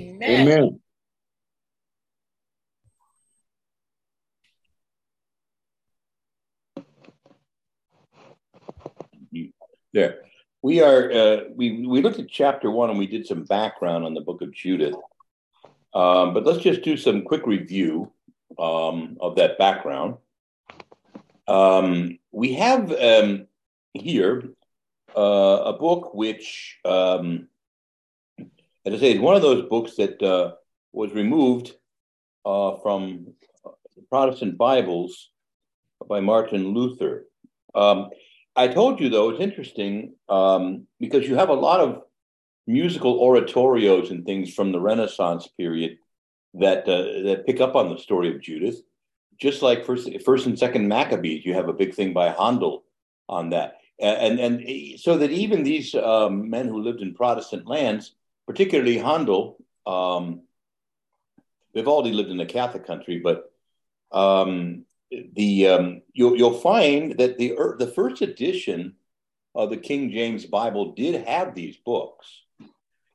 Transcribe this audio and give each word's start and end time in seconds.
Amen. 0.00 0.48
Amen. 0.48 0.80
There. 9.92 10.18
We 10.60 10.82
are, 10.82 11.10
uh, 11.10 11.36
we, 11.54 11.86
we 11.86 12.02
looked 12.02 12.18
at 12.18 12.28
chapter 12.28 12.70
one 12.70 12.90
and 12.90 12.98
we 12.98 13.06
did 13.06 13.26
some 13.26 13.44
background 13.44 14.04
on 14.04 14.12
the 14.12 14.20
book 14.20 14.42
of 14.42 14.52
Judith. 14.52 14.96
Um, 15.94 16.34
but 16.34 16.44
let's 16.44 16.62
just 16.62 16.82
do 16.82 16.96
some 16.98 17.22
quick 17.22 17.46
review 17.46 18.12
um, 18.58 19.16
of 19.20 19.36
that 19.36 19.56
background. 19.56 20.16
Um, 21.48 22.18
we 22.32 22.52
have 22.54 22.92
um, 22.92 23.46
here 23.94 24.42
uh, 25.16 25.62
a 25.66 25.72
book 25.72 26.12
which, 26.12 26.78
um, 26.84 27.48
as 28.86 28.94
I 28.94 28.98
say, 28.98 29.10
it's 29.12 29.20
one 29.20 29.34
of 29.34 29.42
those 29.42 29.68
books 29.68 29.96
that 29.96 30.22
uh, 30.22 30.52
was 30.92 31.12
removed 31.12 31.74
uh, 32.44 32.76
from 32.76 33.34
Protestant 34.08 34.56
Bibles 34.56 35.30
by 36.08 36.20
Martin 36.20 36.68
Luther. 36.68 37.26
Um, 37.74 38.10
I 38.54 38.68
told 38.68 39.00
you, 39.00 39.08
though, 39.08 39.30
it's 39.30 39.40
interesting 39.40 40.14
um, 40.28 40.86
because 41.00 41.28
you 41.28 41.34
have 41.34 41.48
a 41.48 41.54
lot 41.54 41.80
of 41.80 42.02
musical 42.68 43.20
oratorios 43.20 44.10
and 44.12 44.24
things 44.24 44.54
from 44.54 44.70
the 44.70 44.80
Renaissance 44.80 45.48
period 45.48 45.98
that 46.54 46.88
uh, 46.88 47.26
that 47.28 47.44
pick 47.44 47.60
up 47.60 47.74
on 47.74 47.90
the 47.90 47.98
story 47.98 48.32
of 48.32 48.40
Judith. 48.40 48.80
Just 49.38 49.62
like 49.62 49.84
first, 49.84 50.08
first 50.24 50.46
and 50.46 50.58
second 50.58 50.86
Maccabees, 50.86 51.44
you 51.44 51.54
have 51.54 51.68
a 51.68 51.74
big 51.74 51.92
thing 51.92 52.12
by 52.12 52.30
Handel 52.30 52.84
on 53.28 53.50
that, 53.50 53.78
and 54.00 54.38
and 54.38 55.00
so 55.00 55.18
that 55.18 55.32
even 55.32 55.64
these 55.64 55.92
um, 55.96 56.48
men 56.48 56.68
who 56.68 56.80
lived 56.80 57.02
in 57.02 57.14
Protestant 57.14 57.66
lands, 57.66 58.14
particularly 58.46 58.98
Handel, 58.98 59.58
um, 59.86 60.42
Vivaldi 61.74 62.12
lived 62.12 62.30
in 62.30 62.40
a 62.40 62.46
Catholic 62.46 62.86
country, 62.86 63.20
but 63.22 63.52
um, 64.12 64.84
the 65.10 65.68
um, 65.68 66.02
you'll 66.12 66.36
you'll 66.36 66.58
find 66.58 67.18
that 67.18 67.38
the 67.38 67.54
the 67.78 67.86
first 67.86 68.22
edition 68.22 68.94
of 69.54 69.70
the 69.70 69.76
King 69.76 70.10
James 70.10 70.46
Bible 70.46 70.92
did 70.92 71.26
have 71.26 71.54
these 71.54 71.76
books, 71.76 72.26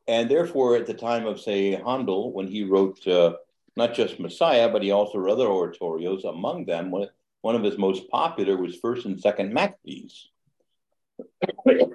and 0.08 0.30
therefore 0.30 0.76
at 0.76 0.86
the 0.86 0.94
time 0.94 1.26
of 1.26 1.40
say 1.40 1.72
Handel 1.72 2.34
when 2.34 2.48
he 2.48 2.64
wrote 2.64 3.06
uh, 3.08 3.34
not 3.76 3.94
just 3.94 4.20
Messiah 4.20 4.70
but 4.70 4.84
he 4.84 4.92
also 4.92 5.18
wrote 5.18 5.34
other 5.34 5.48
oratorios. 5.48 6.24
Among 6.24 6.66
them, 6.66 6.92
one, 6.92 7.08
one 7.42 7.56
of 7.56 7.64
his 7.64 7.78
most 7.78 8.10
popular 8.10 8.58
was 8.58 8.76
First 8.76 9.06
and 9.06 9.20
Second 9.20 9.54
Maccabees, 9.54 10.30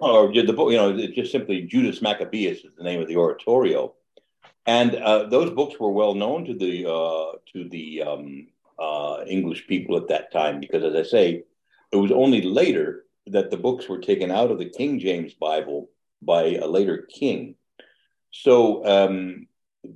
or 0.00 0.32
the 0.32 0.52
book 0.52 0.70
you 0.70 0.76
know 0.76 1.06
just 1.08 1.32
simply 1.32 1.62
Judas 1.62 2.02
Maccabeus 2.02 2.58
is 2.58 2.74
the 2.76 2.84
name 2.84 3.00
of 3.00 3.08
the 3.08 3.16
oratorio, 3.16 3.94
and 4.66 4.94
uh, 4.94 5.24
those 5.24 5.50
books 5.50 5.78
were 5.78 5.92
well 5.92 6.14
known 6.14 6.44
to 6.46 6.54
the 6.54 6.86
uh, 6.86 7.38
to 7.52 7.68
the 7.68 8.02
um, 8.02 8.48
uh, 8.78 9.24
English 9.26 9.66
people 9.66 9.96
at 9.96 10.08
that 10.08 10.32
time, 10.32 10.60
because 10.60 10.84
as 10.84 10.94
I 10.94 11.08
say, 11.08 11.44
it 11.92 11.96
was 11.96 12.12
only 12.12 12.42
later 12.42 13.04
that 13.28 13.50
the 13.50 13.56
books 13.56 13.88
were 13.88 13.98
taken 13.98 14.30
out 14.30 14.50
of 14.50 14.58
the 14.58 14.70
King 14.70 14.98
James 14.98 15.34
Bible 15.34 15.88
by 16.22 16.54
a 16.54 16.66
later 16.66 17.08
king. 17.10 17.54
So 18.30 18.84
um, 18.84 19.46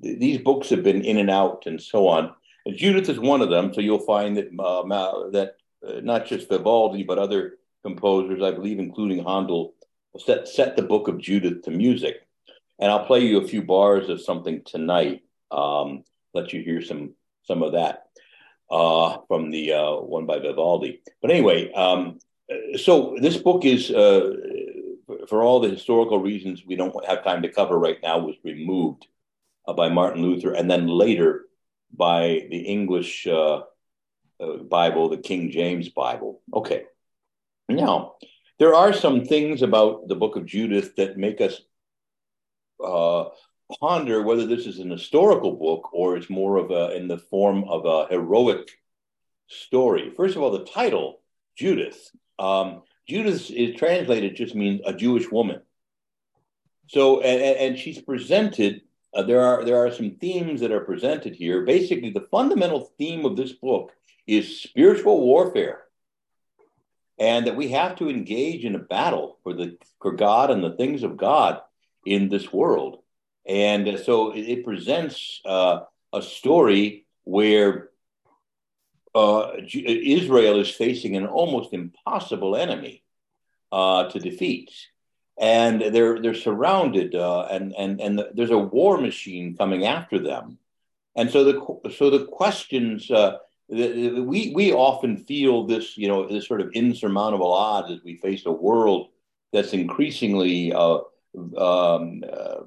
th- 0.03 0.19
these 0.19 0.39
books 0.39 0.71
have 0.71 0.83
been 0.83 1.05
in 1.05 1.19
and 1.19 1.31
out 1.31 1.65
and 1.67 1.81
so 1.81 2.09
on. 2.09 2.33
And 2.67 2.77
Judith 2.77 3.09
is 3.09 3.19
one 3.19 3.41
of 3.41 3.51
them. 3.51 3.73
So 3.73 3.81
you'll 3.81 4.01
find 4.01 4.37
that 4.37 4.49
uh, 4.59 5.31
that 5.31 5.57
uh, 5.87 6.01
not 6.03 6.27
just 6.27 6.49
Vivaldi 6.49 7.05
but 7.05 7.19
other 7.19 7.59
composers, 7.83 8.43
I 8.43 8.51
believe, 8.53 8.79
including 8.79 9.25
Handel, 9.25 9.75
set 10.19 10.49
set 10.49 10.77
the 10.77 10.83
book 10.83 11.09
of 11.09 11.19
Judith 11.19 11.63
to 11.63 11.71
music. 11.71 12.17
And 12.79 12.91
I'll 12.91 13.07
play 13.07 13.21
you 13.21 13.39
a 13.39 13.47
few 13.47 13.63
bars 13.63 14.09
of 14.09 14.23
something 14.23 14.63
tonight. 14.65 15.23
Um, 15.51 16.05
let 16.35 16.53
you 16.53 16.63
hear 16.63 16.83
some 16.83 17.15
some 17.43 17.63
of 17.63 17.73
that 17.73 18.07
uh, 18.71 19.19
from 19.29 19.51
the 19.51 19.73
uh, 19.73 19.95
one 19.97 20.27
by 20.27 20.39
Vivaldi. 20.39 21.03
But 21.21 21.31
anyway, 21.31 21.73
um, 21.73 22.19
so 22.77 23.17
this 23.21 23.37
book 23.37 23.65
is, 23.65 23.91
uh, 23.91 24.33
for 25.29 25.43
all 25.43 25.61
the 25.61 25.69
historical 25.69 26.21
reasons 26.21 26.65
we 26.67 26.77
don't 26.77 27.05
have 27.05 27.25
time 27.25 27.43
to 27.43 27.53
cover 27.53 27.79
right 27.79 27.99
now, 28.03 28.19
was 28.19 28.37
removed 28.45 29.07
uh, 29.67 29.73
by 29.73 29.89
Martin 29.89 30.23
Luther 30.23 30.53
and 30.53 30.71
then 30.71 30.87
later 30.87 31.47
by 31.93 32.47
the 32.51 32.61
English 32.61 33.27
uh, 33.27 33.63
uh, 34.41 34.57
Bible, 34.69 35.09
the 35.09 35.19
King 35.19 35.51
James 35.51 35.89
Bible. 35.89 36.41
Okay. 36.55 36.85
Now, 37.77 38.15
there 38.59 38.75
are 38.75 38.93
some 38.93 39.25
things 39.25 39.63
about 39.63 40.09
the 40.09 40.17
book 40.17 40.37
of 40.37 40.47
Judith 40.47 40.97
that 40.97 41.17
make 41.17 41.41
us 41.41 41.61
ponder 43.79 44.23
whether 44.23 44.47
this 44.47 44.67
is 44.67 44.79
an 44.79 44.91
historical 44.91 45.53
book 45.53 45.93
or 45.93 46.17
it's 46.17 46.31
more 46.31 46.57
of 46.57 46.71
a 46.71 46.97
in 46.97 47.09
the 47.09 47.19
form 47.19 47.65
of 47.65 47.87
a 47.87 48.07
heroic 48.11 48.71
story. 49.49 50.13
First 50.17 50.37
of 50.37 50.43
all, 50.43 50.51
the 50.51 50.65
title 50.65 51.21
Judith. 51.57 52.11
Um, 52.39 52.83
Judith 53.09 53.51
is 53.51 53.77
translated 53.77 54.37
just 54.37 54.55
means 54.55 54.81
a 54.85 54.93
Jewish 54.93 55.31
woman. 55.31 55.61
So 56.89 57.21
and, 57.21 57.41
and 57.41 57.79
she's 57.79 58.01
presented. 58.01 58.83
Uh, 59.15 59.23
there 59.23 59.41
are 59.41 59.65
there 59.65 59.85
are 59.85 59.93
some 59.93 60.17
themes 60.21 60.61
that 60.61 60.73
are 60.73 60.81
presented 60.81 61.35
here. 61.35 61.65
Basically, 61.65 62.11
the 62.11 62.27
fundamental 62.31 62.93
theme 62.99 63.25
of 63.25 63.37
this 63.37 63.53
book 63.53 63.93
is 64.27 64.61
spiritual 64.63 65.21
warfare, 65.21 65.83
and 67.21 67.47
that 67.47 67.55
we 67.55 67.69
have 67.69 67.97
to 67.97 68.09
engage 68.09 68.65
in 68.65 68.75
a 68.75 68.79
battle 68.79 69.39
for 69.43 69.53
the 69.53 69.77
for 70.01 70.13
God 70.13 70.51
and 70.51 70.65
the 70.65 70.75
things 70.75 71.03
of 71.03 71.19
God 71.19 71.61
in 72.07 72.31
this 72.31 72.51
world. 72.51 73.03
And 73.47 74.01
so 74.01 74.33
it, 74.33 74.41
it 74.41 74.65
presents 74.65 75.41
uh, 75.45 75.81
a 76.13 76.23
story 76.23 77.07
where 77.25 77.91
uh, 79.15 79.53
Israel 79.73 80.61
is 80.61 80.71
facing 80.71 81.15
an 81.17 81.27
almost 81.27 81.75
impossible 81.75 82.57
enemy 82.57 83.05
uh, 83.71 84.09
to 84.11 84.19
defeat. 84.19 84.71
And 85.39 85.81
they're 85.81 86.21
they're 86.21 86.35
surrounded, 86.35 87.15
uh, 87.15 87.47
and 87.51 87.75
and 87.77 87.99
and 87.99 88.19
the, 88.19 88.31
there's 88.35 88.51
a 88.51 88.59
war 88.59 89.01
machine 89.01 89.57
coming 89.57 89.87
after 89.87 90.19
them, 90.19 90.59
and 91.17 91.31
so 91.31 91.45
the 91.45 91.91
so 91.93 92.11
the 92.11 92.27
questions 92.27 93.11
we 93.71 94.53
we 94.55 94.73
often 94.73 95.17
feel 95.17 95.65
this 95.67 95.97
you 95.97 96.09
know 96.09 96.27
this 96.27 96.47
sort 96.47 96.61
of 96.61 96.73
insurmountable 96.73 97.53
odds 97.53 97.91
as 97.91 98.03
we 98.03 98.17
face 98.17 98.45
a 98.47 98.51
world 98.51 99.09
that's 99.53 99.73
increasingly 99.73 100.73
uh, 100.73 100.99
um, 101.57 102.25
uh, 102.31 102.63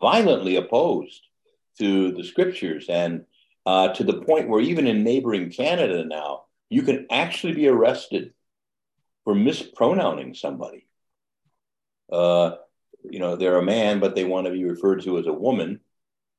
violently 0.00 0.56
opposed 0.56 1.22
to 1.78 2.12
the 2.12 2.24
scriptures 2.24 2.86
and 2.88 3.24
uh, 3.66 3.88
to 3.88 4.04
the 4.04 4.22
point 4.22 4.48
where 4.48 4.60
even 4.60 4.86
in 4.86 5.02
neighboring 5.02 5.50
Canada 5.50 6.04
now, 6.04 6.44
you 6.68 6.82
can 6.82 7.06
actually 7.10 7.54
be 7.54 7.68
arrested 7.68 8.32
for 9.24 9.34
mispronouncing 9.34 10.34
somebody. 10.34 10.86
Uh, 12.12 12.56
you 13.02 13.18
know, 13.18 13.36
they're 13.36 13.58
a 13.58 13.64
man, 13.64 14.00
but 14.00 14.14
they 14.14 14.24
want 14.24 14.46
to 14.46 14.52
be 14.52 14.64
referred 14.64 15.02
to 15.02 15.18
as 15.18 15.26
a 15.26 15.32
woman. 15.32 15.80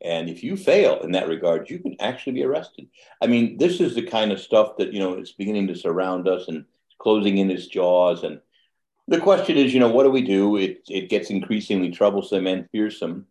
And 0.01 0.29
if 0.29 0.43
you 0.43 0.57
fail 0.57 0.99
in 1.01 1.11
that 1.13 1.27
regard, 1.27 1.69
you 1.69 1.79
can 1.79 1.95
actually 1.99 2.33
be 2.33 2.43
arrested. 2.43 2.87
I 3.21 3.27
mean, 3.27 3.57
this 3.57 3.79
is 3.79 3.95
the 3.95 4.03
kind 4.03 4.31
of 4.31 4.39
stuff 4.39 4.77
that, 4.77 4.93
you 4.93 4.99
know, 4.99 5.13
it's 5.13 5.31
beginning 5.31 5.67
to 5.67 5.75
surround 5.75 6.27
us 6.27 6.47
and 6.47 6.65
closing 6.99 7.37
in 7.37 7.49
its 7.49 7.67
jaws. 7.67 8.23
And 8.23 8.39
the 9.07 9.19
question 9.19 9.57
is, 9.57 9.73
you 9.73 9.79
know, 9.79 9.89
what 9.89 10.03
do 10.03 10.11
we 10.11 10.21
do? 10.21 10.57
It, 10.57 10.83
it 10.89 11.09
gets 11.09 11.29
increasingly 11.29 11.91
troublesome 11.91 12.47
and 12.47 12.69
fearsome, 12.71 13.27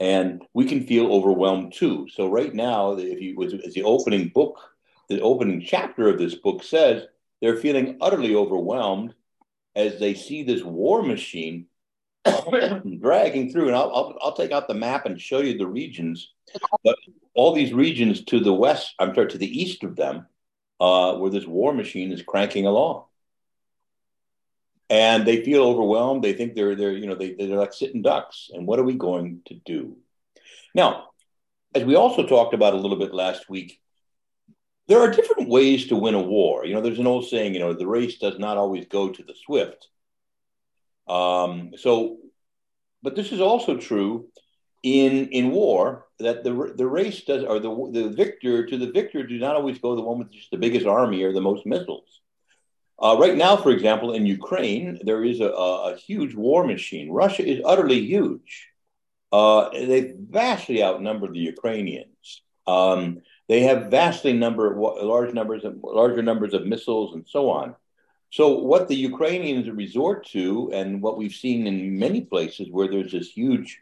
and 0.00 0.42
we 0.52 0.64
can 0.64 0.86
feel 0.86 1.12
overwhelmed 1.12 1.72
too. 1.72 2.08
So 2.12 2.28
right 2.28 2.54
now, 2.54 2.92
if 2.92 3.20
you 3.20 3.40
as 3.42 3.74
the 3.74 3.84
opening 3.84 4.28
book, 4.28 4.58
the 5.08 5.20
opening 5.20 5.60
chapter 5.60 6.08
of 6.08 6.18
this 6.18 6.34
book 6.34 6.62
says, 6.62 7.04
they're 7.40 7.56
feeling 7.56 7.98
utterly 8.00 8.34
overwhelmed 8.34 9.14
as 9.74 9.98
they 9.98 10.14
see 10.14 10.42
this 10.42 10.62
war 10.62 11.02
machine 11.02 11.66
dragging 13.00 13.50
through. 13.50 13.68
And 13.68 13.76
I'll, 13.76 13.90
I'll, 13.94 14.18
I'll 14.22 14.36
take 14.36 14.52
out 14.52 14.68
the 14.68 14.74
map 14.74 15.06
and 15.06 15.20
show 15.20 15.40
you 15.40 15.58
the 15.58 15.66
regions. 15.66 16.32
But 16.84 16.96
all 17.34 17.52
these 17.52 17.72
regions 17.72 18.24
to 18.26 18.40
the 18.40 18.52
west, 18.52 18.94
I'm 18.98 19.14
sorry, 19.14 19.28
to 19.28 19.38
the 19.38 19.60
east 19.60 19.84
of 19.84 19.96
them, 19.96 20.26
uh, 20.80 21.14
where 21.16 21.30
this 21.30 21.46
war 21.46 21.72
machine 21.72 22.12
is 22.12 22.22
cranking 22.22 22.66
along 22.66 23.04
and 24.92 25.26
they 25.26 25.42
feel 25.42 25.62
overwhelmed. 25.64 26.22
They 26.22 26.34
think 26.34 26.54
they're 26.54 26.74
they're 26.74 26.92
you 26.92 27.06
know 27.06 27.14
they 27.14 27.32
they're 27.32 27.56
like 27.56 27.72
sitting 27.72 28.02
ducks. 28.02 28.50
And 28.52 28.66
what 28.66 28.78
are 28.78 28.84
we 28.84 28.94
going 28.94 29.40
to 29.46 29.54
do? 29.54 29.96
Now, 30.74 31.08
as 31.74 31.82
we 31.82 31.94
also 31.94 32.26
talked 32.26 32.52
about 32.52 32.74
a 32.74 32.76
little 32.76 32.98
bit 32.98 33.14
last 33.14 33.48
week, 33.48 33.80
there 34.88 35.00
are 35.00 35.10
different 35.10 35.48
ways 35.48 35.86
to 35.86 35.96
win 35.96 36.14
a 36.14 36.20
war. 36.20 36.66
You 36.66 36.74
know, 36.74 36.82
there's 36.82 36.98
an 36.98 37.06
old 37.06 37.26
saying, 37.26 37.54
you 37.54 37.60
know, 37.60 37.72
the 37.72 37.86
race 37.86 38.18
does 38.18 38.38
not 38.38 38.58
always 38.58 38.84
go 38.84 39.08
to 39.08 39.22
the 39.22 39.34
swift. 39.46 39.88
Um, 41.08 41.72
so, 41.76 42.18
but 43.02 43.16
this 43.16 43.32
is 43.32 43.40
also 43.40 43.76
true 43.76 44.28
in 44.82 45.28
in 45.28 45.50
war 45.50 46.06
that 46.18 46.44
the 46.44 46.72
the 46.76 46.86
race 46.86 47.22
does 47.22 47.44
or 47.44 47.58
the 47.58 47.90
the 47.92 48.08
victor 48.08 48.66
to 48.66 48.76
the 48.76 48.90
victor 48.90 49.26
do 49.26 49.38
not 49.38 49.56
always 49.56 49.78
go 49.78 49.94
the 49.94 50.02
one 50.02 50.18
with 50.18 50.32
just 50.32 50.50
the 50.50 50.56
biggest 50.56 50.86
army 50.86 51.22
or 51.22 51.32
the 51.32 51.40
most 51.40 51.66
missiles. 51.66 52.20
Uh, 53.02 53.16
right 53.18 53.36
now, 53.36 53.56
for 53.56 53.70
example, 53.70 54.12
in 54.12 54.26
Ukraine, 54.26 54.98
there 55.02 55.24
is 55.24 55.40
a, 55.40 55.48
a, 55.48 55.96
huge 55.96 56.34
war 56.36 56.64
machine. 56.64 57.10
Russia 57.10 57.44
is 57.44 57.60
utterly 57.64 58.00
huge. 58.06 58.68
Uh, 59.32 59.70
they 59.70 60.14
vastly 60.16 60.84
outnumber 60.84 61.32
the 61.32 61.40
Ukrainians. 61.40 62.42
Um, 62.66 63.22
they 63.48 63.60
have 63.62 63.90
vastly 63.90 64.32
number, 64.34 64.76
large 64.76 65.34
numbers, 65.34 65.64
of, 65.64 65.78
larger 65.82 66.22
numbers 66.22 66.54
of 66.54 66.64
missiles 66.64 67.14
and 67.14 67.26
so 67.28 67.50
on. 67.50 67.74
So 68.32 68.48
what 68.48 68.88
the 68.88 68.94
Ukrainians 68.96 69.68
resort 69.68 70.24
to, 70.28 70.70
and 70.72 71.02
what 71.02 71.18
we've 71.18 71.34
seen 71.34 71.66
in 71.66 71.98
many 71.98 72.22
places 72.22 72.68
where 72.70 72.88
there's 72.88 73.12
this 73.12 73.28
huge, 73.28 73.78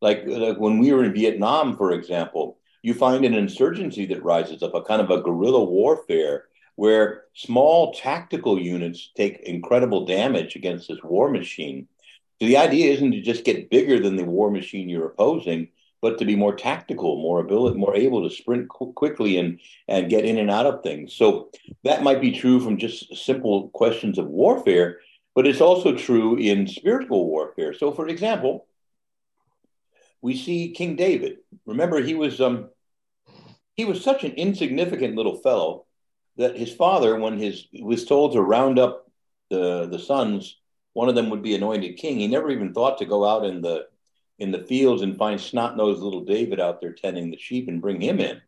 like, 0.00 0.24
like 0.26 0.58
when 0.58 0.80
we 0.80 0.92
were 0.92 1.04
in 1.04 1.14
Vietnam, 1.14 1.76
for 1.76 1.92
example, 1.92 2.58
you 2.82 2.92
find 2.92 3.24
an 3.24 3.34
insurgency 3.34 4.04
that 4.06 4.24
rises 4.24 4.64
up, 4.64 4.74
a 4.74 4.82
kind 4.82 5.00
of 5.00 5.10
a 5.10 5.22
guerrilla 5.22 5.62
warfare 5.62 6.46
where 6.74 7.22
small 7.34 7.94
tactical 7.94 8.60
units 8.60 9.12
take 9.16 9.38
incredible 9.44 10.04
damage 10.04 10.56
against 10.56 10.88
this 10.88 10.98
war 11.04 11.30
machine. 11.30 11.86
So 12.40 12.48
the 12.48 12.56
idea 12.56 12.92
isn't 12.94 13.12
to 13.12 13.20
just 13.20 13.44
get 13.44 13.70
bigger 13.70 14.00
than 14.00 14.16
the 14.16 14.24
war 14.24 14.50
machine 14.50 14.88
you're 14.88 15.06
opposing, 15.06 15.68
but 16.04 16.18
to 16.18 16.26
be 16.26 16.36
more 16.36 16.54
tactical, 16.54 17.16
more 17.16 17.40
ability, 17.40 17.78
more 17.78 17.96
able 17.96 18.22
to 18.22 18.36
sprint 18.36 18.68
qu- 18.68 18.92
quickly 18.92 19.38
and 19.38 19.58
and 19.88 20.10
get 20.10 20.26
in 20.26 20.36
and 20.36 20.50
out 20.50 20.66
of 20.66 20.82
things. 20.82 21.14
So 21.14 21.48
that 21.82 22.02
might 22.02 22.20
be 22.20 22.30
true 22.30 22.60
from 22.60 22.76
just 22.76 23.16
simple 23.16 23.70
questions 23.70 24.18
of 24.18 24.26
warfare, 24.26 24.98
but 25.34 25.46
it's 25.46 25.62
also 25.62 25.96
true 25.96 26.36
in 26.36 26.66
spiritual 26.66 27.26
warfare. 27.26 27.72
So, 27.72 27.90
for 27.90 28.06
example, 28.06 28.66
we 30.20 30.36
see 30.36 30.72
King 30.72 30.94
David. 30.94 31.38
Remember, 31.64 32.02
he 32.02 32.12
was 32.12 32.38
um, 32.38 32.68
he 33.72 33.86
was 33.86 34.04
such 34.04 34.24
an 34.24 34.32
insignificant 34.32 35.16
little 35.16 35.38
fellow 35.38 35.86
that 36.36 36.58
his 36.58 36.70
father, 36.70 37.18
when 37.18 37.38
his 37.38 37.66
was 37.80 38.04
told 38.04 38.34
to 38.34 38.42
round 38.42 38.78
up 38.78 39.10
the 39.48 39.86
the 39.86 39.98
sons, 39.98 40.58
one 40.92 41.08
of 41.08 41.14
them 41.14 41.30
would 41.30 41.42
be 41.42 41.54
anointed 41.54 41.96
king. 41.96 42.18
He 42.18 42.28
never 42.28 42.50
even 42.50 42.74
thought 42.74 42.98
to 42.98 43.06
go 43.06 43.24
out 43.24 43.46
in 43.46 43.62
the 43.62 43.86
in 44.38 44.50
the 44.50 44.64
fields 44.64 45.02
and 45.02 45.16
find 45.16 45.40
snot 45.40 45.76
nosed 45.76 46.02
little 46.02 46.24
David 46.24 46.60
out 46.60 46.80
there 46.80 46.92
tending 46.92 47.30
the 47.30 47.38
sheep 47.38 47.68
and 47.68 47.80
bring 47.80 48.00
him 48.00 48.20
in. 48.20 48.40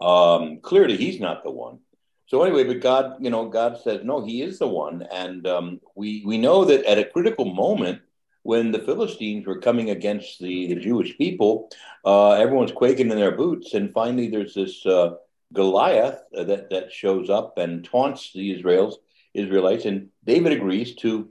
Um, 0.00 0.58
clearly, 0.60 0.96
he's 0.96 1.20
not 1.20 1.42
the 1.42 1.50
one. 1.50 1.78
So 2.26 2.42
anyway, 2.42 2.64
but 2.64 2.80
God, 2.80 3.16
you 3.20 3.28
know, 3.30 3.48
God 3.48 3.78
says 3.82 4.00
no, 4.04 4.24
He 4.24 4.40
is 4.40 4.58
the 4.58 4.66
one, 4.66 5.06
and 5.12 5.46
um, 5.46 5.80
we 5.94 6.22
we 6.24 6.38
know 6.38 6.64
that 6.64 6.84
at 6.86 6.98
a 6.98 7.04
critical 7.04 7.44
moment 7.44 8.00
when 8.42 8.72
the 8.72 8.78
Philistines 8.78 9.46
were 9.46 9.60
coming 9.60 9.90
against 9.90 10.40
the, 10.40 10.66
the 10.68 10.80
Jewish 10.80 11.16
people, 11.18 11.68
uh, 12.04 12.32
everyone's 12.32 12.72
quaking 12.72 13.10
in 13.10 13.18
their 13.18 13.36
boots, 13.36 13.74
and 13.74 13.92
finally 13.92 14.28
there's 14.28 14.54
this 14.54 14.84
uh, 14.86 15.16
Goliath 15.52 16.20
uh, 16.34 16.44
that 16.44 16.70
that 16.70 16.90
shows 16.90 17.28
up 17.28 17.58
and 17.58 17.84
taunts 17.84 18.32
the 18.32 18.52
Israels 18.56 18.98
Israelites, 19.34 19.84
and 19.84 20.08
David 20.24 20.52
agrees 20.52 20.94
to 20.96 21.28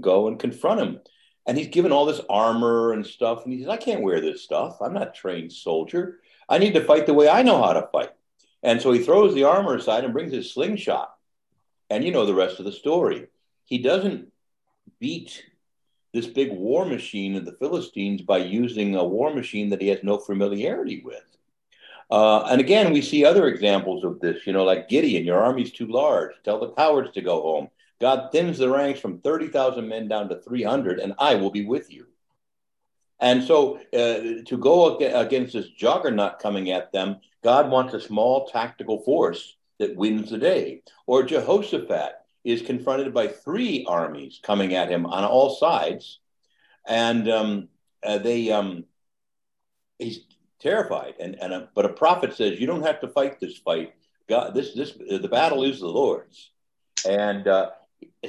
go 0.00 0.28
and 0.28 0.38
confront 0.38 0.80
him. 0.80 1.00
And 1.46 1.58
he's 1.58 1.68
given 1.68 1.92
all 1.92 2.06
this 2.06 2.22
armor 2.28 2.92
and 2.92 3.06
stuff, 3.06 3.44
and 3.44 3.52
he 3.52 3.60
says, 3.60 3.68
"I 3.68 3.76
can't 3.76 4.02
wear 4.02 4.20
this 4.20 4.42
stuff. 4.42 4.78
I'm 4.80 4.94
not 4.94 5.14
trained 5.14 5.52
soldier. 5.52 6.20
I 6.48 6.58
need 6.58 6.74
to 6.74 6.84
fight 6.84 7.06
the 7.06 7.14
way 7.14 7.28
I 7.28 7.42
know 7.42 7.62
how 7.62 7.74
to 7.74 7.88
fight." 7.92 8.12
And 8.62 8.80
so 8.80 8.92
he 8.92 9.02
throws 9.02 9.34
the 9.34 9.44
armor 9.44 9.74
aside 9.74 10.04
and 10.04 10.12
brings 10.12 10.32
his 10.32 10.52
slingshot. 10.52 11.14
And 11.90 12.02
you 12.02 12.10
know 12.12 12.24
the 12.24 12.34
rest 12.34 12.58
of 12.58 12.64
the 12.64 12.72
story. 12.72 13.26
He 13.66 13.78
doesn't 13.78 14.32
beat 14.98 15.44
this 16.14 16.26
big 16.26 16.50
war 16.52 16.86
machine 16.86 17.36
of 17.36 17.44
the 17.44 17.56
Philistines 17.58 18.22
by 18.22 18.38
using 18.38 18.94
a 18.94 19.04
war 19.04 19.34
machine 19.34 19.68
that 19.70 19.82
he 19.82 19.88
has 19.88 20.02
no 20.02 20.16
familiarity 20.16 21.02
with. 21.04 21.24
Uh, 22.10 22.42
and 22.44 22.60
again, 22.60 22.92
we 22.92 23.02
see 23.02 23.24
other 23.24 23.48
examples 23.48 24.04
of 24.04 24.20
this, 24.20 24.46
you 24.46 24.52
know, 24.52 24.64
like 24.64 24.88
Gideon, 24.88 25.24
your 25.24 25.42
army's 25.42 25.72
too 25.72 25.86
large. 25.86 26.32
Tell 26.44 26.60
the 26.60 26.70
cowards 26.70 27.10
to 27.12 27.20
go 27.20 27.42
home. 27.42 27.68
God 28.04 28.32
thins 28.32 28.58
the 28.58 28.68
ranks 28.68 29.00
from 29.00 29.20
30,000 29.20 29.88
men 29.88 30.08
down 30.08 30.28
to 30.28 30.38
300, 30.38 30.98
and 30.98 31.14
I 31.18 31.36
will 31.36 31.50
be 31.50 31.64
with 31.64 31.90
you. 31.90 32.04
And 33.18 33.42
so 33.42 33.78
uh, 33.94 34.44
to 34.44 34.58
go 34.60 34.98
against 34.98 35.54
this 35.54 35.70
juggernaut 35.70 36.38
coming 36.38 36.70
at 36.70 36.92
them, 36.92 37.20
God 37.42 37.70
wants 37.70 37.94
a 37.94 38.00
small 38.02 38.46
tactical 38.46 39.02
force 39.04 39.56
that 39.78 39.96
wins 39.96 40.28
the 40.28 40.36
day. 40.36 40.82
Or 41.06 41.22
Jehoshaphat 41.22 42.12
is 42.44 42.60
confronted 42.60 43.14
by 43.14 43.28
three 43.28 43.86
armies 43.88 44.38
coming 44.42 44.74
at 44.74 44.90
him 44.90 45.06
on 45.06 45.24
all 45.24 45.56
sides. 45.56 46.18
And 46.86 47.26
um, 47.30 47.68
uh, 48.02 48.18
they, 48.18 48.52
um, 48.52 48.84
he's 49.98 50.26
terrified. 50.60 51.14
And, 51.20 51.36
and 51.40 51.54
a, 51.54 51.68
but 51.74 51.86
a 51.86 51.94
prophet 51.94 52.34
says, 52.34 52.60
you 52.60 52.66
don't 52.66 52.84
have 52.84 53.00
to 53.00 53.08
fight 53.08 53.40
this 53.40 53.56
fight. 53.56 53.94
God, 54.28 54.54
this, 54.54 54.74
this, 54.74 54.92
the 54.92 55.26
battle 55.26 55.64
is 55.64 55.80
the 55.80 55.88
Lord's. 55.88 56.50
And 57.08 57.48
uh, 57.48 57.70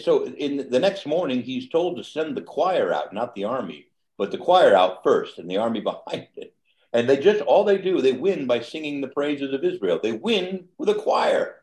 so 0.01 0.25
in 0.25 0.69
the 0.69 0.79
next 0.79 1.05
morning, 1.05 1.41
he's 1.41 1.69
told 1.69 1.97
to 1.97 2.03
send 2.03 2.35
the 2.35 2.41
choir 2.41 2.93
out, 2.93 3.13
not 3.13 3.35
the 3.35 3.45
army, 3.45 3.87
but 4.17 4.31
the 4.31 4.37
choir 4.37 4.75
out 4.75 5.03
first 5.03 5.39
and 5.39 5.49
the 5.49 5.57
army 5.57 5.81
behind 5.81 6.27
it. 6.35 6.53
And 6.93 7.09
they 7.09 7.17
just, 7.17 7.41
all 7.41 7.65
they 7.65 7.77
do, 7.77 8.01
they 8.01 8.13
win 8.13 8.47
by 8.47 8.61
singing 8.61 9.01
the 9.01 9.09
praises 9.09 9.53
of 9.53 9.63
Israel. 9.63 9.99
They 10.01 10.13
win 10.13 10.69
with 10.77 10.89
a 10.89 10.95
choir. 10.95 11.61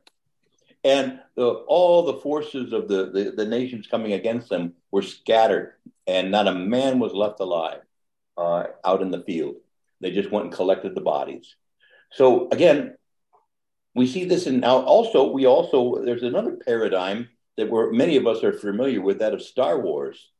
And 0.85 1.21
the, 1.37 1.47
all 1.47 2.05
the 2.05 2.21
forces 2.21 2.73
of 2.73 2.89
the, 2.89 3.11
the, 3.11 3.33
the, 3.37 3.47
nations 3.47 3.87
coming 3.87 4.13
against 4.13 4.49
them 4.49 4.75
were 4.91 5.03
scattered, 5.03 5.75
and 6.07 6.31
not 6.31 6.49
a 6.49 6.55
man 6.55 6.99
was 6.99 7.15
left 7.15 7.41
alive 7.41 7.81
uh, 8.37 8.65
out 8.85 9.01
in 9.01 9.11
the 9.11 9.23
field. 9.23 9.57
They 10.01 10.11
just 10.11 10.31
went 10.31 10.47
and 10.47 10.55
collected 10.55 10.95
the 10.95 11.01
bodies. 11.01 11.55
So 12.11 12.49
again, 12.51 12.97
we 13.95 14.07
see 14.07 14.25
this 14.25 14.47
in 14.47 14.61
now. 14.61 14.79
Also, 14.79 15.31
we 15.31 15.47
also 15.47 16.05
there's 16.05 16.23
another 16.23 16.57
paradigm 16.57 17.29
that 17.57 17.71
we're 17.71 17.93
many 17.93 18.17
of 18.17 18.27
us 18.27 18.43
are 18.43 18.53
familiar 18.53 19.01
with 19.01 19.19
that 19.19 19.35
of 19.35 19.43
Star 19.43 19.79
Wars, 19.79 20.31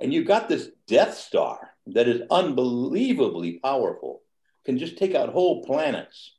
and 0.00 0.12
you've 0.12 0.26
got 0.26 0.48
this 0.48 0.68
Death 0.86 1.14
Star 1.14 1.70
that 1.88 2.08
is 2.08 2.22
unbelievably 2.30 3.60
powerful, 3.62 4.22
can 4.64 4.78
just 4.78 4.98
take 4.98 5.14
out 5.14 5.30
whole 5.30 5.64
planets, 5.64 6.32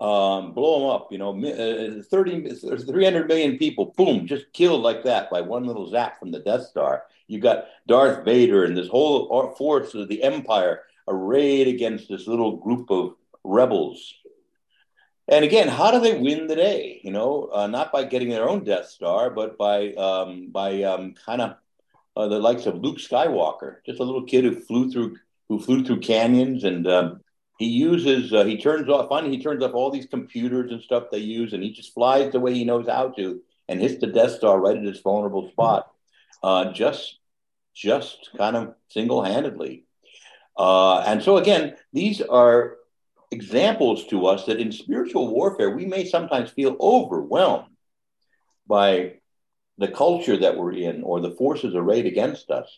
um, 0.00 0.52
blow 0.52 0.80
them 0.80 0.90
up. 0.90 1.12
You 1.12 1.18
know, 1.18 1.30
uh, 1.44 2.02
30, 2.02 2.50
300 2.50 3.28
million 3.28 3.58
people, 3.58 3.94
boom, 3.96 4.26
just 4.26 4.52
killed 4.52 4.82
like 4.82 5.04
that 5.04 5.30
by 5.30 5.40
one 5.40 5.64
little 5.64 5.88
zap 5.88 6.18
from 6.18 6.32
the 6.32 6.40
Death 6.40 6.66
Star. 6.66 7.04
You've 7.28 7.42
got 7.42 7.66
Darth 7.86 8.24
Vader 8.24 8.64
and 8.64 8.76
this 8.76 8.88
whole 8.88 9.54
force 9.56 9.94
of 9.94 10.08
the 10.08 10.22
Empire 10.22 10.82
arrayed 11.08 11.68
against 11.68 12.08
this 12.08 12.26
little 12.26 12.56
group 12.56 12.90
of 12.90 13.14
rebels. 13.44 14.14
And 15.28 15.44
again, 15.44 15.68
how 15.68 15.90
do 15.90 16.00
they 16.00 16.18
win 16.18 16.46
the 16.46 16.56
day? 16.56 17.00
You 17.02 17.12
know, 17.12 17.48
uh, 17.52 17.66
not 17.66 17.92
by 17.92 18.04
getting 18.04 18.28
their 18.28 18.48
own 18.48 18.64
Death 18.64 18.88
Star, 18.88 19.30
but 19.30 19.56
by 19.56 19.92
um, 19.94 20.48
by 20.50 20.82
um, 20.82 21.14
kind 21.14 21.40
of 21.40 21.56
uh, 22.16 22.28
the 22.28 22.38
likes 22.38 22.66
of 22.66 22.76
Luke 22.76 22.98
Skywalker, 22.98 23.76
just 23.86 24.00
a 24.00 24.04
little 24.04 24.24
kid 24.24 24.44
who 24.44 24.60
flew 24.60 24.90
through 24.90 25.16
who 25.48 25.60
flew 25.60 25.84
through 25.84 26.00
canyons, 26.00 26.64
and 26.64 26.86
um, 26.88 27.20
he 27.58 27.66
uses 27.66 28.32
uh, 28.32 28.44
he 28.44 28.58
turns 28.58 28.88
off 28.88 29.08
finally 29.08 29.36
he 29.36 29.42
turns 29.42 29.62
off 29.62 29.74
all 29.74 29.90
these 29.90 30.06
computers 30.06 30.72
and 30.72 30.82
stuff 30.82 31.04
they 31.12 31.18
use, 31.18 31.52
and 31.52 31.62
he 31.62 31.72
just 31.72 31.94
flies 31.94 32.32
the 32.32 32.40
way 32.40 32.52
he 32.52 32.64
knows 32.64 32.88
how 32.88 33.08
to, 33.10 33.40
and 33.68 33.80
hits 33.80 34.00
the 34.00 34.08
Death 34.08 34.32
Star 34.32 34.58
right 34.58 34.76
at 34.76 34.84
its 34.84 35.00
vulnerable 35.00 35.50
spot, 35.50 35.92
uh, 36.42 36.72
just 36.72 37.18
just 37.74 38.30
kind 38.36 38.56
of 38.56 38.74
single 38.88 39.22
handedly. 39.22 39.84
Uh, 40.56 40.98
and 41.00 41.22
so, 41.22 41.36
again, 41.38 41.76
these 41.92 42.20
are 42.20 42.76
examples 43.32 44.06
to 44.06 44.26
us 44.26 44.44
that 44.46 44.60
in 44.60 44.70
spiritual 44.70 45.28
warfare, 45.28 45.70
we 45.70 45.86
may 45.86 46.04
sometimes 46.04 46.50
feel 46.50 46.76
overwhelmed 46.80 47.74
by 48.66 49.14
the 49.78 49.88
culture 49.88 50.36
that 50.36 50.56
we're 50.56 50.72
in 50.72 51.02
or 51.02 51.20
the 51.20 51.32
forces 51.32 51.74
arrayed 51.74 52.06
against 52.06 52.50
us. 52.50 52.68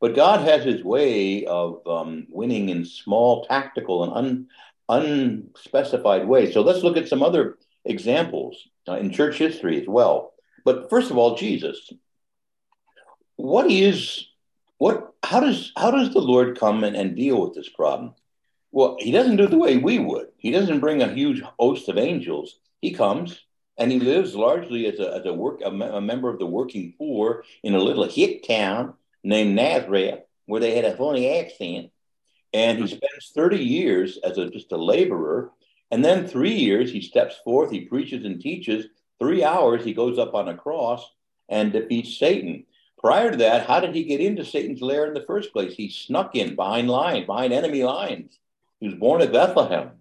But 0.00 0.16
God 0.16 0.40
has 0.40 0.64
his 0.64 0.82
way 0.84 1.46
of 1.46 1.86
um, 1.86 2.26
winning 2.28 2.68
in 2.68 2.84
small, 2.84 3.46
tactical, 3.46 4.04
and 4.04 4.12
un, 4.12 4.48
unspecified 4.88 6.26
ways. 6.26 6.52
So 6.52 6.60
let's 6.60 6.82
look 6.82 6.96
at 6.96 7.08
some 7.08 7.22
other 7.22 7.56
examples 7.84 8.68
uh, 8.88 8.96
in 8.96 9.10
church 9.10 9.38
history 9.38 9.80
as 9.80 9.86
well. 9.88 10.34
But 10.64 10.90
first 10.90 11.10
of 11.10 11.16
all, 11.16 11.36
Jesus. 11.36 11.90
What 13.36 13.70
is 13.70 14.26
what 14.78 15.12
how 15.22 15.40
does 15.40 15.72
how 15.76 15.90
does 15.90 16.12
the 16.12 16.20
Lord 16.20 16.58
come 16.58 16.84
and, 16.84 16.94
and 16.94 17.16
deal 17.16 17.40
with 17.40 17.54
this 17.54 17.68
problem? 17.68 18.14
Well, 18.74 18.96
he 18.98 19.12
doesn't 19.12 19.36
do 19.36 19.46
the 19.46 19.56
way 19.56 19.76
we 19.76 20.00
would. 20.00 20.32
He 20.36 20.50
doesn't 20.50 20.80
bring 20.80 21.00
a 21.00 21.14
huge 21.14 21.40
host 21.60 21.88
of 21.88 21.96
angels. 21.96 22.58
He 22.80 22.92
comes 22.92 23.44
and 23.78 23.92
he 23.92 24.00
lives 24.00 24.34
largely 24.34 24.86
as 24.86 24.98
a, 24.98 25.14
as 25.14 25.24
a 25.26 25.32
work 25.32 25.60
a, 25.60 25.68
a 25.68 26.00
member 26.00 26.28
of 26.28 26.40
the 26.40 26.46
working 26.46 26.92
poor 26.98 27.44
in 27.62 27.76
a 27.76 27.78
little 27.78 28.02
hick 28.02 28.44
town 28.44 28.94
named 29.22 29.54
Nazareth, 29.54 30.22
where 30.46 30.60
they 30.60 30.74
had 30.74 30.86
a 30.86 30.96
funny 30.96 31.38
accent. 31.38 31.92
And 32.52 32.80
he 32.80 32.88
spends 32.88 33.30
30 33.32 33.58
years 33.58 34.18
as 34.24 34.38
a, 34.38 34.50
just 34.50 34.72
a 34.72 34.76
laborer. 34.76 35.52
And 35.92 36.04
then 36.04 36.26
three 36.26 36.54
years 36.54 36.90
he 36.90 37.00
steps 37.00 37.36
forth, 37.44 37.70
he 37.70 37.82
preaches 37.82 38.24
and 38.24 38.40
teaches. 38.40 38.86
Three 39.20 39.44
hours 39.44 39.84
he 39.84 39.94
goes 39.94 40.18
up 40.18 40.34
on 40.34 40.48
a 40.48 40.56
cross 40.56 41.08
and 41.48 41.72
defeats 41.72 42.18
Satan. 42.18 42.64
Prior 42.98 43.30
to 43.30 43.36
that, 43.36 43.68
how 43.68 43.78
did 43.78 43.94
he 43.94 44.02
get 44.02 44.20
into 44.20 44.44
Satan's 44.44 44.82
lair 44.82 45.06
in 45.06 45.14
the 45.14 45.24
first 45.28 45.52
place? 45.52 45.74
He 45.74 45.90
snuck 45.90 46.34
in 46.34 46.56
behind 46.56 46.90
lines, 46.90 47.26
behind 47.26 47.52
enemy 47.52 47.84
lines. 47.84 48.40
He 48.80 48.88
was 48.88 48.96
born 48.96 49.22
at 49.22 49.32
Bethlehem, 49.32 49.92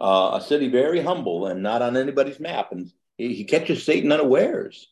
uh, 0.00 0.38
a 0.40 0.40
city 0.40 0.68
very 0.68 1.00
humble 1.00 1.46
and 1.46 1.62
not 1.62 1.82
on 1.82 1.96
anybody's 1.96 2.40
map. 2.40 2.72
And 2.72 2.90
he, 3.16 3.34
he 3.34 3.44
catches 3.44 3.84
Satan 3.84 4.12
unawares. 4.12 4.88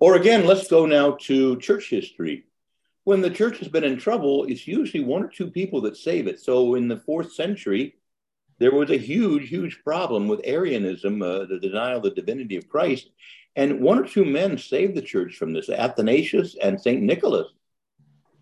Or 0.00 0.14
again, 0.14 0.46
let's 0.46 0.68
go 0.68 0.86
now 0.86 1.12
to 1.22 1.58
church 1.58 1.90
history. 1.90 2.44
when 3.04 3.22
the 3.22 3.30
church 3.30 3.58
has 3.58 3.68
been 3.68 3.84
in 3.84 3.96
trouble, 3.96 4.44
it's 4.44 4.68
usually 4.68 5.02
one 5.02 5.24
or 5.24 5.28
two 5.28 5.50
people 5.50 5.80
that 5.80 5.96
save 5.96 6.26
it. 6.26 6.38
So 6.38 6.74
in 6.74 6.88
the 6.88 6.98
fourth 6.98 7.32
century, 7.32 7.96
there 8.58 8.74
was 8.74 8.90
a 8.90 8.98
huge, 8.98 9.48
huge 9.48 9.80
problem 9.82 10.28
with 10.28 10.42
Arianism, 10.44 11.22
uh, 11.22 11.46
the 11.46 11.58
denial 11.58 11.98
of 11.98 12.02
the 12.02 12.10
divinity 12.10 12.56
of 12.56 12.68
Christ. 12.68 13.08
And 13.56 13.80
one 13.80 13.98
or 13.98 14.06
two 14.06 14.24
men 14.24 14.58
saved 14.58 14.94
the 14.94 15.02
church 15.02 15.36
from 15.36 15.52
this 15.52 15.68
Athanasius 15.68 16.56
and 16.62 16.80
St. 16.80 17.02
Nicholas. 17.02 17.48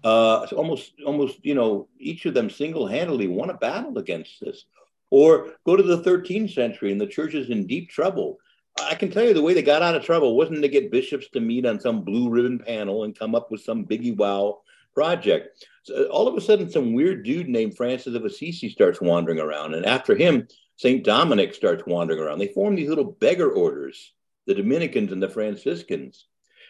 Uh, 0.06 0.46
almost, 0.54 0.92
almost, 1.04 1.44
you 1.44 1.52
know, 1.52 1.88
each 1.98 2.26
of 2.26 2.34
them 2.34 2.48
single 2.48 2.86
handedly 2.86 3.26
won 3.26 3.50
a 3.50 3.54
battle 3.54 3.98
against 3.98 4.38
this. 4.40 4.64
Or 5.10 5.54
go 5.64 5.74
to 5.74 5.82
the 5.82 6.00
13th 6.02 6.54
century 6.54 6.92
and 6.92 7.00
the 7.00 7.08
church 7.08 7.34
is 7.34 7.50
in 7.50 7.66
deep 7.66 7.90
trouble. 7.90 8.38
I 8.80 8.94
can 8.94 9.10
tell 9.10 9.24
you 9.24 9.34
the 9.34 9.42
way 9.42 9.52
they 9.52 9.62
got 9.62 9.82
out 9.82 9.96
of 9.96 10.04
trouble 10.04 10.36
wasn't 10.36 10.62
to 10.62 10.68
get 10.68 10.92
bishops 10.92 11.28
to 11.30 11.40
meet 11.40 11.66
on 11.66 11.80
some 11.80 12.02
blue 12.02 12.30
ribbon 12.30 12.60
panel 12.60 13.02
and 13.02 13.18
come 13.18 13.34
up 13.34 13.50
with 13.50 13.62
some 13.62 13.84
biggie 13.84 14.16
wow 14.16 14.60
project. 14.94 15.66
So 15.82 16.04
all 16.04 16.28
of 16.28 16.36
a 16.36 16.40
sudden, 16.40 16.70
some 16.70 16.92
weird 16.92 17.24
dude 17.24 17.48
named 17.48 17.76
Francis 17.76 18.14
of 18.14 18.24
Assisi 18.24 18.68
starts 18.68 19.00
wandering 19.00 19.40
around. 19.40 19.74
And 19.74 19.84
after 19.84 20.14
him, 20.14 20.46
St. 20.76 21.02
Dominic 21.02 21.52
starts 21.52 21.82
wandering 21.84 22.20
around. 22.20 22.38
They 22.38 22.46
form 22.46 22.76
these 22.76 22.90
little 22.90 23.10
beggar 23.10 23.50
orders, 23.50 24.12
the 24.46 24.54
Dominicans 24.54 25.10
and 25.10 25.20
the 25.20 25.28
Franciscans. 25.28 26.26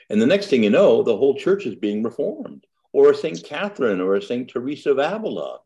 And 0.09 0.23
the 0.23 0.27
next 0.27 0.47
thing 0.47 0.65
you 0.65 0.71
know, 0.71 1.03
the 1.03 1.19
whole 1.19 1.35
church 1.35 1.67
is 1.67 1.75
being 1.75 2.03
reformed, 2.03 2.65
or 2.97 3.11
a 3.11 3.15
St. 3.15 3.45
Catherine 3.45 4.01
or 4.01 4.15
a 4.15 4.23
St. 4.23 4.49
Teresa 4.49 4.93
of 4.93 4.99
Avila. 4.99 5.59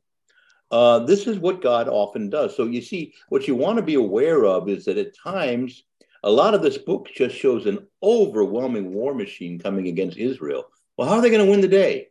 Uh, 0.68 0.99
this 0.99 1.28
is 1.28 1.38
what 1.38 1.62
God 1.62 1.87
often 1.87 2.28
does. 2.28 2.56
So 2.56 2.64
you 2.64 2.82
see, 2.82 3.14
what 3.28 3.46
you 3.46 3.54
want 3.54 3.76
to 3.76 3.84
be 3.84 3.94
aware 3.94 4.44
of 4.44 4.68
is 4.68 4.84
that 4.87 4.99
at 4.99 5.16
times, 5.16 5.84
a 6.25 6.30
lot 6.30 6.54
of 6.54 6.62
this 6.62 6.76
book 6.76 7.08
just 7.14 7.37
shows 7.37 7.66
an 7.66 7.87
overwhelming 8.02 8.92
war 8.92 9.14
machine 9.14 9.60
coming 9.60 9.87
against 9.87 10.18
Israel. 10.18 10.64
Well, 10.96 11.08
how 11.08 11.14
are 11.14 11.22
they 11.22 11.30
going 11.30 11.44
to 11.44 11.50
win 11.50 11.60
the 11.60 11.68
day? 11.68 12.08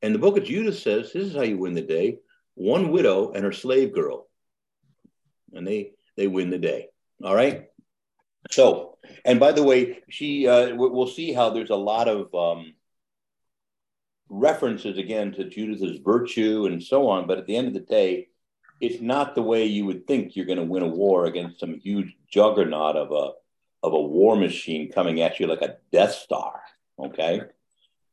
And 0.00 0.14
the 0.14 0.20
book 0.20 0.36
of 0.36 0.44
Judith 0.44 0.78
says 0.78 1.12
this 1.12 1.26
is 1.26 1.34
how 1.34 1.42
you 1.42 1.58
win 1.58 1.74
the 1.74 1.82
day 1.82 2.18
one 2.54 2.92
widow 2.92 3.32
and 3.32 3.44
her 3.44 3.52
slave 3.52 3.92
girl. 3.92 4.28
And 5.52 5.66
they 5.66 5.92
they 6.16 6.28
win 6.28 6.50
the 6.50 6.58
day. 6.58 6.86
All 7.24 7.34
right. 7.34 7.64
So, 8.50 8.98
and 9.24 9.40
by 9.40 9.50
the 9.52 9.64
way, 9.64 10.02
she 10.08 10.46
uh, 10.46 10.76
we'll 10.76 11.08
see 11.08 11.32
how 11.32 11.50
there's 11.50 11.70
a 11.70 11.76
lot 11.92 12.06
of 12.06 12.32
um, 12.32 12.74
references 14.30 14.96
again 14.96 15.32
to 15.32 15.44
Judith's 15.44 15.98
virtue 15.98 16.66
and 16.66 16.82
so 16.82 17.08
on. 17.08 17.26
But 17.26 17.38
at 17.38 17.46
the 17.46 17.56
end 17.56 17.68
of 17.68 17.74
the 17.74 17.80
day, 17.80 18.28
it's 18.80 19.02
not 19.02 19.34
the 19.34 19.42
way 19.42 19.66
you 19.66 19.84
would 19.84 20.06
think 20.06 20.34
you're 20.34 20.46
going 20.46 20.58
to 20.58 20.64
win 20.64 20.82
a 20.82 20.88
war 20.88 21.26
against 21.26 21.60
some 21.60 21.74
huge 21.74 22.16
juggernaut 22.32 22.96
of 22.96 23.10
a 23.12 23.32
of 23.82 23.94
a 23.94 24.00
war 24.00 24.36
machine 24.36 24.92
coming 24.92 25.20
at 25.22 25.40
you 25.40 25.46
like 25.46 25.62
a 25.62 25.76
Death 25.92 26.12
Star. 26.12 26.60
Okay, 26.98 27.42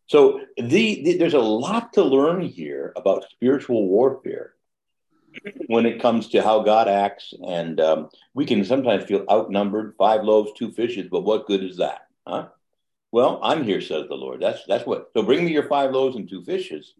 so 0.08 0.42
the, 0.58 1.04
the 1.04 1.18
there's 1.18 1.34
a 1.34 1.40
lot 1.40 1.94
to 1.94 2.04
learn 2.04 2.42
here 2.42 2.94
about 2.96 3.30
spiritual 3.30 3.88
warfare 3.88 4.54
when 5.68 5.86
it 5.86 6.02
comes 6.02 6.30
to 6.30 6.42
how 6.42 6.64
God 6.64 6.88
acts, 6.88 7.34
and 7.46 7.80
um, 7.80 8.10
we 8.34 8.46
can 8.46 8.66
sometimes 8.66 9.04
feel 9.04 9.26
outnumbered. 9.30 9.96
Five 9.98 10.24
loaves, 10.24 10.52
two 10.56 10.72
fishes, 10.72 11.08
but 11.12 11.22
what 11.22 11.46
good 11.46 11.64
is 11.64 11.78
that, 11.78 12.08
huh? 12.26 12.48
Well, 13.12 13.40
I'm 13.42 13.64
here, 13.64 13.82
says 13.82 14.08
the 14.08 14.16
Lord. 14.16 14.42
That's 14.42 14.64
that's 14.68 14.86
what. 14.86 15.10
So 15.14 15.24
bring 15.24 15.46
me 15.46 15.52
your 15.52 15.68
five 15.68 15.92
loaves 15.92 16.16
and 16.16 16.28
two 16.30 16.44
fishes, 16.44 16.94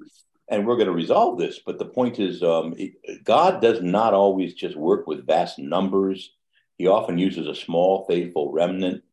and 0.50 0.66
we're 0.66 0.76
going 0.76 0.88
to 0.88 0.94
resolve 0.94 1.38
this. 1.38 1.60
But 1.66 1.80
the 1.80 1.86
point 1.86 2.20
is, 2.20 2.42
um, 2.44 2.74
it, 2.78 3.24
God 3.26 3.62
does 3.62 3.82
not 3.82 4.14
always 4.14 4.54
just 4.54 4.78
work 4.78 5.06
with 5.06 5.28
vast 5.28 5.60
numbers. 5.60 6.32
He 6.78 6.88
often 6.88 7.18
uses 7.18 7.48
a 7.48 7.56
small, 7.56 8.06
faithful 8.08 8.54
remnant, 8.54 9.04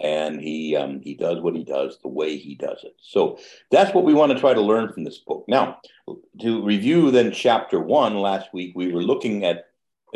and 0.00 0.40
he 0.40 0.76
um, 0.76 1.00
he 1.00 1.14
does 1.14 1.40
what 1.40 1.54
he 1.54 1.64
does 1.64 1.98
the 2.02 2.08
way 2.08 2.38
he 2.38 2.54
does 2.54 2.84
it. 2.84 2.94
So 3.02 3.38
that's 3.70 3.92
what 3.92 4.04
we 4.04 4.14
want 4.14 4.32
to 4.32 4.40
try 4.40 4.54
to 4.54 4.60
learn 4.62 4.92
from 4.92 5.04
this 5.04 5.18
book. 5.18 5.44
Now, 5.46 5.78
to 6.40 6.64
review 6.64 7.10
then 7.10 7.32
chapter 7.32 7.80
one. 7.80 8.14
Last 8.16 8.54
week 8.54 8.72
we 8.74 8.92
were 8.92 9.02
looking 9.02 9.44
at 9.44 9.66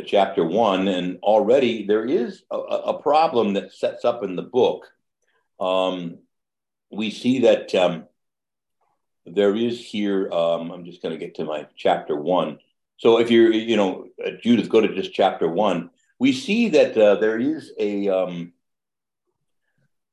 chapter 0.07 0.45
one, 0.45 0.89
and 0.89 1.19
already 1.19 1.87
there 1.87 2.07
is 2.07 2.45
a, 2.51 2.57
a 2.57 3.03
problem 3.03 3.53
that 3.55 3.73
sets 3.73 4.07
up 4.07 4.25
in 4.25 4.37
the 4.37 4.43
book. 4.43 4.87
Um, 5.61 6.19
we 6.91 7.11
see 7.11 7.41
that 7.41 7.75
um, 7.75 8.05
there 9.27 9.55
is 9.55 9.85
here, 9.85 10.31
um, 10.31 10.71
I'm 10.71 10.85
just 10.85 11.03
going 11.03 11.13
to 11.13 11.25
get 11.25 11.37
to 11.37 11.45
my 11.45 11.67
chapter 11.77 12.17
one. 12.17 12.59
So 12.99 13.19
if 13.19 13.31
you're, 13.31 13.53
you 13.53 13.77
know, 13.77 14.07
uh, 14.25 14.31
Judith, 14.43 14.69
go 14.69 14.81
to 14.81 14.95
just 14.95 15.13
chapter 15.13 15.49
one. 15.49 15.91
We 16.19 16.33
see 16.33 16.69
that 16.71 16.97
uh, 16.97 17.17
there 17.17 17.39
is 17.39 17.73
a 17.79 18.09
um, 18.09 18.53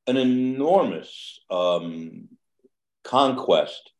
an 0.06 0.16
enormous 0.16 1.40
um, 1.50 2.28
conquest 3.04 3.90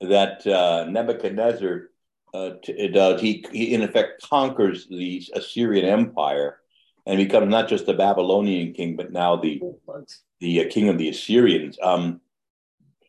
that 0.00 0.46
uh, 0.46 0.84
Nebuchadnezzar 0.88 1.90
uh, 2.34 2.50
t- 2.62 2.88
does. 2.88 3.20
He, 3.20 3.44
he, 3.50 3.72
in 3.72 3.82
effect, 3.82 4.22
conquers 4.28 4.86
the 4.88 5.24
Assyrian 5.34 5.86
Empire 5.86 6.58
and 7.06 7.16
becomes 7.16 7.48
not 7.48 7.68
just 7.68 7.86
the 7.86 7.94
Babylonian 7.94 8.74
king, 8.74 8.96
but 8.96 9.12
now 9.12 9.36
the 9.36 9.62
the 10.40 10.64
uh, 10.64 10.70
king 10.70 10.88
of 10.88 10.98
the 10.98 11.08
Assyrians. 11.08 11.78
Um, 11.82 12.20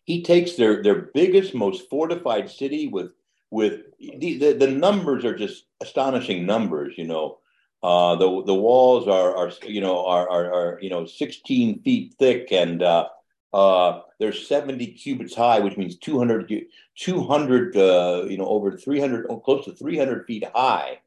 he 0.05 0.23
takes 0.23 0.53
their 0.53 0.81
their 0.81 1.09
biggest, 1.13 1.53
most 1.53 1.89
fortified 1.89 2.49
city 2.49 2.87
with 2.87 3.11
with 3.51 3.81
the, 3.99 4.37
the, 4.37 4.53
the 4.53 4.67
numbers 4.67 5.25
are 5.25 5.35
just 5.35 5.65
astonishing 5.81 6.45
numbers. 6.45 6.95
You 6.97 7.07
know, 7.07 7.39
uh, 7.83 8.15
the 8.15 8.43
the 8.45 8.53
walls 8.53 9.07
are 9.07 9.35
are 9.35 9.51
you 9.65 9.81
know 9.81 10.05
are 10.05 10.29
are, 10.29 10.53
are 10.53 10.79
you 10.81 10.89
know 10.89 11.05
16 11.05 11.81
feet 11.83 12.15
thick 12.17 12.51
and 12.51 12.81
uh, 12.81 13.07
uh, 13.53 14.01
they're 14.19 14.33
70 14.33 14.87
cubits 14.93 15.35
high, 15.35 15.59
which 15.59 15.77
means 15.77 15.97
200 15.97 16.65
200 16.95 17.77
uh, 17.77 18.25
you 18.29 18.37
know 18.37 18.47
over 18.47 18.77
300 18.77 19.27
close 19.43 19.65
to 19.65 19.73
300 19.73 20.25
feet 20.25 20.45
high. 20.53 20.99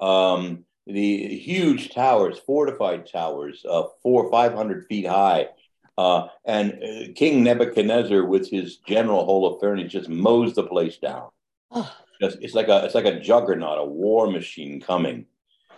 Um, 0.00 0.64
the 0.88 1.36
huge 1.36 1.94
towers, 1.94 2.38
fortified 2.38 3.06
towers, 3.06 3.64
uh, 3.68 3.84
four 4.02 4.30
500 4.30 4.86
feet 4.86 5.06
high. 5.06 5.48
Uh, 5.98 6.28
and 6.44 6.72
uh, 6.82 7.12
King 7.14 7.42
Nebuchadnezzar, 7.42 8.24
with 8.24 8.48
his 8.48 8.78
general 8.78 9.26
Holofernes, 9.26 9.88
just 9.88 10.08
mows 10.08 10.54
the 10.54 10.62
place 10.62 10.96
down. 10.98 11.28
Oh. 11.70 11.94
Just, 12.20 12.38
it's 12.40 12.54
like 12.54 12.66
a 12.66 12.84
it's 12.84 12.96
like 12.96 13.04
a 13.04 13.20
juggernaut, 13.20 13.78
a 13.78 13.84
war 13.84 14.28
machine 14.28 14.80
coming. 14.80 15.26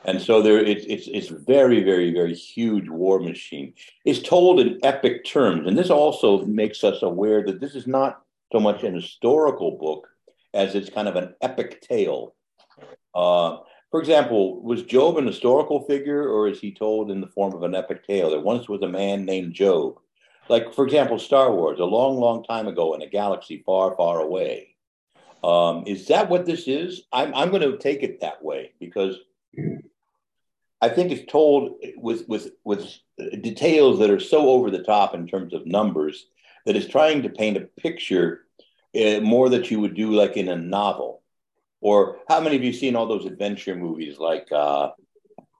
And 0.06 0.22
so 0.22 0.40
there, 0.40 0.58
it's 0.58 0.86
it's 0.88 1.06
it's 1.06 1.28
very 1.28 1.84
very 1.84 2.14
very 2.14 2.34
huge 2.34 2.88
war 2.88 3.20
machine. 3.20 3.74
It's 4.06 4.26
told 4.26 4.58
in 4.58 4.78
epic 4.82 5.26
terms, 5.26 5.68
and 5.68 5.76
this 5.76 5.90
also 5.90 6.46
makes 6.46 6.82
us 6.82 7.02
aware 7.02 7.44
that 7.44 7.60
this 7.60 7.74
is 7.74 7.86
not 7.86 8.22
so 8.52 8.58
much 8.58 8.84
an 8.84 8.94
historical 8.94 9.72
book 9.72 10.08
as 10.54 10.74
it's 10.74 10.88
kind 10.88 11.08
of 11.08 11.16
an 11.16 11.34
epic 11.42 11.82
tale. 11.82 12.34
Uh, 13.14 13.58
for 13.90 14.00
example, 14.00 14.62
was 14.62 14.82
Job 14.82 15.16
an 15.18 15.26
historical 15.26 15.82
figure, 15.84 16.28
or 16.28 16.48
is 16.48 16.60
he 16.60 16.72
told 16.72 17.10
in 17.10 17.20
the 17.20 17.26
form 17.26 17.54
of 17.54 17.62
an 17.62 17.74
epic 17.74 18.06
tale? 18.06 18.30
There 18.30 18.40
once 18.40 18.68
was 18.68 18.82
a 18.82 18.88
man 18.88 19.24
named 19.24 19.54
Job 19.54 19.98
like, 20.50 20.74
for 20.74 20.84
example, 20.84 21.20
Star 21.20 21.54
Wars, 21.54 21.78
a 21.78 21.84
long, 21.84 22.16
long 22.16 22.42
time 22.42 22.66
ago 22.66 22.92
in 22.94 23.02
a 23.02 23.06
galaxy 23.06 23.62
far, 23.64 23.94
far 23.96 24.20
away. 24.20 24.74
Um, 25.44 25.84
is 25.86 26.08
that 26.08 26.28
what 26.28 26.44
this 26.44 26.66
is? 26.66 27.02
I'm, 27.12 27.32
I'm 27.36 27.50
going 27.50 27.62
to 27.62 27.78
take 27.78 28.02
it 28.02 28.20
that 28.20 28.44
way 28.44 28.72
because 28.80 29.16
I 30.80 30.88
think 30.88 31.12
it's 31.12 31.30
told 31.30 31.76
with, 31.96 32.28
with, 32.28 32.50
with 32.64 32.92
details 33.40 34.00
that 34.00 34.10
are 34.10 34.18
so 34.18 34.50
over 34.50 34.72
the 34.72 34.82
top 34.82 35.14
in 35.14 35.28
terms 35.28 35.54
of 35.54 35.66
numbers 35.66 36.26
that 36.66 36.74
it's 36.74 36.88
trying 36.88 37.22
to 37.22 37.28
paint 37.28 37.56
a 37.56 37.68
picture 37.80 38.46
uh, 39.00 39.20
more 39.20 39.48
that 39.50 39.70
you 39.70 39.78
would 39.78 39.94
do 39.94 40.10
like 40.10 40.36
in 40.36 40.48
a 40.48 40.56
novel. 40.56 41.19
Or 41.80 42.18
how 42.28 42.40
many 42.40 42.56
of 42.56 42.62
you 42.62 42.72
seen 42.72 42.96
all 42.96 43.06
those 43.06 43.26
adventure 43.26 43.74
movies 43.74 44.18
like, 44.18 44.48
uh, 44.52 44.90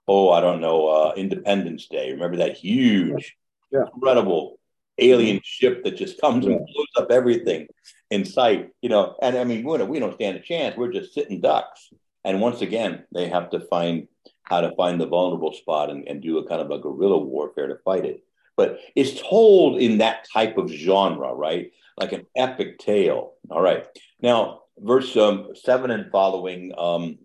oh, 0.07 0.31
I 0.31 0.41
don't 0.41 0.61
know, 0.61 0.89
uh, 0.89 1.15
Independence 1.17 1.87
Day? 1.87 2.13
Remember 2.13 2.37
that 2.39 2.57
huge, 2.57 3.37
yeah. 3.73 3.85
incredible 3.95 4.59
alien 4.99 5.41
ship 5.43 5.83
that 5.85 5.97
just 5.97 6.21
comes 6.21 6.45
and 6.45 6.59
blows 6.59 6.87
up 6.97 7.11
everything 7.11 7.67
in 8.11 8.25
sight, 8.25 8.71
you 8.83 8.89
know. 8.89 9.17
And 9.23 9.37
I 9.37 9.45
mean, 9.45 9.65
we 9.65 9.79
don't, 9.79 9.89
we 9.89 9.99
don't 9.99 10.15
stand 10.15 10.37
a 10.37 10.41
chance. 10.41 10.77
We're 10.77 10.93
just 10.93 11.15
sitting 11.15 11.41
ducks. 11.41 11.91
And 12.25 12.41
once 12.41 12.61
again, 12.61 13.05
they 13.13 13.29
have 13.29 13.51
to 13.51 13.61
find 13.61 14.09
how 14.43 14.61
to 14.61 14.75
find 14.75 15.01
the 15.01 15.07
vulnerable 15.07 15.53
spot 15.55 15.91
and, 15.91 16.07
and 16.09 16.21
do 16.21 16.39
a 16.39 16.47
kind 16.47 16.61
of 16.61 16.71
a 16.71 16.79
guerrilla 16.79 17.19
warfare 17.19 17.69
to 17.69 17.77
fight 17.85 18.05
it. 18.05 18.25
But 18.57 18.81
it's 18.95 19.21
told 19.23 19.81
in 19.81 19.99
that 19.99 20.27
type 20.31 20.59
of 20.59 20.69
genre, 20.69 21.33
right? 21.33 21.73
Like 21.97 22.13
an 22.13 22.27
epic 22.37 22.79
tale. 22.79 23.35
All 23.49 23.63
right. 23.63 23.87
Now, 24.21 24.63
verse 24.81 25.17
um, 25.17 25.49
seven 25.55 25.91
and 25.91 26.11
following, 26.11 26.73
um, 26.77 27.19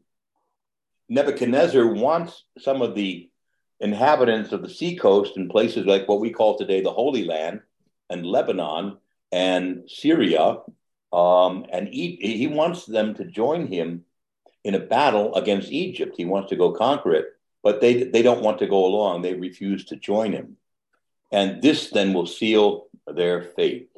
Nebuchadnezzar 1.09 1.85
wants 1.85 2.43
some 2.59 2.81
of 2.81 2.95
the 2.95 3.29
inhabitants 3.79 4.51
of 4.51 4.61
the 4.61 4.69
seacoast 4.69 5.37
in 5.37 5.49
places 5.49 5.85
like 5.85 6.07
what 6.07 6.19
we 6.19 6.31
call 6.31 6.57
today 6.57 6.81
the 6.81 6.91
Holy 6.91 7.25
Land 7.25 7.61
and 8.09 8.25
Lebanon 8.25 8.97
and 9.31 9.83
Syria. 9.87 10.57
Um, 11.13 11.65
and 11.71 11.87
he, 11.87 12.17
he 12.21 12.47
wants 12.47 12.85
them 12.85 13.13
to 13.15 13.25
join 13.25 13.67
him 13.67 14.05
in 14.63 14.75
a 14.75 14.79
battle 14.79 15.35
against 15.35 15.71
Egypt. 15.71 16.15
He 16.17 16.25
wants 16.25 16.49
to 16.49 16.55
go 16.55 16.71
conquer 16.71 17.13
it, 17.13 17.25
but 17.63 17.81
they, 17.81 18.03
they 18.03 18.21
don't 18.21 18.41
want 18.41 18.59
to 18.59 18.67
go 18.67 18.85
along. 18.85 19.21
They 19.21 19.33
refuse 19.33 19.85
to 19.85 19.95
join 19.95 20.31
him. 20.31 20.57
And 21.31 21.61
this 21.61 21.89
then 21.89 22.13
will 22.13 22.27
seal 22.27 22.87
their 23.07 23.43
fate. 23.43 23.89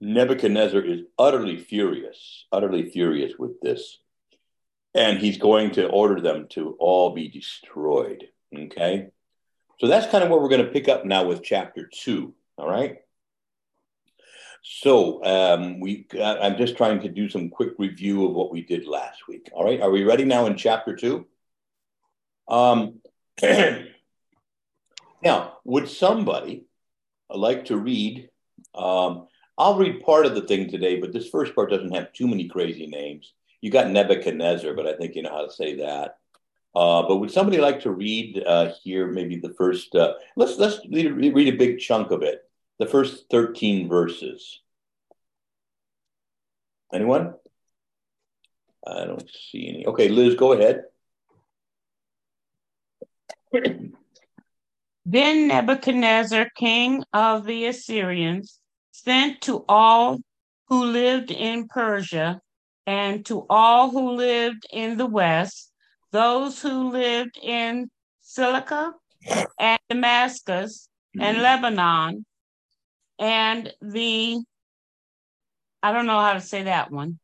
Nebuchadnezzar 0.00 0.80
is 0.80 1.02
utterly 1.18 1.58
furious, 1.58 2.46
utterly 2.52 2.88
furious 2.90 3.32
with 3.38 3.60
this. 3.60 3.98
And 4.94 5.18
he's 5.18 5.38
going 5.38 5.72
to 5.72 5.86
order 5.86 6.20
them 6.20 6.46
to 6.50 6.76
all 6.78 7.14
be 7.14 7.28
destroyed. 7.28 8.24
Okay. 8.56 9.08
So 9.80 9.86
that's 9.86 10.10
kind 10.10 10.24
of 10.24 10.30
where 10.30 10.40
we're 10.40 10.48
going 10.48 10.64
to 10.64 10.72
pick 10.72 10.88
up 10.88 11.04
now 11.04 11.24
with 11.24 11.42
chapter 11.42 11.88
two. 11.92 12.34
All 12.56 12.68
right. 12.68 12.98
So 14.62 15.24
um, 15.24 15.80
we, 15.80 16.06
I'm 16.20 16.56
just 16.56 16.76
trying 16.76 17.00
to 17.02 17.08
do 17.08 17.28
some 17.28 17.48
quick 17.48 17.74
review 17.78 18.26
of 18.26 18.34
what 18.34 18.50
we 18.50 18.62
did 18.62 18.86
last 18.86 19.28
week. 19.28 19.48
All 19.52 19.64
right. 19.64 19.80
Are 19.80 19.90
we 19.90 20.04
ready 20.04 20.24
now 20.24 20.46
in 20.46 20.56
chapter 20.56 20.96
two? 20.96 21.26
Um, 22.48 23.00
now, 25.22 25.58
would 25.64 25.88
somebody 25.88 26.64
like 27.30 27.66
to 27.66 27.76
read 27.76 28.30
um, 28.74 29.28
I'll 29.58 29.76
read 29.76 30.04
part 30.04 30.24
of 30.24 30.36
the 30.36 30.42
thing 30.42 30.70
today, 30.70 31.00
but 31.00 31.12
this 31.12 31.28
first 31.28 31.54
part 31.54 31.70
doesn't 31.70 31.94
have 31.94 32.12
too 32.12 32.28
many 32.28 32.48
crazy 32.48 32.86
names. 32.86 33.34
You 33.60 33.70
got 33.70 33.90
Nebuchadnezzar, 33.90 34.72
but 34.72 34.86
I 34.86 34.94
think 34.94 35.16
you 35.16 35.22
know 35.22 35.32
how 35.32 35.44
to 35.44 35.52
say 35.52 35.74
that. 35.76 36.18
Uh, 36.74 37.02
but 37.08 37.16
would 37.16 37.32
somebody 37.32 37.58
like 37.58 37.80
to 37.80 37.90
read 37.90 38.40
uh, 38.46 38.70
here 38.84 39.08
maybe 39.08 39.36
the 39.36 39.52
first? 39.54 39.94
Uh, 39.96 40.14
let's 40.36 40.58
let's 40.58 40.78
read, 40.88 41.34
read 41.34 41.52
a 41.52 41.58
big 41.58 41.80
chunk 41.80 42.12
of 42.12 42.22
it. 42.22 42.48
The 42.78 42.86
first 42.86 43.24
thirteen 43.30 43.88
verses. 43.88 44.60
Anyone? 46.92 47.34
I 48.86 49.04
don't 49.06 49.28
see 49.50 49.68
any. 49.68 49.86
Okay, 49.86 50.08
Liz, 50.08 50.36
go 50.36 50.52
ahead. 50.52 50.84
Then 55.04 55.48
Nebuchadnezzar, 55.48 56.50
king 56.54 57.02
of 57.12 57.44
the 57.44 57.66
Assyrians, 57.66 58.60
sent 59.04 59.40
to 59.42 59.64
all 59.68 60.18
who 60.68 60.84
lived 60.84 61.30
in 61.30 61.68
Persia 61.68 62.40
and 62.86 63.24
to 63.26 63.46
all 63.48 63.90
who 63.90 64.12
lived 64.12 64.64
in 64.72 64.96
the 64.96 65.06
West, 65.06 65.70
those 66.10 66.60
who 66.60 66.90
lived 66.90 67.38
in 67.42 67.90
Cilicia 68.22 68.92
and 69.58 69.78
Damascus 69.88 70.88
and 71.18 71.36
mm-hmm. 71.36 71.42
Lebanon, 71.42 72.26
and 73.18 73.72
the, 73.80 74.38
I 75.82 75.92
don't 75.92 76.06
know 76.06 76.20
how 76.20 76.34
to 76.34 76.40
say 76.40 76.64
that 76.64 76.90
one, 76.90 77.18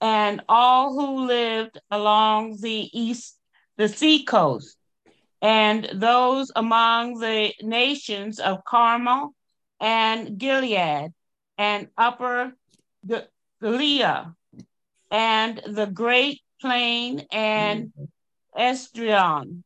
and 0.00 0.42
all 0.48 0.92
who 0.92 1.26
lived 1.26 1.78
along 1.90 2.58
the 2.60 2.90
east, 2.92 3.38
the 3.76 3.88
sea 3.88 4.24
coast, 4.24 4.76
and 5.40 5.88
those 5.94 6.50
among 6.56 7.14
the 7.18 7.52
nations 7.62 8.38
of 8.38 8.64
Carmel 8.64 9.34
and 9.80 10.38
Gilead 10.38 11.12
and 11.58 11.88
Upper 11.96 12.52
Gilead 13.60 14.34
and 15.10 15.62
the 15.66 15.86
Great 15.86 16.40
Plain 16.60 17.26
and 17.30 17.92
Esdrion 18.56 19.62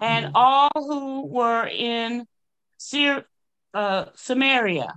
and 0.00 0.30
all 0.34 0.70
who 0.74 1.26
were 1.26 1.66
in 1.66 2.26
Syr- 2.76 3.24
uh, 3.72 4.06
Samaria 4.14 4.94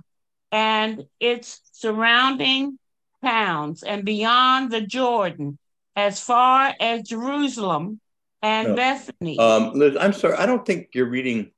and 0.52 1.04
its 1.18 1.60
surrounding 1.72 2.78
towns 3.22 3.82
and 3.82 4.04
beyond 4.04 4.70
the 4.70 4.80
Jordan 4.80 5.58
as 5.96 6.20
far 6.20 6.74
as 6.80 7.02
Jerusalem 7.02 8.00
and 8.42 8.68
no. 8.68 8.76
Bethany. 8.76 9.38
Um, 9.38 9.72
Liz, 9.74 9.96
I'm 9.98 10.12
sorry, 10.12 10.34
I 10.34 10.46
don't 10.46 10.64
think 10.64 10.88
you're 10.94 11.08
reading 11.08 11.50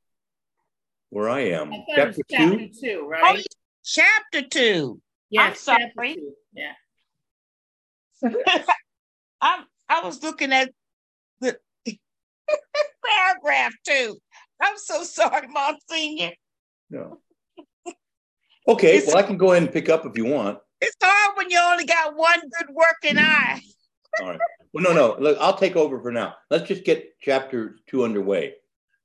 where 1.13 1.29
I 1.29 1.41
am. 1.41 1.71
I 1.75 1.85
chapter, 1.95 2.23
chapter 2.31 2.57
two? 2.57 2.71
two, 2.81 3.07
right? 3.07 3.39
Oh, 3.39 3.43
chapter 3.85 4.49
two. 4.49 5.01
Yeah, 5.29 5.43
I'm 5.43 5.55
sorry. 5.55 6.15
Two. 6.15 6.33
Yeah. 6.55 6.73
I 9.43 9.63
I 9.91 10.05
was 10.05 10.23
looking 10.23 10.55
at 10.55 10.71
the 11.41 11.59
paragraph 13.05 13.73
two. 13.87 14.17
I'm 14.61 14.79
so 14.79 15.03
sorry, 15.03 15.49
Monsignor. 15.49 16.33
No. 16.89 17.19
Okay, 18.67 18.97
it's, 18.97 19.09
well, 19.09 19.19
I 19.19 19.23
can 19.23 19.37
go 19.37 19.51
ahead 19.53 19.65
and 19.65 19.73
pick 19.73 19.91
up 19.91 20.07
if 20.07 20.17
you 20.17 20.25
want. 20.25 20.61
It's 20.81 20.97
hard 21.03 21.37
when 21.37 21.51
you 21.51 21.59
only 21.61 21.85
got 21.85 22.17
one 22.17 22.41
good 22.41 22.75
working 22.75 23.19
hmm. 23.19 23.25
eye. 23.25 23.61
All 24.23 24.31
right. 24.31 24.41
Well, 24.73 24.85
no, 24.85 24.93
no. 24.95 25.17
Look, 25.21 25.37
I'll 25.41 25.59
take 25.59 25.77
over 25.77 26.01
for 26.01 26.11
now. 26.11 26.37
Let's 26.49 26.67
just 26.69 26.85
get 26.85 27.17
chapter 27.21 27.77
two 27.87 28.03
underway. 28.05 28.55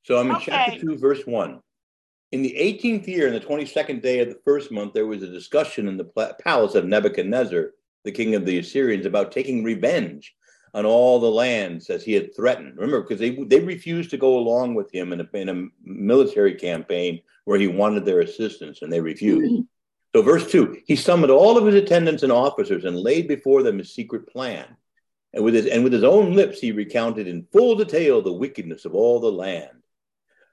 So 0.03 0.17
I'm 0.17 0.29
in 0.29 0.35
okay. 0.37 0.45
chapter 0.45 0.79
two, 0.79 0.97
verse 0.97 1.25
one. 1.25 1.59
In 2.31 2.41
the 2.41 2.55
18th 2.59 3.07
year, 3.07 3.27
in 3.27 3.33
the 3.33 3.39
22nd 3.39 4.01
day 4.01 4.19
of 4.19 4.27
the 4.27 4.39
first 4.43 4.69
month, 4.69 4.93
there 4.93 5.07
was 5.07 5.23
a 5.23 5.27
discussion 5.27 5.87
in 5.87 5.95
the 5.95 6.35
palace 6.43 6.75
of 6.75 6.85
Nebuchadnezzar, 6.85 7.71
the 8.03 8.11
king 8.11 8.35
of 8.35 8.45
the 8.45 8.59
Assyrians, 8.59 9.05
about 9.05 9.31
taking 9.31 9.63
revenge 9.63 10.35
on 10.73 10.85
all 10.85 11.19
the 11.19 11.31
lands 11.31 11.89
as 11.89 12.03
he 12.03 12.11
had 12.11 12.35
threatened. 12.35 12.75
Remember, 12.75 13.01
because 13.01 13.19
they 13.19 13.29
they 13.45 13.61
refused 13.61 14.09
to 14.09 14.17
go 14.17 14.37
along 14.37 14.75
with 14.75 14.93
him 14.93 15.13
in 15.13 15.21
a, 15.21 15.29
in 15.33 15.49
a 15.49 15.67
military 15.83 16.53
campaign 16.55 17.21
where 17.45 17.59
he 17.59 17.67
wanted 17.67 18.03
their 18.03 18.19
assistance, 18.19 18.81
and 18.81 18.91
they 18.91 19.01
refused. 19.01 19.51
Mm-hmm. 19.51 19.61
So, 20.15 20.23
verse 20.23 20.49
two, 20.49 20.81
he 20.87 20.95
summoned 20.95 21.31
all 21.31 21.57
of 21.57 21.65
his 21.65 21.75
attendants 21.75 22.23
and 22.23 22.31
officers 22.31 22.85
and 22.85 22.97
laid 22.97 23.27
before 23.27 23.61
them 23.61 23.77
his 23.77 23.93
secret 23.93 24.25
plan. 24.27 24.65
And 25.33 25.43
with 25.43 25.53
his 25.53 25.67
and 25.67 25.83
with 25.83 25.93
his 25.93 26.05
own 26.05 26.33
lips, 26.33 26.59
he 26.59 26.71
recounted 26.71 27.27
in 27.27 27.45
full 27.51 27.75
detail 27.75 28.21
the 28.21 28.33
wickedness 28.33 28.85
of 28.85 28.95
all 28.95 29.19
the 29.19 29.31
land 29.31 29.77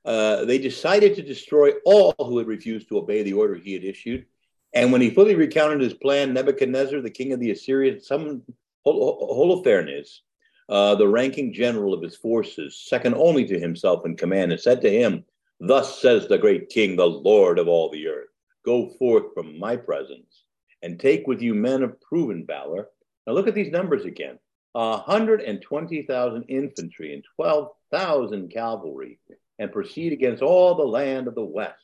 uh, 0.04 0.44
they 0.44 0.58
decided 0.58 1.14
to 1.14 1.22
destroy 1.22 1.70
all 1.84 2.14
who 2.18 2.38
had 2.38 2.46
refused 2.46 2.88
to 2.88 2.98
obey 2.98 3.22
the 3.22 3.32
order 3.32 3.54
he 3.54 3.72
had 3.72 3.84
issued. 3.84 4.26
And 4.74 4.92
when 4.92 5.00
he 5.00 5.10
fully 5.10 5.34
recounted 5.34 5.80
his 5.80 5.94
plan, 5.94 6.34
Nebuchadnezzar, 6.34 7.00
the 7.00 7.10
king 7.10 7.32
of 7.32 7.40
the 7.40 7.52
Assyrians, 7.52 8.06
summoned 8.06 8.42
Holofernes, 8.86 10.20
uh, 10.68 10.94
the 10.96 11.08
ranking 11.08 11.52
general 11.52 11.94
of 11.94 12.02
his 12.02 12.16
forces, 12.16 12.82
second 12.86 13.14
only 13.14 13.46
to 13.46 13.58
himself 13.58 14.04
in 14.04 14.16
command, 14.16 14.52
and 14.52 14.60
said 14.60 14.80
to 14.82 14.90
him, 14.90 15.24
Thus 15.60 16.00
says 16.00 16.26
the 16.26 16.38
great 16.38 16.68
king, 16.68 16.96
the 16.96 17.06
Lord 17.06 17.58
of 17.58 17.68
all 17.68 17.90
the 17.90 18.08
earth, 18.08 18.28
go 18.64 18.90
forth 18.98 19.32
from 19.32 19.58
my 19.58 19.76
presence 19.76 20.44
and 20.82 20.98
take 20.98 21.26
with 21.26 21.40
you 21.40 21.54
men 21.54 21.82
of 21.82 22.00
proven 22.00 22.44
valor. 22.44 22.88
Now 23.26 23.32
look 23.32 23.48
at 23.48 23.54
these 23.54 23.70
numbers 23.70 24.04
again 24.04 24.38
120,000 24.72 26.42
infantry 26.48 27.14
and 27.14 27.24
12,000 27.36 28.50
cavalry 28.50 29.20
and 29.58 29.72
proceed 29.72 30.12
against 30.12 30.42
all 30.42 30.74
the 30.74 30.84
land 30.84 31.28
of 31.28 31.34
the 31.34 31.44
west, 31.44 31.78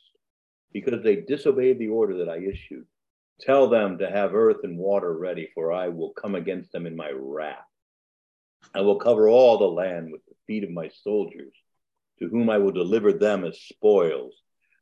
because 0.73 1.03
they 1.03 1.17
disobeyed 1.17 1.79
the 1.79 1.87
order 1.87 2.17
that 2.17 2.29
I 2.29 2.37
issued. 2.37 2.85
Tell 3.39 3.67
them 3.67 3.97
to 3.97 4.09
have 4.09 4.35
earth 4.35 4.63
and 4.63 4.77
water 4.77 5.17
ready, 5.17 5.49
for 5.53 5.71
I 5.71 5.87
will 5.89 6.11
come 6.11 6.35
against 6.35 6.71
them 6.71 6.85
in 6.85 6.95
my 6.95 7.11
wrath. 7.13 7.65
I 8.75 8.81
will 8.81 8.97
cover 8.97 9.27
all 9.27 9.57
the 9.57 9.65
land 9.65 10.11
with 10.11 10.23
the 10.25 10.35
feet 10.47 10.63
of 10.63 10.69
my 10.69 10.89
soldiers, 11.03 11.53
to 12.19 12.27
whom 12.27 12.49
I 12.49 12.59
will 12.59 12.71
deliver 12.71 13.11
them 13.11 13.43
as 13.43 13.59
spoils. 13.59 14.35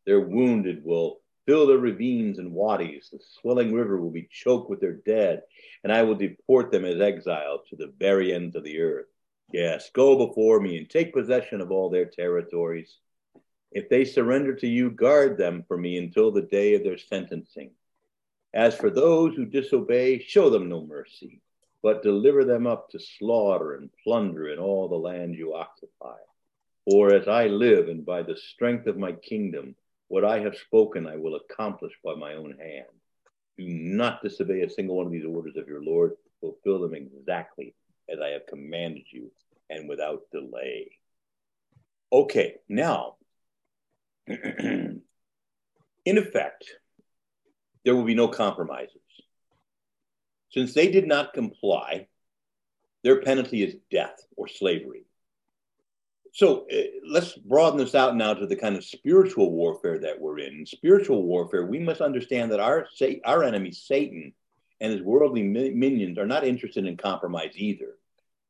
Their 0.06 0.20
wounded 0.20 0.84
will 0.84 1.22
fill 1.46 1.68
the 1.68 1.78
ravines 1.78 2.38
and 2.38 2.52
wadis. 2.54 3.10
The 3.10 3.20
swelling 3.42 3.74
river 3.74 4.00
will 4.00 4.12
be 4.12 4.28
choked 4.30 4.70
with 4.70 4.82
their 4.82 4.94
dead, 4.94 5.44
and 5.84 5.94
I 5.94 6.04
will 6.04 6.16
deport 6.16 6.72
them 6.72 6.86
as 6.86 7.00
exiles 7.00 7.62
to 7.70 7.76
the 7.76 7.94
very 7.98 8.34
ends 8.34 8.56
of 8.56 8.64
the 8.64 8.82
earth. 8.82 9.08
Yes, 9.52 9.90
go 9.94 10.28
before 10.28 10.60
me 10.60 10.78
and 10.78 10.88
take 10.88 11.12
possession 11.12 11.60
of 11.60 11.72
all 11.72 11.90
their 11.90 12.06
territories. 12.06 13.00
If 13.72 13.90
they 13.90 14.06
surrender 14.06 14.54
to 14.56 14.68
you, 14.68 14.92
guard 14.92 15.38
them 15.38 15.64
for 15.68 15.76
me 15.76 15.98
until 15.98 16.32
the 16.32 16.44
day 16.44 16.76
of 16.76 16.84
their 16.84 16.98
sentencing. 16.98 17.72
As 18.54 18.76
for 18.76 18.92
those 18.92 19.36
who 19.36 19.46
disobey, 19.46 20.20
show 20.20 20.52
them 20.52 20.70
no 20.70 20.86
mercy, 20.86 21.42
but 21.82 22.04
deliver 22.04 22.46
them 22.46 22.68
up 22.68 22.90
to 22.90 23.00
slaughter 23.00 23.76
and 23.76 23.90
plunder 24.04 24.50
in 24.50 24.60
all 24.60 24.88
the 24.88 24.96
land 24.96 25.36
you 25.36 25.56
occupy. 25.56 26.18
For 26.86 27.14
as 27.14 27.28
I 27.28 27.48
live 27.48 27.90
and 27.90 28.06
by 28.06 28.24
the 28.24 28.38
strength 28.38 28.86
of 28.86 28.98
my 28.98 29.14
kingdom, 29.14 29.76
what 30.10 30.26
I 30.26 30.40
have 30.40 30.56
spoken 30.56 31.08
I 31.08 31.16
will 31.16 31.36
accomplish 31.36 31.94
by 32.04 32.14
my 32.16 32.34
own 32.34 32.56
hand. 32.58 32.88
Do 33.58 33.68
not 33.68 34.22
disobey 34.24 34.62
a 34.62 34.70
single 34.70 34.96
one 34.96 35.08
of 35.08 35.12
these 35.12 35.26
orders 35.26 35.58
of 35.58 35.68
your 35.68 35.84
Lord. 35.84 36.14
Fulfill 36.40 36.80
them 36.80 36.94
exactly 36.94 37.76
as 38.12 38.20
I 38.20 38.30
have 38.30 38.48
commanded 38.48 39.04
you, 39.12 39.32
and 39.70 39.88
without 39.88 40.30
delay. 40.32 40.92
Okay, 42.12 42.56
now, 42.68 43.16
in 44.28 45.02
effect, 46.06 46.66
there 47.86 47.96
will 47.96 48.04
be 48.04 48.16
no 48.16 48.28
compromises. 48.28 48.96
Since 50.52 50.74
they 50.74 50.90
did 50.92 51.08
not 51.08 51.34
comply, 51.34 52.08
their 53.04 53.22
penalty 53.22 53.64
is 53.64 53.76
death 53.92 54.18
or 54.36 54.48
slavery. 54.48 55.06
So 56.34 56.68
uh, 56.72 56.82
let's 57.08 57.34
broaden 57.34 57.80
this 57.80 57.96
out 57.96 58.16
now 58.16 58.34
to 58.34 58.46
the 58.46 58.56
kind 58.56 58.76
of 58.76 58.84
spiritual 58.84 59.52
warfare 59.52 60.00
that 60.00 60.20
we're 60.20 60.40
in. 60.40 60.60
In 60.60 60.66
spiritual 60.66 61.24
warfare, 61.24 61.66
we 61.66 61.80
must 61.80 62.02
understand 62.02 62.52
that 62.52 62.60
our 62.60 62.88
our 63.26 63.44
enemy 63.44 63.72
Satan 63.72 64.34
and 64.82 64.92
his 64.92 65.02
worldly 65.02 65.44
minions 65.44 66.18
are 66.18 66.28
not 66.28 66.46
interested 66.46 66.86
in 66.86 66.98
compromise 66.98 67.52
either 67.56 67.96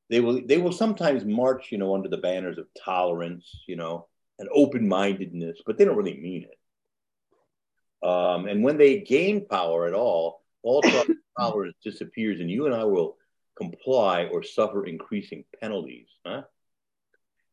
they 0.10 0.20
will 0.20 0.42
they 0.46 0.58
will 0.58 0.72
sometimes 0.72 1.24
march, 1.26 1.72
you 1.72 1.78
know, 1.78 1.94
under 1.94 2.10
the 2.10 2.18
banners 2.18 2.58
of 2.58 2.68
tolerance, 2.84 3.48
you 3.68 3.76
know, 3.76 4.08
and 4.40 4.50
open-mindedness, 4.54 5.62
but 5.66 5.78
they 5.78 5.86
don't 5.86 5.98
really 5.98 6.20
mean 6.20 6.44
it. 6.44 8.08
Um, 8.08 8.48
and 8.48 8.64
when 8.64 8.78
they 8.78 9.00
gain 9.00 9.46
power 9.46 9.88
at 9.88 9.94
all, 9.94 10.42
all 10.64 10.82
power 11.38 11.70
disappears, 11.84 12.40
and 12.40 12.50
you 12.50 12.66
and 12.66 12.74
I 12.74 12.86
will 12.86 13.18
comply 13.58 14.26
or 14.26 14.42
suffer 14.42 14.86
increasing 14.86 15.44
penalties. 15.60 16.08
Huh? 16.26 16.44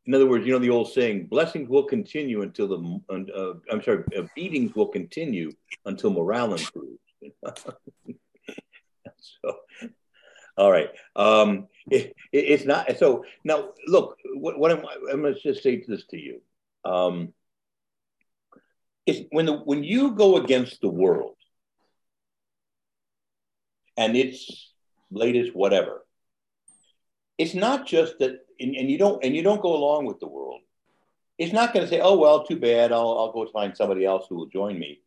In 0.07 0.15
other 0.15 0.27
words, 0.27 0.47
you 0.47 0.53
know 0.53 0.61
the 0.61 0.71
old 0.71 0.93
saying, 0.93 1.27
blessings 1.27 1.69
will 1.69 1.83
continue 1.83 2.43
until 2.43 2.69
the, 2.69 3.01
uh, 3.11 3.55
I'm 3.73 3.83
sorry, 3.83 4.05
uh, 4.17 4.23
beatings 4.37 4.75
will 4.77 4.87
continue 4.87 5.51
until 5.85 6.11
morale 6.11 6.55
improves. 6.55 7.01
so, 9.19 9.57
all 10.57 10.71
right. 10.71 10.89
Um, 11.15 11.69
it, 11.91 12.15
it, 12.33 12.39
it's 12.39 12.65
not, 12.65 12.97
so 12.99 13.25
now 13.45 13.71
look, 13.87 14.19
what, 14.35 14.59
what 14.59 14.73
I'm, 14.73 14.85
I'm 15.11 15.23
going 15.23 15.35
to 15.35 15.41
just 15.41 15.63
say 15.63 15.85
this 15.87 16.05
to 16.07 16.19
you. 16.19 16.41
Um, 16.85 17.33
it's 19.07 19.27
when 19.31 19.47
the, 19.47 19.55
when 19.59 19.85
you 19.85 20.13
go 20.13 20.37
against 20.37 20.81
the 20.81 20.89
world 20.89 21.37
and 23.97 24.17
its 24.17 24.73
latest 25.11 25.55
whatever, 25.55 26.05
it's 27.39 27.55
not 27.55 27.87
just 27.87 28.19
that 28.19 28.47
and, 28.61 28.75
and 28.75 28.91
you 28.91 28.99
don't 28.99 29.23
and 29.25 29.35
you 29.35 29.43
don't 29.43 29.63
go 29.63 29.75
along 29.75 30.07
with 30.07 30.21
the 30.21 30.27
world 30.27 30.61
it's 31.39 31.53
not 31.53 31.73
going 31.73 31.85
to 31.85 31.91
say 31.91 32.01
oh 32.01 32.17
well 32.17 32.45
too 32.45 32.59
bad 32.59 32.93
I'll, 32.93 33.19
I'll 33.19 33.33
go 33.33 33.47
find 33.47 33.77
somebody 33.77 34.05
else 34.05 34.27
who 34.29 34.37
will 34.37 34.47
join 34.47 34.79
me 34.79 35.01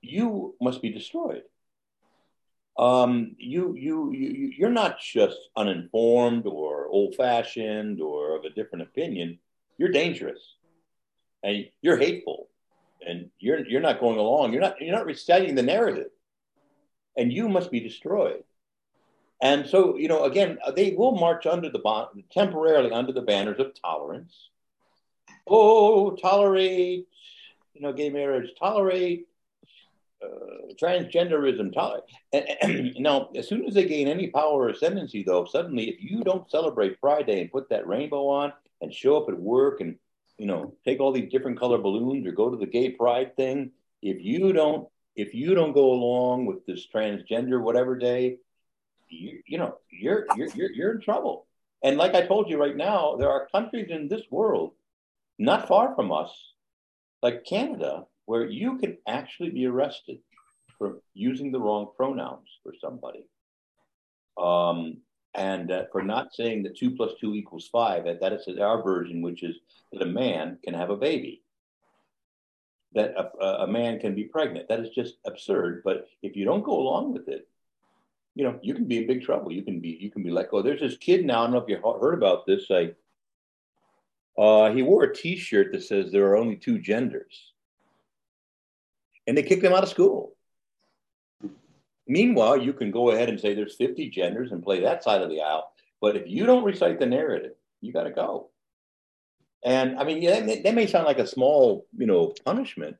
you 0.00 0.54
must 0.60 0.82
be 0.82 0.90
destroyed 0.90 1.42
um, 2.78 3.34
you, 3.38 3.74
you 3.76 4.12
you 4.12 4.52
you're 4.56 4.70
not 4.70 5.00
just 5.00 5.36
uninformed 5.56 6.46
or 6.46 6.86
old 6.86 7.16
fashioned 7.16 8.00
or 8.00 8.36
of 8.36 8.44
a 8.44 8.50
different 8.50 8.82
opinion. 8.82 9.40
You're 9.78 9.90
dangerous. 9.90 10.40
And 11.42 11.66
you're 11.82 11.96
hateful. 11.96 12.48
And 13.06 13.30
you're 13.40 13.66
you're 13.66 13.80
not 13.80 14.00
going 14.00 14.18
along. 14.18 14.52
You're 14.52 14.62
not 14.62 14.80
you're 14.80 14.94
not 14.94 15.06
reciting 15.06 15.56
the 15.56 15.62
narrative. 15.62 16.10
And 17.16 17.32
you 17.32 17.48
must 17.48 17.72
be 17.72 17.80
destroyed. 17.80 18.44
And 19.40 19.66
so, 19.68 19.96
you 19.96 20.08
know, 20.08 20.24
again, 20.24 20.58
they 20.74 20.92
will 20.92 21.12
march 21.12 21.46
under 21.46 21.70
the 21.70 21.78
bon- 21.78 22.24
temporarily 22.32 22.92
under 22.92 23.12
the 23.12 23.22
banners 23.22 23.58
of 23.58 23.72
tolerance. 23.80 24.50
Oh, 25.46 26.10
tolerate, 26.12 27.06
you 27.74 27.80
know, 27.80 27.92
gay 27.92 28.10
marriage, 28.10 28.50
tolerate 28.58 29.28
transgenderism, 30.80 32.02
and, 32.32 32.96
now, 32.98 33.30
as 33.36 33.48
soon 33.48 33.64
as 33.66 33.74
they 33.74 33.84
gain 33.84 34.08
any 34.08 34.28
power 34.28 34.64
or 34.64 34.68
ascendancy, 34.70 35.22
though, 35.22 35.44
suddenly, 35.44 35.88
if 35.88 36.02
you 36.02 36.22
don't 36.22 36.50
celebrate 36.50 36.98
Friday 37.00 37.40
and 37.40 37.52
put 37.52 37.68
that 37.70 37.86
rainbow 37.86 38.28
on 38.28 38.52
and 38.80 38.92
show 38.92 39.16
up 39.16 39.28
at 39.28 39.38
work 39.38 39.80
and 39.80 39.96
you 40.38 40.46
know 40.46 40.74
take 40.84 41.00
all 41.00 41.12
these 41.12 41.30
different 41.30 41.58
color 41.58 41.78
balloons 41.78 42.26
or 42.26 42.32
go 42.32 42.50
to 42.50 42.56
the 42.56 42.66
gay 42.66 42.90
pride 42.90 43.36
thing, 43.36 43.70
if 44.02 44.22
you 44.22 44.52
don't 44.52 44.88
if 45.18 45.34
you 45.34 45.54
don't 45.54 45.72
go 45.72 45.90
along 45.90 46.46
with 46.46 46.64
this 46.64 46.86
transgender 46.94 47.60
whatever 47.60 47.96
day, 47.96 48.38
you, 49.08 49.42
you 49.46 49.58
know, 49.58 49.76
you're, 49.90 50.26
you're, 50.36 50.48
you're, 50.54 50.72
you're 50.72 50.94
in 50.94 51.00
trouble. 51.00 51.46
And 51.82 51.96
like 51.96 52.14
I 52.14 52.26
told 52.26 52.48
you 52.48 52.56
right 52.56 52.76
now, 52.76 53.16
there 53.16 53.30
are 53.30 53.48
countries 53.50 53.88
in 53.90 54.06
this 54.06 54.22
world, 54.30 54.74
not 55.38 55.66
far 55.66 55.94
from 55.96 56.12
us, 56.12 56.30
like 57.20 57.44
Canada, 57.44 58.04
where 58.28 58.46
you 58.46 58.76
can 58.76 58.98
actually 59.08 59.48
be 59.48 59.64
arrested 59.64 60.18
for 60.76 61.00
using 61.14 61.50
the 61.50 61.58
wrong 61.58 61.88
pronouns 61.96 62.46
for 62.62 62.74
somebody. 62.78 63.26
Um, 64.36 64.98
and 65.34 65.72
uh, 65.72 65.84
for 65.90 66.02
not 66.02 66.34
saying 66.34 66.64
that 66.64 66.76
two 66.76 66.90
plus 66.90 67.12
two 67.18 67.34
equals 67.34 67.70
five, 67.72 68.04
that, 68.04 68.20
that 68.20 68.34
is 68.34 68.46
our 68.58 68.82
version, 68.82 69.22
which 69.22 69.42
is 69.42 69.56
that 69.92 70.02
a 70.02 70.06
man 70.24 70.58
can 70.62 70.74
have 70.74 70.90
a 70.90 70.96
baby, 70.96 71.42
that 72.92 73.14
a, 73.16 73.64
a 73.64 73.66
man 73.66 73.98
can 73.98 74.14
be 74.14 74.24
pregnant. 74.24 74.68
That 74.68 74.80
is 74.80 74.90
just 74.90 75.14
absurd. 75.26 75.80
But 75.82 76.06
if 76.22 76.36
you 76.36 76.44
don't 76.44 76.62
go 76.62 76.78
along 76.78 77.14
with 77.14 77.28
it, 77.28 77.48
you 78.34 78.44
know, 78.44 78.58
you 78.60 78.74
can 78.74 78.84
be 78.84 78.98
in 78.98 79.06
big 79.06 79.22
trouble. 79.22 79.50
You 79.50 79.62
can 79.62 79.80
be 79.80 79.96
you 80.00 80.10
can 80.10 80.22
be 80.22 80.30
let 80.30 80.50
go. 80.50 80.60
There's 80.60 80.80
this 80.80 80.98
kid 80.98 81.24
now. 81.24 81.40
I 81.40 81.44
don't 81.44 81.52
know 81.52 81.64
if 81.64 81.68
you 81.68 81.80
heard 81.82 82.14
about 82.14 82.44
this. 82.46 82.68
Like, 82.68 82.94
uh, 84.36 84.70
he 84.74 84.82
wore 84.82 85.04
a 85.04 85.14
T-shirt 85.14 85.72
that 85.72 85.82
says 85.82 86.12
there 86.12 86.26
are 86.26 86.36
only 86.36 86.56
two 86.56 86.78
genders, 86.78 87.54
and 89.28 89.38
they 89.38 89.44
kicked 89.44 89.62
him 89.62 89.72
out 89.72 89.84
of 89.84 89.88
school. 89.88 90.34
Meanwhile, 92.08 92.56
you 92.56 92.72
can 92.72 92.90
go 92.90 93.10
ahead 93.10 93.28
and 93.28 93.38
say 93.38 93.54
there's 93.54 93.76
50 93.76 94.10
genders 94.10 94.50
and 94.50 94.62
play 94.62 94.80
that 94.80 95.04
side 95.04 95.22
of 95.22 95.28
the 95.28 95.42
aisle. 95.42 95.70
But 96.00 96.16
if 96.16 96.24
you 96.26 96.46
don't 96.46 96.64
recite 96.64 96.98
the 96.98 97.06
narrative, 97.06 97.52
you 97.80 97.92
got 97.92 98.04
to 98.04 98.10
go. 98.10 98.50
And 99.64 99.98
I 99.98 100.04
mean, 100.04 100.20
yeah, 100.20 100.30
that 100.30 100.46
may, 100.46 100.62
that 100.62 100.74
may 100.74 100.86
sound 100.88 101.06
like 101.06 101.20
a 101.20 101.26
small, 101.26 101.86
you 101.96 102.06
know, 102.06 102.34
punishment, 102.44 102.96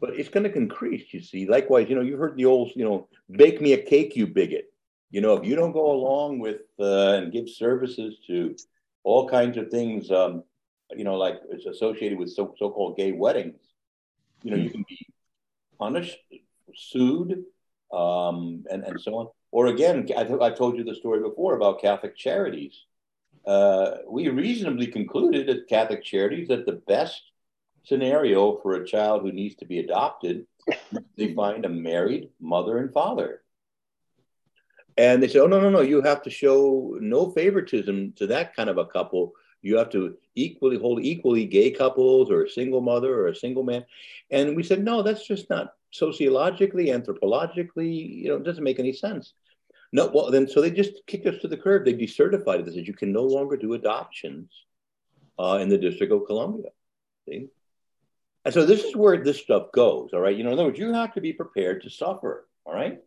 but 0.00 0.10
it's 0.10 0.28
going 0.28 0.44
to 0.44 0.56
increase. 0.56 1.12
You 1.12 1.22
see, 1.22 1.48
likewise, 1.48 1.88
you 1.88 1.96
know, 1.96 2.02
you 2.02 2.16
heard 2.16 2.36
the 2.36 2.44
old, 2.44 2.70
you 2.76 2.84
know, 2.84 3.08
bake 3.30 3.60
me 3.60 3.72
a 3.72 3.82
cake, 3.82 4.14
you 4.14 4.28
bigot 4.28 4.72
you 5.12 5.20
know, 5.20 5.34
if 5.34 5.44
you 5.46 5.54
don't 5.54 5.72
go 5.72 5.92
along 5.92 6.38
with 6.38 6.62
uh, 6.80 7.12
and 7.12 7.32
give 7.32 7.48
services 7.48 8.16
to 8.26 8.56
all 9.04 9.28
kinds 9.28 9.58
of 9.58 9.68
things, 9.68 10.10
um, 10.10 10.42
you 10.96 11.04
know, 11.04 11.16
like 11.16 11.40
it's 11.50 11.66
associated 11.66 12.18
with 12.18 12.30
so, 12.30 12.54
so-called 12.58 12.96
gay 12.96 13.12
weddings, 13.12 13.60
you 14.42 14.50
know, 14.50 14.56
you 14.56 14.70
can 14.70 14.84
be 14.88 15.06
punished, 15.82 16.18
sued, 16.74 17.44
um, 17.92 18.64
and, 18.70 18.84
and 18.84 19.00
so 19.00 19.14
on. 19.14 19.26
Or 19.50 19.66
again, 19.66 20.06
I, 20.16 20.24
th- 20.24 20.40
I 20.40 20.50
told 20.50 20.76
you 20.76 20.84
the 20.84 20.94
story 20.94 21.20
before 21.20 21.54
about 21.54 21.80
Catholic 21.80 22.16
charities. 22.16 22.74
Uh, 23.46 23.96
we 24.08 24.28
reasonably 24.28 24.86
concluded 24.86 25.50
at 25.50 25.68
Catholic 25.68 26.02
charities 26.04 26.48
that 26.48 26.66
the 26.66 26.80
best 26.94 27.22
scenario 27.84 28.58
for 28.62 28.74
a 28.74 28.86
child 28.86 29.22
who 29.22 29.32
needs 29.32 29.56
to 29.56 29.66
be 29.66 29.80
adopted, 29.80 30.46
they 31.16 31.34
find 31.34 31.64
a 31.64 31.68
married 31.68 32.30
mother 32.40 32.78
and 32.78 32.92
father 32.92 33.42
and 34.96 35.22
they 35.22 35.28
say, 35.28 35.38
oh, 35.38 35.46
no, 35.46 35.60
no, 35.60 35.70
no, 35.70 35.80
you 35.80 36.02
have 36.02 36.22
to 36.22 36.30
show 36.30 36.96
no 37.00 37.30
favoritism 37.30 38.12
to 38.16 38.26
that 38.28 38.54
kind 38.54 38.68
of 38.68 38.78
a 38.78 38.86
couple. 38.86 39.32
You 39.62 39.78
have 39.78 39.90
to 39.90 40.16
equally 40.34 40.76
hold 40.76 41.02
equally 41.02 41.46
gay 41.46 41.70
couples 41.70 42.30
or 42.30 42.42
a 42.42 42.50
single 42.50 42.80
mother 42.80 43.14
or 43.14 43.28
a 43.28 43.36
single 43.36 43.62
man. 43.62 43.84
And 44.30 44.56
we 44.56 44.62
said, 44.62 44.84
no, 44.84 45.02
that's 45.02 45.26
just 45.26 45.48
not 45.48 45.74
sociologically, 45.92 46.86
anthropologically, 46.86 48.22
you 48.22 48.28
know, 48.28 48.36
it 48.36 48.44
doesn't 48.44 48.64
make 48.64 48.78
any 48.78 48.92
sense. 48.92 49.34
No, 49.92 50.10
well, 50.12 50.30
then 50.30 50.48
so 50.48 50.60
they 50.60 50.70
just 50.70 51.06
kicked 51.06 51.26
us 51.26 51.40
to 51.42 51.48
the 51.48 51.56
curb. 51.56 51.84
They 51.84 51.94
decertified 51.94 52.60
it. 52.60 52.66
They 52.66 52.72
said 52.72 52.88
you 52.88 52.94
can 52.94 53.12
no 53.12 53.24
longer 53.24 53.56
do 53.56 53.74
adoptions 53.74 54.50
uh, 55.38 55.58
in 55.60 55.68
the 55.68 55.78
District 55.78 56.12
of 56.12 56.26
Columbia. 56.26 56.70
See? 57.28 57.48
And 58.44 58.52
so 58.52 58.66
this 58.66 58.84
is 58.84 58.96
where 58.96 59.22
this 59.22 59.38
stuff 59.38 59.70
goes. 59.72 60.10
All 60.12 60.20
right. 60.20 60.36
You 60.36 60.44
know, 60.44 60.50
in 60.50 60.58
other 60.58 60.64
words, 60.64 60.78
you 60.78 60.92
have 60.92 61.14
to 61.14 61.20
be 61.20 61.32
prepared 61.32 61.82
to 61.82 61.90
suffer. 61.90 62.48
All 62.64 62.74
right. 62.74 63.00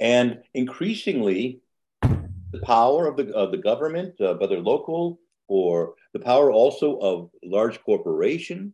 And 0.00 0.42
increasingly, 0.54 1.60
the 2.00 2.60
power 2.62 3.06
of 3.06 3.16
the, 3.16 3.32
of 3.34 3.50
the 3.50 3.58
government, 3.58 4.20
uh, 4.20 4.34
whether 4.34 4.58
local 4.58 5.20
or 5.52 5.96
the 6.14 6.18
power 6.18 6.50
also 6.50 6.96
of 6.96 7.30
large 7.44 7.78
corporations 7.84 8.72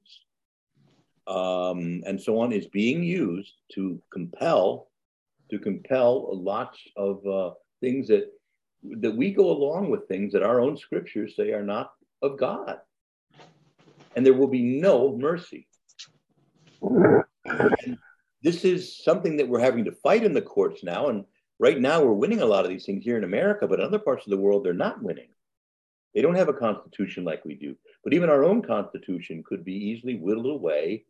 um, 1.26 2.02
and 2.06 2.20
so 2.20 2.38
on, 2.38 2.52
is 2.52 2.68
being 2.68 3.02
used 3.02 3.54
to 3.74 4.00
compel 4.12 4.88
to 5.50 5.58
compel 5.58 6.28
lots 6.32 6.78
of 6.96 7.26
uh, 7.26 7.50
things 7.80 8.06
that 8.08 8.30
that 9.00 9.16
we 9.16 9.32
go 9.32 9.50
along 9.50 9.90
with 9.90 10.06
things 10.06 10.32
that 10.32 10.44
our 10.44 10.60
own 10.60 10.76
scriptures 10.76 11.34
say 11.34 11.52
are 11.52 11.64
not 11.64 11.90
of 12.22 12.38
God, 12.38 12.78
and 14.14 14.24
there 14.24 14.34
will 14.34 14.46
be 14.46 14.62
no 14.62 15.16
mercy. 15.16 15.66
And 16.80 17.98
this 18.42 18.64
is 18.64 19.02
something 19.02 19.36
that 19.38 19.48
we're 19.48 19.68
having 19.68 19.84
to 19.86 19.92
fight 20.06 20.22
in 20.22 20.32
the 20.32 20.42
courts 20.42 20.84
now. 20.84 21.08
And 21.08 21.24
right 21.58 21.80
now, 21.80 22.02
we're 22.02 22.12
winning 22.12 22.40
a 22.40 22.46
lot 22.46 22.64
of 22.64 22.70
these 22.70 22.86
things 22.86 23.02
here 23.02 23.18
in 23.18 23.24
America, 23.24 23.66
but 23.66 23.80
in 23.80 23.86
other 23.86 23.98
parts 23.98 24.26
of 24.26 24.30
the 24.30 24.36
world, 24.44 24.64
they're 24.64 24.86
not 24.86 25.02
winning. 25.02 25.30
They 26.14 26.22
don't 26.22 26.34
have 26.34 26.48
a 26.48 26.54
constitution 26.54 27.24
like 27.24 27.44
we 27.44 27.54
do. 27.54 27.76
But 28.02 28.14
even 28.14 28.30
our 28.30 28.44
own 28.44 28.62
constitution 28.62 29.42
could 29.46 29.64
be 29.64 29.74
easily 29.74 30.16
whittled 30.16 30.46
away. 30.46 31.04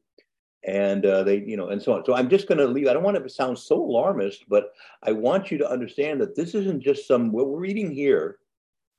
And 0.67 1.07
uh, 1.07 1.23
they, 1.23 1.39
you 1.39 1.57
know, 1.57 1.69
and 1.69 1.81
so 1.81 1.95
on. 1.95 2.05
So 2.05 2.15
I'm 2.15 2.29
just 2.29 2.49
going 2.49 2.59
to 2.59 2.67
leave. 2.67 2.89
I 2.89 2.93
don't 2.93 3.05
want 3.05 3.23
to 3.23 3.29
sound 3.29 3.59
so 3.59 3.77
alarmist, 3.81 4.45
but 4.49 4.73
I 5.03 5.13
want 5.13 5.51
you 5.51 5.59
to 5.59 5.71
understand 5.71 6.21
that 6.21 6.35
this 6.35 6.55
isn't 6.55 6.83
just 6.83 7.07
some, 7.07 7.31
what 7.31 7.49
we're 7.49 7.61
reading 7.61 7.93
here 7.93 8.39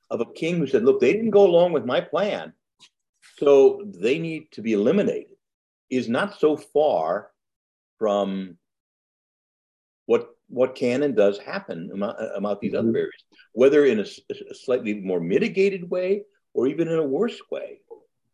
of 0.09 0.21
a 0.21 0.33
king 0.33 0.57
who 0.57 0.67
said, 0.67 0.83
look, 0.83 0.99
they 0.99 1.13
didn't 1.13 1.31
go 1.31 1.45
along 1.45 1.73
with 1.73 1.85
my 1.85 1.99
plan. 1.99 2.53
So 3.37 3.83
they 3.85 4.19
need 4.19 4.51
to 4.53 4.61
be 4.61 4.73
eliminated, 4.73 5.35
is 5.89 6.09
not 6.09 6.39
so 6.39 6.57
far 6.57 7.31
from 7.97 8.57
what 10.05 10.29
what 10.49 10.75
can 10.75 11.03
and 11.03 11.15
does 11.15 11.37
happen 11.37 11.91
about, 11.93 12.15
about 12.35 12.61
these 12.61 12.73
mm-hmm. 12.73 12.89
other 12.89 12.97
areas, 12.97 13.23
whether 13.53 13.85
in 13.85 13.99
a, 13.99 14.05
a, 14.31 14.55
slightly 14.55 14.95
more 14.95 15.19
mitigated 15.19 15.89
way 15.89 16.23
or 16.53 16.67
even 16.67 16.87
in 16.87 16.99
a 16.99 17.03
worse 17.03 17.39
way. 17.51 17.79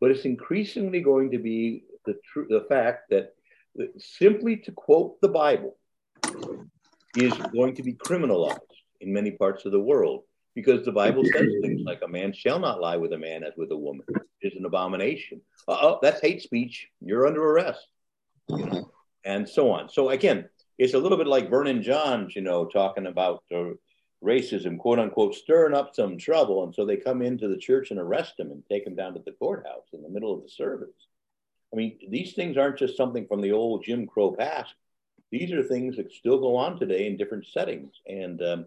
But 0.00 0.10
it's 0.10 0.24
increasingly 0.24 1.00
going 1.00 1.30
to 1.30 1.38
be 1.38 1.84
the 2.04 2.14
tr- 2.24 2.48
the 2.48 2.66
fact 2.68 3.10
that 3.10 3.34
simply 3.98 4.56
to 4.56 4.72
quote 4.72 5.20
the 5.20 5.28
Bible 5.28 5.76
is 7.16 7.32
going 7.52 7.74
to 7.74 7.82
be 7.82 7.94
criminalized 7.94 8.58
in 9.00 9.12
many 9.12 9.30
parts 9.30 9.64
of 9.64 9.72
the 9.72 9.80
world 9.80 10.24
because 10.54 10.84
the 10.84 10.92
Bible 10.92 11.22
says 11.24 11.46
things 11.62 11.82
like 11.84 12.00
a 12.02 12.08
man 12.08 12.32
shall 12.32 12.58
not 12.58 12.80
lie 12.80 12.96
with 12.96 13.12
a 13.12 13.18
man 13.18 13.44
as 13.44 13.52
with 13.56 13.70
a 13.72 13.76
woman. 13.76 14.04
It 14.40 14.52
is 14.52 14.58
an 14.58 14.64
abomination. 14.64 15.40
oh, 15.68 15.98
that's 16.02 16.20
hate 16.20 16.42
speech. 16.42 16.88
You're 17.00 17.26
under 17.26 17.42
arrest. 17.42 17.86
You 18.48 18.66
know? 18.66 18.90
and 19.26 19.46
so 19.46 19.72
on. 19.72 19.90
So 19.90 20.10
again, 20.10 20.48
it's 20.78 20.94
a 20.94 20.98
little 20.98 21.18
bit 21.18 21.26
like 21.26 21.50
Vernon 21.50 21.82
Johns, 21.82 22.36
you 22.36 22.42
know, 22.42 22.66
talking 22.66 23.06
about 23.06 23.42
uh, 23.54 23.70
racism, 24.22 24.78
quote 24.78 24.98
unquote, 24.98 25.34
stirring 25.34 25.74
up 25.74 25.94
some 25.94 26.18
trouble. 26.18 26.64
And 26.64 26.74
so 26.74 26.84
they 26.84 26.96
come 26.96 27.22
into 27.22 27.48
the 27.48 27.56
church 27.56 27.90
and 27.90 28.00
arrest 28.00 28.38
him 28.38 28.50
and 28.50 28.62
take 28.70 28.86
him 28.86 28.94
down 28.94 29.14
to 29.14 29.22
the 29.24 29.32
courthouse 29.32 29.88
in 29.92 30.02
the 30.02 30.08
middle 30.08 30.34
of 30.34 30.42
the 30.42 30.50
service. 30.50 30.94
I 31.72 31.76
mean, 31.76 31.98
these 32.08 32.34
things 32.34 32.56
aren't 32.56 32.78
just 32.78 32.96
something 32.96 33.26
from 33.26 33.40
the 33.40 33.52
old 33.52 33.84
Jim 33.84 34.06
Crow 34.06 34.32
past. 34.32 34.74
These 35.30 35.52
are 35.52 35.62
things 35.62 35.96
that 35.96 36.12
still 36.12 36.38
go 36.38 36.56
on 36.56 36.78
today 36.78 37.06
in 37.06 37.16
different 37.16 37.46
settings. 37.46 37.92
And 38.06 38.40
um, 38.42 38.66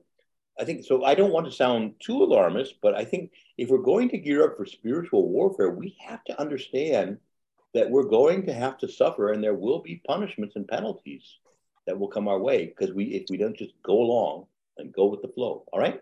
I 0.59 0.65
think 0.65 0.83
so. 0.83 1.05
I 1.05 1.15
don't 1.15 1.31
want 1.31 1.45
to 1.45 1.51
sound 1.51 1.93
too 1.99 2.21
alarmist, 2.21 2.75
but 2.81 2.93
I 2.95 3.05
think 3.05 3.31
if 3.57 3.69
we're 3.69 3.77
going 3.77 4.09
to 4.09 4.17
gear 4.17 4.43
up 4.43 4.57
for 4.57 4.65
spiritual 4.65 5.29
warfare, 5.29 5.69
we 5.69 5.95
have 6.05 6.23
to 6.25 6.39
understand 6.39 7.17
that 7.73 7.89
we're 7.89 8.03
going 8.03 8.45
to 8.47 8.53
have 8.53 8.77
to 8.79 8.87
suffer 8.87 9.31
and 9.31 9.43
there 9.43 9.53
will 9.53 9.79
be 9.79 10.01
punishments 10.05 10.55
and 10.55 10.67
penalties 10.67 11.37
that 11.89 11.97
will 11.97 12.07
come 12.07 12.27
our 12.27 12.37
way 12.37 12.67
because 12.67 12.93
we 12.93 13.05
if 13.05 13.23
we 13.31 13.37
don't 13.37 13.57
just 13.57 13.73
go 13.81 13.99
along 13.99 14.45
and 14.77 14.93
go 14.93 15.07
with 15.07 15.23
the 15.23 15.27
flow. 15.27 15.63
All 15.73 15.79
right. 15.79 15.99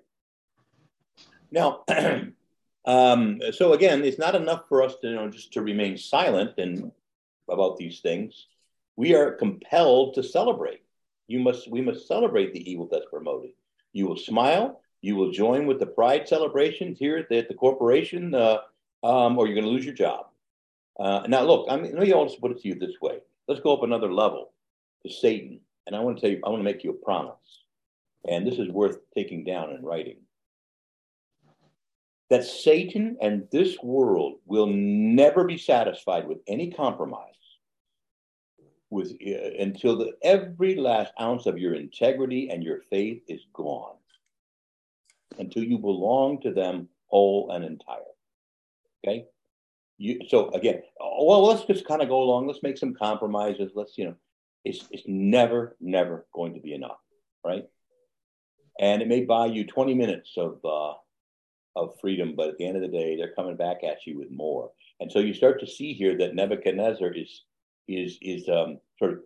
Now, 1.50 1.86
um, 2.86 3.40
so 3.54 3.72
again, 3.72 4.04
it's 4.04 4.20
not 4.20 4.36
enough 4.36 4.64
for 4.68 4.84
us 4.84 4.96
to 5.02 5.08
you 5.08 5.16
know 5.16 5.30
just 5.30 5.54
to 5.54 5.62
remain 5.62 5.98
silent 5.98 6.56
and 6.58 6.92
about 7.50 7.78
these 7.78 8.02
things. 8.02 8.48
We 8.98 9.16
are 9.16 9.32
compelled 9.32 10.16
to 10.16 10.24
celebrate. 10.24 10.82
You 11.28 11.40
must 11.40 11.72
we 11.72 11.80
must 11.80 12.06
celebrate 12.06 12.52
the 12.52 12.70
evil 12.70 12.90
that's 12.92 13.06
promoted. 13.10 13.52
You 13.94 14.08
will 14.08 14.18
smile. 14.18 14.82
You 15.02 15.16
will 15.16 15.32
join 15.32 15.68
with 15.68 15.80
the 15.80 15.86
pride 15.86 16.28
celebrations 16.28 17.00
here 17.00 17.18
at 17.18 17.30
the, 17.30 17.38
at 17.38 17.48
the 17.48 17.54
corporation, 17.54 18.36
uh, 18.36 18.58
um, 19.04 19.38
or 19.38 19.46
you're 19.46 19.56
going 19.56 19.64
to 19.64 19.72
lose 19.72 19.86
your 19.86 19.94
job. 19.94 20.26
Uh, 21.00 21.22
now, 21.28 21.44
look, 21.44 21.68
I 21.70 21.78
mean, 21.78 21.94
let 21.94 22.02
me 22.02 22.12
also 22.12 22.36
put 22.40 22.52
it 22.52 22.62
to 22.62 22.68
you 22.68 22.76
this 22.76 23.00
way. 23.00 23.20
Let's 23.48 23.62
go 23.62 23.74
up 23.74 23.84
another 23.84 24.12
level 24.12 24.52
to 25.04 25.14
Satan. 25.14 25.62
And 25.88 25.96
I 25.96 26.02
want 26.02 26.18
to 26.18 26.22
tell 26.22 26.30
you, 26.30 26.42
I 26.46 26.50
want 26.50 26.60
to 26.60 26.66
make 26.66 26.84
you 26.84 26.92
a 26.92 27.06
promise. 27.06 27.64
And 28.30 28.46
this 28.46 28.60
is 28.60 28.68
worth 28.70 28.98
taking 29.16 29.46
down 29.46 29.72
in 29.72 29.82
writing. 29.82 30.18
That 32.30 32.44
Satan 32.44 33.18
and 33.22 33.48
this 33.54 33.78
world 33.82 34.40
will 34.46 34.68
never 34.68 35.46
be 35.46 35.58
satisfied 35.58 36.28
with 36.28 36.40
any 36.46 36.72
compromise 36.72 37.32
with 38.90 39.14
uh, 39.26 39.62
until 39.62 39.98
the, 39.98 40.12
every 40.24 40.76
last 40.76 41.14
ounce 41.22 41.46
of 41.46 41.58
your 41.58 41.74
integrity 41.74 42.50
and 42.50 42.64
your 42.64 42.82
faith 42.90 43.22
is 43.30 43.42
gone. 43.54 43.96
Until 45.40 45.64
you 45.64 45.78
belong 45.78 46.42
to 46.42 46.52
them 46.52 46.90
whole 47.08 47.52
and 47.52 47.64
entire. 47.64 48.00
Okay? 49.06 49.26
You 49.98 50.20
so 50.28 50.50
again 50.50 50.84
well 51.00 51.44
let's 51.44 51.66
just 51.66 51.88
kind 51.88 52.02
of 52.02 52.10
go 52.10 52.22
along. 52.22 52.48
Let's 52.48 52.62
make 52.62 52.78
some 52.78 52.94
compromises. 52.94 53.72
Let's 53.74 53.98
you 53.98 54.06
know 54.06 54.16
it's 54.68 54.88
it's 54.92 55.04
never 55.08 55.76
never 55.80 56.26
going 56.34 56.54
to 56.54 56.60
be 56.60 56.74
enough 56.74 56.98
right 57.46 57.66
and 58.80 59.02
it 59.02 59.08
may 59.08 59.24
buy 59.24 59.46
you 59.46 59.66
20 59.66 59.94
minutes 59.94 60.34
of 60.38 60.60
uh, 60.66 60.94
of 61.76 62.00
freedom 62.02 62.34
but 62.36 62.50
at 62.50 62.58
the 62.58 62.66
end 62.66 62.76
of 62.76 62.82
the 62.82 62.98
day 62.98 63.16
they're 63.16 63.34
coming 63.34 63.56
back 63.56 63.84
at 63.84 64.06
you 64.06 64.18
with 64.18 64.32
more 64.32 64.72
and 65.00 65.12
so 65.12 65.20
you 65.20 65.34
start 65.34 65.60
to 65.60 65.68
see 65.68 65.94
here 65.94 66.18
that 66.18 66.36
nebuchadnezzar 66.36 67.12
is 67.14 67.44
is 67.88 68.18
is 68.22 68.50
um, 68.50 68.80
sort 69.00 69.14
of 69.14 69.20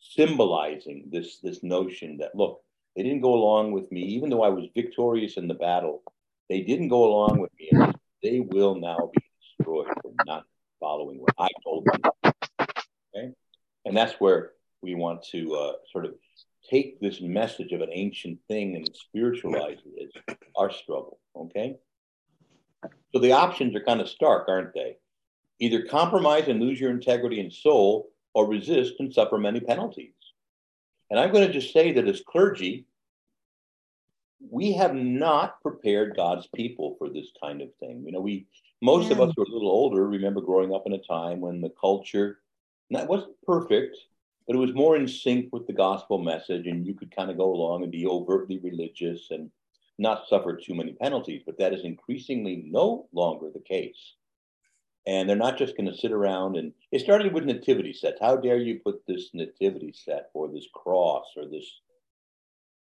symbolizing 0.00 1.08
this 1.12 1.38
this 1.42 1.62
notion 1.62 2.16
that 2.18 2.34
look 2.34 2.60
they 2.96 3.02
didn't 3.02 3.20
go 3.20 3.34
along 3.34 3.72
with 3.72 3.90
me 3.92 4.00
even 4.00 4.30
though 4.30 4.42
i 4.42 4.48
was 4.48 4.66
victorious 4.74 5.36
in 5.36 5.46
the 5.46 5.54
battle 5.54 6.02
they 6.48 6.60
didn't 6.60 6.88
go 6.88 7.04
along 7.04 7.38
with 7.38 7.50
me 7.58 7.68
and 7.72 7.94
they 8.22 8.40
will 8.40 8.74
now 8.74 9.10
be 9.14 9.22
destroyed 9.58 9.86
for 10.02 10.12
not 10.26 10.44
following 10.80 11.18
what 11.20 11.34
I 11.38 11.48
told 11.64 11.86
them. 11.86 12.12
Okay? 13.14 13.32
And 13.84 13.96
that's 13.96 14.14
where 14.14 14.50
we 14.82 14.94
want 14.94 15.22
to 15.32 15.54
uh, 15.54 15.72
sort 15.90 16.04
of 16.04 16.14
take 16.68 17.00
this 17.00 17.20
message 17.20 17.72
of 17.72 17.80
an 17.80 17.90
ancient 17.92 18.38
thing 18.48 18.76
and 18.76 18.88
spiritualize 18.94 19.78
it 19.84 20.10
as 20.28 20.36
our 20.56 20.72
struggle. 20.72 21.18
Okay? 21.36 21.76
So 23.12 23.20
the 23.20 23.32
options 23.32 23.74
are 23.76 23.80
kind 23.80 24.00
of 24.00 24.08
stark, 24.08 24.48
aren't 24.48 24.74
they? 24.74 24.96
Either 25.60 25.82
compromise 25.82 26.48
and 26.48 26.60
lose 26.60 26.80
your 26.80 26.90
integrity 26.90 27.40
and 27.40 27.52
soul, 27.52 28.12
or 28.34 28.46
resist 28.46 28.94
and 28.98 29.12
suffer 29.12 29.38
many 29.38 29.60
penalties. 29.60 30.14
And 31.10 31.20
I'm 31.20 31.32
going 31.32 31.46
to 31.46 31.52
just 31.52 31.72
say 31.72 31.92
that 31.92 32.08
as 32.08 32.22
clergy, 32.26 32.86
we 34.50 34.72
have 34.72 34.94
not 34.94 35.60
prepared 35.60 36.16
God's 36.16 36.48
people 36.54 36.96
for 36.98 37.08
this 37.08 37.26
kind 37.42 37.60
of 37.60 37.68
thing. 37.78 38.02
You 38.06 38.12
know, 38.12 38.20
we 38.20 38.46
most 38.80 39.06
yeah. 39.06 39.12
of 39.12 39.20
us 39.20 39.34
who 39.36 39.42
are 39.42 39.46
a 39.46 39.52
little 39.52 39.70
older 39.70 40.08
remember 40.08 40.40
growing 40.40 40.74
up 40.74 40.84
in 40.86 40.94
a 40.94 40.98
time 40.98 41.40
when 41.40 41.60
the 41.60 41.72
culture 41.80 42.38
that 42.90 43.08
wasn't 43.08 43.34
perfect, 43.46 43.96
but 44.52 44.58
it 44.58 44.66
was 44.66 44.74
more 44.74 44.96
in 44.96 45.08
sync 45.08 45.48
with 45.50 45.66
the 45.66 45.72
gospel 45.72 46.18
message, 46.18 46.66
and 46.66 46.86
you 46.86 46.92
could 46.92 47.16
kind 47.16 47.30
of 47.30 47.38
go 47.38 47.54
along 47.54 47.84
and 47.84 47.90
be 47.90 48.06
overtly 48.06 48.58
religious 48.58 49.28
and 49.30 49.50
not 49.98 50.28
suffer 50.28 50.54
too 50.54 50.74
many 50.74 50.92
penalties. 50.92 51.40
But 51.46 51.56
that 51.56 51.72
is 51.72 51.84
increasingly 51.84 52.64
no 52.66 53.08
longer 53.14 53.48
the 53.50 53.60
case. 53.60 54.16
And 55.06 55.26
they're 55.26 55.36
not 55.36 55.56
just 55.56 55.74
going 55.74 55.90
to 55.90 55.96
sit 55.96 56.12
around 56.12 56.58
and 56.58 56.74
it 56.90 57.00
started 57.00 57.32
with 57.32 57.46
nativity 57.46 57.94
sets. 57.94 58.20
How 58.20 58.36
dare 58.36 58.58
you 58.58 58.80
put 58.84 59.06
this 59.08 59.30
nativity 59.32 59.94
set 59.94 60.28
or 60.34 60.48
this 60.48 60.66
cross 60.74 61.24
or 61.34 61.46
this 61.48 61.80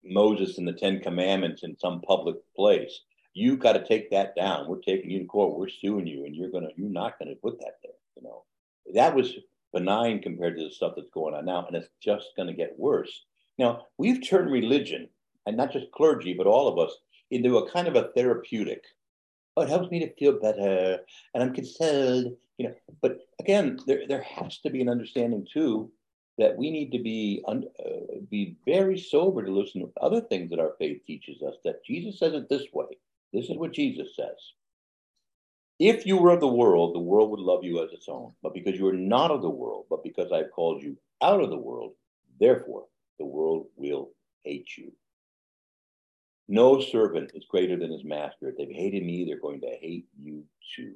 Moses 0.05 0.59
and 0.59 0.67
the 0.67 0.73
Ten 0.73 0.99
Commandments 0.99 1.63
in 1.63 1.79
some 1.79 2.01
public 2.01 2.39
place? 2.57 3.03
you 3.35 3.57
got 3.57 3.75
to 3.75 3.85
take 3.85 4.11
that 4.11 4.35
down. 4.37 4.69
We're 4.69 4.81
taking 4.81 5.11
you 5.11 5.21
to 5.21 5.25
court. 5.27 5.59
We're 5.59 5.69
suing 5.69 6.07
you, 6.07 6.27
and 6.27 6.37
you're 6.37 6.51
gonna 6.51 6.69
you're 6.77 6.91
not 6.91 7.19
gonna 7.19 7.35
put 7.35 7.59
that 7.61 7.79
there. 7.83 7.93
You 8.17 8.25
know, 8.25 8.45
that 8.95 9.15
was 9.15 9.39
benign 9.73 10.21
compared 10.21 10.57
to 10.57 10.65
the 10.65 10.71
stuff 10.71 10.95
that's 10.97 11.11
going 11.13 11.35
on 11.35 11.45
now, 11.45 11.67
and 11.67 11.77
it's 11.77 11.89
just 12.01 12.31
gonna 12.37 12.53
get 12.53 12.79
worse. 12.79 13.25
Now 13.59 13.87
we've 13.99 14.27
turned 14.27 14.51
religion, 14.51 15.09
and 15.47 15.57
not 15.57 15.73
just 15.73 15.91
clergy, 15.93 16.35
but 16.35 16.47
all 16.47 16.69
of 16.69 16.79
us, 16.79 16.97
into 17.31 17.59
a 17.59 17.71
kind 17.71 17.89
of 17.89 17.97
a 17.97 18.11
therapeutic. 18.15 18.83
Oh, 19.57 19.63
it 19.63 19.69
helps 19.69 19.91
me 19.91 19.99
to 20.01 20.15
feel 20.15 20.39
better, 20.39 21.01
and 21.35 21.43
I'm 21.43 21.55
consoled. 21.55 22.37
You 22.59 22.69
know, 22.69 22.75
but 23.01 23.19
again, 23.41 23.79
there 23.87 24.07
there 24.07 24.23
has 24.23 24.59
to 24.59 24.71
be 24.71 24.81
an 24.81 24.89
understanding 24.89 25.47
too 25.53 25.91
that 26.39 26.57
we 26.57 26.71
need 26.71 26.91
to 26.93 26.99
be 26.99 27.43
uh, 27.47 27.57
be 28.31 28.57
very 28.65 28.99
sober 28.99 29.45
to 29.45 29.53
listen 29.53 29.81
to 29.81 29.93
other 30.01 30.21
things 30.21 30.51
that 30.51 30.61
our 30.61 30.75
faith 30.79 31.03
teaches 31.07 31.43
us. 31.43 31.57
That 31.65 31.85
Jesus 31.85 32.19
says 32.19 32.35
it 32.35 32.49
this 32.49 32.67
way 32.73 32.87
this 33.33 33.49
is 33.49 33.57
what 33.57 33.73
Jesus 33.73 34.15
says. 34.15 34.37
If 35.85 36.07
you 36.07 36.17
were 36.17 36.31
of 36.31 36.39
the 36.39 36.47
world, 36.47 36.95
the 36.95 37.01
world 37.01 37.31
would 37.31 37.41
love 37.41 37.65
you 37.65 37.83
as 37.83 37.91
its 37.91 38.09
own. 38.09 38.35
But 38.41 38.55
because 38.55 38.79
you 38.79 38.87
are 38.87 38.93
not 38.93 39.33
of 39.33 39.43
the 39.43 39.51
world, 39.51 39.87
but 39.91 40.05
because 40.05 40.31
I've 40.31 40.53
called 40.53 40.81
you 40.81 40.97
out 41.21 41.43
of 41.43 41.51
the 41.51 41.59
world, 41.59 41.95
therefore 42.39 42.85
the 43.19 43.27
world 43.27 43.67
will 43.75 44.13
hate 44.45 44.69
you. 44.79 44.93
No 46.47 46.81
servant 46.81 47.33
is 47.35 47.47
greater 47.51 47.77
than 47.77 47.91
his 47.91 48.05
master. 48.05 48.51
If 48.51 48.59
they've 48.59 48.71
hated 48.71 49.05
me, 49.05 49.25
they're 49.25 49.41
going 49.41 49.61
to 49.63 49.77
hate 49.81 50.07
you 50.17 50.45
too. 50.77 50.95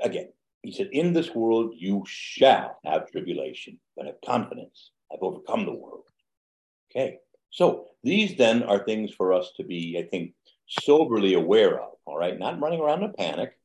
Again, 0.00 0.28
he 0.62 0.70
said, 0.70 0.90
In 0.92 1.12
this 1.12 1.34
world 1.34 1.72
you 1.76 2.04
shall 2.06 2.78
have 2.84 3.10
tribulation, 3.10 3.80
but 3.96 4.06
have 4.06 4.20
confidence. 4.24 4.92
I've 5.12 5.24
overcome 5.24 5.64
the 5.64 5.74
world. 5.74 6.04
Okay. 6.92 7.18
So 7.50 7.86
these 8.04 8.36
then 8.36 8.62
are 8.62 8.84
things 8.84 9.12
for 9.12 9.32
us 9.32 9.50
to 9.56 9.64
be, 9.64 9.98
I 9.98 10.08
think, 10.08 10.34
soberly 10.68 11.34
aware 11.34 11.80
of, 11.80 11.94
all 12.10 12.18
right? 12.18 12.38
Not 12.38 12.60
running 12.60 12.80
around 12.80 13.02
in 13.02 13.10
a 13.10 13.12
panic, 13.12 13.56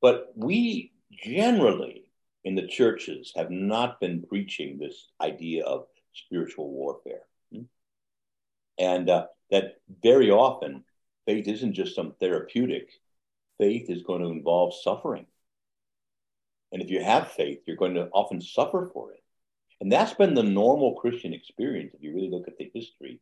but 0.00 0.32
we 0.34 0.92
generally 1.10 2.04
in 2.44 2.54
the 2.54 2.66
churches 2.66 3.32
have 3.36 3.50
not 3.50 4.00
been 4.00 4.22
preaching 4.22 4.78
this 4.78 5.08
idea 5.20 5.64
of 5.64 5.86
spiritual 6.14 6.70
warfare. 6.70 7.22
Hmm? 7.52 7.62
And 8.78 9.10
uh, 9.10 9.26
that 9.50 9.80
very 10.02 10.30
often 10.30 10.84
faith 11.26 11.48
isn't 11.48 11.74
just 11.74 11.94
some 11.94 12.14
therapeutic, 12.20 12.88
faith 13.58 13.90
is 13.90 14.02
going 14.02 14.22
to 14.22 14.28
involve 14.28 14.74
suffering. 14.82 15.26
And 16.70 16.82
if 16.82 16.90
you 16.90 17.02
have 17.02 17.32
faith, 17.32 17.60
you're 17.66 17.76
going 17.76 17.94
to 17.94 18.08
often 18.12 18.40
suffer 18.40 18.90
for 18.92 19.12
it. 19.12 19.22
And 19.80 19.90
that's 19.90 20.14
been 20.14 20.34
the 20.34 20.42
normal 20.42 20.96
Christian 20.96 21.32
experience 21.32 21.92
if 21.94 22.02
you 22.02 22.14
really 22.14 22.30
look 22.30 22.48
at 22.48 22.58
the 22.58 22.70
history, 22.74 23.20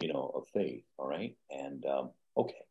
you 0.00 0.12
know, 0.12 0.30
of 0.34 0.48
faith. 0.52 0.84
All 0.98 1.08
right. 1.08 1.34
And 1.50 1.84
um, 1.86 2.10
Okay. 2.36 2.64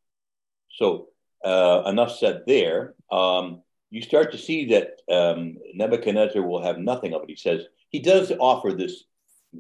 So 0.70 1.10
uh, 1.44 1.84
enough 1.86 2.18
said 2.18 2.44
there. 2.48 2.96
Um, 3.12 3.62
you 3.90 4.02
start 4.02 4.32
to 4.32 4.38
see 4.38 4.68
that 4.68 5.02
um, 5.12 5.58
Nebuchadnezzar 5.74 6.42
will 6.42 6.64
have 6.64 6.78
nothing 6.78 7.14
of 7.14 7.24
it. 7.24 7.30
He 7.30 7.36
says 7.36 7.66
he 7.90 8.00
does 8.00 8.32
offer 8.40 8.72
this 8.72 9.04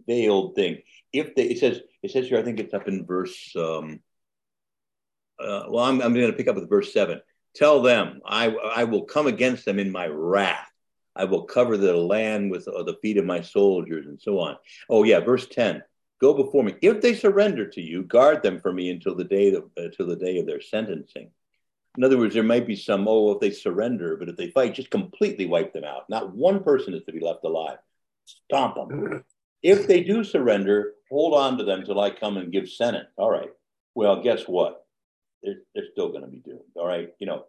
veiled 0.07 0.55
thing. 0.55 0.81
If 1.11 1.35
they, 1.35 1.43
it 1.43 1.59
says 1.59 1.81
it 2.01 2.11
says 2.11 2.27
here, 2.27 2.39
I 2.39 2.43
think 2.43 2.59
it's 2.59 2.73
up 2.73 2.87
in 2.87 3.05
verse. 3.05 3.53
Um, 3.55 3.99
uh, 5.39 5.65
well, 5.69 5.83
I'm, 5.83 6.01
I'm 6.01 6.13
going 6.13 6.27
to 6.27 6.37
pick 6.37 6.47
up 6.47 6.55
with 6.55 6.69
verse 6.69 6.93
seven. 6.93 7.21
Tell 7.55 7.81
them, 7.81 8.21
I 8.25 8.47
I 8.49 8.83
will 8.85 9.03
come 9.03 9.27
against 9.27 9.65
them 9.65 9.79
in 9.79 9.91
my 9.91 10.07
wrath. 10.07 10.69
I 11.13 11.25
will 11.25 11.43
cover 11.43 11.75
the 11.75 11.97
land 11.97 12.49
with 12.51 12.67
uh, 12.67 12.83
the 12.83 12.97
feet 13.01 13.17
of 13.17 13.25
my 13.25 13.41
soldiers, 13.41 14.05
and 14.07 14.21
so 14.21 14.39
on. 14.39 14.55
Oh 14.89 15.03
yeah, 15.03 15.19
verse 15.19 15.47
ten. 15.47 15.83
Go 16.21 16.33
before 16.33 16.63
me. 16.63 16.75
If 16.81 17.01
they 17.01 17.15
surrender 17.15 17.67
to 17.67 17.81
you, 17.81 18.03
guard 18.03 18.43
them 18.43 18.61
for 18.61 18.71
me 18.71 18.91
until 18.91 19.15
the 19.15 19.23
day 19.25 19.49
that, 19.49 19.63
uh, 19.63 19.83
until 19.83 20.07
the 20.07 20.15
day 20.15 20.39
of 20.39 20.45
their 20.45 20.61
sentencing. 20.61 21.31
In 21.97 22.03
other 22.03 22.17
words, 22.17 22.33
there 22.33 22.43
might 22.43 22.65
be 22.65 22.75
some, 22.75 23.07
oh, 23.07 23.31
if 23.31 23.39
they 23.39 23.51
surrender, 23.51 24.15
but 24.15 24.29
if 24.29 24.37
they 24.37 24.49
fight, 24.51 24.73
just 24.73 24.91
completely 24.91 25.45
wipe 25.45 25.73
them 25.73 25.83
out. 25.83 26.09
Not 26.09 26.33
one 26.33 26.63
person 26.63 26.93
is 26.93 27.03
to 27.03 27.11
be 27.11 27.19
left 27.19 27.43
alive. 27.43 27.77
stomp 28.25 28.75
them. 28.75 29.23
If 29.63 29.85
they 29.85 30.01
do 30.01 30.23
surrender, 30.23 30.93
hold 31.07 31.35
on 31.35 31.59
to 31.59 31.63
them 31.63 31.85
till 31.85 31.99
I 31.99 32.09
come 32.09 32.37
and 32.37 32.51
give 32.51 32.67
sentence. 32.67 33.09
All 33.15 33.29
right. 33.29 33.51
Well, 33.93 34.23
guess 34.23 34.47
what? 34.47 34.87
They're, 35.43 35.61
they're 35.75 35.91
still 35.91 36.09
going 36.09 36.23
to 36.23 36.27
be 36.27 36.39
doomed. 36.39 36.61
All 36.75 36.87
right. 36.87 37.13
You 37.19 37.27
know, 37.27 37.45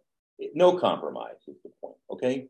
no 0.55 0.79
compromise 0.79 1.37
is 1.49 1.57
the 1.65 1.71
point. 1.81 1.97
Okay. 2.11 2.49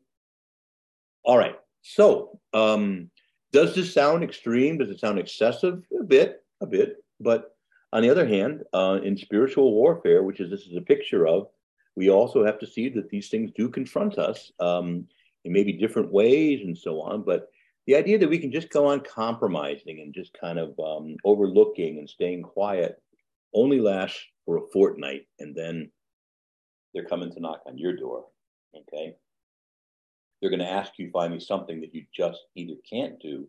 All 1.23 1.39
right. 1.39 1.55
So, 1.83 2.41
um, 2.53 3.09
does 3.53 3.75
this 3.77 3.95
sound 3.95 4.25
extreme? 4.25 4.79
Does 4.79 4.91
it 4.91 4.99
sound 4.99 5.21
excessive? 5.21 5.83
A 6.01 6.03
bit, 6.03 6.43
a 6.61 6.67
bit. 6.67 6.97
But 7.21 7.55
on 7.93 8.03
the 8.03 8.11
other 8.11 8.27
hand, 8.27 8.65
uh, 8.73 8.99
in 9.05 9.17
spiritual 9.17 9.73
warfare, 9.73 10.23
which 10.23 10.41
is 10.41 10.51
this 10.51 10.67
is 10.67 10.77
a 10.77 10.81
picture 10.81 11.27
of, 11.27 11.47
we 11.97 12.11
also 12.11 12.45
have 12.45 12.59
to 12.61 12.67
see 12.67 12.89
that 12.91 13.11
these 13.11 13.29
things 13.29 13.51
do 13.57 13.69
confront 13.69 14.19
us 14.19 14.51
um, 14.61 15.07
in 15.45 15.53
maybe 15.53 15.73
different 15.73 16.13
ways 16.13 16.61
and 16.65 16.77
so 16.77 17.01
on. 17.01 17.23
But 17.23 17.49
the 17.87 17.97
idea 17.97 18.19
that 18.19 18.29
we 18.29 18.39
can 18.39 18.53
just 18.53 18.71
go 18.71 18.87
on 18.87 19.01
compromising 19.01 20.01
and 20.01 20.15
just 20.15 20.33
kind 20.41 20.59
of 20.59 20.79
um, 20.79 21.17
overlooking 21.25 21.99
and 21.99 22.09
staying 22.09 22.43
quiet 22.43 23.03
only 23.55 23.81
lasts 23.81 24.21
for 24.47 24.57
a 24.57 24.69
fortnight, 24.73 25.27
and 25.39 25.55
then 25.55 25.91
they're 26.95 27.05
coming 27.05 27.33
to 27.33 27.41
knock 27.41 27.63
on 27.67 27.79
your 27.79 27.95
door. 27.95 28.25
Okay, 28.75 29.15
they're 30.41 30.51
going 30.51 30.61
to 30.61 30.71
ask 30.71 30.93
you 30.97 31.11
finally 31.13 31.41
something 31.41 31.81
that 31.81 31.95
you 31.95 32.05
just 32.15 32.41
either 32.55 32.75
can't 32.89 33.21
do, 33.21 33.49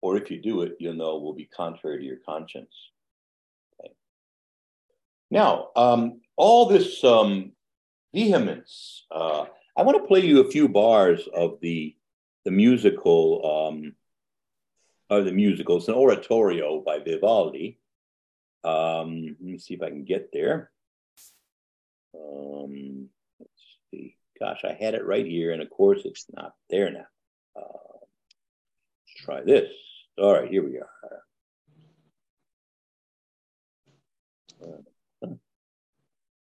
or 0.00 0.16
if 0.16 0.30
you 0.30 0.40
do 0.40 0.62
it, 0.62 0.76
you'll 0.80 0.94
know 0.94 1.18
will 1.18 1.34
be 1.34 1.48
contrary 1.54 1.98
to 1.98 2.04
your 2.04 2.18
conscience. 2.26 2.74
Okay. 3.80 3.92
Now, 5.30 5.68
um, 5.76 6.20
all 6.36 6.66
this 6.66 7.04
um, 7.04 7.52
vehemence. 8.16 9.04
Uh, 9.10 9.44
I 9.76 9.82
want 9.82 9.98
to 9.98 10.08
play 10.08 10.20
you 10.20 10.40
a 10.40 10.50
few 10.50 10.68
bars 10.68 11.28
of 11.34 11.58
the 11.60 11.94
the 12.46 12.50
musical 12.50 13.68
um, 13.68 13.94
of 15.10 15.26
the 15.26 15.32
musical. 15.32 15.76
It's 15.76 15.88
an 15.88 15.94
oratorio 15.94 16.80
by 16.80 16.98
Vivaldi. 17.00 17.78
Um, 18.64 19.36
let 19.38 19.50
me 19.52 19.58
see 19.58 19.74
if 19.74 19.82
I 19.82 19.90
can 19.90 20.04
get 20.04 20.30
there. 20.32 20.70
Um, 22.14 23.08
let's 23.38 23.62
see. 23.90 24.16
Gosh, 24.40 24.64
I 24.64 24.72
had 24.72 24.94
it 24.94 25.04
right 25.04 25.26
here, 25.26 25.52
and 25.52 25.60
of 25.60 25.68
course 25.68 26.00
it's 26.04 26.24
not 26.34 26.54
there 26.70 26.90
now. 26.90 27.06
Uh, 27.54 27.98
let's 29.02 29.24
try 29.24 29.42
this. 29.42 29.70
All 30.16 30.32
right, 30.32 30.48
here 30.48 30.64
we 30.64 30.78
are. 30.78 30.90
Uh, 34.62 35.34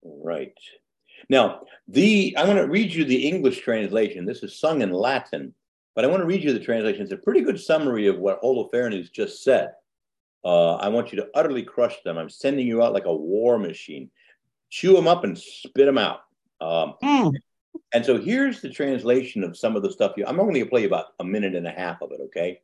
right. 0.04 0.58
Now, 1.30 1.62
the 1.88 2.36
I'm 2.38 2.46
going 2.46 2.58
to 2.58 2.68
read 2.68 2.94
you 2.94 3.06
the 3.06 3.28
English 3.28 3.62
translation. 3.62 4.26
This 4.26 4.44
is 4.44 4.60
sung 4.60 4.82
in 4.82 4.92
Latin, 4.92 5.54
but 5.96 6.06
I 6.06 6.08
want 6.08 6.22
to 6.22 6.28
read 6.28 6.44
you 6.44 6.54
the 6.54 6.60
translation. 6.60 7.04
It's 7.04 7.12
a 7.12 7.18
pretty 7.18 7.42
good 7.42 7.60
summary 7.60 8.08
of 8.08 8.20
what 8.20 8.42
Holofernes 8.42 9.12
just 9.12 9.44
said. 9.44 9.74
Uh, 10.44 10.76
I 10.76 10.90
want 10.90 11.12
you 11.12 11.18
to 11.18 11.30
utterly 11.36 11.64
crush 11.64 12.02
them. 12.04 12.18
I'm 12.18 12.30
sending 12.30 12.68
you 12.68 12.82
out 12.82 12.94
like 12.94 13.06
a 13.06 13.16
war 13.16 13.60
machine. 13.60 14.10
Chew 14.70 14.94
them 14.94 15.08
up 15.08 15.24
and 15.24 15.38
spit 15.38 15.86
them 15.86 15.98
out. 15.98 16.22
Um, 16.60 16.96
mm. 17.04 17.34
And 17.94 18.06
so 18.06 18.18
here's 18.18 18.62
the 18.62 18.70
translation 18.70 19.44
of 19.44 19.58
some 19.58 19.76
of 19.76 19.84
the 19.84 19.92
stuff. 19.92 20.14
You, 20.16 20.26
I'm 20.26 20.40
only 20.40 20.54
going 20.54 20.66
to 20.66 20.70
play 20.70 20.86
about 20.86 21.08
a 21.20 21.24
minute 21.24 21.56
and 21.56 21.68
a 21.68 21.72
half 21.72 22.02
of 22.02 22.12
it, 22.12 22.22
okay? 22.22 22.62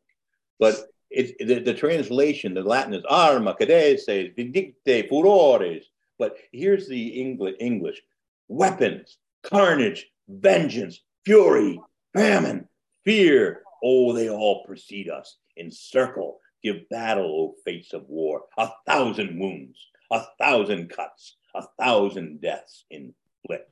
But 0.60 0.76
it's 1.10 1.34
the, 1.40 1.60
the 1.60 1.74
translation. 1.74 2.54
The 2.54 2.62
Latin 2.62 2.94
is 2.94 3.04
arma 3.10 3.56
caedes 3.56 4.08
vindictae 4.08 5.10
furores. 5.10 5.84
But 6.18 6.38
here's 6.52 6.88
the 6.88 7.08
English. 7.08 7.56
English: 7.60 8.02
weapons, 8.48 9.18
carnage, 9.44 10.08
vengeance, 10.28 11.02
fury, 11.26 11.80
famine, 12.14 12.68
fear. 13.06 13.64
Oh, 13.84 14.14
they 14.14 14.30
all 14.30 14.64
precede 14.66 15.10
us 15.10 15.38
encircle, 15.58 16.40
Give 16.64 16.90
battle, 16.90 17.26
O 17.26 17.56
fates 17.64 17.94
of 17.94 18.08
war, 18.10 18.44
a 18.58 18.70
thousand 18.88 19.40
wounds, 19.40 19.78
a 20.12 20.24
thousand 20.40 20.90
cuts, 20.90 21.38
a 21.56 21.64
thousand 21.80 22.42
deaths 22.42 22.86
inflict. 22.90 23.72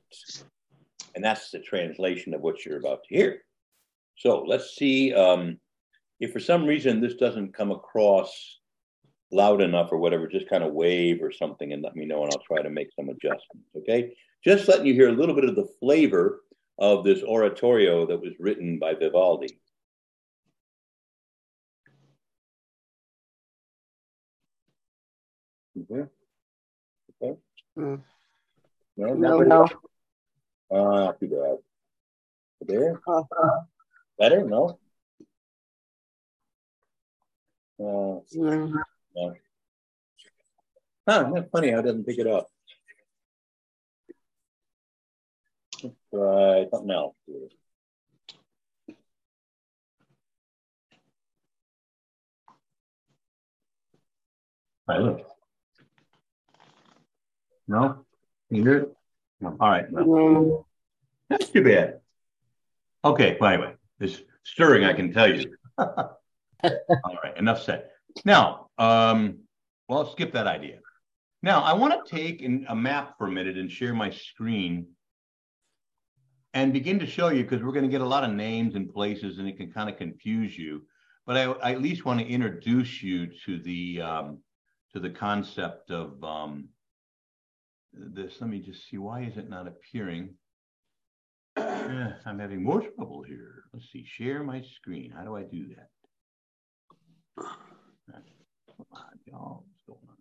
And 1.15 1.23
that's 1.23 1.49
the 1.49 1.59
translation 1.59 2.33
of 2.33 2.41
what 2.41 2.63
you're 2.65 2.77
about 2.79 3.03
to 3.05 3.15
hear. 3.15 3.41
So 4.17 4.43
let's 4.43 4.75
see 4.75 5.13
um, 5.13 5.57
if 6.19 6.31
for 6.31 6.39
some 6.39 6.65
reason 6.65 7.01
this 7.01 7.15
doesn't 7.15 7.53
come 7.53 7.71
across 7.71 8.59
loud 9.31 9.61
enough 9.61 9.91
or 9.91 9.97
whatever, 9.97 10.27
just 10.27 10.49
kind 10.49 10.63
of 10.63 10.73
wave 10.73 11.21
or 11.21 11.31
something 11.31 11.73
and 11.73 11.81
let 11.81 11.95
me 11.95 12.05
know 12.05 12.23
and 12.23 12.31
I'll 12.31 12.43
try 12.43 12.61
to 12.61 12.69
make 12.69 12.89
some 12.95 13.09
adjustments. 13.09 13.69
Okay. 13.75 14.15
Just 14.45 14.67
letting 14.67 14.85
you 14.85 14.93
hear 14.93 15.09
a 15.09 15.11
little 15.11 15.33
bit 15.33 15.45
of 15.45 15.55
the 15.55 15.67
flavor 15.79 16.41
of 16.77 17.03
this 17.03 17.23
oratorio 17.23 18.05
that 18.05 18.21
was 18.21 18.33
written 18.39 18.77
by 18.77 18.93
Vivaldi. 18.93 19.59
Okay. 25.77 26.09
Okay. 27.21 27.39
Mm. 27.77 28.01
No, 28.97 29.13
no, 29.13 29.39
no. 29.39 29.63
Uh, 30.71 31.05
not 31.05 31.19
too 31.19 31.27
bad. 31.27 31.57
There? 32.67 33.01
Uh, 33.07 33.23
Better? 34.19 34.43
No? 34.43 34.77
Uh, 37.79 38.21
mm. 38.37 38.73
no. 39.15 39.33
Huh, 41.07 41.31
that's 41.33 41.49
funny 41.51 41.71
how 41.71 41.79
it 41.79 41.83
doesn't 41.83 42.05
pick 42.05 42.19
it 42.19 42.27
up. 42.27 42.47
Try 46.13 46.65
something 46.71 46.91
else. 46.91 47.15
All 54.87 54.95
right, 54.95 55.01
look. 55.01 55.27
No? 57.67 58.05
You 58.49 58.63
hear 58.63 58.77
it? 58.77 58.97
No. 59.41 59.57
All 59.59 59.69
right. 59.69 59.91
No. 59.91 60.67
That's 61.29 61.49
too 61.49 61.63
bad. 61.63 61.99
Okay. 63.03 63.37
Well, 63.39 63.51
anyway, 63.51 63.73
it's 63.99 64.21
stirring, 64.43 64.83
I 64.83 64.93
can 64.93 65.11
tell 65.11 65.33
you. 65.33 65.55
All 65.77 66.17
right. 66.63 67.35
Enough 67.37 67.63
said. 67.63 67.89
Now, 68.23 68.67
um, 68.77 69.39
well, 69.89 70.11
skip 70.11 70.31
that 70.33 70.47
idea. 70.47 70.79
Now, 71.41 71.61
I 71.61 71.73
want 71.73 71.93
to 71.93 72.15
take 72.15 72.41
in 72.41 72.65
a 72.69 72.75
map 72.75 73.17
for 73.17 73.27
a 73.27 73.31
minute 73.31 73.57
and 73.57 73.71
share 73.71 73.93
my 73.93 74.09
screen 74.09 74.87
and 76.55 76.71
begin 76.71 76.97
to 76.99 77.05
show 77.05 77.27
you 77.27 77.43
because 77.43 77.61
we're 77.61 77.73
going 77.73 77.85
to 77.85 77.91
get 77.91 78.01
a 78.01 78.07
lot 78.07 78.23
of 78.23 78.31
names 78.31 78.75
and 78.75 78.91
places 78.91 79.37
and 79.37 79.47
it 79.47 79.57
can 79.57 79.71
kind 79.71 79.89
of 79.89 79.97
confuse 79.97 80.57
you. 80.57 80.83
But 81.27 81.37
I, 81.37 81.43
I 81.51 81.71
at 81.73 81.81
least 81.81 82.05
want 82.05 82.21
to 82.21 82.25
introduce 82.25 83.03
you 83.03 83.27
to 83.45 83.59
the 83.59 84.01
um, 84.01 84.39
to 84.93 84.99
the 84.99 85.09
concept 85.09 85.91
of 85.91 86.23
um, 86.23 86.69
this. 87.93 88.35
Let 88.39 88.49
me 88.49 88.59
just 88.59 88.87
see. 88.89 88.97
Why 88.97 89.23
is 89.23 89.37
it 89.37 89.49
not 89.49 89.67
appearing? 89.67 90.35
Yeah, 91.57 92.13
I'm 92.25 92.39
having 92.39 92.63
more 92.63 92.81
trouble 92.81 93.23
here. 93.27 93.63
Let's 93.73 93.91
see. 93.91 94.05
Share 94.05 94.43
my 94.43 94.61
screen. 94.61 95.11
How 95.11 95.23
do 95.23 95.35
I 95.35 95.43
do 95.43 95.67
that? 95.75 95.89
Come 98.77 98.85
on, 98.91 99.19
y'all. 99.25 99.65
What's 99.67 99.83
going 99.87 99.99
on 100.09 100.17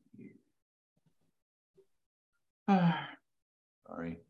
here? 2.66 2.94
Sorry. 3.86 4.23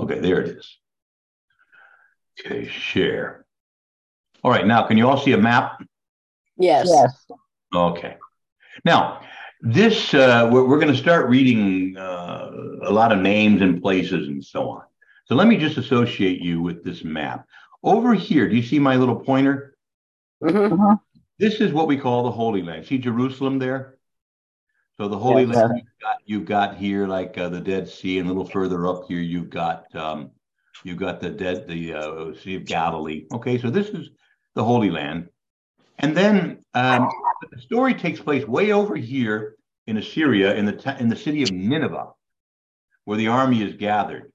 Okay, 0.00 0.20
there 0.20 0.40
it 0.40 0.56
is. 0.56 0.78
Okay, 2.40 2.68
share. 2.68 3.44
All 4.42 4.50
right, 4.50 4.66
now 4.66 4.86
can 4.86 4.96
you 4.96 5.06
all 5.06 5.18
see 5.18 5.32
a 5.32 5.38
map? 5.38 5.82
Yes. 6.56 6.88
Yes. 6.88 7.26
Okay. 7.74 8.16
Now, 8.84 9.20
this, 9.60 10.14
uh, 10.14 10.48
we're, 10.50 10.66
we're 10.66 10.78
going 10.78 10.92
to 10.92 10.98
start 10.98 11.28
reading 11.28 11.96
uh, 11.96 12.50
a 12.84 12.92
lot 12.92 13.12
of 13.12 13.18
names 13.18 13.60
and 13.60 13.82
places 13.82 14.28
and 14.28 14.42
so 14.42 14.70
on. 14.70 14.82
So 15.26 15.34
let 15.34 15.48
me 15.48 15.56
just 15.58 15.76
associate 15.76 16.40
you 16.40 16.62
with 16.62 16.82
this 16.82 17.04
map. 17.04 17.44
Over 17.82 18.14
here, 18.14 18.48
do 18.48 18.56
you 18.56 18.62
see 18.62 18.78
my 18.78 18.96
little 18.96 19.16
pointer? 19.16 19.76
Mm-hmm. 20.42 20.94
This 21.38 21.60
is 21.60 21.72
what 21.72 21.88
we 21.88 21.98
call 21.98 22.22
the 22.22 22.30
Holy 22.30 22.62
Land. 22.62 22.86
See 22.86 22.98
Jerusalem 22.98 23.58
there? 23.58 23.97
So 25.00 25.06
the 25.06 25.18
Holy 25.18 25.46
Land 25.46 25.74
you've 25.76 26.00
got, 26.00 26.16
you've 26.26 26.44
got, 26.44 26.76
here, 26.76 27.06
like 27.06 27.38
uh, 27.38 27.48
the 27.48 27.60
Dead 27.60 27.88
Sea, 27.88 28.18
and 28.18 28.28
a 28.28 28.32
little 28.32 28.48
further 28.48 28.88
up 28.88 29.04
here, 29.06 29.20
you've 29.20 29.48
got 29.48 29.94
um, 29.94 30.32
you've 30.82 30.98
got 30.98 31.20
the 31.20 31.30
dead 31.30 31.68
the 31.68 31.94
uh, 31.94 32.34
Sea 32.34 32.56
of 32.56 32.64
Galilee. 32.64 33.26
Okay, 33.32 33.58
so 33.58 33.70
this 33.70 33.88
is 33.90 34.10
the 34.56 34.64
Holy 34.64 34.90
Land. 34.90 35.28
And 36.00 36.16
then 36.16 36.58
um, 36.74 37.08
the 37.52 37.60
story 37.60 37.94
takes 37.94 38.18
place 38.18 38.44
way 38.46 38.72
over 38.72 38.96
here 38.96 39.54
in 39.86 39.98
Assyria, 39.98 40.56
in 40.56 40.64
the 40.64 40.96
in 40.98 41.08
the 41.08 41.16
city 41.16 41.44
of 41.44 41.52
Nineveh, 41.52 42.08
where 43.04 43.18
the 43.18 43.28
army 43.28 43.62
is 43.62 43.76
gathered. 43.76 44.32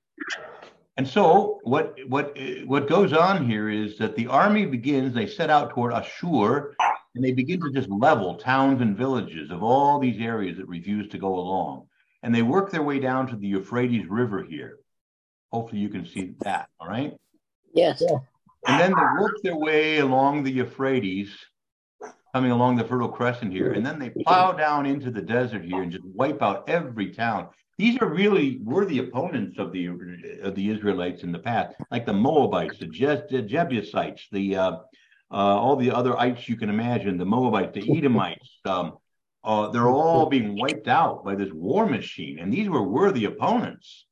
And 0.96 1.06
so 1.06 1.60
what 1.64 1.96
what 2.08 2.38
what 2.66 2.88
goes 2.88 3.12
on 3.12 3.50
here 3.50 3.70
is 3.70 3.98
that 3.98 4.16
the 4.16 4.28
army 4.28 4.66
begins. 4.66 5.14
They 5.14 5.28
set 5.28 5.50
out 5.50 5.72
toward 5.72 5.92
Ashur, 5.92 6.74
and 7.16 7.24
they 7.24 7.32
begin 7.32 7.60
to 7.62 7.72
just 7.72 7.90
level 7.90 8.36
towns 8.36 8.82
and 8.82 8.98
villages 8.98 9.52
of 9.52 9.62
all 9.64 10.00
these 10.00 10.20
areas 10.22 10.58
that 10.58 10.68
refuse 10.68 11.08
to 11.10 11.18
go 11.18 11.36
along. 11.36 11.88
and 12.24 12.34
they 12.34 12.42
work 12.42 12.72
their 12.72 12.84
way 12.84 13.00
down 13.00 13.28
to 13.28 13.36
the 13.36 13.48
Euphrates 13.48 14.08
River 14.08 14.44
here. 14.44 14.78
Hopefully, 15.52 15.82
you 15.82 15.90
can 15.90 16.06
see 16.06 16.34
that. 16.40 16.70
All 16.80 16.88
right. 16.88 17.14
Yes. 17.74 18.02
And 18.66 18.80
then 18.80 18.92
they 18.92 19.22
work 19.22 19.36
their 19.44 19.58
way 19.58 20.00
along 20.00 20.44
the 20.44 20.52
Euphrates, 20.52 21.30
coming 22.34 22.52
along 22.52 22.78
the 22.78 22.86
Fertile 22.86 23.10
Crescent 23.10 23.52
here, 23.52 23.74
and 23.74 23.86
then 23.86 24.00
they 24.00 24.10
plow 24.10 24.54
down 24.54 24.86
into 24.86 25.12
the 25.12 25.22
desert 25.22 25.66
here 25.66 25.82
and 25.84 25.92
just 25.92 26.06
wipe 26.06 26.42
out 26.42 26.68
every 26.70 27.12
town. 27.12 27.50
These 27.78 27.98
are 28.02 28.08
really 28.08 28.60
worthy 28.64 29.00
opponents 29.00 29.60
of 29.60 29.72
the 29.74 29.88
of 30.44 30.56
the 30.56 30.70
Israelites 30.70 31.24
in 31.24 31.32
the 31.34 31.40
past, 31.40 31.76
like 31.92 32.06
the 32.06 32.14
Moabites, 32.14 32.78
the, 32.80 32.86
Je- 32.88 33.24
the 33.30 33.42
Jebusites, 33.42 34.28
the 34.32 34.56
uh, 34.56 34.72
all 35.38 35.76
the 35.76 35.92
other 35.92 36.18
ites 36.20 36.48
you 36.48 36.56
can 36.56 36.70
imagine, 36.70 37.18
the 37.18 37.26
Moabites, 37.26 37.74
the 37.74 37.98
Edomites. 37.98 38.60
Um, 38.66 38.98
uh, 39.44 39.68
they're 39.72 39.90
all 39.90 40.28
being 40.28 40.58
wiped 40.58 40.88
out 40.88 41.26
by 41.26 41.36
this 41.36 41.52
war 41.52 41.86
machine, 41.86 42.40
and 42.40 42.52
these 42.52 42.70
were 42.70 42.82
worthy 42.82 43.26
opponents. 43.26 44.06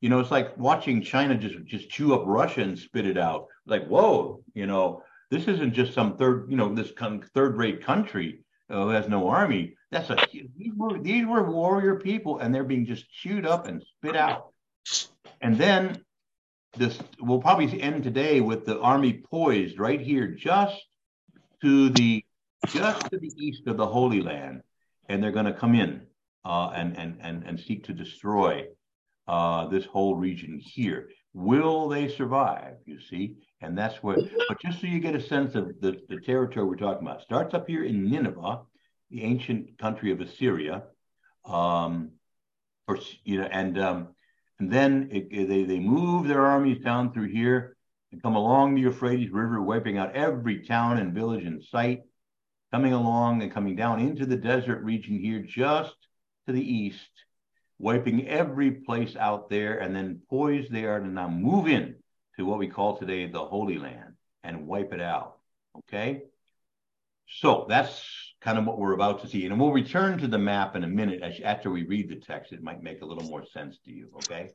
You 0.00 0.08
know, 0.08 0.20
it's 0.20 0.30
like 0.30 0.56
watching 0.56 1.02
China 1.02 1.34
just 1.36 1.64
just 1.64 1.90
chew 1.90 2.14
up 2.14 2.22
Russia 2.26 2.60
and 2.60 2.78
spit 2.78 3.06
it 3.06 3.18
out. 3.18 3.48
Like, 3.66 3.88
whoa, 3.88 4.44
you 4.54 4.66
know, 4.66 5.02
this 5.30 5.48
isn't 5.48 5.74
just 5.74 5.94
some 5.94 6.16
third, 6.16 6.46
you 6.48 6.56
know, 6.56 6.72
this 6.72 6.92
third 7.34 7.56
rate 7.56 7.84
country 7.84 8.44
uh, 8.70 8.84
who 8.84 8.88
has 8.90 9.08
no 9.08 9.28
army. 9.28 9.74
That's 9.90 10.10
a 10.10 10.16
these 10.32 10.74
were 10.76 10.98
these 10.98 11.26
were 11.26 11.50
warrior 11.50 11.96
people, 11.96 12.38
and 12.38 12.54
they're 12.54 12.62
being 12.62 12.86
just 12.86 13.10
chewed 13.10 13.46
up 13.46 13.66
and 13.66 13.82
spit 13.82 14.14
out. 14.14 14.52
And 15.40 15.58
then 15.58 16.04
this 16.76 16.98
will 17.20 17.40
probably 17.40 17.80
end 17.80 18.02
today 18.02 18.40
with 18.40 18.64
the 18.64 18.78
army 18.80 19.22
poised 19.30 19.78
right 19.78 20.00
here, 20.00 20.28
just 20.28 20.80
to 21.60 21.90
the 21.90 22.24
just 22.68 23.10
to 23.10 23.18
the 23.18 23.32
east 23.36 23.66
of 23.66 23.76
the 23.76 23.86
Holy 23.86 24.22
Land, 24.22 24.62
and 25.08 25.22
they're 25.22 25.32
going 25.32 25.46
to 25.46 25.52
come 25.52 25.74
in 25.74 26.02
uh, 26.44 26.70
and 26.74 26.96
and 26.96 27.18
and 27.20 27.44
and 27.44 27.60
seek 27.60 27.84
to 27.84 27.92
destroy 27.92 28.66
uh, 29.28 29.66
this 29.68 29.84
whole 29.84 30.16
region 30.16 30.58
here. 30.58 31.10
Will 31.34 31.88
they 31.88 32.08
survive? 32.08 32.76
You 32.84 33.00
see, 33.00 33.36
and 33.60 33.76
that's 33.76 34.02
what. 34.02 34.18
But 34.48 34.60
just 34.60 34.80
so 34.80 34.86
you 34.86 35.00
get 35.00 35.14
a 35.14 35.20
sense 35.20 35.54
of 35.54 35.80
the, 35.80 36.00
the 36.08 36.20
territory 36.20 36.66
we're 36.66 36.76
talking 36.76 37.06
about, 37.06 37.22
starts 37.22 37.54
up 37.54 37.68
here 37.68 37.84
in 37.84 38.10
Nineveh, 38.10 38.60
the 39.10 39.22
ancient 39.22 39.78
country 39.78 40.12
of 40.12 40.20
Assyria, 40.20 40.84
um, 41.44 42.12
or 42.88 42.98
you 43.24 43.40
know, 43.40 43.48
and 43.50 43.78
um, 43.78 44.08
and 44.62 44.70
then 44.70 45.08
it, 45.10 45.48
they 45.48 45.64
they 45.64 45.80
move 45.80 46.28
their 46.28 46.46
armies 46.46 46.78
down 46.84 47.12
through 47.12 47.32
here 47.32 47.76
and 48.12 48.22
come 48.22 48.36
along 48.36 48.76
the 48.76 48.82
Euphrates 48.82 49.32
River, 49.32 49.60
wiping 49.60 49.98
out 49.98 50.14
every 50.14 50.64
town 50.64 50.98
and 50.98 51.12
village 51.12 51.44
in 51.44 51.60
sight, 51.60 52.02
coming 52.70 52.92
along 52.92 53.42
and 53.42 53.52
coming 53.52 53.74
down 53.74 53.98
into 53.98 54.24
the 54.24 54.36
desert 54.36 54.80
region 54.84 55.18
here, 55.18 55.40
just 55.40 55.96
to 56.46 56.52
the 56.52 56.62
east 56.62 57.10
wiping 57.80 58.28
every 58.28 58.70
place 58.70 59.16
out 59.16 59.50
there, 59.50 59.78
and 59.78 59.96
then 59.96 60.22
poised 60.30 60.70
there 60.70 61.00
to 61.00 61.08
now 61.08 61.28
move 61.28 61.66
in 61.66 61.96
to 62.36 62.46
what 62.46 62.60
we 62.60 62.68
call 62.68 62.96
today 62.96 63.26
the 63.26 63.44
Holy 63.44 63.78
Land 63.78 64.14
and 64.44 64.68
wipe 64.68 64.92
it 64.92 65.00
out. 65.00 65.38
Okay? 65.76 66.22
So 67.26 67.66
that's 67.68 68.31
kind 68.42 68.58
of 68.58 68.64
what 68.66 68.78
we're 68.78 68.94
about 68.94 69.22
to 69.22 69.28
see. 69.28 69.46
And 69.46 69.58
we'll 69.58 69.72
return 69.72 70.18
to 70.18 70.26
the 70.26 70.38
map 70.38 70.74
in 70.74 70.84
a 70.84 70.88
minute 70.88 71.22
after 71.44 71.70
we 71.70 71.84
read 71.84 72.08
the 72.08 72.16
text. 72.16 72.52
It 72.52 72.62
might 72.62 72.82
make 72.82 73.00
a 73.02 73.06
little 73.06 73.24
more 73.24 73.46
sense 73.46 73.78
to 73.84 73.92
you. 73.92 74.08
Okay? 74.16 74.50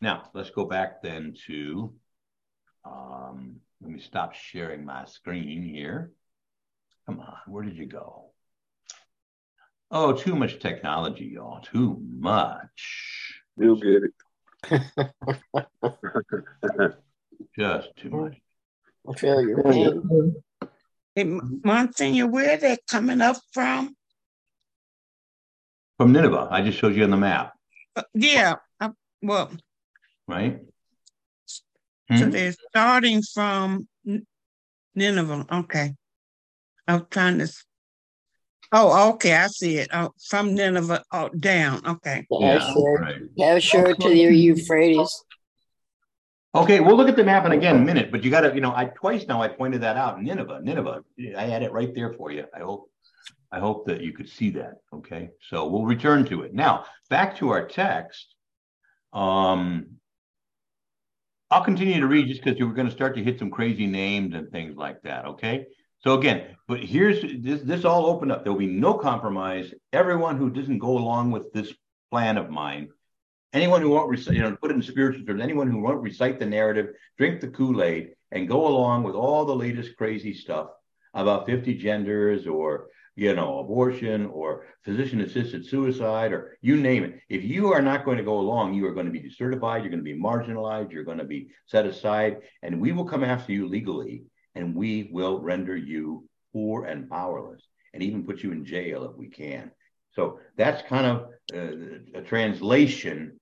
Now, 0.00 0.30
let's 0.34 0.50
go 0.50 0.64
back 0.64 1.02
then 1.02 1.34
to, 1.46 1.92
um, 2.84 3.56
let 3.80 3.90
me 3.90 4.00
stop 4.00 4.34
sharing 4.34 4.84
my 4.84 5.04
screen 5.04 5.62
here. 5.62 6.10
Come 7.06 7.20
on, 7.20 7.36
where 7.46 7.62
did 7.62 7.76
you 7.76 7.86
go? 7.86 8.30
Oh, 9.90 10.12
too 10.12 10.36
much 10.36 10.60
technology, 10.60 11.32
y'all. 11.34 11.60
Too 11.60 12.00
much. 12.08 13.34
You'll 13.56 13.76
get 13.76 14.04
it. 14.04 14.12
Just 17.58 17.88
too 17.96 18.10
much. 18.10 18.36
I 19.08 19.14
feel 19.14 19.40
your 19.42 19.62
pain. 21.14 21.40
Hey, 21.40 21.58
Monsignor, 21.64 22.26
where 22.26 22.56
they 22.56 22.78
coming 22.88 23.20
up 23.20 23.36
from? 23.52 23.94
From 25.98 26.12
Nineveh. 26.12 26.48
I 26.50 26.62
just 26.62 26.78
showed 26.78 26.94
you 26.96 27.04
on 27.04 27.10
the 27.10 27.16
map. 27.16 27.52
Uh, 27.94 28.02
yeah. 28.14 28.54
Uh, 28.80 28.90
well, 29.22 29.50
right? 30.26 30.60
So 31.46 32.24
Hmm? 32.24 32.30
they're 32.30 32.54
starting 32.70 33.22
from 33.22 33.86
Nineveh. 34.94 35.46
Okay. 35.52 35.94
I'm 36.88 37.06
trying 37.10 37.38
to. 37.38 37.52
Oh, 38.72 39.10
okay. 39.10 39.34
I 39.34 39.46
see 39.48 39.78
it. 39.78 39.88
Oh, 39.92 40.10
from 40.28 40.54
Nineveh 40.54 41.04
oh, 41.12 41.28
down. 41.28 41.86
Okay. 41.86 42.26
Yeah, 42.30 42.72
sure. 42.72 42.98
right. 42.98 43.16
Yeah, 43.36 43.58
sure 43.58 43.94
to 43.94 44.08
the 44.08 44.14
Euphrates. 44.14 45.24
Okay, 46.52 46.80
we'll 46.80 46.96
look 46.96 47.08
at 47.08 47.14
the 47.14 47.22
map 47.22 47.46
in 47.46 47.52
again 47.52 47.76
in 47.76 47.82
a 47.82 47.84
minute, 47.84 48.10
but 48.10 48.24
you 48.24 48.30
got 48.30 48.40
to, 48.40 48.52
you 48.52 48.60
know, 48.60 48.74
I 48.74 48.86
twice 48.86 49.24
now 49.28 49.40
I 49.40 49.46
pointed 49.46 49.82
that 49.82 49.96
out. 49.96 50.20
Nineveh, 50.20 50.60
Nineveh. 50.62 51.04
I 51.36 51.44
had 51.44 51.62
it 51.62 51.70
right 51.70 51.94
there 51.94 52.12
for 52.12 52.32
you. 52.32 52.44
I 52.52 52.58
hope, 52.58 52.90
I 53.52 53.60
hope 53.60 53.86
that 53.86 54.00
you 54.00 54.12
could 54.12 54.28
see 54.28 54.50
that. 54.50 54.78
Okay, 54.92 55.30
so 55.48 55.68
we'll 55.68 55.84
return 55.84 56.24
to 56.26 56.42
it 56.42 56.52
now. 56.52 56.86
Back 57.08 57.36
to 57.36 57.50
our 57.50 57.68
text. 57.68 58.34
Um, 59.12 59.98
I'll 61.52 61.64
continue 61.64 62.00
to 62.00 62.08
read 62.08 62.26
just 62.26 62.42
because 62.42 62.58
you 62.58 62.66
were 62.66 62.74
going 62.74 62.88
to 62.88 62.94
start 62.94 63.14
to 63.14 63.22
hit 63.22 63.38
some 63.38 63.50
crazy 63.50 63.86
names 63.86 64.34
and 64.34 64.50
things 64.50 64.76
like 64.76 65.02
that. 65.02 65.26
Okay, 65.26 65.66
so 66.00 66.18
again, 66.18 66.56
but 66.66 66.80
here's 66.80 67.22
this. 67.44 67.60
This 67.62 67.84
all 67.84 68.06
opened 68.06 68.32
up. 68.32 68.42
There 68.42 68.52
will 68.52 68.58
be 68.58 68.66
no 68.66 68.94
compromise. 68.94 69.72
Everyone 69.92 70.36
who 70.36 70.50
doesn't 70.50 70.78
go 70.78 70.98
along 70.98 71.30
with 71.30 71.52
this 71.52 71.72
plan 72.10 72.38
of 72.38 72.50
mine 72.50 72.88
anyone 73.52 73.82
who 73.82 73.90
won't 73.90 74.08
recite, 74.08 74.34
you 74.34 74.42
know, 74.42 74.56
put 74.56 74.70
it 74.70 74.74
in 74.74 74.82
spiritual 74.82 75.24
terms, 75.24 75.42
anyone 75.42 75.70
who 75.70 75.80
won't 75.80 76.02
recite 76.02 76.38
the 76.38 76.46
narrative, 76.46 76.88
drink 77.18 77.40
the 77.40 77.48
Kool-Aid, 77.48 78.10
and 78.32 78.48
go 78.48 78.66
along 78.66 79.02
with 79.02 79.14
all 79.14 79.44
the 79.44 79.54
latest 79.54 79.96
crazy 79.96 80.34
stuff 80.34 80.68
about 81.14 81.46
50 81.46 81.74
genders 81.74 82.46
or 82.46 82.88
you 83.16 83.34
know, 83.34 83.58
abortion 83.58 84.26
or 84.26 84.64
physician-assisted 84.84 85.66
suicide 85.66 86.32
or 86.32 86.56
you 86.62 86.76
name 86.76 87.04
it. 87.04 87.20
If 87.28 87.44
you 87.44 87.72
are 87.72 87.82
not 87.82 88.04
going 88.04 88.18
to 88.18 88.24
go 88.24 88.38
along, 88.38 88.74
you 88.74 88.86
are 88.86 88.94
going 88.94 89.06
to 89.06 89.12
be 89.12 89.20
decertified, 89.20 89.80
you're 89.80 89.90
going 89.90 89.98
to 89.98 90.02
be 90.02 90.18
marginalized, 90.18 90.92
you're 90.92 91.04
going 91.04 91.18
to 91.18 91.24
be 91.24 91.48
set 91.66 91.86
aside, 91.86 92.38
and 92.62 92.80
we 92.80 92.92
will 92.92 93.04
come 93.04 93.24
after 93.24 93.52
you 93.52 93.68
legally, 93.68 94.24
and 94.54 94.74
we 94.74 95.10
will 95.12 95.40
render 95.40 95.76
you 95.76 96.28
poor 96.52 96.86
and 96.86 97.10
powerless, 97.10 97.62
and 97.92 98.02
even 98.02 98.24
put 98.24 98.42
you 98.42 98.52
in 98.52 98.64
jail 98.64 99.04
if 99.04 99.16
we 99.16 99.28
can. 99.28 99.70
So 100.12 100.38
that's 100.56 100.82
kind 100.88 101.06
of 101.06 101.26
uh, 101.54 102.18
a 102.18 102.22
translation 102.22 103.38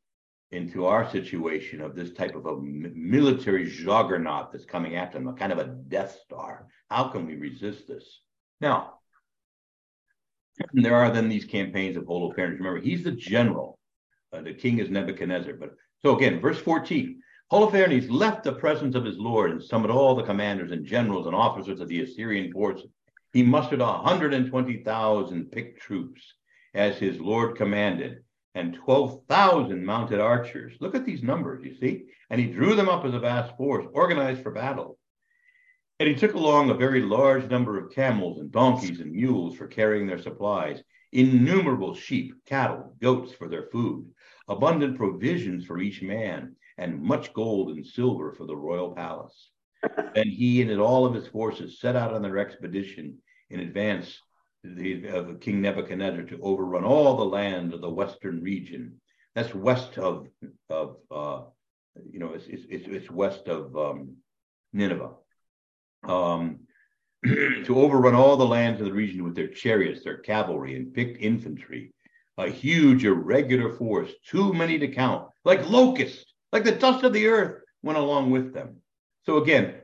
into 0.51 0.87
our 0.87 1.09
situation 1.11 1.81
of 1.81 1.95
this 1.95 2.13
type 2.13 2.35
of 2.35 2.47
a 2.47 2.57
military 2.61 3.71
juggernaut 3.71 4.51
that's 4.51 4.65
coming 4.65 4.97
after 4.97 5.19
them, 5.19 5.29
a 5.29 5.35
kind 5.35 5.53
of 5.53 5.59
a 5.59 5.67
Death 5.67 6.19
Star. 6.25 6.69
How 6.89 7.09
can 7.09 7.27
we 7.27 7.37
resist 7.37 7.87
this? 7.87 8.21
Now, 8.61 8.95
there 10.73 10.97
are 10.97 11.11
then 11.11 11.29
these 11.29 11.45
campaigns 11.45 11.97
of 11.97 12.05
Holofernes. 12.05 12.59
Remember, 12.59 12.81
he's 12.81 13.05
the 13.05 13.13
general. 13.13 13.79
Uh, 14.33 14.43
the 14.43 14.55
king 14.55 14.79
is 14.79 14.89
Nebuchadnezzar. 14.89 15.55
But 15.55 15.75
so 16.03 16.17
again, 16.17 16.41
verse 16.41 16.59
14. 16.59 17.21
Holofernes 17.53 18.11
left 18.11 18.45
the 18.45 18.53
presence 18.53 18.95
of 18.95 19.05
his 19.05 19.17
lord 19.19 19.51
and 19.51 19.63
summoned 19.63 19.93
all 19.93 20.15
the 20.15 20.23
commanders 20.23 20.71
and 20.71 20.85
generals 20.85 21.27
and 21.27 21.35
officers 21.35 21.81
of 21.81 21.89
the 21.89 22.03
Assyrian 22.03 22.53
force. 22.53 22.83
He 23.33 23.43
mustered 23.43 23.81
120,000 23.81 25.51
picked 25.51 25.81
troops 25.81 26.35
as 26.75 26.97
his 26.97 27.19
lord 27.19 27.57
commanded, 27.57 28.23
and 28.59 28.75
12,000 28.75 29.85
mounted 29.85 30.21
archers. 30.21 30.75
Look 30.81 30.97
at 30.97 31.07
these 31.07 31.23
numbers, 31.23 31.65
you 31.65 31.77
see? 31.77 32.07
And 32.29 32.41
he 32.41 32.49
drew 32.49 32.75
them 32.75 32.89
up 32.89 33.05
as 33.05 33.15
a 33.15 33.21
vast 33.21 33.57
force, 33.57 33.87
organized 33.93 34.43
for 34.43 34.51
battle. 34.51 34.99
And 36.01 36.09
he 36.09 36.17
took 36.17 36.35
along 36.35 36.69
a 36.69 36.75
very 36.75 37.01
large 37.01 37.49
number 37.49 37.79
of 37.79 37.93
camels 37.93 38.41
and 38.41 38.51
donkeys 38.51 38.99
and 38.99 39.13
mules 39.13 39.57
for 39.57 39.69
carrying 39.69 40.09
their 40.09 40.21
supplies, 40.21 40.83
innumerable 41.13 41.95
sheep, 41.95 42.35
cattle, 42.47 42.97
goats 43.01 43.33
for 43.33 43.49
their 43.49 43.69
food, 43.71 44.11
abundant 44.49 44.97
provisions 44.97 45.65
for 45.65 45.79
each 45.79 46.03
man, 46.03 46.57
and 46.79 47.01
much 47.01 47.33
gold 47.33 47.71
and 47.71 47.87
silver 47.87 48.33
for 48.33 48.45
the 48.45 48.57
royal 48.57 48.91
palace. 48.91 49.51
Then 50.17 50.29
he 50.29 50.63
and 50.63 50.81
all 50.81 51.07
of 51.07 51.15
his 51.15 51.29
forces 51.29 51.79
set 51.81 51.95
out 51.95 52.13
on 52.13 52.23
their 52.23 52.39
expedition 52.39 53.19
in 53.51 53.61
advance 53.61 54.21
the, 54.65 55.07
of 55.09 55.41
King 55.41 55.61
Nebuchadnezzar 55.61 56.23
to 56.25 56.41
overrun 56.43 56.85
all 56.85 57.17
the 57.17 57.25
land 57.25 57.75
of 57.75 57.81
the 57.81 57.91
western 57.91 58.43
region. 58.43 59.01
That's 59.35 59.55
west 59.55 59.99
of 59.99 60.27
of 60.69 60.97
uh, 61.11 61.43
you 62.11 62.19
know 62.19 62.35
it's 62.35 62.47
it's, 62.47 62.87
it's 62.89 63.11
west 63.11 63.49
of 63.49 63.77
um, 63.77 64.17
Nineveh. 64.73 65.13
Um, 66.05 66.61
to 67.25 67.75
overrun 67.75 68.15
all 68.15 68.37
the 68.37 68.47
lands 68.47 68.81
of 68.81 68.87
the 68.87 68.93
region 68.93 69.25
with 69.25 69.35
their 69.35 69.49
chariots, 69.49 70.05
their 70.05 70.19
cavalry, 70.19 70.77
and 70.77 70.95
picked 70.95 71.21
infantry, 71.21 71.93
a 72.37 72.49
huge 72.49 73.05
irregular 73.05 73.73
force, 73.73 74.11
too 74.29 74.53
many 74.53 74.79
to 74.79 74.89
count, 74.89 75.29
like 75.45 75.69
locusts, 75.69 76.33
like 76.53 76.63
the 76.63 76.73
dust 76.73 77.05
of 77.05 77.13
the 77.13 77.27
earth, 77.27 77.63
went 77.83 77.99
along 77.99 78.31
with 78.31 78.55
them. 78.55 78.77
So 79.27 79.39
again, 79.39 79.75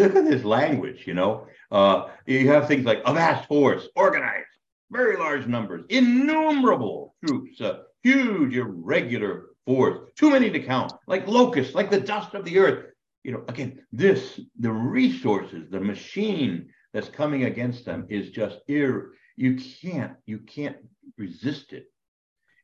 look 0.00 0.16
at 0.16 0.24
this 0.24 0.44
language, 0.44 1.06
you 1.06 1.14
know. 1.14 1.46
Uh, 1.70 2.08
you 2.26 2.48
have 2.48 2.66
things 2.66 2.84
like 2.84 3.02
a 3.04 3.14
vast 3.14 3.46
force, 3.46 3.88
organized, 3.94 4.46
very 4.90 5.16
large 5.16 5.46
numbers, 5.46 5.84
innumerable 5.88 7.14
troops, 7.24 7.60
a 7.60 7.82
huge 8.02 8.56
irregular 8.56 9.46
force, 9.66 10.10
too 10.16 10.30
many 10.30 10.50
to 10.50 10.60
count, 10.60 10.92
like 11.06 11.26
locusts, 11.28 11.74
like 11.74 11.90
the 11.90 12.00
dust 12.00 12.34
of 12.34 12.44
the 12.44 12.58
earth. 12.58 12.86
You 13.22 13.32
know, 13.32 13.44
again, 13.48 13.82
this, 13.92 14.40
the 14.58 14.72
resources, 14.72 15.70
the 15.70 15.80
machine 15.80 16.70
that's 16.92 17.08
coming 17.08 17.44
against 17.44 17.84
them 17.84 18.06
is 18.08 18.30
just 18.30 18.58
ir. 18.66 19.12
You 19.36 19.56
can't, 19.56 20.14
you 20.26 20.38
can't 20.38 20.76
resist 21.18 21.72
it. 21.72 21.84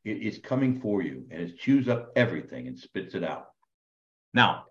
it. 0.04 0.26
It's 0.26 0.38
coming 0.38 0.80
for 0.80 1.02
you, 1.02 1.26
and 1.30 1.42
it 1.42 1.58
chews 1.58 1.88
up 1.88 2.10
everything 2.16 2.66
and 2.66 2.78
spits 2.78 3.14
it 3.14 3.22
out. 3.22 3.46
Now, 4.34 4.64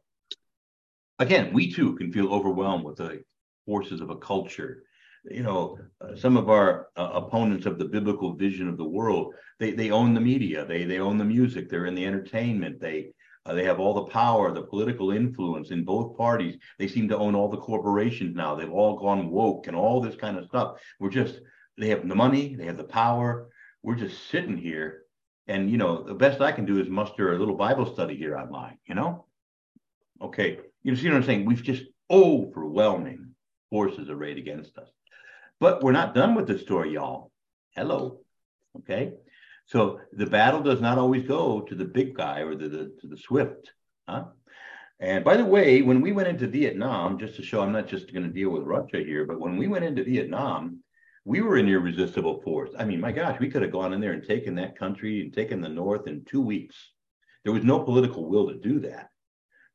again, 1.19 1.53
we 1.53 1.71
too 1.71 1.95
can 1.95 2.11
feel 2.11 2.33
overwhelmed 2.33 2.83
with 2.83 2.97
the 2.97 3.23
forces 3.65 4.01
of 4.01 4.09
a 4.09 4.17
culture 4.17 4.83
you 5.31 5.43
know, 5.43 5.77
uh, 6.01 6.15
some 6.15 6.37
of 6.37 6.49
our 6.49 6.87
uh, 6.95 7.09
opponents 7.13 7.65
of 7.65 7.79
the 7.79 7.85
biblical 7.85 8.33
vision 8.33 8.67
of 8.67 8.77
the 8.77 8.85
world, 8.85 9.33
they 9.59 9.71
they 9.71 9.91
own 9.91 10.13
the 10.13 10.21
media, 10.21 10.65
they 10.65 10.83
they 10.83 10.99
own 10.99 11.17
the 11.17 11.25
music, 11.25 11.69
they're 11.69 11.87
in 11.87 11.95
the 11.95 12.05
entertainment, 12.05 12.79
they 12.79 13.11
uh, 13.45 13.53
they 13.53 13.63
have 13.63 13.79
all 13.79 13.93
the 13.93 14.11
power, 14.11 14.51
the 14.51 14.63
political 14.63 15.11
influence 15.11 15.71
in 15.71 15.83
both 15.83 16.17
parties. 16.17 16.57
They 16.79 16.87
seem 16.87 17.07
to 17.09 17.17
own 17.17 17.35
all 17.35 17.49
the 17.49 17.57
corporations 17.57 18.35
now. 18.35 18.55
They've 18.55 18.71
all 18.71 18.97
gone 18.97 19.29
woke 19.29 19.67
and 19.67 19.75
all 19.75 20.01
this 20.01 20.15
kind 20.15 20.37
of 20.37 20.45
stuff. 20.45 20.79
We're 20.99 21.09
just 21.09 21.41
they 21.77 21.89
have 21.89 22.07
the 22.07 22.15
money, 22.15 22.55
they 22.55 22.65
have 22.65 22.77
the 22.77 22.83
power. 22.83 23.49
We're 23.83 23.95
just 23.95 24.29
sitting 24.29 24.57
here, 24.57 25.03
and 25.47 25.69
you 25.71 25.77
know, 25.77 26.03
the 26.03 26.13
best 26.13 26.41
I 26.41 26.51
can 26.51 26.65
do 26.65 26.79
is 26.79 26.87
muster 26.87 27.33
a 27.33 27.39
little 27.39 27.55
Bible 27.55 27.91
study 27.91 28.15
here 28.15 28.37
online. 28.37 28.77
You 28.85 28.95
know, 28.95 29.25
okay, 30.21 30.59
you 30.85 30.95
see 30.95 31.07
what 31.07 31.17
I'm 31.17 31.23
saying? 31.23 31.45
We've 31.45 31.63
just 31.63 31.83
overwhelming 32.11 33.31
forces 33.71 34.07
arrayed 34.07 34.37
against 34.37 34.77
us. 34.77 34.87
But 35.59 35.81
we're 35.81 35.91
not 35.91 36.13
done 36.13 36.35
with 36.35 36.45
the 36.45 36.59
story, 36.59 36.93
y'all. 36.93 37.31
Hello. 37.75 38.19
Okay. 38.77 39.13
So 39.65 39.99
the 40.13 40.27
battle 40.27 40.61
does 40.61 40.81
not 40.81 40.99
always 40.99 41.27
go 41.27 41.61
to 41.61 41.73
the 41.73 41.85
big 41.85 42.13
guy 42.15 42.41
or 42.41 42.53
the, 42.53 42.69
the 42.69 42.95
to 43.01 43.07
the 43.07 43.17
swift. 43.17 43.71
Huh? 44.07 44.25
And 44.99 45.25
by 45.25 45.37
the 45.37 45.45
way, 45.45 45.81
when 45.81 46.01
we 46.01 46.11
went 46.11 46.27
into 46.27 46.45
Vietnam, 46.45 47.17
just 47.17 47.35
to 47.37 47.43
show 47.43 47.61
I'm 47.61 47.71
not 47.71 47.87
just 47.87 48.13
going 48.13 48.27
to 48.27 48.29
deal 48.29 48.51
with 48.51 48.61
Russia 48.61 48.99
here, 48.99 49.25
but 49.25 49.39
when 49.39 49.57
we 49.57 49.67
went 49.67 49.85
into 49.85 50.03
Vietnam, 50.03 50.83
we 51.23 51.41
were 51.41 51.57
an 51.57 51.67
irresistible 51.67 52.41
force. 52.43 52.69
I 52.77 52.85
mean, 52.85 53.01
my 53.01 53.11
gosh, 53.11 53.39
we 53.39 53.49
could 53.49 53.63
have 53.63 53.71
gone 53.71 53.91
in 53.91 54.01
there 54.01 54.13
and 54.13 54.23
taken 54.23 54.53
that 54.55 54.77
country 54.77 55.21
and 55.21 55.33
taken 55.33 55.61
the 55.61 55.69
North 55.69 56.05
in 56.05 56.23
two 56.25 56.41
weeks. 56.41 56.75
There 57.43 57.53
was 57.53 57.63
no 57.63 57.79
political 57.79 58.29
will 58.29 58.49
to 58.49 58.59
do 58.59 58.81
that, 58.81 59.09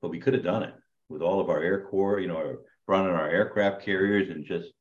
but 0.01 0.13
we 0.13 0.21
could 0.21 0.35
have 0.35 0.45
done 0.45 0.63
it 0.63 0.75
with 1.11 1.23
all 1.23 1.41
of 1.41 1.51
our 1.51 1.63
Air 1.63 1.83
Corps, 1.91 2.21
you 2.21 2.29
know, 2.29 2.57
running 2.87 3.13
our 3.13 3.29
aircraft 3.29 3.85
carriers 3.85 4.31
and 4.31 4.45
just 4.45 4.73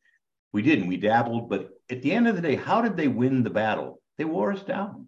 we 0.53 0.61
didn't. 0.61 0.87
We 0.87 0.97
dabbled, 0.97 1.49
but 1.49 1.69
at 1.91 2.01
the 2.01 2.11
end 2.11 2.27
of 2.27 2.35
the 2.35 2.41
day, 2.41 2.55
how 2.55 2.81
did 2.81 2.95
they 2.95 3.07
win 3.07 3.43
the 3.43 3.49
battle? 3.49 4.01
They 4.17 4.25
wore 4.25 4.51
us 4.51 4.63
down. 4.63 5.07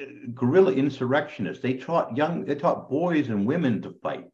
Uh, 0.00 0.04
guerrilla 0.34 0.72
insurrectionists. 0.72 1.62
They 1.62 1.74
taught 1.74 2.16
young. 2.16 2.44
They 2.44 2.54
taught 2.54 2.90
boys 2.90 3.28
and 3.28 3.46
women 3.46 3.82
to 3.82 3.94
fight. 4.02 4.26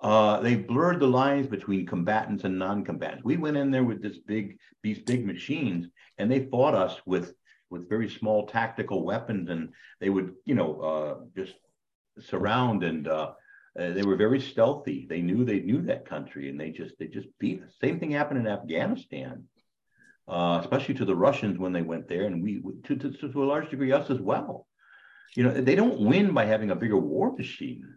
Uh, 0.00 0.40
they 0.40 0.56
blurred 0.56 1.00
the 1.00 1.06
lines 1.06 1.46
between 1.46 1.86
combatants 1.86 2.44
and 2.44 2.58
non-combatants. 2.58 3.24
We 3.24 3.38
went 3.38 3.56
in 3.56 3.70
there 3.70 3.84
with 3.84 4.02
this 4.02 4.18
big, 4.18 4.58
these 4.82 4.98
big 4.98 5.24
machines, 5.26 5.86
and 6.18 6.30
they 6.30 6.46
fought 6.46 6.74
us 6.74 7.00
with 7.06 7.34
with 7.68 7.88
very 7.88 8.08
small 8.08 8.46
tactical 8.46 9.04
weapons, 9.04 9.50
and 9.50 9.70
they 10.00 10.08
would, 10.08 10.34
you 10.44 10.54
know, 10.54 10.80
uh, 10.80 11.14
just 11.34 11.54
surround 12.20 12.84
and 12.84 13.08
uh, 13.08 13.32
uh, 13.78 13.90
they 13.90 14.02
were 14.02 14.16
very 14.16 14.40
stealthy. 14.40 15.06
They 15.08 15.20
knew 15.20 15.44
they 15.44 15.60
knew 15.60 15.82
that 15.82 16.08
country, 16.08 16.48
and 16.48 16.58
they 16.58 16.70
just 16.70 16.94
they 16.98 17.06
just 17.06 17.28
beat 17.38 17.62
us. 17.62 17.72
Same 17.80 17.98
thing 17.98 18.10
happened 18.10 18.40
in 18.40 18.46
Afghanistan 18.46 19.44
uh, 20.28 20.58
especially 20.60 20.94
to 20.94 21.04
the 21.04 21.14
Russians 21.14 21.58
when 21.58 21.72
they 21.72 21.82
went 21.82 22.08
there, 22.08 22.24
and 22.24 22.42
we 22.42 22.60
to, 22.84 22.96
to, 22.96 23.10
to 23.10 23.44
a 23.44 23.46
large 23.46 23.70
degree 23.70 23.92
us 23.92 24.10
as 24.10 24.20
well. 24.20 24.66
You 25.36 25.44
know, 25.44 25.50
they 25.52 25.74
don't 25.74 26.00
win 26.00 26.32
by 26.32 26.46
having 26.46 26.70
a 26.70 26.76
bigger 26.76 26.98
war 26.98 27.34
machine. 27.36 27.96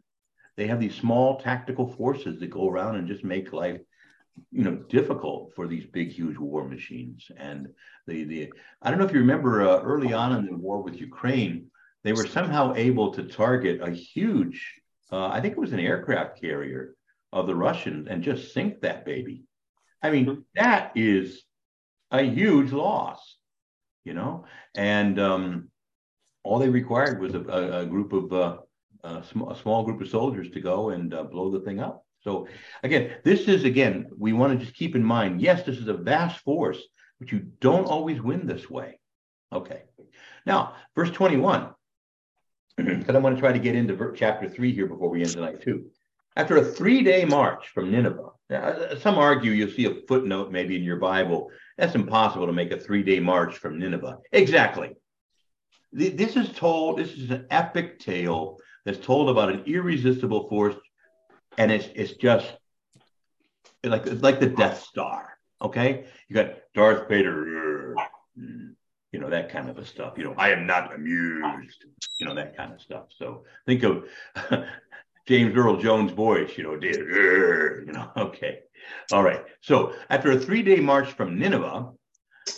They 0.57 0.67
have 0.67 0.79
these 0.79 0.95
small 0.95 1.39
tactical 1.39 1.87
forces 1.87 2.39
that 2.39 2.49
go 2.49 2.67
around 2.67 2.97
and 2.97 3.07
just 3.07 3.23
make 3.23 3.53
life, 3.53 3.79
you 4.51 4.63
know, 4.63 4.75
difficult 4.89 5.53
for 5.55 5.67
these 5.67 5.85
big, 5.85 6.11
huge 6.11 6.37
war 6.37 6.67
machines. 6.67 7.31
And 7.37 7.69
the 8.05 8.25
the 8.25 8.53
I 8.81 8.89
don't 8.89 8.99
know 8.99 9.05
if 9.05 9.13
you 9.13 9.21
remember 9.21 9.67
uh, 9.67 9.81
early 9.81 10.13
on 10.13 10.35
in 10.35 10.45
the 10.45 10.55
war 10.55 10.83
with 10.83 10.99
Ukraine, 10.99 11.71
they 12.03 12.13
were 12.13 12.27
somehow 12.27 12.73
able 12.75 13.11
to 13.13 13.23
target 13.23 13.81
a 13.81 13.89
huge, 13.89 14.81
uh, 15.11 15.27
I 15.27 15.41
think 15.41 15.53
it 15.53 15.59
was 15.59 15.73
an 15.73 15.79
aircraft 15.79 16.39
carrier 16.39 16.95
of 17.31 17.47
the 17.47 17.55
Russians, 17.55 18.07
and 18.07 18.23
just 18.23 18.53
sink 18.53 18.81
that 18.81 19.05
baby. 19.05 19.43
I 20.01 20.09
mean, 20.11 20.25
mm-hmm. 20.25 20.41
that 20.55 20.91
is 20.95 21.43
a 22.11 22.23
huge 22.23 22.71
loss, 22.71 23.37
you 24.03 24.13
know. 24.13 24.45
And 24.75 25.19
um, 25.19 25.69
all 26.43 26.59
they 26.59 26.69
required 26.69 27.19
was 27.19 27.35
a, 27.35 27.41
a, 27.41 27.85
group 27.85 28.13
of 28.13 28.33
uh, 28.33 28.57
a, 29.03 29.23
sm- 29.23 29.49
a 29.49 29.55
small 29.55 29.83
group 29.83 30.01
of 30.01 30.09
soldiers 30.09 30.49
to 30.51 30.61
go 30.61 30.89
and 30.89 31.13
uh, 31.13 31.23
blow 31.23 31.51
the 31.51 31.59
thing 31.59 31.79
up. 31.79 32.03
So 32.21 32.47
again, 32.83 33.11
this 33.23 33.41
is 33.41 33.63
again 33.63 34.07
we 34.17 34.33
want 34.33 34.57
to 34.57 34.65
just 34.65 34.77
keep 34.77 34.95
in 34.95 35.03
mind. 35.03 35.41
Yes, 35.41 35.63
this 35.63 35.77
is 35.77 35.87
a 35.87 35.93
vast 35.93 36.39
force, 36.39 36.81
but 37.19 37.31
you 37.31 37.39
don't 37.59 37.85
always 37.85 38.21
win 38.21 38.45
this 38.45 38.69
way. 38.69 38.99
Okay. 39.53 39.83
Now, 40.45 40.75
verse 40.95 41.11
twenty-one. 41.11 41.69
Because 42.85 43.15
I 43.15 43.19
want 43.19 43.35
to 43.35 43.39
try 43.39 43.51
to 43.51 43.59
get 43.59 43.75
into 43.75 44.13
chapter 44.15 44.49
three 44.49 44.73
here 44.73 44.87
before 44.87 45.09
we 45.09 45.21
end 45.21 45.31
tonight 45.31 45.61
too. 45.61 45.85
After 46.35 46.57
a 46.57 46.63
three-day 46.63 47.25
march 47.25 47.69
from 47.69 47.91
Nineveh, 47.91 48.29
uh, 48.53 48.95
some 48.99 49.17
argue 49.17 49.51
you'll 49.51 49.71
see 49.71 49.85
a 49.85 49.95
footnote 50.07 50.51
maybe 50.51 50.75
in 50.75 50.83
your 50.83 50.97
Bible 50.97 51.51
that's 51.77 51.95
impossible 51.95 52.45
to 52.45 52.53
make 52.53 52.71
a 52.71 52.77
three 52.77 53.03
day 53.03 53.19
march 53.19 53.57
from 53.57 53.79
Nineveh. 53.79 54.17
Exactly. 54.31 54.95
This 55.91 56.35
is 56.35 56.51
told, 56.51 56.99
this 56.99 57.13
is 57.13 57.31
an 57.31 57.47
epic 57.49 57.99
tale 57.99 58.59
that's 58.85 59.03
told 59.03 59.29
about 59.29 59.49
an 59.49 59.63
irresistible 59.65 60.47
force, 60.47 60.75
and 61.57 61.71
it's 61.71 61.89
it's 61.95 62.13
just 62.13 62.53
like 63.83 64.05
like 64.21 64.39
the 64.39 64.47
Death 64.47 64.83
Star. 64.83 65.37
Okay, 65.61 66.05
you 66.27 66.35
got 66.35 66.53
Darth 66.73 67.09
Vader, 67.09 67.95
you 69.11 69.19
know 69.19 69.29
that 69.29 69.51
kind 69.51 69.69
of 69.69 69.77
a 69.77 69.85
stuff. 69.85 70.13
You 70.17 70.25
know, 70.25 70.35
I 70.37 70.49
am 70.51 70.65
not 70.65 70.93
amused. 70.93 71.85
You 72.19 72.27
know 72.27 72.35
that 72.35 72.55
kind 72.55 72.73
of 72.73 72.81
stuff. 72.81 73.05
So 73.17 73.43
think 73.65 73.83
of 73.83 74.05
James 75.27 75.55
Earl 75.55 75.77
Jones' 75.77 76.11
voice. 76.11 76.57
You 76.57 76.63
know, 76.63 76.75
did 76.75 76.95
you 76.95 77.91
know. 77.91 78.11
Okay, 78.17 78.59
all 79.11 79.23
right. 79.23 79.43
So 79.61 79.93
after 80.09 80.31
a 80.31 80.39
three 80.39 80.61
day 80.61 80.77
march 80.77 81.11
from 81.13 81.39
Nineveh, 81.39 81.91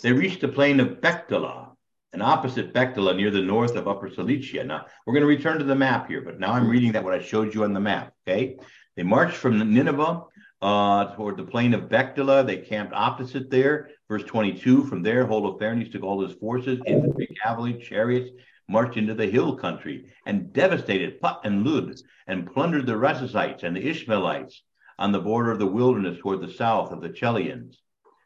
they 0.02 0.12
reached 0.12 0.40
the 0.40 0.48
plain 0.48 0.80
of 0.80 1.00
Bectileth, 1.00 1.74
and 2.12 2.22
opposite 2.22 2.74
Bectileth 2.74 3.16
near 3.16 3.30
the 3.30 3.40
north 3.40 3.74
of 3.76 3.88
Upper 3.88 4.10
Cilicia. 4.10 4.64
Now, 4.64 4.86
we're 5.06 5.14
going 5.14 5.22
to 5.22 5.26
return 5.26 5.58
to 5.58 5.64
the 5.64 5.74
map 5.74 6.08
here, 6.08 6.20
but 6.20 6.38
now 6.38 6.52
I'm 6.52 6.68
reading 6.68 6.92
that 6.92 7.04
what 7.04 7.14
I 7.14 7.20
showed 7.20 7.54
you 7.54 7.64
on 7.64 7.72
the 7.72 7.80
map. 7.80 8.12
Okay. 8.28 8.56
They 8.96 9.02
marched 9.02 9.36
from 9.36 9.58
Nineveh 9.72 10.24
uh, 10.62 11.14
toward 11.16 11.36
the 11.36 11.44
plain 11.44 11.74
of 11.74 11.88
Bectileth. 11.88 12.46
They 12.46 12.58
camped 12.58 12.94
opposite 12.94 13.50
there. 13.50 13.90
Verse 14.08 14.24
22 14.24 14.84
from 14.84 15.02
there, 15.02 15.26
Holofernes 15.26 15.90
took 15.90 16.02
all 16.02 16.26
his 16.26 16.36
forces, 16.38 16.80
infantry, 16.86 17.28
cavalry, 17.42 17.74
chariots, 17.74 18.30
marched 18.68 18.96
into 18.96 19.14
the 19.14 19.26
hill 19.26 19.56
country 19.56 20.12
and 20.26 20.52
devastated 20.52 21.20
Put 21.20 21.38
and 21.44 21.64
Lud 21.66 21.96
and 22.26 22.50
plundered 22.50 22.86
the 22.86 22.96
Rassisites 22.96 23.64
and 23.64 23.76
the 23.76 23.86
Ishmaelites 23.88 24.62
on 24.98 25.12
the 25.12 25.20
border 25.20 25.50
of 25.50 25.58
the 25.58 25.66
wilderness 25.66 26.18
toward 26.20 26.40
the 26.40 26.52
south 26.52 26.92
of 26.92 27.00
the 27.00 27.10
Chelians. 27.10 27.76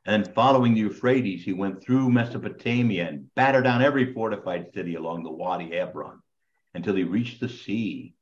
And 0.05 0.33
following 0.35 0.75
the 0.75 0.81
Euphrates, 0.81 1.43
he 1.43 1.53
went 1.53 1.83
through 1.83 2.11
Mesopotamia 2.11 3.09
and 3.09 3.35
battered 3.35 3.65
down 3.65 3.83
every 3.83 4.13
fortified 4.13 4.73
city 4.75 4.95
along 4.95 5.25
the 5.25 5.33
Wadi 5.33 5.71
Abron 5.71 6.19
until 6.75 6.95
he 6.95 7.05
reached 7.05 7.41
the 7.41 7.49
sea. 7.49 8.15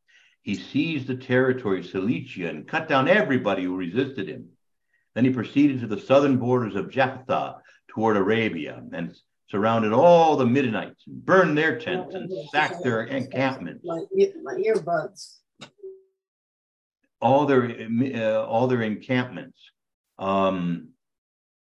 He 0.44 0.54
seized 0.54 1.08
the 1.08 1.16
territory 1.16 1.80
of 1.80 1.86
Cilicia 1.86 2.48
and 2.48 2.68
cut 2.68 2.88
down 2.88 3.08
everybody 3.08 3.64
who 3.64 3.76
resisted 3.76 4.28
him. 4.28 4.50
Then 5.14 5.24
he 5.24 5.32
proceeded 5.32 5.80
to 5.80 5.88
the 5.88 6.00
southern 6.00 6.38
borders 6.38 6.76
of 6.76 6.90
Japhetha 6.90 7.56
toward 7.88 8.16
Arabia 8.16 8.80
and 8.92 9.16
surrounded 9.48 9.92
all 9.92 10.36
the 10.36 10.46
Midianites 10.46 11.02
and 11.06 11.24
burned 11.24 11.58
their 11.58 11.78
tents 11.78 12.14
and 12.14 12.30
sacked 12.50 12.84
their 12.84 13.04
encampments. 13.04 13.84
My, 13.84 14.04
my 14.42 14.54
earbuds 14.54 15.40
all 17.24 17.46
their 17.46 17.64
uh, 17.64 18.44
all 18.44 18.68
their 18.68 18.82
encampments. 18.82 19.58
Um, 20.18 20.90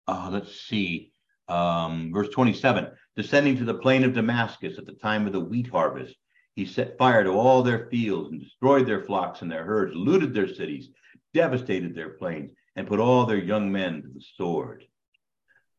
uh, 0.08 0.30
let's 0.32 0.60
see, 0.62 1.12
um, 1.46 2.10
verse 2.12 2.30
27. 2.30 2.88
Descending 3.16 3.58
to 3.58 3.64
the 3.64 3.74
plain 3.74 4.02
of 4.02 4.14
Damascus 4.14 4.78
at 4.78 4.86
the 4.86 4.94
time 4.94 5.26
of 5.26 5.34
the 5.34 5.40
wheat 5.40 5.68
harvest, 5.68 6.16
he 6.54 6.66
set 6.66 6.98
fire 6.98 7.24
to 7.24 7.30
all 7.30 7.62
their 7.62 7.88
fields 7.90 8.30
and 8.30 8.40
destroyed 8.40 8.86
their 8.86 9.02
flocks 9.02 9.42
and 9.42 9.50
their 9.50 9.64
herds, 9.64 9.94
looted 9.94 10.34
their 10.34 10.52
cities, 10.52 10.90
devastated 11.32 11.94
their 11.94 12.10
plains, 12.10 12.50
and 12.76 12.86
put 12.86 13.00
all 13.00 13.24
their 13.24 13.38
young 13.38 13.72
men 13.72 14.02
to 14.02 14.08
the 14.08 14.22
sword. 14.36 14.84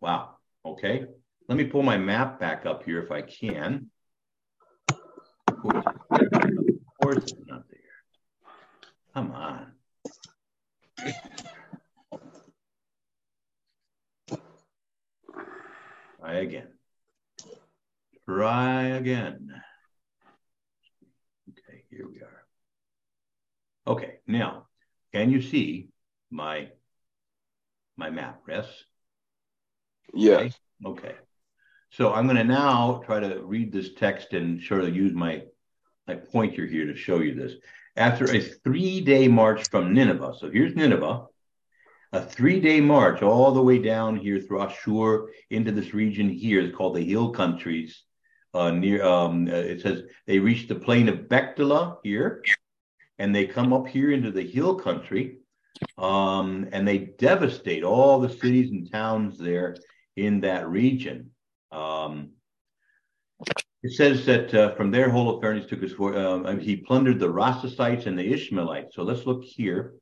Wow. 0.01 0.37
Okay. 0.65 1.05
Let 1.47 1.57
me 1.57 1.65
pull 1.65 1.83
my 1.83 1.97
map 1.97 2.39
back 2.39 2.65
up 2.65 2.83
here 2.83 3.01
if 3.03 3.11
I 3.11 3.21
can. 3.21 3.89
Of 5.47 5.59
course, 5.61 5.85
of 6.11 6.21
course 7.01 7.17
it's 7.17 7.33
not 7.47 7.63
there. 7.69 7.79
Come 9.13 9.31
on. 9.31 9.71
Try 16.19 16.33
again. 16.35 16.67
try 18.25 18.83
again. 18.83 19.61
Here 21.95 22.07
we 22.07 22.21
are. 22.21 22.45
Okay, 23.85 24.15
now, 24.27 24.67
can 25.13 25.29
you 25.29 25.41
see 25.41 25.89
my 26.31 26.69
my 27.97 28.09
map, 28.09 28.41
yes? 28.47 28.65
Yes. 30.13 30.53
Okay. 30.83 31.07
okay. 31.07 31.15
So 31.91 32.11
I'm 32.11 32.25
going 32.25 32.37
to 32.37 32.43
now 32.43 33.03
try 33.05 33.19
to 33.19 33.43
read 33.43 33.71
this 33.71 33.93
text 33.93 34.33
and 34.33 34.61
sort 34.63 34.83
of 34.83 34.95
use 34.95 35.13
my 35.13 35.43
my 36.07 36.15
pointer 36.15 36.65
here 36.65 36.87
to 36.87 36.95
show 36.95 37.19
you 37.19 37.35
this. 37.35 37.53
After 37.95 38.25
a 38.25 38.39
three-day 38.39 39.27
march 39.27 39.69
from 39.69 39.93
Nineveh, 39.93 40.33
so 40.39 40.49
here's 40.49 40.75
Nineveh, 40.75 41.27
a 42.11 42.21
three-day 42.21 42.81
march 42.81 43.21
all 43.21 43.51
the 43.51 43.61
way 43.61 43.77
down 43.77 44.15
here 44.15 44.39
through 44.39 44.63
Ashur 44.63 45.29
into 45.51 45.71
this 45.71 45.93
region 45.93 46.29
here. 46.29 46.61
It's 46.61 46.75
called 46.75 46.95
the 46.95 47.05
Hill 47.05 47.29
Countries. 47.31 48.03
Uh, 48.53 48.69
near, 48.69 49.03
um, 49.03 49.47
uh, 49.47 49.55
it 49.55 49.81
says 49.81 50.03
they 50.27 50.37
reach 50.37 50.67
the 50.67 50.75
plain 50.75 51.09
of 51.09 51.27
Bectileth 51.27 51.97
here, 52.03 52.43
and 53.17 53.33
they 53.33 53.47
come 53.47 53.73
up 53.73 53.87
here 53.87 54.11
into 54.11 54.31
the 54.31 54.43
Hill 54.43 54.75
Country, 54.75 55.37
um, 55.97 56.69
and 56.71 56.87
they 56.87 56.99
devastate 56.99 57.83
all 57.83 58.19
the 58.19 58.29
cities 58.29 58.69
and 58.69 58.91
towns 58.91 59.39
there 59.39 59.75
in 60.15 60.41
that 60.41 60.69
region. 60.69 61.31
Um, 61.71 62.33
it 63.81 63.93
says 63.93 64.25
that 64.27 64.53
uh, 64.53 64.75
from 64.75 64.91
their 64.91 65.09
Holofernes 65.09 65.67
took 65.67 65.81
his 65.81 65.93
um, 65.99 66.59
he 66.59 66.77
plundered 66.77 67.19
the 67.19 67.27
Rosasites 67.27 68.05
and 68.05 68.17
the 68.17 68.33
Ishmaelites. 68.33 68.95
So 68.95 69.03
let's 69.03 69.25
look 69.25 69.43
here. 69.43 69.95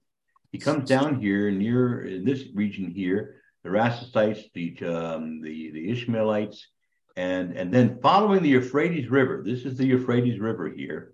He 0.52 0.60
comes 0.60 0.88
down 0.88 1.20
here 1.20 1.50
near 1.50 2.04
in 2.04 2.26
this 2.26 2.44
region 2.54 2.92
here, 2.92 3.38
the 3.64 3.70
Rosasites, 3.70 4.44
the 4.54 4.78
um, 4.86 5.42
the 5.42 5.72
the 5.72 5.90
Ishmaelites, 5.90 6.68
and 7.16 7.56
and 7.58 7.74
then 7.74 8.00
following 8.02 8.42
the 8.42 8.50
Euphrates 8.50 9.10
River. 9.10 9.44
This 9.46 9.66
is 9.66 9.78
the 9.78 9.86
Euphrates 9.86 10.40
River 10.40 10.70
here. 10.70 11.14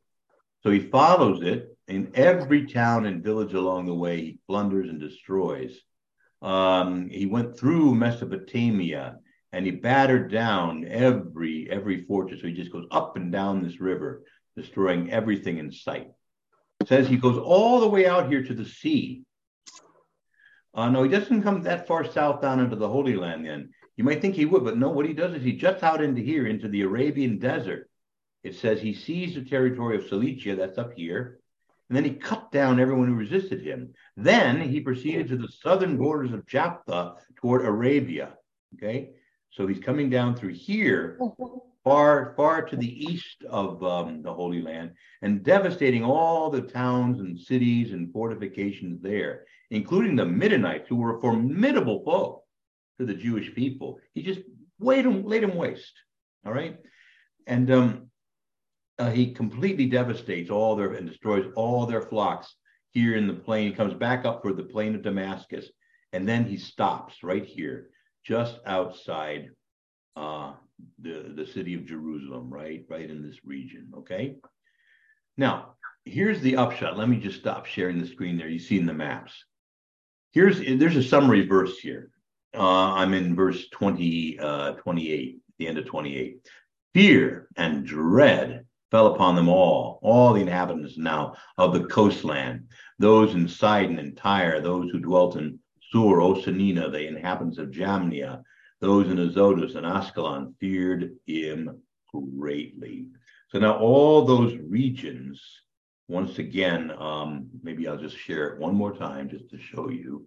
So 0.63 0.71
he 0.71 0.79
follows 0.79 1.41
it 1.43 1.77
in 1.87 2.11
every 2.15 2.65
town 2.65 3.05
and 3.05 3.23
village 3.23 3.53
along 3.53 3.85
the 3.85 3.95
way. 3.95 4.17
He 4.17 4.39
plunders 4.47 4.89
and 4.89 4.99
destroys. 4.99 5.77
Um, 6.41 7.09
he 7.09 7.25
went 7.25 7.57
through 7.57 7.95
Mesopotamia 7.95 9.17
and 9.53 9.65
he 9.65 9.71
battered 9.71 10.31
down 10.31 10.85
every 10.87 11.67
every 11.71 12.03
fortress. 12.05 12.41
So 12.41 12.47
he 12.47 12.53
just 12.53 12.71
goes 12.71 12.87
up 12.91 13.15
and 13.15 13.31
down 13.31 13.63
this 13.63 13.79
river, 13.79 14.23
destroying 14.55 15.11
everything 15.11 15.57
in 15.57 15.71
sight. 15.71 16.09
Says 16.85 17.07
he 17.07 17.17
goes 17.17 17.37
all 17.37 17.79
the 17.79 17.87
way 17.87 18.05
out 18.05 18.29
here 18.29 18.43
to 18.43 18.53
the 18.53 18.65
sea. 18.65 19.23
Uh, 20.73 20.89
no, 20.89 21.01
he 21.01 21.09
doesn't 21.09 21.41
come 21.41 21.63
that 21.63 21.87
far 21.87 22.05
south 22.05 22.41
down 22.41 22.59
into 22.59 22.75
the 22.75 22.87
Holy 22.87 23.15
Land. 23.15 23.47
Then 23.47 23.71
you 23.97 24.03
might 24.03 24.21
think 24.21 24.35
he 24.35 24.45
would, 24.45 24.63
but 24.63 24.77
no. 24.77 24.89
What 24.89 25.07
he 25.07 25.13
does 25.13 25.33
is 25.33 25.43
he 25.43 25.53
juts 25.53 25.81
out 25.81 26.03
into 26.03 26.21
here, 26.21 26.45
into 26.45 26.67
the 26.67 26.81
Arabian 26.81 27.39
desert. 27.39 27.89
It 28.43 28.55
says 28.55 28.79
he 28.79 28.93
seized 28.93 29.35
the 29.35 29.49
territory 29.49 29.97
of 29.97 30.07
Cilicia, 30.07 30.55
that's 30.55 30.77
up 30.77 30.93
here, 30.93 31.39
and 31.89 31.97
then 31.97 32.03
he 32.03 32.11
cut 32.11 32.51
down 32.51 32.79
everyone 32.79 33.07
who 33.07 33.15
resisted 33.15 33.61
him. 33.61 33.93
Then 34.15 34.61
he 34.61 34.79
proceeded 34.79 35.27
to 35.29 35.37
the 35.37 35.49
southern 35.63 35.97
borders 35.97 36.31
of 36.31 36.45
Japhtha 36.45 37.15
toward 37.37 37.65
Arabia. 37.65 38.37
Okay, 38.75 39.13
so 39.49 39.65
he's 39.65 39.79
coming 39.79 40.11
down 40.11 40.35
through 40.35 40.53
here, 40.53 41.17
far, 41.83 42.33
far 42.37 42.61
to 42.61 42.75
the 42.75 43.11
east 43.11 43.43
of 43.49 43.83
um, 43.83 44.21
the 44.21 44.33
Holy 44.33 44.61
Land, 44.61 44.91
and 45.23 45.43
devastating 45.43 46.03
all 46.03 46.51
the 46.51 46.61
towns 46.61 47.19
and 47.19 47.39
cities 47.39 47.93
and 47.93 48.13
fortifications 48.13 49.01
there, 49.01 49.45
including 49.71 50.15
the 50.15 50.25
Midianites, 50.25 50.87
who 50.87 50.97
were 50.97 51.17
a 51.17 51.21
formidable 51.21 52.03
foe 52.05 52.36
to 52.99 53.05
the 53.05 53.13
Jewish 53.13 53.53
people. 53.53 53.99
He 54.13 54.23
just 54.23 54.41
laid 54.79 55.05
him, 55.05 55.25
laid 55.25 55.43
them 55.43 55.55
waste. 55.55 55.93
All 56.45 56.53
right, 56.53 56.77
and 57.45 57.69
um, 57.71 58.09
uh, 58.99 59.11
he 59.11 59.33
completely 59.33 59.87
devastates 59.87 60.49
all 60.49 60.75
their 60.75 60.93
and 60.93 61.07
destroys 61.07 61.51
all 61.55 61.85
their 61.85 62.01
flocks 62.01 62.55
here 62.91 63.15
in 63.15 63.27
the 63.27 63.33
plain. 63.33 63.69
He 63.69 63.75
comes 63.75 63.93
back 63.93 64.25
up 64.25 64.41
for 64.41 64.53
the 64.53 64.63
plain 64.63 64.95
of 64.95 65.03
Damascus, 65.03 65.69
and 66.13 66.27
then 66.27 66.45
he 66.45 66.57
stops 66.57 67.23
right 67.23 67.45
here 67.45 67.89
just 68.25 68.59
outside 68.65 69.49
uh, 70.15 70.53
the, 70.99 71.33
the 71.35 71.45
city 71.45 71.73
of 71.75 71.85
Jerusalem, 71.85 72.49
right? 72.49 72.83
Right 72.89 73.09
in 73.09 73.21
this 73.21 73.37
region, 73.43 73.91
okay? 73.99 74.35
Now, 75.37 75.75
here's 76.05 76.41
the 76.41 76.57
upshot. 76.57 76.97
Let 76.97 77.09
me 77.09 77.17
just 77.17 77.39
stop 77.39 77.65
sharing 77.65 77.99
the 77.99 78.07
screen 78.07 78.37
there. 78.37 78.49
You 78.49 78.59
see 78.59 78.79
in 78.79 78.85
the 78.85 78.93
maps. 78.93 79.33
Here's, 80.31 80.59
there's 80.59 80.95
a 80.95 81.03
summary 81.03 81.45
verse 81.45 81.77
here. 81.77 82.09
Uh, 82.57 82.93
I'm 82.93 83.13
in 83.13 83.35
verse 83.35 83.69
20, 83.69 84.39
uh, 84.39 84.71
28, 84.73 85.37
the 85.59 85.67
end 85.67 85.77
of 85.77 85.85
28. 85.85 86.39
Fear 86.93 87.47
and 87.55 87.85
dread 87.85 88.65
fell 88.89 89.13
upon 89.13 89.35
them 89.35 89.47
all, 89.47 89.99
all 90.01 90.33
the 90.33 90.41
inhabitants 90.41 90.97
now 90.97 91.35
of 91.57 91.73
the 91.73 91.83
coastland, 91.85 92.67
those 92.97 93.35
in 93.35 93.47
Sidon 93.47 93.99
and 93.99 94.17
Tyre, 94.17 94.59
those 94.59 94.89
who 94.89 94.99
dwelt 94.99 95.35
in 95.35 95.59
Sur, 95.91 96.19
Osanina, 96.19 96.91
the 96.91 97.07
inhabitants 97.07 97.59
of 97.59 97.69
Jamnia, 97.69 98.41
those 98.81 99.07
in 99.11 99.19
Azotus 99.19 99.75
and 99.75 99.85
Ascalon 99.85 100.55
feared 100.59 101.15
him 101.27 101.81
greatly. 102.11 103.09
So 103.49 103.59
now 103.59 103.77
all 103.77 104.25
those 104.25 104.57
regions, 104.57 105.41
once 106.07 106.39
again, 106.39 106.91
um, 106.97 107.49
maybe 107.61 107.87
I'll 107.87 107.97
just 107.97 108.17
share 108.17 108.47
it 108.47 108.59
one 108.59 108.73
more 108.75 108.95
time 108.95 109.29
just 109.29 109.49
to 109.51 109.59
show 109.59 109.89
you. 109.89 110.25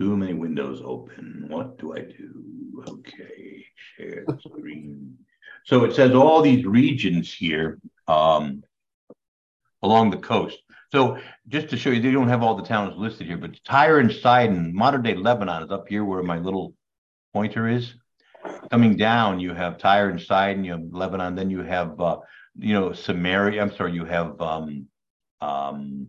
Too 0.00 0.16
many 0.16 0.32
windows 0.32 0.80
open. 0.82 1.44
What 1.48 1.78
do 1.78 1.92
I 1.94 2.00
do? 2.00 2.82
Okay, 2.88 3.66
share 3.96 4.24
screen. 4.40 5.18
So 5.66 5.84
it 5.84 5.94
says 5.94 6.12
all 6.12 6.40
these 6.40 6.64
regions 6.64 7.30
here 7.30 7.78
um, 8.08 8.64
along 9.82 10.10
the 10.10 10.16
coast. 10.16 10.56
So 10.90 11.18
just 11.48 11.68
to 11.68 11.76
show 11.76 11.90
you, 11.90 12.00
they 12.00 12.12
don't 12.12 12.30
have 12.30 12.42
all 12.42 12.56
the 12.56 12.64
towns 12.64 12.96
listed 12.96 13.26
here, 13.26 13.36
but 13.36 13.62
Tyre 13.64 13.98
and 13.98 14.10
Sidon, 14.10 14.74
modern 14.74 15.02
day 15.02 15.14
Lebanon 15.14 15.64
is 15.64 15.70
up 15.70 15.86
here 15.86 16.02
where 16.02 16.22
my 16.22 16.38
little 16.38 16.72
pointer 17.34 17.68
is. 17.68 17.92
Coming 18.70 18.96
down, 18.96 19.38
you 19.38 19.52
have 19.52 19.76
Tyre 19.76 20.08
and 20.08 20.20
Sidon, 20.20 20.64
you 20.64 20.72
have 20.72 20.82
Lebanon, 20.90 21.34
then 21.34 21.50
you 21.50 21.62
have, 21.62 22.00
uh, 22.00 22.16
you 22.58 22.72
know, 22.72 22.94
Samaria. 22.94 23.60
I'm 23.60 23.72
sorry, 23.76 23.92
you 23.92 24.06
have, 24.06 24.40
um, 24.40 24.86
um, 25.42 26.08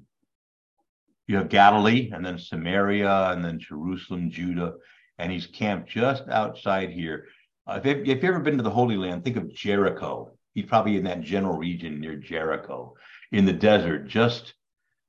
you 1.32 1.38
have 1.38 1.50
Galilee, 1.50 2.12
and 2.14 2.26
then 2.26 2.38
Samaria, 2.38 3.32
and 3.32 3.44
then 3.44 3.58
Jerusalem, 3.58 4.30
Judah, 4.30 4.76
and 5.18 5.32
he's 5.32 5.48
camped 5.48 5.90
just 5.90 6.28
outside 6.28 6.90
here. 6.90 7.28
Uh, 7.66 7.80
if, 7.84 7.98
if 8.00 8.08
you've 8.08 8.24
ever 8.24 8.40
been 8.40 8.58
to 8.58 8.64
the 8.64 8.70
Holy 8.70 8.98
Land, 8.98 9.24
think 9.24 9.38
of 9.38 9.54
Jericho. 9.54 10.32
He's 10.54 10.66
probably 10.66 10.98
in 10.98 11.06
that 11.06 11.22
general 11.22 11.58
region 11.58 12.02
near 12.02 12.18
Jericho, 12.18 12.96
in 13.32 13.46
the 13.46 13.54
desert, 13.54 14.10
just 14.10 14.54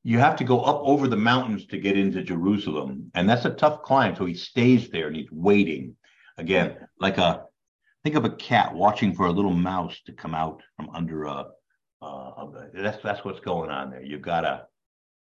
you 0.05 0.19
have 0.19 0.37
to 0.37 0.45
go 0.45 0.61
up 0.61 0.81
over 0.85 1.09
the 1.09 1.17
mountains 1.17 1.67
to 1.67 1.79
get 1.79 1.99
into 1.99 2.23
Jerusalem. 2.23 3.11
And 3.15 3.29
that's 3.29 3.45
a 3.45 3.51
tough 3.51 3.83
climb. 3.83 4.15
So 4.15 4.25
he 4.25 4.35
stays 4.35 4.91
there 4.91 5.09
and 5.09 5.17
he's 5.17 5.31
waiting. 5.33 5.97
Again, 6.39 6.77
like 7.01 7.19
a 7.19 7.47
think 8.05 8.17
of 8.17 8.25
a 8.25 8.31
cat 8.31 8.75
watching 8.75 9.15
for 9.15 9.27
a 9.27 9.33
little 9.33 9.53
mouse 9.53 10.01
to 10.07 10.13
come 10.13 10.35
out 10.35 10.63
from 10.77 10.91
under 10.91 11.25
a 11.25 11.47
uh, 12.01 12.47
that's 12.75 13.01
that's 13.03 13.25
what's 13.25 13.41
going 13.41 13.71
on 13.71 13.91
there. 13.91 14.03
You've 14.03 14.23
got 14.23 14.45
a 14.45 14.67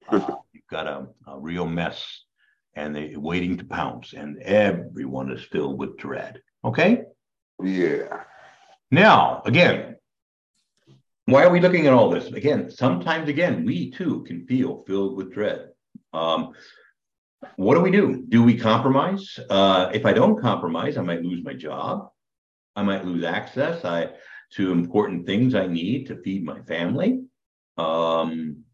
uh, 0.08 0.36
got 0.70 0.86
a, 0.86 1.06
a 1.26 1.38
real 1.38 1.66
mess, 1.66 2.24
and 2.74 2.94
they're 2.94 3.18
waiting 3.18 3.56
to 3.58 3.64
pounce, 3.64 4.12
and 4.12 4.40
everyone 4.42 5.30
is 5.30 5.44
filled 5.44 5.78
with 5.78 5.98
dread. 5.98 6.40
Okay. 6.64 7.02
Yeah. 7.62 8.24
Now, 8.90 9.42
again, 9.44 9.96
why 11.26 11.44
are 11.44 11.50
we 11.50 11.60
looking 11.60 11.86
at 11.86 11.92
all 11.92 12.10
this? 12.10 12.26
Again, 12.32 12.70
sometimes 12.70 13.28
again, 13.28 13.64
we 13.64 13.90
too 13.90 14.24
can 14.24 14.46
feel 14.46 14.82
filled 14.86 15.16
with 15.16 15.32
dread. 15.32 15.68
Um, 16.12 16.52
what 17.56 17.74
do 17.74 17.80
we 17.80 17.90
do? 17.90 18.24
Do 18.28 18.42
we 18.42 18.58
compromise? 18.58 19.38
Uh, 19.48 19.90
if 19.94 20.04
I 20.04 20.12
don't 20.12 20.40
compromise, 20.40 20.96
I 20.96 21.02
might 21.02 21.22
lose 21.22 21.44
my 21.44 21.54
job. 21.54 22.08
I 22.76 22.82
might 22.82 23.04
lose 23.04 23.24
access 23.24 23.84
I, 23.84 24.10
to 24.52 24.72
important 24.72 25.26
things 25.26 25.54
I 25.54 25.66
need 25.66 26.06
to 26.06 26.20
feed 26.22 26.44
my 26.44 26.60
family. 26.62 27.22
Um, 27.76 28.64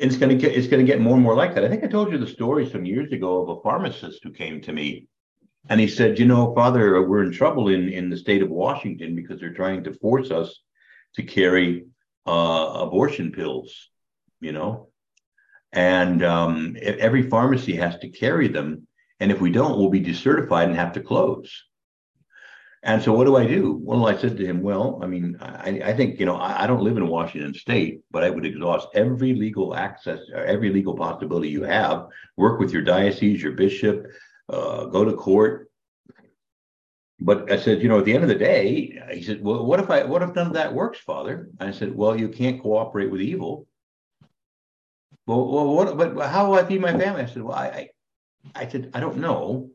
it's 0.00 0.16
going 0.16 0.30
to 0.30 0.34
get 0.36 0.56
it's 0.56 0.66
going 0.66 0.84
to 0.84 0.90
get 0.90 1.00
more 1.00 1.14
and 1.14 1.22
more 1.22 1.34
like 1.34 1.54
that. 1.54 1.64
I 1.64 1.68
think 1.68 1.84
I 1.84 1.86
told 1.86 2.10
you 2.10 2.18
the 2.18 2.26
story 2.26 2.68
some 2.68 2.84
years 2.84 3.12
ago 3.12 3.42
of 3.42 3.58
a 3.58 3.60
pharmacist 3.60 4.20
who 4.24 4.32
came 4.32 4.60
to 4.62 4.72
me, 4.72 5.06
and 5.68 5.78
he 5.78 5.86
said, 5.86 6.18
"You 6.18 6.24
know, 6.24 6.54
Father, 6.54 7.02
we're 7.02 7.22
in 7.22 7.32
trouble 7.32 7.68
in 7.68 7.88
in 7.88 8.08
the 8.08 8.16
state 8.16 8.42
of 8.42 8.48
Washington 8.48 9.14
because 9.14 9.38
they're 9.38 9.52
trying 9.52 9.84
to 9.84 9.94
force 9.94 10.30
us 10.30 10.58
to 11.16 11.22
carry 11.22 11.86
uh, 12.26 12.72
abortion 12.86 13.30
pills, 13.30 13.90
you 14.40 14.52
know, 14.52 14.88
and 15.72 16.24
um, 16.24 16.76
every 16.80 17.28
pharmacy 17.28 17.76
has 17.76 17.98
to 17.98 18.08
carry 18.08 18.48
them. 18.48 18.86
And 19.20 19.30
if 19.30 19.40
we 19.40 19.50
don't, 19.50 19.78
we'll 19.78 19.90
be 19.90 20.00
decertified 20.02 20.64
and 20.64 20.76
have 20.76 20.92
to 20.94 21.02
close. 21.02 21.52
And 22.82 23.02
so, 23.02 23.12
what 23.12 23.24
do 23.24 23.36
I 23.36 23.46
do? 23.46 23.78
Well, 23.82 24.06
I 24.06 24.16
said 24.16 24.38
to 24.38 24.46
him, 24.46 24.62
Well, 24.62 25.00
I 25.02 25.06
mean, 25.06 25.36
I, 25.40 25.82
I 25.84 25.92
think, 25.92 26.18
you 26.18 26.24
know, 26.24 26.36
I, 26.36 26.64
I, 26.64 26.66
don't 26.66 26.82
live 26.82 26.96
in 26.96 27.08
Washington 27.08 27.52
state, 27.52 28.00
but 28.10 28.24
I 28.24 28.30
would 28.30 28.46
exhaust 28.46 28.88
every 28.94 29.34
legal 29.34 29.74
access, 29.74 30.20
every 30.34 30.70
legal 30.70 30.96
possibility 30.96 31.48
you 31.50 31.62
have, 31.62 32.06
work 32.38 32.58
with 32.58 32.72
your 32.72 32.80
diocese, 32.80 33.42
your 33.42 33.52
bishop, 33.52 34.06
uh, 34.48 34.86
go 34.86 35.04
to 35.04 35.12
court, 35.12 35.70
but 37.20 37.52
I 37.52 37.58
said, 37.58 37.82
you 37.82 37.88
know, 37.88 37.98
at 37.98 38.06
the 38.06 38.14
end 38.14 38.22
of 38.22 38.28
the 38.28 38.34
day, 38.34 38.98
he 39.12 39.22
said, 39.22 39.42
well, 39.42 39.64
what 39.64 39.78
if 39.78 39.90
I, 39.90 40.04
what 40.04 40.22
if 40.22 40.34
none 40.34 40.46
of 40.46 40.52
that 40.54 40.72
works, 40.72 40.98
Father? 40.98 41.50
I 41.60 41.70
said, 41.70 41.94
well, 41.94 42.18
you 42.18 42.28
can't 42.28 42.62
cooperate 42.62 43.10
with 43.10 43.20
evil. 43.20 43.66
Well, 45.26 45.46
well 45.46 45.74
what, 45.74 45.96
but 45.98 46.30
how 46.30 46.48
will 46.48 46.58
I 46.58 46.64
feed 46.64 46.80
my 46.80 46.98
family? 46.98 47.22
I 47.22 47.26
said, 47.26 47.42
well, 47.42 47.56
I, 47.56 47.66
I, 47.66 47.88
I 48.54 48.68
said, 48.68 48.90
I 48.94 49.00
don't 49.00 49.18
know, 49.18 49.70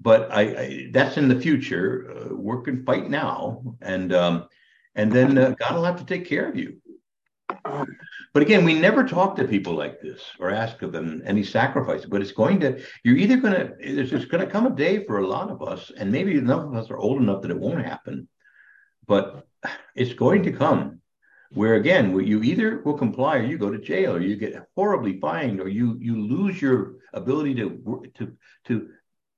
but 0.00 0.32
I, 0.32 0.40
I 0.40 0.88
that's 0.92 1.16
in 1.16 1.28
the 1.28 1.40
future. 1.40 2.10
Uh, 2.10 2.34
work 2.34 2.68
and 2.68 2.84
fight 2.84 3.08
now, 3.08 3.62
and 3.80 4.12
um, 4.12 4.48
and 4.94 5.10
then 5.10 5.38
uh, 5.38 5.54
God 5.58 5.74
will 5.74 5.84
have 5.84 5.98
to 5.98 6.06
take 6.06 6.26
care 6.26 6.48
of 6.48 6.56
you. 6.56 6.80
But 8.32 8.42
again, 8.42 8.64
we 8.64 8.74
never 8.74 9.04
talk 9.04 9.36
to 9.36 9.46
people 9.46 9.74
like 9.74 10.00
this 10.00 10.22
or 10.40 10.50
ask 10.50 10.82
of 10.82 10.92
them 10.92 11.22
any 11.24 11.44
sacrifice. 11.44 12.04
But 12.04 12.20
it's 12.20 12.32
going 12.32 12.58
to, 12.60 12.82
you're 13.04 13.16
either 13.16 13.36
going 13.36 13.54
to, 13.54 13.74
there's 13.94 14.10
just 14.10 14.28
going 14.28 14.44
to 14.44 14.50
come 14.50 14.66
a 14.66 14.70
day 14.70 15.04
for 15.04 15.18
a 15.18 15.26
lot 15.26 15.50
of 15.50 15.62
us, 15.62 15.92
and 15.96 16.10
maybe 16.10 16.36
enough 16.36 16.64
of 16.64 16.74
us 16.74 16.90
are 16.90 16.96
old 16.96 17.22
enough 17.22 17.42
that 17.42 17.50
it 17.50 17.58
won't 17.58 17.84
happen. 17.84 18.28
But 19.06 19.46
it's 19.94 20.14
going 20.14 20.42
to 20.44 20.52
come 20.52 21.00
where 21.54 21.74
again, 21.74 22.18
you 22.18 22.42
either 22.42 22.82
will 22.82 22.98
comply 22.98 23.36
or 23.36 23.44
you 23.44 23.56
go 23.58 23.70
to 23.70 23.78
jail 23.78 24.16
or 24.16 24.20
you 24.20 24.36
get 24.36 24.60
horribly 24.74 25.20
fined 25.20 25.60
or 25.60 25.68
you 25.68 25.96
you 26.00 26.20
lose 26.20 26.60
your 26.60 26.96
ability 27.12 27.54
to 27.54 28.10
to 28.14 28.36
to 28.66 28.88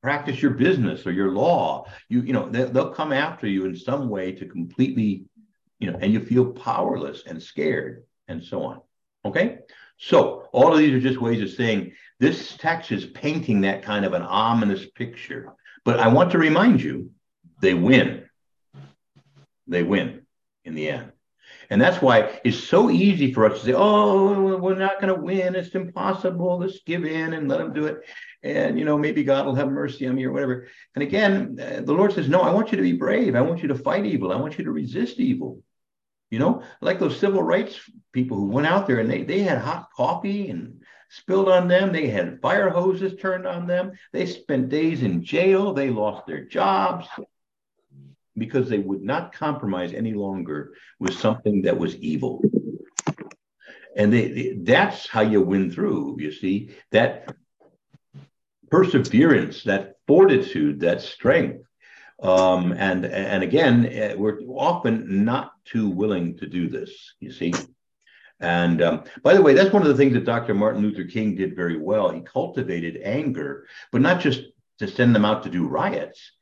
practice 0.02 0.40
your 0.40 0.52
business 0.52 1.06
or 1.06 1.12
your 1.12 1.32
law. 1.32 1.86
You 2.08 2.22
you 2.22 2.32
know 2.32 2.48
they, 2.48 2.64
they'll 2.64 2.92
come 2.92 3.12
after 3.12 3.46
you 3.46 3.64
in 3.64 3.76
some 3.76 4.08
way 4.08 4.32
to 4.32 4.46
completely 4.46 5.26
you 5.78 5.90
know, 5.90 5.98
and 6.00 6.12
you 6.12 6.20
feel 6.20 6.52
powerless 6.52 7.22
and 7.26 7.42
scared 7.42 8.04
and 8.28 8.42
so 8.42 8.62
on. 8.62 8.80
Okay. 9.24 9.58
So 9.98 10.48
all 10.52 10.72
of 10.72 10.78
these 10.78 10.92
are 10.92 11.00
just 11.00 11.20
ways 11.20 11.42
of 11.42 11.50
saying 11.50 11.92
this 12.18 12.56
text 12.56 12.92
is 12.92 13.06
painting 13.06 13.62
that 13.62 13.82
kind 13.82 14.04
of 14.04 14.12
an 14.12 14.22
ominous 14.22 14.86
picture. 14.86 15.54
But 15.84 16.00
I 16.00 16.08
want 16.08 16.32
to 16.32 16.38
remind 16.38 16.82
you, 16.82 17.10
they 17.60 17.74
win. 17.74 18.28
They 19.66 19.82
win 19.82 20.26
in 20.64 20.74
the 20.74 20.88
end. 20.88 21.12
And 21.70 21.80
that's 21.80 22.00
why 22.00 22.40
it's 22.44 22.62
so 22.62 22.90
easy 22.90 23.32
for 23.32 23.46
us 23.46 23.60
to 23.60 23.66
say, 23.66 23.72
oh, 23.74 24.56
we're 24.56 24.74
not 24.74 25.00
going 25.00 25.14
to 25.14 25.20
win. 25.20 25.54
It's 25.54 25.74
impossible. 25.74 26.58
Let's 26.58 26.80
give 26.80 27.04
in 27.04 27.32
and 27.32 27.48
let 27.48 27.58
them 27.58 27.72
do 27.72 27.86
it. 27.86 27.98
And, 28.42 28.78
you 28.78 28.84
know, 28.84 28.96
maybe 28.96 29.24
God 29.24 29.46
will 29.46 29.54
have 29.54 29.68
mercy 29.68 30.06
on 30.06 30.14
me 30.14 30.24
or 30.24 30.32
whatever. 30.32 30.68
And 30.94 31.02
again, 31.02 31.58
uh, 31.60 31.80
the 31.82 31.92
Lord 31.92 32.12
says, 32.12 32.28
no, 32.28 32.40
I 32.40 32.52
want 32.52 32.70
you 32.70 32.76
to 32.76 32.82
be 32.82 32.92
brave. 32.92 33.34
I 33.34 33.40
want 33.40 33.62
you 33.62 33.68
to 33.68 33.74
fight 33.74 34.06
evil. 34.06 34.32
I 34.32 34.36
want 34.36 34.58
you 34.58 34.64
to 34.64 34.70
resist 34.70 35.18
evil. 35.18 35.62
You 36.30 36.40
know, 36.40 36.62
like 36.80 36.98
those 36.98 37.18
civil 37.18 37.42
rights 37.42 37.78
people 38.12 38.36
who 38.36 38.46
went 38.46 38.66
out 38.66 38.86
there 38.86 38.98
and 38.98 39.10
they, 39.10 39.22
they 39.22 39.40
had 39.40 39.58
hot 39.58 39.88
coffee 39.94 40.50
and 40.50 40.82
spilled 41.08 41.48
on 41.48 41.68
them. 41.68 41.92
They 41.92 42.08
had 42.08 42.40
fire 42.40 42.68
hoses 42.68 43.14
turned 43.20 43.46
on 43.46 43.66
them. 43.66 43.92
They 44.12 44.26
spent 44.26 44.68
days 44.68 45.02
in 45.02 45.22
jail. 45.22 45.72
They 45.72 45.90
lost 45.90 46.26
their 46.26 46.44
jobs 46.44 47.06
because 48.36 48.68
they 48.68 48.78
would 48.78 49.02
not 49.02 49.32
compromise 49.32 49.92
any 49.92 50.14
longer 50.14 50.74
with 50.98 51.14
something 51.14 51.62
that 51.62 51.78
was 51.78 51.96
evil. 51.96 52.42
And 53.96 54.12
they, 54.12 54.58
that's 54.60 55.08
how 55.08 55.22
you 55.22 55.40
win 55.40 55.70
through, 55.70 56.16
you 56.20 56.30
see, 56.30 56.76
that 56.92 57.34
perseverance, 58.70 59.62
that 59.64 59.94
fortitude, 60.06 60.80
that 60.80 61.00
strength 61.00 61.66
um, 62.22 62.72
and 62.72 63.04
and 63.04 63.42
again, 63.42 63.86
eh, 63.86 64.14
we're 64.14 64.40
often 64.48 65.24
not 65.24 65.52
too 65.64 65.88
willing 65.88 66.38
to 66.38 66.46
do 66.46 66.68
this. 66.68 67.14
You 67.20 67.32
see. 67.32 67.52
And 68.38 68.82
um, 68.82 69.04
by 69.22 69.32
the 69.32 69.40
way, 69.40 69.54
that's 69.54 69.72
one 69.72 69.80
of 69.80 69.88
the 69.88 69.96
things 69.96 70.12
that 70.12 70.26
Dr. 70.26 70.52
Martin 70.52 70.82
Luther 70.82 71.04
King 71.04 71.36
did 71.36 71.56
very 71.56 71.78
well. 71.78 72.10
He 72.10 72.20
cultivated 72.20 73.00
anger, 73.02 73.66
but 73.90 74.02
not 74.02 74.20
just 74.20 74.42
to 74.78 74.86
send 74.86 75.14
them 75.14 75.24
out 75.24 75.44
to 75.44 75.50
do 75.50 75.66
riots. 75.66 76.32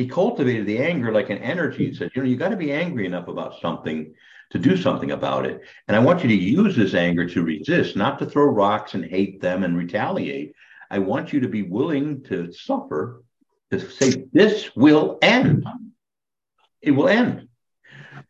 He 0.00 0.08
cultivated 0.08 0.64
the 0.64 0.78
anger 0.78 1.12
like 1.12 1.28
an 1.28 1.36
energy. 1.36 1.88
He 1.88 1.94
said, 1.94 2.10
you 2.14 2.22
know, 2.22 2.28
you 2.28 2.38
got 2.38 2.48
to 2.48 2.56
be 2.56 2.72
angry 2.72 3.04
enough 3.04 3.28
about 3.28 3.60
something 3.60 4.14
to 4.48 4.58
do 4.58 4.74
something 4.74 5.10
about 5.10 5.44
it. 5.44 5.60
And 5.88 5.94
I 5.94 6.00
want 6.00 6.22
you 6.22 6.28
to 6.30 6.34
use 6.34 6.74
this 6.74 6.94
anger 6.94 7.28
to 7.28 7.42
resist, 7.42 7.96
not 7.96 8.18
to 8.18 8.24
throw 8.24 8.46
rocks 8.46 8.94
and 8.94 9.04
hate 9.04 9.42
them 9.42 9.62
and 9.62 9.76
retaliate. 9.76 10.54
I 10.90 11.00
want 11.00 11.34
you 11.34 11.40
to 11.40 11.48
be 11.48 11.60
willing 11.60 12.22
to 12.24 12.50
suffer 12.50 13.22
to 13.72 13.90
say 13.90 14.24
this 14.32 14.74
will 14.74 15.18
end. 15.20 15.66
It 16.80 16.92
will 16.92 17.08
end. 17.08 17.48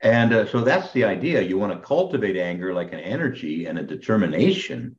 And 0.00 0.34
uh, 0.34 0.46
so 0.46 0.62
that's 0.62 0.90
the 0.90 1.04
idea. 1.04 1.40
You 1.40 1.56
want 1.56 1.72
to 1.72 1.86
cultivate 1.86 2.36
anger 2.36 2.74
like 2.74 2.92
an 2.92 2.98
energy 2.98 3.66
and 3.66 3.78
a 3.78 3.84
determination, 3.84 4.96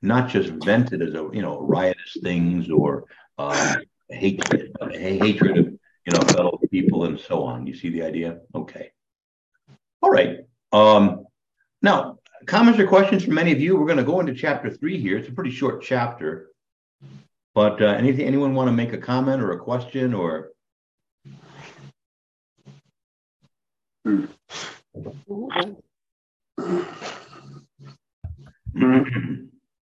not 0.00 0.28
just 0.28 0.50
vent 0.64 0.92
it 0.92 1.02
as 1.02 1.14
a 1.14 1.28
you 1.32 1.42
know 1.42 1.58
riotous 1.58 2.18
things 2.22 2.70
or 2.70 3.06
uh, 3.36 3.74
hatred, 4.08 4.76
hatred 4.92 5.58
of 5.58 5.74
you 6.06 6.12
know 6.12 6.20
fellow 6.20 6.58
people 6.70 7.04
and 7.04 7.18
so 7.18 7.44
on. 7.44 7.66
You 7.66 7.74
see 7.74 7.90
the 7.90 8.02
idea? 8.02 8.40
Okay. 8.54 8.90
All 10.02 10.10
right. 10.10 10.40
Um, 10.72 11.26
now, 11.82 12.18
comments 12.46 12.78
or 12.78 12.86
questions 12.86 13.24
from 13.24 13.38
any 13.38 13.52
of 13.52 13.60
you? 13.60 13.76
We're 13.76 13.86
going 13.86 13.98
to 13.98 14.04
go 14.04 14.20
into 14.20 14.34
chapter 14.34 14.70
three 14.70 15.00
here. 15.00 15.16
It's 15.16 15.28
a 15.28 15.32
pretty 15.32 15.50
short 15.50 15.82
chapter. 15.82 16.50
But 17.54 17.80
uh, 17.80 17.86
anything, 17.86 18.26
anyone 18.26 18.54
want 18.54 18.68
to 18.68 18.72
make 18.72 18.92
a 18.92 18.98
comment 18.98 19.40
or 19.40 19.52
a 19.52 19.58
question 19.58 20.12
or? 20.12 20.50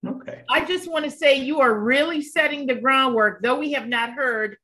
okay. 0.07 0.43
I 0.49 0.65
just 0.65 0.91
want 0.91 1.05
to 1.05 1.11
say 1.11 1.35
you 1.35 1.61
are 1.61 1.73
really 1.73 2.21
setting 2.21 2.65
the 2.65 2.75
groundwork, 2.75 3.41
though 3.41 3.59
we 3.59 3.71
have 3.73 3.87
not 3.87 4.11
heard 4.11 4.57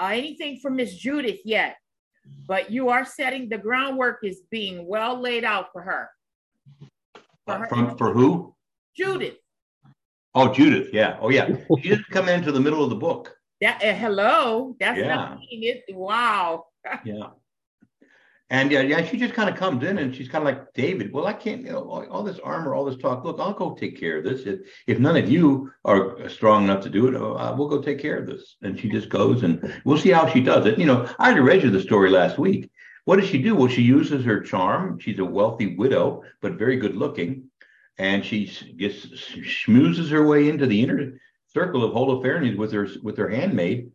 uh, 0.00 0.06
anything 0.06 0.58
from 0.60 0.76
Miss 0.76 0.94
Judith 0.94 1.40
yet, 1.44 1.76
but 2.46 2.70
you 2.70 2.88
are 2.88 3.04
setting 3.04 3.48
the 3.48 3.58
groundwork 3.58 4.20
is 4.22 4.42
being 4.50 4.86
well 4.86 5.20
laid 5.20 5.44
out 5.44 5.66
for 5.72 5.82
her. 5.82 6.08
For, 7.46 7.58
her. 7.58 7.66
From, 7.66 7.96
for 7.96 8.12
who? 8.12 8.54
Judith. 8.96 9.36
Oh, 10.34 10.52
Judith. 10.52 10.90
Yeah. 10.92 11.18
Oh, 11.20 11.30
yeah. 11.30 11.48
She 11.82 11.88
didn't 11.88 12.06
come 12.10 12.28
into 12.28 12.52
the 12.52 12.60
middle 12.60 12.84
of 12.84 12.90
the 12.90 12.96
book. 12.96 13.34
That 13.60 13.82
uh, 13.82 13.94
hello. 13.94 14.76
That's 14.80 14.98
yeah. 14.98 15.14
not 15.14 15.38
it. 15.50 15.84
Wow. 15.90 16.66
yeah. 17.04 17.28
And 18.50 18.70
yeah, 18.72 18.80
yeah, 18.80 19.04
she 19.04 19.16
just 19.16 19.34
kind 19.34 19.48
of 19.48 19.56
comes 19.56 19.84
in 19.84 19.98
and 19.98 20.14
she's 20.14 20.28
kind 20.28 20.46
of 20.46 20.52
like 20.54 20.72
David. 20.74 21.12
Well, 21.12 21.26
I 21.26 21.32
can't, 21.32 21.62
you 21.62 21.70
know, 21.70 21.88
all, 21.88 22.04
all, 22.10 22.22
this 22.24 22.40
armor, 22.40 22.74
all 22.74 22.84
this 22.84 22.96
talk. 22.96 23.24
Look, 23.24 23.38
I'll 23.38 23.52
go 23.52 23.74
take 23.74 23.98
care 23.98 24.18
of 24.18 24.24
this. 24.24 24.42
If, 24.42 24.60
if 24.88 24.98
none 24.98 25.16
of 25.16 25.30
you 25.30 25.70
are 25.84 26.28
strong 26.28 26.64
enough 26.64 26.82
to 26.82 26.90
do 26.90 27.06
it, 27.06 27.14
uh, 27.14 27.54
we'll 27.56 27.68
go 27.68 27.80
take 27.80 28.00
care 28.00 28.18
of 28.18 28.26
this. 28.26 28.56
And 28.62 28.78
she 28.78 28.88
just 28.88 29.08
goes 29.08 29.44
and 29.44 29.72
we'll 29.84 29.98
see 29.98 30.10
how 30.10 30.28
she 30.28 30.40
does 30.40 30.66
it. 30.66 30.78
You 30.78 30.86
know, 30.86 31.08
I 31.18 31.26
already 31.26 31.40
read 31.40 31.62
you 31.62 31.70
the 31.70 31.80
story 31.80 32.10
last 32.10 32.38
week. 32.38 32.70
What 33.04 33.20
does 33.20 33.28
she 33.28 33.40
do? 33.40 33.54
Well, 33.54 33.68
she 33.68 33.82
uses 33.82 34.24
her 34.24 34.40
charm. 34.40 34.98
She's 34.98 35.20
a 35.20 35.24
wealthy 35.24 35.76
widow, 35.76 36.24
but 36.42 36.58
very 36.58 36.76
good 36.76 36.96
looking 36.96 37.50
and 38.00 38.24
she 38.24 38.46
gets 38.78 39.06
schmoozes 39.06 40.10
her 40.10 40.26
way 40.26 40.48
into 40.48 40.66
the 40.66 40.82
inner 40.82 41.20
circle 41.48 41.84
of 41.84 41.92
Holofernes 41.92 42.56
with 42.56 42.72
her 42.72 42.88
with 43.02 43.18
her 43.18 43.28
handmaid, 43.28 43.90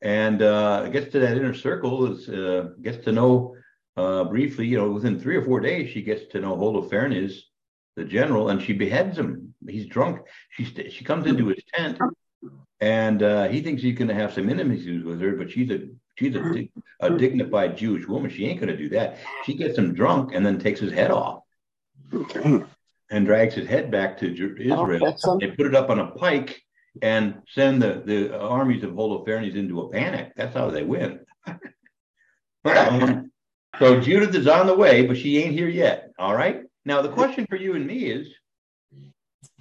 and 0.00 0.40
uh, 0.40 0.88
gets 0.88 1.12
to 1.12 1.18
that 1.20 1.36
inner 1.36 1.52
circle. 1.52 2.10
Is 2.10 2.28
uh, 2.28 2.70
gets 2.80 3.04
to 3.04 3.12
know 3.12 3.54
uh, 3.96 4.24
briefly. 4.24 4.66
You 4.66 4.78
know, 4.78 4.90
within 4.90 5.18
three 5.18 5.36
or 5.36 5.44
four 5.44 5.60
days, 5.60 5.90
she 5.90 6.02
gets 6.02 6.30
to 6.32 6.40
know 6.40 6.56
Holofernes, 6.56 7.34
the 7.96 8.04
general, 8.04 8.50
and 8.50 8.62
she 8.62 8.72
beheads 8.72 9.18
him. 9.18 9.54
He's 9.68 9.86
drunk. 9.86 10.20
She 10.50 10.64
st- 10.64 10.92
she 10.92 11.04
comes 11.04 11.26
into 11.26 11.48
his 11.48 11.62
tent, 11.74 11.98
and 12.80 13.22
uh, 13.22 13.48
he 13.48 13.62
thinks 13.62 13.82
he's 13.82 13.98
going 13.98 14.08
to 14.08 14.14
have 14.14 14.32
some 14.32 14.48
intimacies 14.48 15.04
with 15.04 15.20
her, 15.20 15.32
but 15.32 15.50
she's 15.50 15.70
a 15.70 15.88
she's 16.16 16.34
a, 16.34 16.52
dig- 16.52 16.72
a 17.00 17.10
dignified 17.10 17.76
Jewish 17.76 18.06
woman. 18.06 18.30
She 18.30 18.46
ain't 18.46 18.60
going 18.60 18.72
to 18.72 18.76
do 18.76 18.88
that. 18.90 19.18
She 19.44 19.54
gets 19.54 19.76
him 19.76 19.94
drunk 19.94 20.34
and 20.34 20.44
then 20.44 20.58
takes 20.58 20.80
his 20.80 20.92
head 20.92 21.10
off 21.10 21.42
and 23.10 23.26
drags 23.26 23.54
his 23.54 23.68
head 23.68 23.90
back 23.90 24.18
to 24.18 24.28
oh, 24.28 24.32
Israel. 24.32 25.16
Oh, 25.24 25.38
they 25.38 25.48
put 25.48 25.66
it 25.66 25.74
up 25.74 25.90
on 25.90 25.98
a 25.98 26.10
pike 26.12 26.62
and 27.02 27.42
send 27.54 27.82
the, 27.82 28.02
the 28.04 28.38
armies 28.38 28.82
of 28.84 28.90
Holofernes 28.90 29.54
into 29.54 29.80
a 29.80 29.90
panic. 29.90 30.32
That's 30.36 30.54
how 30.54 30.70
they 30.70 30.82
win. 30.82 31.20
so 33.78 34.00
Judith 34.00 34.34
is 34.34 34.46
on 34.46 34.66
the 34.66 34.74
way, 34.74 35.06
but 35.06 35.16
she 35.16 35.38
ain't 35.38 35.52
here 35.52 35.68
yet. 35.68 36.10
All 36.18 36.34
right. 36.34 36.62
Now, 36.84 37.02
the 37.02 37.08
question 37.08 37.46
for 37.48 37.56
you 37.56 37.74
and 37.76 37.86
me 37.86 38.06
is 38.06 38.28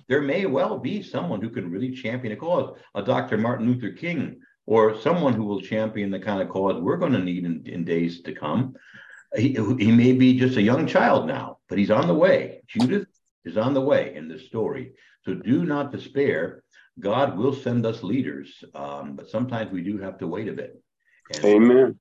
there 0.07 0.22
may 0.22 0.45
well 0.45 0.80
be 0.80 1.03
someone 1.03 1.41
who 1.41 1.49
can 1.49 1.70
really 1.70 1.91
champion 1.91 2.34
a 2.34 2.36
cause, 2.36 2.78
a 2.95 3.03
Dr. 3.03 3.38
Martin 3.38 3.68
Luther 3.68 3.91
King, 3.91 4.39
or 4.66 4.99
someone 4.99 5.34
who 5.34 5.45
will 5.45 5.62
champion 5.62 6.10
the 6.10 6.20
kind 6.20 6.41
of 6.41 6.49
cause 6.49 6.82
we're 6.82 6.97
going 6.97 7.14
to 7.14 7.20
need 7.20 7.45
in, 7.45 7.64
in 7.66 7.86
days 7.86 8.22
to 8.22 8.34
come. 8.34 8.76
He, 9.36 9.53
he 9.78 9.91
may 9.91 10.14
be 10.14 10.38
just 10.38 10.57
a 10.57 10.62
young 10.62 10.88
child 10.88 11.28
now, 11.28 11.60
but 11.68 11.78
he's 11.78 11.91
on 11.91 12.07
the 12.07 12.16
way. 12.16 12.62
Judith 12.68 13.07
is 13.45 13.57
on 13.57 13.74
the 13.74 13.82
way 13.82 14.16
in 14.16 14.28
this 14.28 14.47
story. 14.47 14.93
So 15.24 15.36
do 15.36 15.66
not 15.66 15.91
despair. 15.91 16.64
God 16.99 17.38
will 17.38 17.53
send 17.53 17.86
us 17.86 18.03
leaders, 18.03 18.64
um, 18.74 19.16
but 19.16 19.30
sometimes 19.30 19.72
we 19.72 19.82
do 19.82 19.99
have 19.99 20.18
to 20.18 20.28
wait 20.28 20.47
a 20.47 20.53
bit. 20.53 20.82
And 21.32 21.45
Amen. 21.45 21.99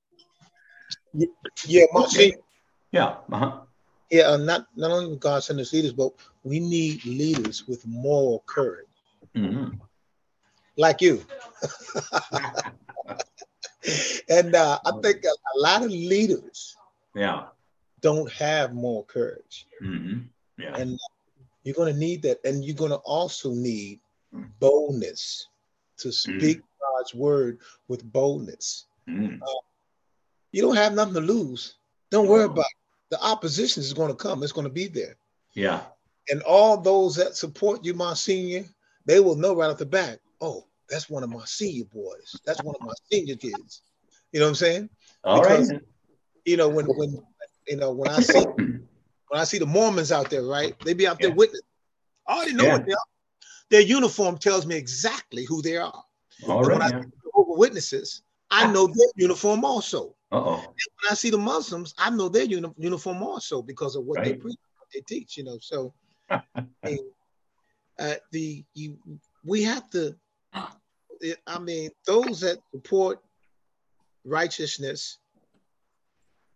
Yeah. 1.13 1.85
Yeah. 2.93 3.17
Uh-huh. 3.33 3.61
Yeah, 4.11 4.23
uh, 4.23 4.37
not 4.39 4.67
not 4.75 4.91
only 4.91 5.17
God 5.17 5.43
send 5.43 5.61
us 5.61 5.73
leaders, 5.73 5.93
but 5.93 6.13
we 6.43 6.61
need 6.61 7.05
leaders 7.05 7.69
with 7.69 7.87
moral 7.87 8.43
courage, 8.47 8.87
mm-hmm. 9.37 9.77
like 10.79 11.03
you. 11.03 11.23
and 14.31 14.55
uh, 14.55 14.79
I 14.85 14.93
think 15.03 15.25
a, 15.25 15.29
a 15.29 15.57
lot 15.61 15.83
of 15.83 15.91
leaders 15.91 16.77
Yeah. 17.15 17.49
don't 18.01 18.33
have 18.33 18.73
moral 18.73 19.05
courage. 19.05 19.67
hmm 19.81 20.21
Yeah. 20.57 20.75
And 20.75 20.99
you're 21.65 21.75
going 21.75 21.93
to 21.93 21.99
need 21.99 22.23
that. 22.23 22.39
And 22.45 22.65
you're 22.65 22.77
going 22.77 22.93
to 22.93 23.03
also 23.05 23.53
need 23.53 24.01
boldness 24.61 25.49
to 25.99 26.13
speak 26.13 26.63
God's 26.81 27.15
word 27.15 27.59
with 27.89 28.11
boldness. 28.11 28.87
Mm. 29.09 29.41
You 30.53 30.63
don't 30.63 30.77
have 30.77 30.95
nothing 30.95 31.15
to 31.15 31.21
lose. 31.21 31.77
Don't 32.11 32.29
worry 32.29 32.45
about 32.45 32.61
it. 32.61 32.77
The 33.11 33.23
opposition 33.23 33.83
is 33.83 33.93
going 33.93 34.09
to 34.09 34.15
come, 34.15 34.43
it's 34.43 34.53
going 34.53 34.67
to 34.67 34.73
be 34.73 34.87
there. 34.87 35.17
Yeah. 35.55 35.83
And 36.31 36.43
all 36.43 36.77
those 36.77 37.17
that 37.17 37.37
support 37.37 37.85
you, 37.85 37.95
Monsignor, 37.95 38.65
they 39.07 39.21
will 39.21 39.37
know 39.37 39.55
right 39.55 39.71
off 39.71 39.79
the 39.79 39.87
bat, 39.87 40.21
oh, 40.41 40.67
that's 40.91 41.09
one 41.09 41.23
of 41.23 41.31
my 41.31 41.45
senior 41.45 41.85
boys. 41.93 42.37
That's 42.45 42.63
one 42.63 42.75
of 42.79 42.87
my 42.87 42.93
senior 43.11 43.37
kids. 43.37 43.83
You 44.33 44.41
know 44.41 44.47
what 44.47 44.51
I'm 44.51 44.55
saying? 44.57 44.91
All 45.25 45.43
right. 45.43 45.61
Because- 45.61 45.73
You 46.45 46.57
know, 46.57 46.69
when 46.69 46.87
when 46.87 47.23
you 47.67 47.77
know, 47.77 47.93
when 47.93 48.09
I 48.11 48.21
see 48.21 48.43
when 49.29 49.41
I 49.41 49.45
see 49.45 49.59
the 49.59 49.67
Mormons 49.67 50.13
out 50.13 50.31
there, 50.31 50.45
right? 50.45 50.75
They 50.85 50.95
be 50.95 51.07
out 51.07 51.19
there 51.19 51.29
Yeah. 51.31 51.35
witnessing. 51.37 51.67
I 52.27 52.37
already 52.37 52.55
know 52.55 52.65
Yeah. 52.65 52.73
what 52.73 52.87
they 52.87 52.93
are. 52.93 53.09
Their 53.71 53.81
uniform 53.83 54.39
tells 54.39 54.65
me 54.65 54.77
exactly 54.77 55.45
who 55.45 55.61
they 55.61 55.77
are. 55.77 56.03
All 56.47 56.59
And 56.61 56.69
when 56.69 56.79
right. 56.81 56.95
I 56.95 57.01
see 57.03 57.07
Witnesses, 57.35 58.23
I 58.51 58.65
ah. 58.65 58.73
know 58.73 58.87
their 58.87 59.09
uniform 59.17 59.65
also. 59.65 60.15
Uh 60.31 60.37
oh. 60.37 60.61
When 61.03 61.11
I 61.11 61.15
see 61.15 61.31
the 61.31 61.39
Muslims, 61.39 61.95
I 61.99 62.11
know 62.11 62.29
their 62.29 62.45
uni- 62.45 62.75
uniform 62.79 63.23
also 63.23 63.63
because 63.63 63.97
of 63.97 64.05
what 64.05 64.23
they 64.23 64.35
preach, 64.35 64.59
what 64.79 64.89
they 64.93 65.01
teach. 65.01 65.37
You 65.37 65.45
know, 65.45 65.59
so 65.61 65.93
uh, 67.99 68.15
the 68.33 68.65
you 68.75 68.99
we 69.45 69.63
have 69.63 69.89
to. 69.91 70.17
I 71.47 71.59
mean, 71.59 71.91
those 72.07 72.41
that 72.41 72.59
support 72.73 73.21
righteousness 74.25 75.19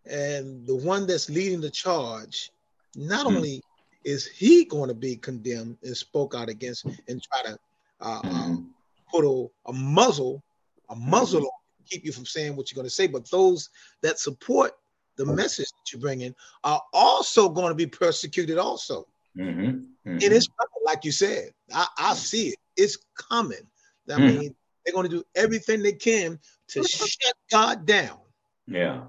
and 0.07 0.67
the 0.67 0.77
one 0.77 1.07
that's 1.07 1.29
leading 1.31 1.61
the 1.61 1.71
charge, 1.71 2.51
not 2.97 3.27
Hmm. 3.27 3.35
only 3.37 3.63
is 4.05 4.27
he 4.27 4.65
going 4.65 4.89
to 4.89 4.95
be 4.95 5.17
condemned 5.17 5.79
and 5.83 5.97
spoke 5.97 6.35
out 6.35 6.49
against 6.49 6.85
and 7.09 7.23
try 7.23 7.43
to 7.43 7.59
uh, 8.01 8.23
Mhm. 8.23 8.67
put 9.11 9.25
a, 9.25 9.47
a 9.71 9.73
muzzle, 9.73 10.43
a 10.91 10.97
muzzle 10.97 11.41
on 11.41 11.45
you, 11.45 11.51
keep 11.93 12.05
you 12.05 12.13
from 12.13 12.27
saying 12.27 12.57
what 12.57 12.71
you're 12.71 12.77
going 12.77 12.87
to 12.87 12.91
say, 12.95 13.07
but 13.07 13.31
those 13.31 13.69
that 14.03 14.19
support 14.19 14.73
the 15.17 15.27
message 15.27 15.67
that 15.67 15.93
you're 15.93 16.01
bringing 16.01 16.35
are 16.65 16.81
also 16.93 17.49
going 17.49 17.69
to 17.69 17.75
be 17.75 17.87
persecuted 17.87 18.59
also. 18.59 19.07
Mhm. 19.37 19.89
Mhm. 20.07 20.23
It 20.23 20.33
is 20.33 20.49
coming, 20.59 20.85
like 20.85 21.05
you 21.05 21.13
said. 21.13 21.53
I, 21.73 21.87
I 21.99 22.15
see 22.15 22.49
it. 22.49 22.59
It's 22.77 22.97
coming. 23.15 23.67
I 24.11 24.15
Hmm. 24.15 24.27
mean, 24.27 24.57
they're 24.85 24.95
going 24.95 25.09
to 25.09 25.17
do 25.17 25.25
everything 25.35 25.83
they 25.83 25.93
can 25.93 26.41
to 26.69 26.83
shut 26.83 27.35
God 27.51 27.87
down, 27.87 28.19
Yeah. 28.67 29.07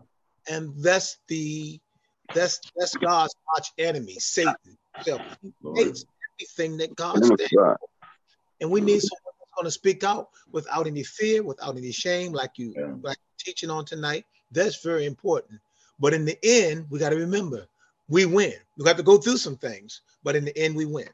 and 0.48 0.74
that's 0.84 1.18
the 1.28 1.80
that's 2.34 2.60
that's 2.76 2.96
God's 2.98 3.34
arch 3.56 3.68
enemy, 3.78 4.16
Satan. 4.20 4.56
himself. 4.96 5.22
He 5.42 5.54
hates 5.76 6.06
everything 6.40 6.78
that 6.78 6.96
God 6.96 7.16
On 7.16 7.20
the 7.22 7.28
stands, 7.28 7.52
side. 7.54 7.78
and 8.62 8.70
we 8.70 8.82
need 8.82 9.02
someone 9.02 9.33
going 9.56 9.66
to 9.66 9.72
speak 9.72 10.04
out 10.04 10.30
without 10.52 10.88
any 10.88 11.04
fear, 11.04 11.44
without 11.44 11.78
any 11.78 11.92
shame, 11.92 12.32
like 12.32 12.52
you 12.58 12.74
Yeah. 12.76 12.96
like 13.02 13.18
teaching 13.38 13.70
on 13.70 13.86
tonight. 13.86 14.26
That's 14.52 14.84
very 14.84 15.06
important. 15.06 15.60
But 16.00 16.14
in 16.14 16.26
the 16.26 16.38
end, 16.44 16.88
we 16.90 17.00
got 17.00 17.10
to 17.10 17.16
remember, 17.16 17.68
we 18.08 18.26
win. 18.26 18.54
We 18.78 18.86
got 18.86 18.98
to 18.98 19.04
go 19.04 19.18
through 19.18 19.38
some 19.38 19.58
things, 19.58 20.02
but 20.24 20.36
in 20.36 20.46
the 20.46 20.58
end, 20.58 20.76
we 20.76 20.86
win. 20.86 21.10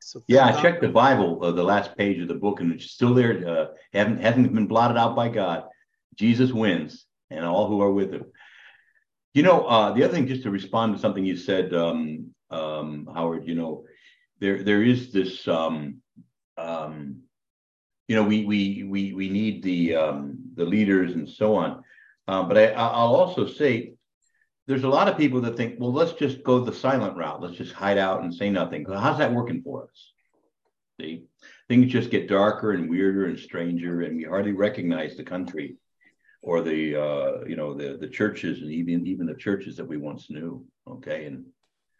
So 0.00 0.22
Yeah, 0.28 0.46
I 0.46 0.62
checked 0.62 0.80
the 0.80 0.88
Bible, 0.88 1.44
uh, 1.44 1.52
the 1.52 1.62
last 1.62 1.96
page 1.96 2.20
of 2.20 2.28
the 2.28 2.34
book, 2.34 2.60
and 2.60 2.72
it's 2.72 2.90
still 2.90 3.14
there. 3.14 3.46
Uh, 3.46 3.66
haven't 3.92 4.20
hasn't 4.22 4.54
been 4.54 4.66
blotted 4.66 4.96
out 4.96 5.14
by 5.16 5.28
God. 5.28 5.64
Jesus 6.14 6.52
wins, 6.52 7.06
and 7.30 7.44
all 7.44 7.68
who 7.68 7.80
are 7.80 7.92
with 7.92 8.12
him. 8.12 8.26
You 9.34 9.42
know, 9.42 9.66
uh, 9.66 9.92
the 9.92 10.04
other 10.04 10.14
thing, 10.14 10.26
just 10.26 10.42
to 10.44 10.50
respond 10.50 10.94
to 10.94 11.00
something 11.00 11.24
you 11.24 11.36
said, 11.36 11.74
um, 11.74 12.34
um, 12.50 13.08
Howard. 13.12 13.46
You 13.46 13.54
know, 13.54 13.84
there 14.40 14.62
there 14.62 14.82
is 14.82 15.12
this. 15.12 15.46
Um, 15.46 16.02
um, 16.56 17.22
you 18.08 18.16
know, 18.16 18.24
we 18.24 18.44
we 18.44 18.84
we 18.84 19.12
we 19.12 19.28
need 19.28 19.62
the 19.62 19.94
um, 19.94 20.38
the 20.54 20.64
leaders 20.64 21.12
and 21.12 21.28
so 21.28 21.54
on. 21.54 21.84
Um, 22.26 22.48
but 22.48 22.56
I, 22.56 22.72
I'll 22.72 23.14
also 23.14 23.46
say 23.46 23.94
there's 24.66 24.84
a 24.84 24.88
lot 24.88 25.08
of 25.08 25.16
people 25.16 25.40
that 25.42 25.56
think, 25.56 25.76
well, 25.78 25.92
let's 25.92 26.12
just 26.12 26.42
go 26.42 26.58
the 26.58 26.72
silent 26.72 27.16
route. 27.16 27.40
Let's 27.40 27.56
just 27.56 27.72
hide 27.72 27.98
out 27.98 28.22
and 28.22 28.34
say 28.34 28.50
nothing. 28.50 28.84
How's 28.86 29.18
that 29.18 29.32
working 29.32 29.62
for 29.62 29.84
us? 29.84 30.12
See, 31.00 31.24
things 31.68 31.92
just 31.92 32.10
get 32.10 32.28
darker 32.28 32.72
and 32.72 32.90
weirder 32.90 33.26
and 33.26 33.38
stranger, 33.38 34.02
and 34.02 34.16
we 34.16 34.24
hardly 34.24 34.52
recognize 34.52 35.16
the 35.16 35.22
country 35.22 35.76
or 36.42 36.62
the 36.62 36.96
uh, 36.96 37.44
you 37.46 37.56
know 37.56 37.74
the 37.74 37.98
the 37.98 38.08
churches 38.08 38.62
and 38.62 38.70
even 38.70 39.06
even 39.06 39.26
the 39.26 39.34
churches 39.34 39.76
that 39.76 39.86
we 39.86 39.98
once 39.98 40.30
knew. 40.30 40.64
Okay, 40.86 41.26
and 41.26 41.44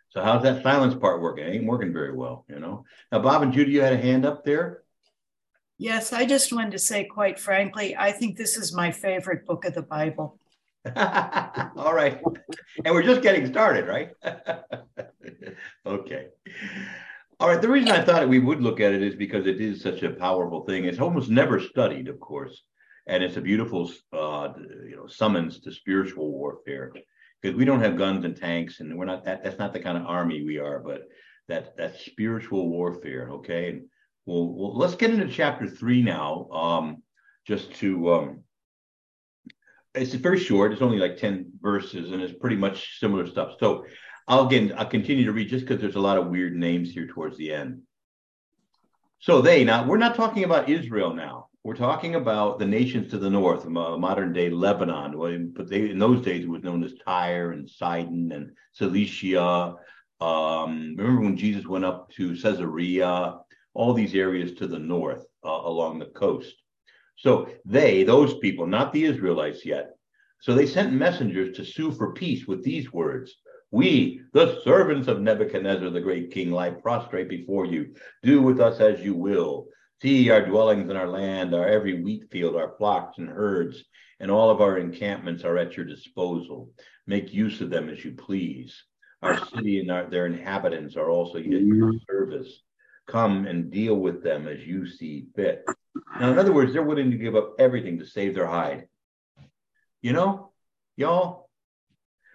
so 0.09 0.23
how's 0.23 0.43
that 0.43 0.63
silence 0.63 0.95
part 0.95 1.21
working? 1.21 1.45
It 1.45 1.55
ain't 1.55 1.67
working 1.67 1.93
very 1.93 2.15
well, 2.15 2.47
you 2.49 2.59
know. 2.59 2.85
Now, 3.13 3.19
Bob 3.19 3.43
and 3.43 3.53
Judy, 3.53 3.73
you 3.73 3.83
had 3.83 3.93
a 3.93 3.99
hand 3.99 4.25
up 4.25 4.45
there. 4.45 4.83
Yes, 5.79 6.12
I 6.12 6.26
just 6.26 6.53
wanted 6.53 6.72
to 6.72 6.79
say, 6.79 7.05
quite 7.05 7.39
frankly, 7.39 7.97
I 7.97 8.11
think 8.11 8.37
this 8.37 8.57
is 8.57 8.74
my 8.74 8.91
favorite 8.91 9.47
book 9.47 9.64
of 9.64 9.74
the 9.74 9.83
Bible. 9.83 10.37
All 10.97 11.95
right. 11.95 12.20
And 12.85 12.95
we're 12.95 13.05
just 13.05 13.22
getting 13.22 13.47
started, 13.47 13.87
right? 13.87 14.11
okay. 15.87 16.26
All 17.39 17.49
right. 17.49 17.62
The 17.62 17.68
reason 17.68 17.93
I 17.93 18.05
thought 18.05 18.29
we 18.29 18.41
would 18.41 18.61
look 18.61 18.81
at 18.81 18.93
it 18.93 19.03
is 19.03 19.14
because 19.14 19.47
it 19.47 19.61
is 19.61 19.81
such 19.81 20.03
a 20.03 20.11
powerful 20.11 20.64
thing. 20.64 20.85
It's 20.85 20.99
almost 20.99 21.31
never 21.31 21.61
studied, 21.61 22.09
of 22.09 22.18
course, 22.18 22.62
and 23.07 23.22
it's 23.22 23.37
a 23.37 23.41
beautiful, 23.41 23.89
uh, 24.12 24.49
you 24.85 24.97
know, 24.97 25.07
summons 25.07 25.61
to 25.61 25.72
spiritual 25.72 26.33
warfare 26.33 26.93
because 27.41 27.57
we 27.57 27.64
don't 27.64 27.83
have 27.83 27.97
guns 27.97 28.24
and 28.24 28.37
tanks, 28.37 28.81
and 28.81 28.99
we're 28.99 29.05
not 29.05 29.24
that. 29.26 29.45
That's 29.45 29.61
not 29.61 29.72
the 29.72 29.81
kind 29.81 29.97
of 29.97 30.07
army 30.07 30.43
we 30.43 30.59
are, 30.59 30.81
but 30.81 31.03
that 31.47 31.76
that 31.76 32.01
spiritual 32.01 32.68
warfare. 32.68 33.31
Okay. 33.31 33.70
And 33.70 33.83
well, 34.29 34.53
well 34.53 34.76
let's 34.76 34.95
get 34.95 35.11
into 35.11 35.29
chapter 35.29 35.66
three 35.66 36.03
now, 36.03 36.49
um, 36.51 37.03
just 37.47 37.74
to. 37.76 38.12
Um, 38.12 38.45
it's 39.95 40.14
very 40.14 40.39
short. 40.39 40.72
It's 40.72 40.83
only 40.83 40.99
like 40.99 41.16
10 41.16 41.55
verses 41.61 42.12
and 42.12 42.22
it's 42.22 42.39
pretty 42.39 42.55
much 42.55 43.01
similar 43.01 43.26
stuff. 43.26 43.55
So 43.59 43.87
I'll 44.29 44.47
again, 44.47 44.74
I'll 44.76 44.87
continue 44.87 45.24
to 45.24 45.33
read 45.33 45.49
just 45.49 45.66
because 45.66 45.81
there's 45.81 45.97
a 45.97 46.01
lot 46.01 46.18
of 46.18 46.29
weird 46.29 46.55
names 46.55 46.93
here 46.93 47.07
towards 47.09 47.37
the 47.39 47.53
end. 47.53 47.81
So 49.18 49.41
they, 49.41 49.64
now 49.64 49.87
we're 49.87 49.97
not 49.97 50.14
talking 50.14 50.45
about 50.45 50.68
Israel 50.68 51.14
now. 51.14 51.47
We're 51.64 51.74
talking 51.74 52.14
about 52.14 52.59
the 52.59 52.66
nations 52.66 53.11
to 53.11 53.18
the 53.18 53.31
north, 53.31 53.66
modern 53.66 54.33
day 54.33 54.51
Lebanon. 54.51 55.53
But 55.57 55.68
they, 55.68 55.91
in 55.91 55.99
those 55.99 56.24
days, 56.24 56.45
it 56.45 56.49
was 56.49 56.62
known 56.62 56.85
as 56.85 56.93
Tyre 57.05 57.53
and 57.53 57.68
Sidon 57.68 58.31
and 58.33 58.53
Cilicia. 58.72 59.74
Um, 60.20 60.95
remember 60.97 61.22
when 61.22 61.37
Jesus 61.37 61.66
went 61.66 61.85
up 61.85 62.11
to 62.12 62.37
Caesarea, 62.37 63.39
all 63.79 63.95
these 63.95 64.16
areas 64.16 64.55
to 64.55 64.66
the 64.66 64.79
north 64.79 65.24
uh, 65.45 65.61
along 65.70 66.01
the 66.01 66.07
coast. 66.07 66.53
So 67.14 67.49
they, 67.64 68.03
those 68.03 68.37
people, 68.39 68.66
not 68.66 68.93
the 68.93 69.05
Israelites 69.05 69.64
yet. 69.64 69.91
So 70.41 70.53
they 70.53 70.66
sent 70.66 70.93
messengers 70.93 71.57
to 71.57 71.64
sue 71.64 71.93
for 71.93 72.12
peace 72.12 72.47
with 72.49 72.64
these 72.64 72.93
words 72.93 73.37
We, 73.70 74.22
the 74.33 74.61
servants 74.64 75.07
of 75.07 75.20
Nebuchadnezzar 75.20 75.91
the 75.91 76.01
great 76.01 76.33
king, 76.33 76.51
lie 76.51 76.70
prostrate 76.70 77.29
before 77.29 77.66
you. 77.66 77.95
Do 78.24 78.43
with 78.43 78.61
us 78.61 78.81
as 78.81 79.01
you 79.01 79.14
will. 79.14 79.68
See 80.03 80.31
our 80.31 80.45
dwellings 80.45 80.89
and 80.89 80.99
our 80.99 81.09
land, 81.09 81.55
our 81.55 81.68
every 81.68 82.03
wheat 82.03 82.24
field, 82.33 82.57
our 82.57 82.74
flocks 82.79 83.18
and 83.18 83.29
herds, 83.29 83.85
and 84.18 84.29
all 84.31 84.51
of 84.51 84.61
our 84.61 84.79
encampments 84.79 85.45
are 85.45 85.57
at 85.57 85.76
your 85.76 85.87
disposal. 85.87 86.70
Make 87.07 87.33
use 87.33 87.61
of 87.61 87.70
them 87.70 87.89
as 87.89 88.05
you 88.05 88.12
please. 88.12 88.72
Our 89.22 89.39
city 89.47 89.79
and 89.81 89.91
our, 89.91 90.11
their 90.11 90.26
inhabitants 90.26 90.97
are 90.97 91.11
also 91.11 91.39
at 91.39 91.45
your 91.45 91.93
service. 92.11 92.62
Come 93.09 93.47
and 93.47 93.71
deal 93.71 93.97
with 93.97 94.23
them 94.23 94.47
as 94.47 94.61
you 94.67 94.87
see 94.87 95.27
fit. 95.35 95.65
Now, 96.21 96.31
in 96.31 96.39
other 96.39 96.53
words, 96.53 96.73
they're 96.73 96.83
willing 96.83 97.11
to 97.11 97.17
give 97.17 97.35
up 97.35 97.55
everything 97.59 97.99
to 97.99 98.07
save 98.07 98.35
their 98.35 98.47
hide. 98.47 98.87
You 100.03 100.13
know, 100.13 100.53
y'all. 100.97 101.49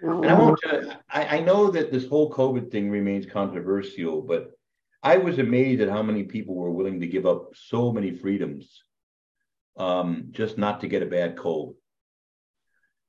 And 0.01 0.25
I 0.25 0.33
won't. 0.33 0.59
Uh, 0.65 0.95
I, 1.09 1.37
I 1.37 1.39
know 1.41 1.71
that 1.71 1.91
this 1.91 2.07
whole 2.07 2.29
COVID 2.29 2.71
thing 2.71 2.89
remains 2.89 3.25
controversial, 3.25 4.21
but 4.21 4.51
I 5.01 5.17
was 5.17 5.39
amazed 5.39 5.81
at 5.81 5.89
how 5.89 6.01
many 6.01 6.23
people 6.23 6.55
were 6.55 6.71
willing 6.71 6.99
to 7.01 7.07
give 7.07 7.25
up 7.25 7.49
so 7.55 7.91
many 7.91 8.11
freedoms, 8.11 8.83
um, 9.77 10.29
just 10.31 10.57
not 10.57 10.81
to 10.81 10.87
get 10.87 11.03
a 11.03 11.07
bad 11.07 11.37
cold. 11.37 11.75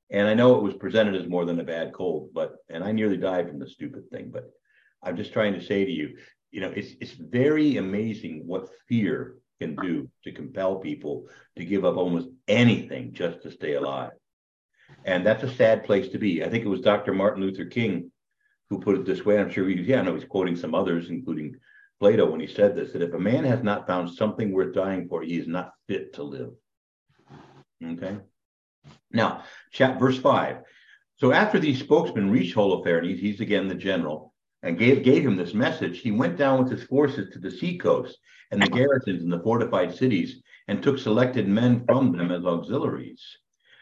And 0.09 0.27
I 0.27 0.35
know 0.35 0.55
it 0.55 0.63
was 0.63 0.75
presented 0.75 1.15
as 1.15 1.27
more 1.27 1.45
than 1.45 1.59
a 1.59 1.63
bad 1.63 1.93
cold, 1.93 2.29
but 2.33 2.57
and 2.69 2.83
I 2.83 2.91
nearly 2.91 3.17
died 3.17 3.49
from 3.49 3.59
the 3.59 3.67
stupid 3.67 4.09
thing. 4.11 4.29
But 4.31 4.51
I'm 5.01 5.17
just 5.17 5.33
trying 5.33 5.53
to 5.53 5.63
say 5.63 5.83
to 5.83 5.91
you, 5.91 6.17
you 6.55 6.61
know, 6.61 6.71
it's 6.73 6.93
it's 7.01 7.11
very 7.11 7.75
amazing 7.75 8.43
what 8.47 8.69
fear 8.87 9.35
can 9.59 9.75
do 9.75 10.09
to 10.23 10.31
compel 10.31 10.77
people 10.77 11.27
to 11.57 11.65
give 11.65 11.83
up 11.83 11.97
almost 11.97 12.29
anything 12.47 13.11
just 13.11 13.41
to 13.41 13.51
stay 13.51 13.73
alive. 13.73 14.11
And 15.03 15.25
that's 15.25 15.43
a 15.43 15.53
sad 15.53 15.83
place 15.83 16.07
to 16.09 16.17
be. 16.17 16.45
I 16.45 16.49
think 16.49 16.63
it 16.63 16.69
was 16.69 16.79
Dr. 16.79 17.13
Martin 17.13 17.43
Luther 17.43 17.65
King 17.65 18.09
who 18.69 18.79
put 18.79 18.95
it 18.95 19.05
this 19.05 19.25
way. 19.25 19.37
I'm 19.37 19.51
sure 19.51 19.67
he, 19.67 19.75
yeah, 19.81 19.99
I 19.99 20.03
know 20.03 20.15
he's 20.15 20.23
quoting 20.23 20.55
some 20.55 20.73
others, 20.73 21.09
including 21.09 21.57
Plato, 21.99 22.31
when 22.31 22.39
he 22.39 22.47
said 22.47 22.73
this 22.73 22.93
that 22.93 23.01
if 23.01 23.13
a 23.13 23.19
man 23.19 23.43
has 23.43 23.61
not 23.61 23.85
found 23.85 24.09
something 24.09 24.53
worth 24.53 24.73
dying 24.73 25.09
for, 25.09 25.23
he 25.23 25.37
is 25.37 25.47
not 25.47 25.73
fit 25.89 26.13
to 26.13 26.23
live. 26.23 26.51
Okay. 27.83 28.15
Now, 29.11 29.43
chat 29.73 29.99
verse 29.99 30.17
five. 30.17 30.59
So 31.17 31.33
after 31.33 31.59
these 31.59 31.79
spokesmen 31.79 32.31
reached 32.31 32.55
Holofernes, 32.55 33.19
he's 33.19 33.41
again 33.41 33.67
the 33.67 33.75
general, 33.75 34.33
and 34.65 34.79
gave, 34.79 35.03
gave 35.03 35.23
him 35.23 35.35
this 35.35 35.53
message, 35.53 35.99
he 35.99 36.11
went 36.11 36.37
down 36.37 36.61
with 36.61 36.71
his 36.71 36.83
forces 36.83 37.31
to 37.31 37.39
the 37.39 37.51
seacoast 37.51 38.17
and 38.51 38.61
the 38.61 38.67
garrisons 38.67 39.21
in 39.21 39.29
the 39.29 39.39
fortified 39.39 39.93
cities 39.93 40.41
and 40.67 40.81
took 40.81 40.97
selected 40.97 41.47
men 41.47 41.85
from 41.85 42.11
them 42.11 42.31
as 42.31 42.43
auxiliaries. 42.43 43.23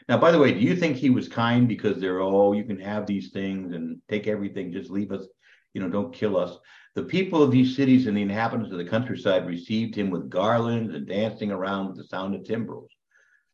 Now, 0.10 0.18
by 0.18 0.32
the 0.32 0.40
way, 0.40 0.54
do 0.54 0.60
you 0.60 0.76
think 0.76 0.98
he 0.98 1.10
was 1.10 1.30
kind 1.30 1.70
because 1.70 2.02
they're, 2.02 2.20
oh, 2.20 2.52
you 2.52 2.66
can 2.66 2.80
have 2.80 3.08
these 3.08 3.32
things 3.32 3.74
and 3.74 4.02
take 4.10 4.28
everything, 4.28 4.74
just 4.74 4.92
leave 4.92 5.14
us, 5.14 5.26
you 5.74 5.82
know, 5.82 5.88
don't 5.88 6.14
kill 6.14 6.36
us? 6.36 6.58
The 6.96 7.04
people 7.04 7.42
of 7.42 7.52
these 7.52 7.78
cities 7.78 8.06
and 8.06 8.18
the 8.18 8.22
inhabitants 8.22 8.74
of 8.74 8.78
the 8.78 8.86
countryside 8.86 9.48
received 9.48 9.96
him 9.96 10.10
with 10.10 10.30
garlands 10.30 10.94
and 10.94 11.08
dancing 11.08 11.50
around 11.50 11.88
with 11.88 11.98
the 11.98 12.04
sound 12.04 12.36
of 12.36 12.44
timbrels. 12.44 12.92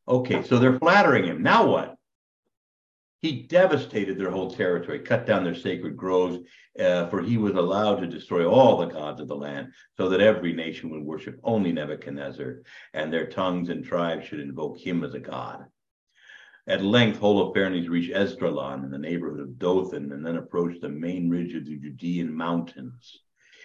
Okay, 0.08 0.42
so 0.42 0.58
they're 0.58 0.80
flattering 0.80 1.26
him. 1.26 1.44
Now 1.44 1.68
what? 1.68 1.99
He 3.22 3.44
devastated 3.44 4.18
their 4.18 4.32
whole 4.32 4.50
territory, 4.50 5.00
cut 5.00 5.26
down 5.26 5.44
their 5.44 5.54
sacred 5.54 5.98
groves, 5.98 6.40
uh, 6.80 7.08
for 7.08 7.22
he 7.22 7.38
was 7.38 7.54
allowed 7.54 7.98
to 7.98 8.08
destroy 8.08 8.50
all 8.50 8.78
the 8.78 8.86
gods 8.86 9.20
of 9.20 9.28
the 9.28 9.36
land, 9.36 9.74
so 9.98 10.08
that 10.08 10.22
every 10.22 10.54
nation 10.54 10.90
would 10.90 11.04
worship 11.04 11.38
only 11.44 11.74
Nebuchadnezzar, 11.74 12.62
and 12.94 13.12
their 13.12 13.28
tongues 13.28 13.68
and 13.68 13.84
tribes 13.84 14.26
should 14.26 14.40
invoke 14.40 14.78
him 14.78 15.04
as 15.04 15.16
a 15.16 15.20
god. 15.20 15.66
At 16.66 16.82
length, 16.82 17.20
Holofernes 17.20 17.90
reached 17.90 18.14
Esdraelon 18.14 18.86
in 18.86 18.92
the 18.92 18.98
neighborhood 18.98 19.42
of 19.42 19.60
Dothan, 19.60 20.14
and 20.14 20.26
then 20.26 20.38
approached 20.38 20.80
the 20.80 20.88
main 20.88 21.30
ridge 21.30 21.56
of 21.56 21.66
the 21.66 21.76
Judean 21.78 22.34
mountains. 22.34 23.20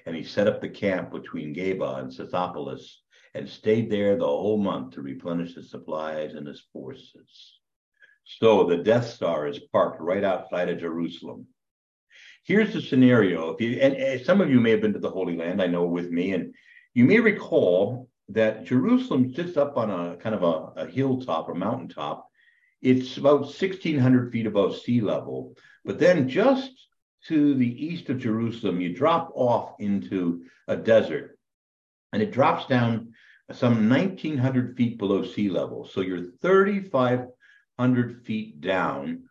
And 0.04 0.16
he 0.16 0.24
set 0.24 0.48
up 0.48 0.60
the 0.60 0.68
camp 0.68 1.12
between 1.12 1.54
Geba 1.54 2.00
and 2.00 2.10
Scythopolis, 2.10 3.02
and 3.34 3.48
stayed 3.48 3.88
there 3.88 4.16
the 4.16 4.26
whole 4.26 4.58
month 4.58 4.94
to 4.94 5.02
replenish 5.02 5.54
his 5.54 5.70
supplies 5.70 6.34
and 6.34 6.48
his 6.48 6.60
forces. 6.72 7.60
So 8.24 8.64
the 8.64 8.78
Death 8.78 9.08
Star 9.10 9.46
is 9.46 9.58
parked 9.58 10.00
right 10.00 10.24
outside 10.24 10.68
of 10.68 10.80
Jerusalem. 10.80 11.46
Here's 12.44 12.72
the 12.72 12.82
scenario. 12.82 13.50
If 13.50 13.60
you 13.60 13.78
and, 13.80 13.94
and 13.94 14.24
some 14.24 14.40
of 14.40 14.50
you 14.50 14.60
may 14.60 14.70
have 14.70 14.80
been 14.80 14.92
to 14.94 14.98
the 14.98 15.10
Holy 15.10 15.36
Land, 15.36 15.62
I 15.62 15.66
know 15.66 15.84
with 15.84 16.10
me, 16.10 16.32
and 16.32 16.54
you 16.94 17.04
may 17.04 17.20
recall 17.20 18.08
that 18.28 18.64
Jerusalem 18.64 19.34
sits 19.34 19.56
up 19.56 19.76
on 19.76 19.90
a 19.90 20.16
kind 20.16 20.34
of 20.34 20.42
a, 20.42 20.82
a 20.82 20.86
hilltop 20.86 21.48
or 21.48 21.54
mountaintop. 21.54 22.28
It's 22.80 23.16
about 23.16 23.42
1,600 23.42 24.32
feet 24.32 24.46
above 24.46 24.76
sea 24.76 25.00
level. 25.00 25.56
But 25.84 25.98
then 25.98 26.28
just 26.28 26.70
to 27.26 27.54
the 27.54 27.86
east 27.86 28.10
of 28.10 28.18
Jerusalem, 28.18 28.80
you 28.80 28.94
drop 28.94 29.30
off 29.34 29.74
into 29.78 30.44
a 30.68 30.76
desert 30.76 31.38
and 32.12 32.22
it 32.22 32.32
drops 32.32 32.66
down 32.66 33.12
some 33.52 33.88
1,900 33.88 34.76
feet 34.76 34.98
below 34.98 35.24
sea 35.24 35.48
level. 35.48 35.86
So 35.86 36.00
you're 36.00 36.30
35 36.40 37.26
hundred 37.78 38.24
feet 38.24 38.60
down. 38.60 39.24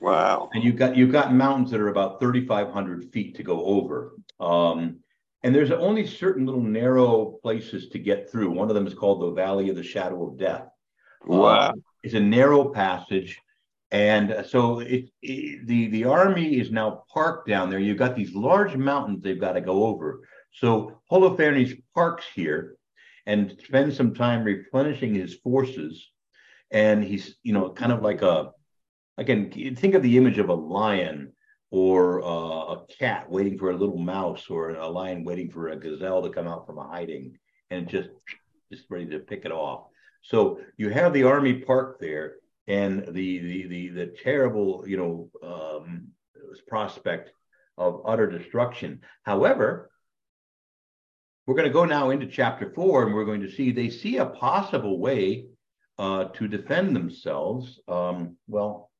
Wow. 0.00 0.50
And 0.52 0.62
you've 0.62 0.76
got 0.76 0.96
you've 0.96 1.12
got 1.12 1.34
mountains 1.34 1.70
that 1.70 1.80
are 1.80 1.88
about 1.88 2.20
3,500 2.20 3.12
feet 3.12 3.36
to 3.36 3.42
go 3.42 3.64
over. 3.64 4.12
Um, 4.38 5.00
and 5.42 5.54
there's 5.54 5.72
only 5.72 6.06
certain 6.06 6.46
little 6.46 6.62
narrow 6.62 7.38
places 7.42 7.88
to 7.88 7.98
get 7.98 8.30
through. 8.30 8.50
One 8.50 8.68
of 8.68 8.74
them 8.74 8.86
is 8.86 8.94
called 8.94 9.22
the 9.22 9.32
Valley 9.32 9.70
of 9.70 9.76
the 9.76 9.82
Shadow 9.82 10.28
of 10.28 10.38
Death. 10.38 10.68
Wow. 11.26 11.70
Um, 11.70 11.82
it's 12.02 12.14
a 12.14 12.20
narrow 12.20 12.68
passage. 12.68 13.40
And 13.90 14.44
so 14.48 14.80
it, 14.80 15.10
it, 15.20 15.66
the, 15.66 15.88
the 15.88 16.04
army 16.04 16.58
is 16.58 16.70
now 16.70 17.04
parked 17.12 17.48
down 17.48 17.68
there. 17.68 17.78
You've 17.78 17.98
got 17.98 18.16
these 18.16 18.34
large 18.34 18.74
mountains 18.76 19.22
they've 19.22 19.38
got 19.38 19.52
to 19.52 19.60
go 19.60 19.84
over. 19.84 20.26
So 20.52 21.00
Holofernes 21.10 21.82
parks 21.94 22.24
here 22.34 22.76
and 23.26 23.56
spends 23.64 23.96
some 23.96 24.14
time 24.14 24.44
replenishing 24.44 25.14
his 25.14 25.34
forces 25.34 26.11
and 26.72 27.04
he's 27.04 27.36
you 27.42 27.52
know 27.52 27.70
kind 27.70 27.92
of 27.92 28.02
like 28.02 28.22
a 28.22 28.50
again 29.18 29.50
think 29.76 29.94
of 29.94 30.02
the 30.02 30.16
image 30.16 30.38
of 30.38 30.48
a 30.48 30.54
lion 30.54 31.32
or 31.70 32.22
uh, 32.22 32.74
a 32.74 32.86
cat 32.98 33.30
waiting 33.30 33.58
for 33.58 33.70
a 33.70 33.76
little 33.76 33.98
mouse 33.98 34.50
or 34.50 34.70
a 34.70 34.88
lion 34.88 35.24
waiting 35.24 35.50
for 35.50 35.68
a 35.68 35.76
gazelle 35.76 36.22
to 36.22 36.30
come 36.30 36.48
out 36.48 36.66
from 36.66 36.78
a 36.78 36.86
hiding 36.86 37.38
and 37.70 37.88
just 37.88 38.08
just 38.72 38.84
ready 38.90 39.06
to 39.06 39.18
pick 39.18 39.44
it 39.44 39.52
off. 39.52 39.86
So 40.22 40.60
you 40.76 40.88
have 40.90 41.12
the 41.12 41.24
army 41.24 41.54
parked 41.54 42.00
there 42.00 42.36
and 42.66 43.06
the 43.06 43.38
the 43.38 43.66
the, 43.66 43.88
the 43.88 44.06
terrible 44.22 44.84
you 44.86 44.96
know 44.96 45.30
um, 45.42 46.08
prospect 46.66 47.30
of 47.78 48.02
utter 48.06 48.26
destruction. 48.26 49.00
However 49.22 49.90
we're 51.46 51.56
going 51.56 51.66
to 51.66 51.72
go 51.72 51.84
now 51.84 52.10
into 52.10 52.26
chapter 52.26 52.72
four 52.72 53.04
and 53.04 53.14
we're 53.14 53.24
going 53.24 53.40
to 53.40 53.50
see 53.50 53.72
they 53.72 53.90
see 53.90 54.18
a 54.18 54.26
possible 54.26 55.00
way 55.00 55.46
uh, 55.98 56.24
to 56.24 56.48
defend 56.48 56.96
themselves. 56.96 57.80
Um, 57.88 58.36
well, 58.48 58.90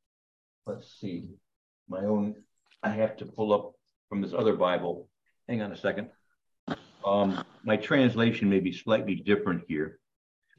let's 0.66 0.92
see. 1.00 1.28
My 1.88 2.00
own, 2.00 2.36
I 2.82 2.90
have 2.90 3.16
to 3.18 3.26
pull 3.26 3.52
up 3.52 3.72
from 4.08 4.20
this 4.20 4.32
other 4.32 4.54
Bible. 4.54 5.08
Hang 5.48 5.62
on 5.62 5.72
a 5.72 5.76
second. 5.76 6.08
Um, 7.04 7.44
my 7.64 7.76
translation 7.76 8.48
may 8.48 8.60
be 8.60 8.72
slightly 8.72 9.16
different 9.16 9.64
here, 9.68 9.98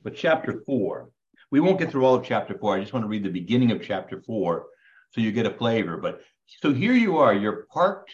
but 0.03 0.15
chapter 0.15 0.61
four. 0.65 1.09
We 1.51 1.59
won't 1.59 1.79
get 1.79 1.91
through 1.91 2.05
all 2.05 2.15
of 2.15 2.25
chapter 2.25 2.57
four. 2.57 2.75
I 2.75 2.81
just 2.81 2.93
want 2.93 3.03
to 3.03 3.09
read 3.09 3.23
the 3.23 3.29
beginning 3.29 3.71
of 3.71 3.81
chapter 3.84 4.21
four 4.25 4.65
so 5.11 5.21
you 5.21 5.31
get 5.31 5.45
a 5.45 5.53
flavor. 5.53 5.97
But 5.97 6.21
so 6.61 6.73
here 6.73 6.93
you 6.93 7.17
are, 7.17 7.34
you're 7.34 7.67
parked. 7.71 8.11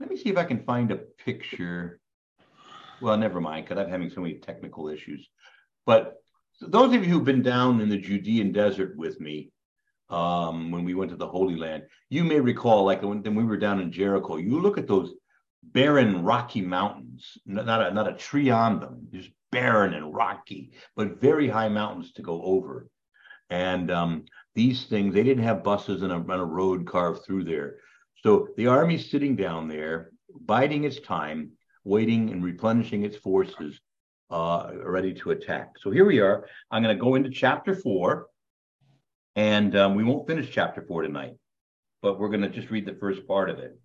Let 0.00 0.08
me 0.08 0.16
see 0.16 0.30
if 0.30 0.36
I 0.36 0.44
can 0.44 0.64
find 0.64 0.90
a 0.92 0.96
picture. 0.96 2.00
Well, 3.02 3.16
never 3.16 3.40
mind, 3.40 3.66
because 3.66 3.82
I'm 3.82 3.90
having 3.90 4.10
so 4.10 4.20
many 4.20 4.34
technical 4.34 4.88
issues. 4.88 5.28
But 5.84 6.14
those 6.60 6.94
of 6.94 7.04
you 7.04 7.10
who've 7.10 7.24
been 7.24 7.42
down 7.42 7.80
in 7.80 7.88
the 7.88 7.98
Judean 7.98 8.52
desert 8.52 8.96
with 8.96 9.20
me 9.20 9.50
um, 10.10 10.70
when 10.70 10.84
we 10.84 10.94
went 10.94 11.10
to 11.10 11.16
the 11.16 11.26
Holy 11.26 11.56
Land, 11.56 11.84
you 12.10 12.24
may 12.24 12.40
recall, 12.40 12.84
like 12.84 13.02
when, 13.02 13.22
when 13.22 13.34
we 13.34 13.44
were 13.44 13.56
down 13.56 13.80
in 13.80 13.92
Jericho, 13.92 14.36
you 14.36 14.60
look 14.60 14.78
at 14.78 14.88
those 14.88 15.12
barren, 15.62 16.22
rocky 16.22 16.60
mountains, 16.60 17.38
not 17.46 17.82
a, 17.82 17.92
not 17.92 18.08
a 18.08 18.14
tree 18.14 18.50
on 18.50 18.80
them, 18.80 19.08
just 19.12 19.30
barren 19.52 19.94
and 19.94 20.14
rocky, 20.14 20.72
but 20.96 21.20
very 21.20 21.48
high 21.48 21.68
mountains 21.68 22.12
to 22.12 22.22
go 22.22 22.42
over. 22.42 22.88
And 23.50 23.90
um, 23.90 24.24
these 24.54 24.84
things, 24.84 25.14
they 25.14 25.22
didn't 25.22 25.44
have 25.44 25.64
buses 25.64 26.02
and 26.02 26.12
a, 26.12 26.16
and 26.16 26.32
a 26.32 26.44
road 26.44 26.86
carved 26.86 27.24
through 27.24 27.44
there. 27.44 27.76
So 28.22 28.48
the 28.56 28.66
army's 28.66 29.10
sitting 29.10 29.36
down 29.36 29.68
there, 29.68 30.10
biding 30.40 30.84
its 30.84 31.00
time, 31.00 31.52
waiting 31.84 32.30
and 32.30 32.44
replenishing 32.44 33.04
its 33.04 33.16
forces 33.16 33.80
uh, 34.30 34.70
ready 34.84 35.14
to 35.14 35.30
attack. 35.30 35.72
So 35.80 35.90
here 35.90 36.04
we 36.04 36.20
are. 36.20 36.46
I'm 36.70 36.82
going 36.82 36.96
to 36.96 37.02
go 37.02 37.14
into 37.14 37.30
chapter 37.30 37.74
four, 37.74 38.26
and 39.36 39.74
um, 39.76 39.94
we 39.94 40.04
won't 40.04 40.26
finish 40.26 40.50
chapter 40.50 40.82
four 40.82 41.02
tonight, 41.02 41.34
but 42.02 42.18
we're 42.18 42.28
going 42.28 42.42
to 42.42 42.48
just 42.48 42.70
read 42.70 42.86
the 42.86 42.94
first 43.00 43.26
part 43.26 43.50
of 43.50 43.58
it. 43.58 43.78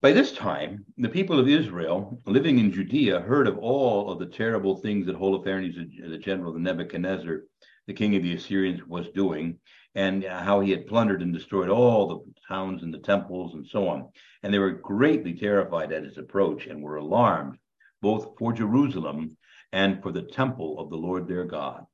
By 0.00 0.12
this 0.12 0.32
time, 0.32 0.84
the 0.96 1.08
people 1.08 1.38
of 1.38 1.48
Israel 1.48 2.20
living 2.26 2.58
in 2.58 2.72
Judea 2.72 3.20
heard 3.20 3.46
of 3.46 3.58
all 3.58 4.10
of 4.10 4.18
the 4.18 4.26
terrible 4.26 4.76
things 4.76 5.06
that 5.06 5.16
Holofernes, 5.16 5.76
the 5.76 6.18
general 6.18 6.54
of 6.54 6.60
Nebuchadnezzar, 6.60 7.42
the 7.86 7.94
king 7.94 8.16
of 8.16 8.22
the 8.22 8.34
Assyrians, 8.34 8.84
was 8.84 9.08
doing, 9.10 9.58
and 9.94 10.24
how 10.24 10.60
he 10.60 10.70
had 10.70 10.88
plundered 10.88 11.22
and 11.22 11.32
destroyed 11.32 11.68
all 11.68 12.08
the 12.08 12.32
towns 12.48 12.82
and 12.82 12.92
the 12.92 12.98
temples 12.98 13.54
and 13.54 13.66
so 13.66 13.88
on. 13.88 14.08
And 14.42 14.52
they 14.52 14.58
were 14.58 14.72
greatly 14.72 15.34
terrified 15.34 15.92
at 15.92 16.04
his 16.04 16.18
approach 16.18 16.66
and 16.66 16.82
were 16.82 16.96
alarmed 16.96 17.58
both 18.02 18.36
for 18.38 18.52
Jerusalem 18.52 19.36
and 19.72 20.02
for 20.02 20.12
the 20.12 20.22
temple 20.22 20.78
of 20.78 20.90
the 20.90 20.96
Lord 20.96 21.26
their 21.26 21.44
God. 21.44 21.86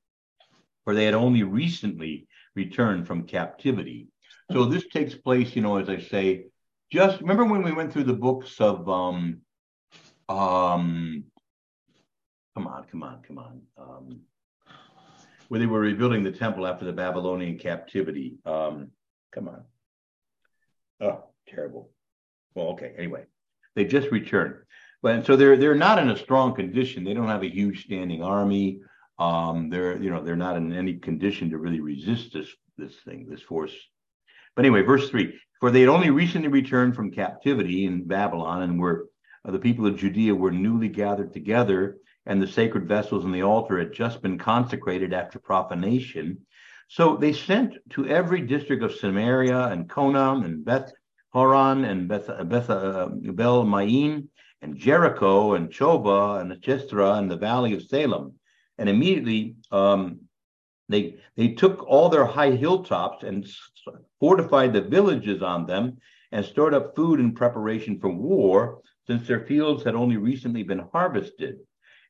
For 0.84 0.94
they 0.94 1.04
had 1.04 1.14
only 1.14 1.42
recently 1.44 2.26
returned 2.56 3.06
from 3.06 3.26
captivity. 3.26 4.09
So 4.50 4.64
this 4.64 4.86
takes 4.88 5.14
place, 5.14 5.54
you 5.54 5.62
know, 5.62 5.76
as 5.76 5.88
I 5.88 6.00
say, 6.00 6.46
just 6.90 7.20
remember 7.20 7.44
when 7.44 7.62
we 7.62 7.72
went 7.72 7.92
through 7.92 8.04
the 8.04 8.14
books 8.14 8.61
of 8.61 8.88
um 8.88 9.42
um 10.28 11.24
come 12.56 12.66
on, 12.66 12.84
come 12.90 13.02
on, 13.02 13.22
come 13.22 13.38
on. 13.38 13.61
Um 13.76 14.20
where 15.48 15.61
they 15.61 15.66
were 15.66 15.80
rebuilding 15.80 16.22
the 16.22 16.32
temple 16.32 16.66
after 16.66 16.84
the 16.84 16.92
Babylonian 16.92 17.59
captivity. 17.59 18.36
Um, 18.44 18.90
come 19.34 19.48
on. 19.48 19.64
Oh, 21.00 21.24
terrible. 21.48 21.90
Well, 22.54 22.68
okay. 22.68 22.94
Anyway, 22.96 23.24
they 23.74 23.84
just 23.84 24.11
returned. 24.11 24.56
But 25.03 25.26
so 25.26 25.36
they're 25.36 25.57
they're 25.57 25.74
not 25.74 25.99
in 25.99 26.11
a 26.11 26.16
strong 26.16 26.55
condition. 26.55 27.05
They 27.05 27.14
don't 27.14 27.28
have 27.28 27.44
a 27.44 27.53
huge 27.53 27.84
standing 27.84 28.22
army. 28.22 28.80
Um, 29.18 29.70
they're 29.70 29.96
you 29.96 30.11
know 30.11 30.22
they're 30.22 30.36
not 30.36 30.57
in 30.57 30.72
any 30.72 30.94
condition 30.94 31.51
to 31.51 31.59
really 31.59 31.80
resist 31.80 32.32
this 32.32 32.49
this 32.76 32.94
thing, 33.05 33.26
this 33.28 33.42
force. 33.42 33.74
But 34.57 34.64
anyway, 34.64 34.82
verse 34.82 35.09
three: 35.09 35.38
For 35.61 35.70
they 35.70 35.80
had 35.80 35.88
only 35.88 36.11
recently 36.11 36.49
returned 36.49 36.96
from 36.96 37.12
captivity 37.12 37.84
in 37.84 38.07
Babylon, 38.07 38.62
and 38.62 38.80
were 38.80 39.09
uh, 39.44 39.53
the 39.53 39.59
people 39.59 39.86
of 39.86 39.96
Judea 39.96 40.34
were 40.34 40.51
newly 40.51 40.88
gathered 40.88 41.32
together, 41.32 41.99
and 42.26 42.42
the 42.42 42.49
sacred 42.49 42.88
vessels 42.88 43.24
in 43.24 43.32
the 43.32 43.42
altar 43.42 43.78
had 43.78 43.92
just 43.92 44.20
been 44.20 44.38
consecrated 44.38 45.12
after 45.12 45.38
profanation. 45.38 46.38
So 46.88 47.16
they 47.16 47.34
sent 47.34 47.76
to 47.90 48.09
every 48.09 48.40
district 48.40 48.82
of 48.82 48.94
Samaria 48.94 49.66
and 49.66 49.88
Conam 49.88 50.44
and 50.44 50.64
Beth 50.64 50.90
Horon 51.30 51.84
and 51.84 52.09
Beth, 52.09 52.28
Beth 52.49 52.70
uh, 52.70 53.09
Bel 53.11 53.64
Maim 53.64 54.28
and 54.62 54.76
Jericho 54.76 55.54
and 55.54 55.70
Choba 55.70 56.40
and 56.40 56.52
Chistra 56.62 57.18
and 57.18 57.30
the 57.30 57.36
valley 57.36 57.74
of 57.74 57.82
Salem. 57.82 58.34
And 58.78 58.88
immediately 58.88 59.56
um, 59.70 60.20
They 60.88 61.04
they 61.36 61.48
took 61.54 61.84
all 61.86 62.09
their 62.09 62.24
high 62.24 62.52
hilltops 62.56 63.22
and 63.22 63.46
fortified 64.20 64.72
the 64.72 64.88
villages 64.96 65.42
on 65.42 65.66
them 65.66 65.98
and 66.32 66.44
stored 66.44 66.74
up 66.74 66.96
food 66.96 67.20
in 67.20 67.34
preparation 67.34 68.00
for 68.00 68.11
war, 68.11 68.80
since 69.06 69.26
their 69.26 69.46
fields 69.46 69.84
had 69.84 69.94
only 69.94 70.16
recently 70.16 70.62
been 70.62 70.84
harvested. 70.92 71.54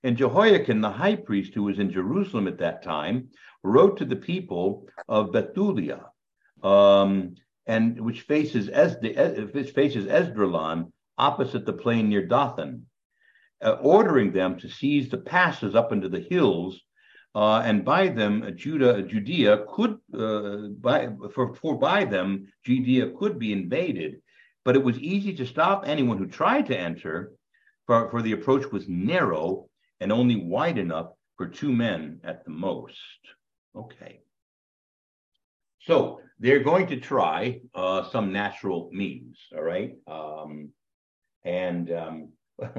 And 0.04 0.16
Jehoiakim, 0.16 0.80
the 0.80 0.90
high 0.90 1.16
priest 1.16 1.54
who 1.54 1.64
was 1.64 1.78
in 1.78 1.90
Jerusalem 1.90 2.46
at 2.46 2.58
that 2.58 2.82
time, 2.82 3.30
wrote 3.62 3.96
to 3.98 4.04
the 4.04 4.22
people 4.30 4.86
of 5.08 5.32
Bethulia, 5.32 6.00
um, 6.62 7.34
and 7.66 8.00
which 8.00 8.22
faces 8.22 8.68
Esd- 8.68 9.54
which 9.54 9.72
faces 9.72 10.06
Esdraelon, 10.06 10.92
opposite 11.18 11.66
the 11.66 11.72
plain 11.72 12.08
near 12.08 12.26
Dothan, 12.26 12.86
uh, 13.62 13.72
ordering 13.80 14.32
them 14.32 14.58
to 14.60 14.68
seize 14.68 15.08
the 15.08 15.18
passes 15.18 15.74
up 15.74 15.92
into 15.92 16.08
the 16.08 16.20
hills 16.20 16.80
uh, 17.34 17.62
and 17.64 17.84
by 17.84 18.08
them 18.08 18.42
uh, 18.42 18.50
Judah, 18.50 19.02
Judea 19.02 19.64
could 19.68 19.98
uh, 20.18 20.68
by 20.80 21.08
for, 21.32 21.54
for 21.54 21.78
by 21.78 22.04
them 22.04 22.48
Judea 22.64 23.12
could 23.18 23.38
be 23.38 23.52
invaded, 23.52 24.22
but 24.64 24.76
it 24.76 24.82
was 24.82 24.98
easy 24.98 25.34
to 25.34 25.46
stop 25.46 25.84
anyone 25.86 26.18
who 26.18 26.26
tried 26.26 26.66
to 26.66 26.78
enter, 26.78 27.32
for, 27.86 28.10
for 28.10 28.22
the 28.22 28.32
approach 28.32 28.70
was 28.72 28.88
narrow 28.88 29.68
and 30.00 30.10
only 30.10 30.36
wide 30.36 30.78
enough 30.78 31.12
for 31.36 31.46
two 31.46 31.72
men 31.72 32.20
at 32.24 32.44
the 32.44 32.50
most. 32.50 32.98
Okay. 33.76 34.20
So 35.82 36.20
they're 36.40 36.64
going 36.64 36.88
to 36.88 36.96
try 36.96 37.60
uh, 37.74 38.08
some 38.10 38.32
natural 38.32 38.90
means, 38.92 39.38
all 39.54 39.62
right? 39.62 39.94
Um, 40.06 40.70
and 41.44 41.92
um, 41.92 42.28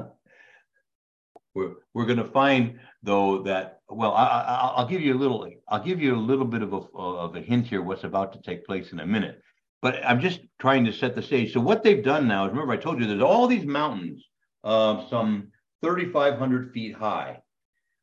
we're 1.56 1.74
we're 1.94 2.06
going 2.06 2.18
to 2.18 2.26
find 2.26 2.80
though 3.04 3.44
that 3.44 3.80
well 3.90 4.14
I, 4.14 4.76
will 4.78 4.88
give 4.88 5.02
you 5.02 5.14
a 5.14 5.18
little 5.20 5.50
I'll 5.68 5.84
give 5.84 6.02
you 6.02 6.16
a 6.16 6.18
little 6.18 6.46
bit 6.46 6.62
of 6.62 6.74
a 6.74 6.82
of 6.96 7.36
a 7.36 7.42
hint 7.42 7.68
here 7.68 7.82
what's 7.82 8.04
about 8.04 8.34
to 8.34 8.42
take 8.42 8.66
place 8.66 8.92
in 8.92 9.00
a 9.00 9.06
minute. 9.06 9.42
But 9.82 10.06
I'm 10.06 10.20
just 10.20 10.42
trying 10.60 10.84
to 10.86 10.92
set 10.92 11.16
the 11.16 11.22
stage. 11.22 11.54
So 11.54 11.62
what 11.62 11.84
they've 11.84 12.04
done 12.04 12.28
now 12.28 12.46
is 12.46 12.52
remember 12.52 12.74
I 12.74 12.78
told 12.78 13.00
you 13.00 13.08
there's 13.08 13.22
all 13.22 13.48
these 13.48 13.66
mountains 13.66 14.26
uh, 14.64 15.08
some 15.08 15.52
3,500 15.82 16.74
feet 16.74 16.96
high 16.96 17.40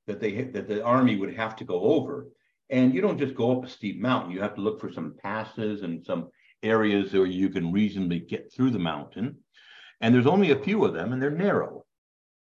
that 0.06 0.20
they 0.20 0.42
that 0.42 0.68
the 0.68 0.82
army 0.82 1.16
would 1.16 1.34
have 1.34 1.56
to 1.56 1.64
go 1.64 1.80
over. 1.80 2.28
And 2.70 2.92
you 2.94 3.00
don't 3.00 3.18
just 3.18 3.36
go 3.36 3.56
up 3.56 3.64
a 3.64 3.68
steep 3.68 4.00
mountain. 4.00 4.32
You 4.32 4.40
have 4.40 4.54
to 4.56 4.60
look 4.60 4.80
for 4.80 4.90
some 4.90 5.14
passes 5.22 5.82
and 5.82 6.04
some 6.04 6.30
areas 6.62 7.12
where 7.12 7.26
you 7.26 7.48
can 7.48 7.70
reasonably 7.70 8.18
get 8.18 8.52
through 8.52 8.70
the 8.70 8.78
mountain 8.78 9.36
and 10.00 10.14
there's 10.14 10.26
only 10.26 10.50
a 10.50 10.58
few 10.58 10.84
of 10.84 10.94
them 10.94 11.12
and 11.12 11.22
they're 11.22 11.30
narrow. 11.30 11.84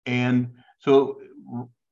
And 0.05 0.53
so 0.79 1.19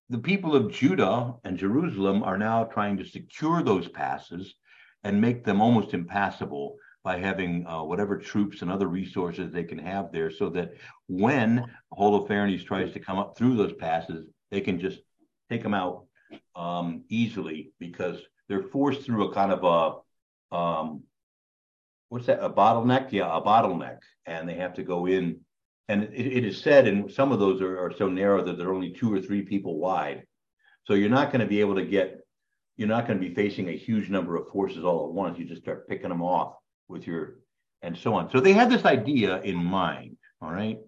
the 0.10 0.18
people 0.18 0.56
of 0.56 0.72
Judah 0.72 1.36
and 1.44 1.58
Jerusalem 1.58 2.24
are 2.24 2.38
now 2.38 2.66
trying 2.66 2.98
to 2.98 3.06
secure 3.06 3.64
those 3.64 3.88
passes 3.88 4.54
and 5.04 5.20
make 5.20 5.44
them 5.44 5.62
almost 5.62 5.94
impassable 5.94 6.76
by 7.04 7.18
having 7.18 7.66
uh, 7.66 7.82
whatever 7.84 8.18
troops 8.18 8.62
and 8.62 8.72
other 8.72 8.88
resources 8.88 9.52
they 9.52 9.64
can 9.64 9.80
have 9.80 10.12
there 10.12 10.30
so 10.30 10.50
that 10.50 10.74
when 11.08 11.66
Holofernes 11.98 12.66
tries 12.66 12.94
to 12.94 13.00
come 13.00 13.18
up 13.18 13.38
through 13.38 13.56
those 13.56 13.74
passes, 13.74 14.28
they 14.52 14.62
can 14.62 14.80
just 14.80 15.00
take 15.50 15.64
them 15.64 15.74
out 15.74 16.06
um, 16.56 17.04
easily 17.10 17.72
because 17.80 18.20
they're 18.48 18.64
forced 18.64 19.02
through 19.02 19.30
a 19.30 19.34
kind 19.34 19.52
of 19.52 20.04
a, 20.52 20.56
um, 20.56 21.04
what's 22.12 22.26
that, 22.26 22.44
a 22.44 22.50
bottleneck? 22.50 23.14
Yeah, 23.14 23.38
a 23.38 23.42
bottleneck. 23.42 24.00
And 24.26 24.48
they 24.48 24.56
have 24.56 24.74
to 24.74 24.84
go 24.84 25.06
in 25.06 25.40
and 25.88 26.04
it, 26.04 26.14
it 26.14 26.46
is 26.46 26.62
said, 26.62 26.86
and 26.86 27.10
some 27.10 27.32
of 27.32 27.40
those 27.40 27.62
are, 27.62 27.86
are 27.86 27.94
so 27.98 28.10
narrow 28.10 28.44
that 28.44 28.58
they're 28.58 28.74
only 28.74 28.92
two 28.92 29.14
or 29.14 29.22
three 29.22 29.44
people 29.44 29.80
wide. 29.80 30.24
So 30.84 30.94
you're 30.94 31.10
not 31.10 31.32
going 31.32 31.40
to 31.40 31.48
be 31.48 31.62
able 31.62 31.76
to 31.76 31.86
get, 31.86 32.20
you're 32.76 32.90
not 32.90 33.08
going 33.08 33.18
to 33.18 33.26
be 33.26 33.34
facing 33.34 33.70
a 33.70 33.78
huge 33.78 34.10
number 34.10 34.36
of 34.36 34.50
forces 34.50 34.84
all 34.84 35.08
at 35.08 35.14
once. 35.14 35.40
You 35.40 35.46
just 35.46 35.62
start 35.62 35.88
picking 35.88 36.10
them 36.10 36.22
off 36.22 36.56
with 36.90 37.08
your, 37.08 37.36
and 37.82 37.98
so 37.98 38.14
on. 38.14 38.30
So 38.30 38.42
they 38.42 38.52
had 38.52 38.70
this 38.70 38.84
idea 38.84 39.42
in 39.42 39.56
mind. 39.56 40.18
All 40.42 40.52
right. 40.52 40.80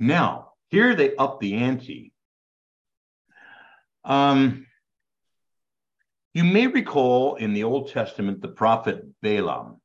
Now, 0.00 0.52
here 0.68 0.94
they 0.94 1.14
up 1.16 1.40
the 1.40 1.56
ante. 1.56 2.12
Um, 4.02 4.66
you 6.32 6.44
may 6.44 6.68
recall 6.68 7.34
in 7.34 7.52
the 7.52 7.64
Old 7.64 7.92
Testament 7.92 8.40
the 8.40 8.48
prophet 8.48 9.04
Balaam. 9.20 9.80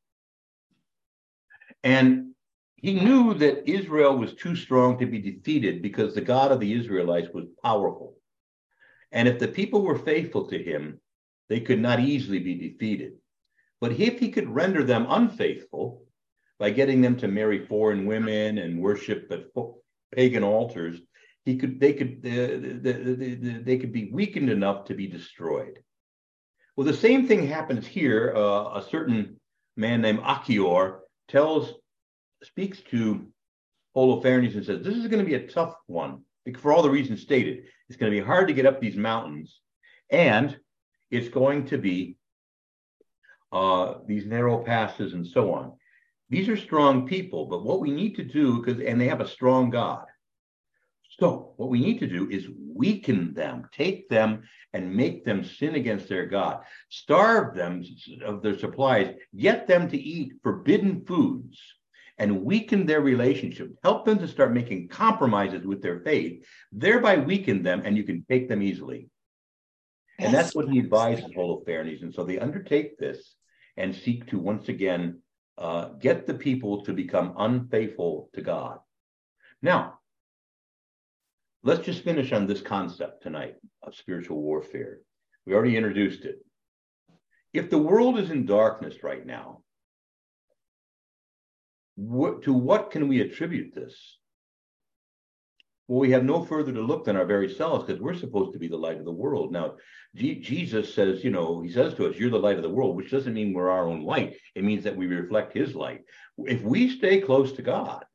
And 1.84 2.34
he 2.76 3.00
knew 3.00 3.34
that 3.36 3.70
Israel 3.70 4.18
was 4.18 4.34
too 4.34 4.56
strong 4.56 4.98
to 5.00 5.06
be 5.06 5.20
defeated 5.20 5.82
because 5.82 6.14
the 6.14 6.22
God 6.22 6.52
of 6.52 6.60
the 6.60 6.74
Israelites 6.74 7.30
was 7.34 7.46
powerful. 7.64 8.18
And 9.12 9.28
if 9.28 9.40
the 9.40 9.48
people 9.48 9.84
were 9.84 9.98
faithful 9.98 10.48
to 10.48 10.62
him, 10.62 11.00
they 11.50 11.60
could 11.60 11.80
not 11.80 12.00
easily 12.00 12.40
be 12.40 12.56
defeated. 12.56 13.14
But 13.80 13.94
if 13.94 14.20
he 14.20 14.32
could 14.32 14.50
render 14.50 14.84
them 14.84 15.06
unfaithful 15.10 16.04
by 16.58 16.72
getting 16.72 17.02
them 17.02 17.18
to 17.18 17.28
marry 17.28 17.66
foreign 17.66 18.06
women 18.06 18.58
and 18.58 18.82
worship 18.82 19.32
at 19.32 19.46
pagan 20.14 20.44
altars, 20.44 21.00
he 21.46 21.58
could 21.58 21.80
they 21.80 21.94
could 21.94 22.22
uh, 22.26 22.58
the, 22.82 22.94
the, 22.94 23.36
the, 23.36 23.64
they 23.64 23.78
could 23.78 23.92
be 23.92 24.10
weakened 24.12 24.50
enough 24.50 24.86
to 24.86 24.94
be 24.94 25.08
destroyed. 25.08 25.80
Well, 26.76 26.88
the 26.88 26.94
same 26.94 27.28
thing 27.28 27.46
happens 27.46 27.86
here. 27.86 28.34
Uh, 28.36 28.80
a 28.80 28.86
certain 28.90 29.40
man 29.76 30.02
named 30.02 30.20
Achior 30.24 31.03
tells 31.34 31.74
speaks 32.44 32.80
to 32.92 33.28
Holofernes 33.96 34.56
and 34.56 34.66
says, 34.66 34.84
This 34.84 34.96
is 34.96 35.08
going 35.08 35.20
to 35.24 35.30
be 35.30 35.36
a 35.36 35.48
tough 35.48 35.76
one 35.88 36.22
for 36.60 36.72
all 36.72 36.84
the 36.84 36.90
reasons 36.90 37.22
stated. 37.22 37.64
It's 37.90 37.98
going 37.98 38.12
to 38.12 38.18
be 38.18 38.26
hard 38.26 38.48
to 38.48 38.54
get 38.54 38.66
up 38.66 38.80
these 38.80 38.96
mountains, 38.96 39.60
and 40.10 40.58
it's 41.12 41.30
going 41.30 41.66
to 41.68 41.78
be 41.78 42.18
uh, 43.52 43.96
these 44.08 44.26
narrow 44.26 44.64
passes 44.64 45.14
and 45.14 45.26
so 45.26 45.54
on. 45.54 45.74
These 46.30 46.50
are 46.50 46.58
strong 46.58 47.08
people, 47.08 47.46
but 47.46 47.64
what 47.64 47.80
we 47.80 47.92
need 47.92 48.16
to 48.16 48.24
do, 48.24 48.62
because 48.62 48.82
and 48.82 49.00
they 49.00 49.08
have 49.08 49.22
a 49.22 49.28
strong 49.28 49.70
God. 49.70 50.06
So 51.20 51.54
what 51.58 51.70
we 51.70 51.80
need 51.80 52.00
to 52.00 52.08
do 52.08 52.30
is 52.30 52.48
weaken 52.74 53.34
them, 53.34 53.68
take 53.72 54.10
them 54.10 54.44
and 54.74 54.96
make 54.96 55.24
them 55.24 55.44
sin 55.44 55.76
against 55.76 56.10
their 56.10 56.26
God, 56.26 56.62
starve 56.90 57.56
them 57.56 57.84
of 58.26 58.42
their 58.42 58.58
supplies, 58.58 59.16
get 59.36 59.68
them 59.68 59.90
to 59.90 59.98
eat 59.98 60.34
forbidden 60.42 61.06
foods 61.06 61.60
and 62.18 62.44
weaken 62.44 62.86
their 62.86 63.02
relationship, 63.02 63.72
help 63.84 64.06
them 64.06 64.20
to 64.20 64.28
start 64.28 64.54
making 64.54 64.88
compromises 64.88 65.66
with 65.66 65.82
their 65.82 66.00
faith, 66.02 66.46
thereby 66.72 67.18
weaken 67.18 67.64
them, 67.64 67.82
and 67.84 67.98
you 67.98 68.04
can 68.04 68.26
take 68.30 68.48
them 68.48 68.62
easily. 68.62 69.10
And 70.20 70.34
that's 70.34 70.54
what 70.54 70.70
he 70.70 70.80
advises 70.80 71.26
Holofernes. 71.36 72.04
And 72.04 72.14
so 72.14 72.24
they 72.24 72.40
undertake 72.40 72.98
this 72.98 73.36
and 73.78 73.96
seek 73.96 74.28
to 74.28 74.38
once 74.38 74.70
again 74.70 75.20
uh, 75.58 75.90
get 76.00 76.28
the 76.28 76.34
people 76.34 76.84
to 76.86 76.94
become 76.94 77.34
unfaithful 77.38 78.30
to 78.34 78.42
God. 78.42 78.80
Now, 79.62 80.00
let's 81.64 81.86
just 81.86 82.04
finish 82.04 82.32
on 82.32 82.46
this 82.46 82.62
concept 82.62 83.24
tonight 83.24 83.56
of 83.82 83.96
spiritual 83.96 84.42
warfare. 84.42 85.00
We 85.46 85.54
already 85.54 85.78
introduced 85.78 86.26
it. 86.26 86.40
If 87.54 87.70
the 87.70 87.78
world 87.78 88.20
is 88.20 88.32
in 88.32 88.46
darkness 88.46 89.04
right 89.04 89.26
now, 89.26 89.62
what, 91.96 92.44
to 92.44 92.54
what 92.54 92.92
can 92.92 93.08
we 93.08 93.22
attribute 93.22 93.74
this? 93.74 94.18
Well, 95.88 96.00
we 96.00 96.12
have 96.12 96.24
no 96.24 96.44
further 96.44 96.72
to 96.72 96.82
look 96.82 97.06
than 97.06 97.18
our 97.18 97.26
very 97.26 97.54
selves 97.54 97.86
because 97.86 98.02
we're 98.02 98.16
supposed 98.16 98.54
to 98.54 98.60
be 98.60 98.68
the 98.68 98.78
light 98.78 98.98
of 98.98 99.06
the 99.06 99.12
world. 99.12 99.52
Now, 99.52 99.76
G- 100.16 100.40
Jesus 100.40 100.94
says, 100.94 101.24
you 101.24 101.30
know, 101.30 101.62
he 101.62 101.70
says 101.70 101.94
to 101.96 102.10
us, 102.10 102.16
You're 102.16 102.30
the 102.30 102.40
light 102.40 102.58
of 102.58 102.64
the 102.64 102.70
world, 102.70 102.96
which 102.96 103.12
doesn't 103.12 103.34
mean 103.34 103.54
we're 103.54 103.70
our 103.70 103.88
own 103.88 104.02
light. 104.02 104.38
It 104.56 104.64
means 104.64 104.86
that 104.86 104.96
we 104.96 105.08
reflect 105.08 105.56
his 105.56 105.76
light. 105.76 106.02
If 106.38 106.62
we 106.62 106.90
stay 106.90 107.20
close 107.22 107.52
to 107.54 107.62
God 107.62 108.06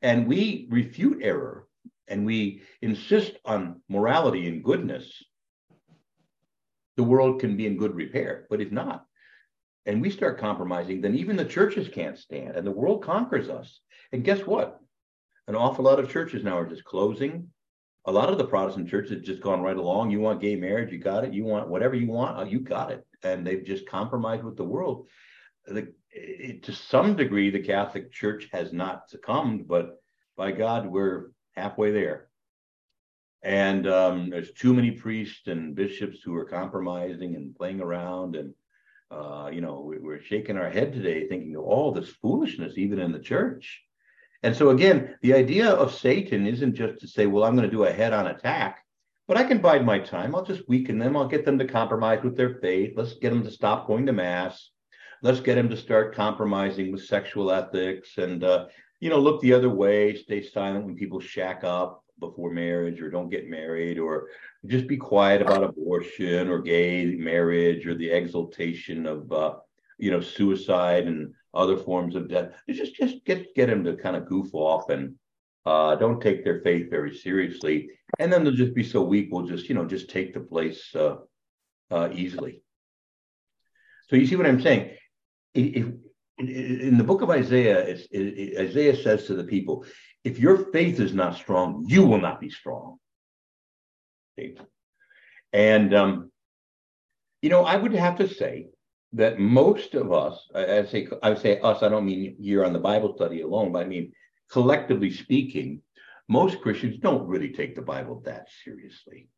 and 0.00 0.26
we 0.26 0.68
refute 0.70 1.18
error 1.22 1.67
and 2.08 2.24
we 2.24 2.62
insist 2.82 3.32
on 3.44 3.80
morality 3.88 4.48
and 4.48 4.64
goodness, 4.64 5.22
the 6.96 7.04
world 7.04 7.40
can 7.40 7.56
be 7.56 7.66
in 7.66 7.76
good 7.76 7.94
repair. 7.94 8.46
But 8.50 8.60
if 8.60 8.72
not, 8.72 9.04
and 9.86 10.02
we 10.02 10.10
start 10.10 10.38
compromising, 10.38 11.00
then 11.00 11.14
even 11.14 11.36
the 11.36 11.44
churches 11.44 11.88
can't 11.88 12.18
stand 12.18 12.56
and 12.56 12.66
the 12.66 12.72
world 12.72 13.02
conquers 13.02 13.48
us. 13.48 13.80
And 14.12 14.24
guess 14.24 14.40
what? 14.40 14.80
An 15.46 15.54
awful 15.54 15.84
lot 15.84 15.98
of 15.98 16.10
churches 16.10 16.44
now 16.44 16.58
are 16.58 16.68
just 16.68 16.84
closing. 16.84 17.48
A 18.04 18.12
lot 18.12 18.30
of 18.30 18.38
the 18.38 18.46
Protestant 18.46 18.88
churches 18.88 19.12
have 19.12 19.22
just 19.22 19.42
gone 19.42 19.62
right 19.62 19.76
along. 19.76 20.10
You 20.10 20.20
want 20.20 20.40
gay 20.40 20.56
marriage, 20.56 20.92
you 20.92 20.98
got 20.98 21.24
it. 21.24 21.32
You 21.32 21.44
want 21.44 21.68
whatever 21.68 21.94
you 21.94 22.06
want, 22.06 22.38
uh, 22.38 22.44
you 22.44 22.60
got 22.60 22.90
it. 22.90 23.06
And 23.22 23.46
they've 23.46 23.64
just 23.64 23.88
compromised 23.88 24.44
with 24.44 24.56
the 24.56 24.64
world. 24.64 25.08
The, 25.66 25.92
it, 26.10 26.62
to 26.64 26.72
some 26.72 27.16
degree, 27.16 27.50
the 27.50 27.60
Catholic 27.60 28.12
Church 28.12 28.48
has 28.52 28.72
not 28.72 29.08
succumbed, 29.08 29.68
but 29.68 30.00
by 30.36 30.52
God, 30.52 30.86
we're 30.86 31.30
halfway 31.58 31.90
there. 31.92 32.28
And 33.42 33.86
um, 33.86 34.30
there's 34.30 34.52
too 34.52 34.74
many 34.74 34.90
priests 34.90 35.46
and 35.46 35.74
bishops 35.74 36.18
who 36.24 36.34
are 36.34 36.44
compromising 36.44 37.36
and 37.36 37.54
playing 37.54 37.80
around 37.80 38.36
and 38.36 38.54
uh, 39.10 39.48
you 39.50 39.62
know, 39.62 39.80
we, 39.80 39.96
are 40.12 40.22
shaking 40.22 40.58
our 40.58 40.68
head 40.68 40.92
today 40.92 41.26
thinking 41.26 41.56
of 41.56 41.62
all 41.62 41.92
this 41.92 42.10
foolishness, 42.10 42.74
even 42.76 42.98
in 42.98 43.10
the 43.10 43.18
church. 43.18 43.82
And 44.42 44.54
so, 44.54 44.68
again, 44.68 45.16
the 45.22 45.32
idea 45.32 45.70
of 45.70 45.94
Satan 45.94 46.46
isn't 46.46 46.74
just 46.74 47.00
to 47.00 47.08
say, 47.08 47.24
well, 47.24 47.44
I'm 47.44 47.56
going 47.56 47.68
to 47.68 47.74
do 47.74 47.84
a 47.84 47.92
head 47.92 48.12
on 48.12 48.26
attack 48.26 48.84
but 49.28 49.36
I 49.36 49.44
can 49.44 49.58
bide 49.58 49.84
my 49.84 49.98
time. 49.98 50.34
I'll 50.34 50.44
just 50.44 50.68
weaken 50.68 50.98
them. 50.98 51.16
I'll 51.16 51.28
get 51.28 51.44
them 51.44 51.58
to 51.58 51.66
compromise 51.66 52.24
with 52.24 52.34
their 52.34 52.54
faith. 52.54 52.94
Let's 52.96 53.12
get 53.14 53.28
them 53.28 53.44
to 53.44 53.50
stop 53.50 53.86
going 53.86 54.06
to 54.06 54.12
mass. 54.12 54.70
Let's 55.22 55.40
get 55.40 55.56
them 55.56 55.68
to 55.68 55.76
start 55.76 56.14
compromising 56.14 56.90
with 56.90 57.04
sexual 57.04 57.52
ethics 57.52 58.16
and, 58.16 58.42
uh, 58.42 58.66
you 59.00 59.10
know, 59.10 59.18
look 59.18 59.40
the 59.40 59.52
other 59.52 59.70
way, 59.70 60.16
stay 60.16 60.42
silent 60.42 60.84
when 60.84 60.96
people 60.96 61.20
shack 61.20 61.62
up 61.64 62.04
before 62.18 62.50
marriage 62.50 63.00
or 63.00 63.10
don't 63.10 63.30
get 63.30 63.48
married 63.48 63.98
or 63.98 64.28
just 64.66 64.88
be 64.88 64.96
quiet 64.96 65.40
about 65.40 65.62
abortion 65.62 66.48
or 66.48 66.60
gay 66.60 67.04
marriage 67.04 67.86
or 67.86 67.94
the 67.94 68.10
exaltation 68.10 69.06
of, 69.06 69.30
uh, 69.30 69.54
you 69.98 70.10
know, 70.10 70.20
suicide 70.20 71.06
and 71.06 71.32
other 71.54 71.76
forms 71.76 72.16
of 72.16 72.28
death. 72.28 72.50
Just, 72.68 72.94
just 72.96 73.24
get, 73.24 73.54
get 73.54 73.66
them 73.66 73.84
to 73.84 73.96
kind 73.96 74.16
of 74.16 74.26
goof 74.26 74.52
off 74.52 74.90
and, 74.90 75.14
uh, 75.66 75.94
don't 75.96 76.20
take 76.20 76.44
their 76.44 76.60
faith 76.62 76.88
very 76.88 77.14
seriously, 77.14 77.90
and 78.18 78.32
then 78.32 78.42
they'll 78.42 78.54
just 78.54 78.74
be 78.74 78.82
so 78.82 79.02
weak. 79.02 79.28
We'll 79.30 79.46
just, 79.46 79.68
you 79.68 79.74
know, 79.74 79.84
just 79.84 80.08
take 80.08 80.32
the 80.32 80.40
place 80.40 80.94
uh, 80.94 81.16
uh, 81.90 82.08
easily. 82.14 82.62
So 84.08 84.16
you 84.16 84.26
see 84.26 84.36
what 84.36 84.46
I'm 84.46 84.62
saying? 84.62 84.96
If, 85.52 85.88
in 86.38 86.96
the 86.96 87.04
book 87.04 87.22
of 87.22 87.30
Isaiah, 87.30 87.80
it, 87.80 88.06
it, 88.10 88.58
Isaiah 88.68 88.96
says 88.96 89.26
to 89.26 89.34
the 89.34 89.44
people, 89.44 89.84
"If 90.24 90.38
your 90.38 90.70
faith 90.72 91.00
is 91.00 91.12
not 91.12 91.36
strong, 91.36 91.84
you 91.86 92.06
will 92.06 92.20
not 92.20 92.40
be 92.40 92.50
strong." 92.50 92.98
And 95.52 95.94
um, 95.94 96.30
you 97.42 97.50
know, 97.50 97.64
I 97.64 97.76
would 97.76 97.92
have 97.94 98.18
to 98.18 98.28
say 98.28 98.68
that 99.12 99.38
most 99.38 99.94
of 99.94 100.12
us, 100.12 100.48
I, 100.54 100.78
I 100.78 100.84
say, 100.84 101.08
I 101.22 101.34
say 101.34 101.60
us. 101.60 101.82
I 101.82 101.88
don't 101.88 102.06
mean 102.06 102.36
you're 102.38 102.64
on 102.64 102.72
the 102.72 102.78
Bible 102.78 103.14
study 103.16 103.40
alone, 103.40 103.72
but 103.72 103.84
I 103.84 103.88
mean 103.88 104.12
collectively 104.50 105.10
speaking, 105.10 105.82
most 106.28 106.60
Christians 106.60 106.98
don't 106.98 107.26
really 107.26 107.50
take 107.50 107.74
the 107.74 107.82
Bible 107.82 108.22
that 108.24 108.48
seriously. 108.64 109.28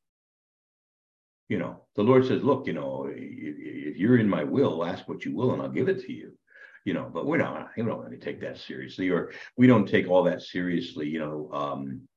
You 1.49 1.59
know, 1.59 1.85
the 1.97 2.03
Lord 2.03 2.27
says, 2.27 2.45
look, 2.45 2.67
you 2.67 2.73
know, 2.73 3.09
if 3.11 3.97
you're 3.97 4.19
in 4.19 4.29
my 4.29 4.45
will, 4.45 4.85
ask 4.85 5.09
what 5.09 5.25
you 5.25 5.35
will 5.35 5.53
and 5.53 5.63
I'll 5.63 5.69
give 5.69 5.89
it 5.89 6.01
to 6.03 6.13
you. 6.13 6.37
You 6.85 6.95
know, 6.95 7.11
but 7.13 7.27
we're 7.27 7.37
not, 7.37 7.71
we 7.77 7.83
don't 7.83 8.01
really 8.01 8.17
take 8.17 8.41
that 8.41 8.59
seriously, 8.59 9.11
or 9.11 9.33
we 9.57 9.67
don't 9.67 9.87
take 9.87 10.09
all 10.09 10.25
that 10.25 10.43
seriously, 10.43 11.09
you 11.09 11.19
know, 11.19 11.51
um, 11.53 12.09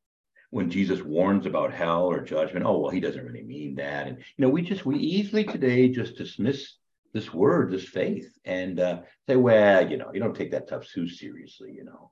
when 0.51 0.69
Jesus 0.69 1.01
warns 1.01 1.45
about 1.45 1.73
hell 1.73 2.05
or 2.05 2.21
judgment, 2.21 2.65
oh, 2.65 2.79
well, 2.79 2.91
he 2.91 2.99
doesn't 2.99 3.25
really 3.25 3.43
mean 3.43 3.75
that. 3.75 4.07
And, 4.07 4.17
you 4.17 4.45
know, 4.45 4.49
we 4.49 4.61
just, 4.61 4.85
we 4.85 4.97
easily 4.97 5.43
today 5.43 5.89
just 5.89 6.15
dismiss 6.15 6.75
this 7.11 7.33
word, 7.33 7.71
this 7.71 7.89
faith, 7.89 8.31
and 8.45 8.79
uh, 8.79 9.01
say, 9.27 9.35
well, 9.35 9.89
you 9.89 9.97
know, 9.97 10.11
you 10.13 10.19
don't 10.19 10.35
take 10.35 10.51
that 10.51 10.67
stuff 10.67 10.87
too 10.87 11.09
seriously, 11.09 11.73
you 11.75 11.83
know. 11.83 12.11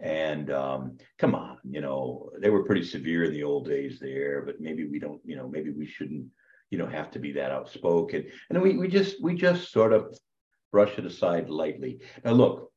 And 0.00 0.50
um, 0.50 0.98
come 1.18 1.34
on, 1.34 1.58
you 1.62 1.80
know, 1.80 2.30
they 2.40 2.50
were 2.50 2.64
pretty 2.64 2.82
severe 2.82 3.24
in 3.24 3.32
the 3.32 3.44
old 3.44 3.66
days 3.66 3.98
there, 4.00 4.42
but 4.42 4.60
maybe 4.60 4.86
we 4.86 4.98
don't, 4.98 5.20
you 5.24 5.36
know, 5.36 5.48
maybe 5.48 5.70
we 5.70 5.86
shouldn't, 5.86 6.26
you 6.70 6.78
know, 6.78 6.86
have 6.86 7.10
to 7.12 7.18
be 7.18 7.32
that 7.32 7.52
outspoken. 7.52 8.24
And 8.50 8.60
we 8.60 8.76
we 8.76 8.88
just 8.88 9.22
we 9.22 9.34
just 9.34 9.70
sort 9.70 9.92
of 9.92 10.18
brush 10.72 10.98
it 10.98 11.06
aside 11.06 11.48
lightly. 11.48 12.00
Now 12.24 12.32
look, 12.32 12.72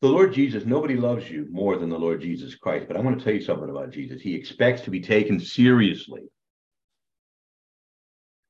the 0.00 0.08
Lord 0.08 0.32
Jesus, 0.32 0.64
nobody 0.64 0.96
loves 0.96 1.28
you 1.28 1.48
more 1.50 1.76
than 1.76 1.90
the 1.90 1.98
Lord 1.98 2.22
Jesus 2.22 2.54
Christ. 2.54 2.86
But 2.86 2.96
I 2.96 3.00
want 3.00 3.18
to 3.18 3.24
tell 3.24 3.34
you 3.34 3.42
something 3.42 3.68
about 3.68 3.90
Jesus. 3.90 4.22
He 4.22 4.34
expects 4.34 4.82
to 4.82 4.90
be 4.90 5.00
taken 5.00 5.40
seriously. 5.40 6.22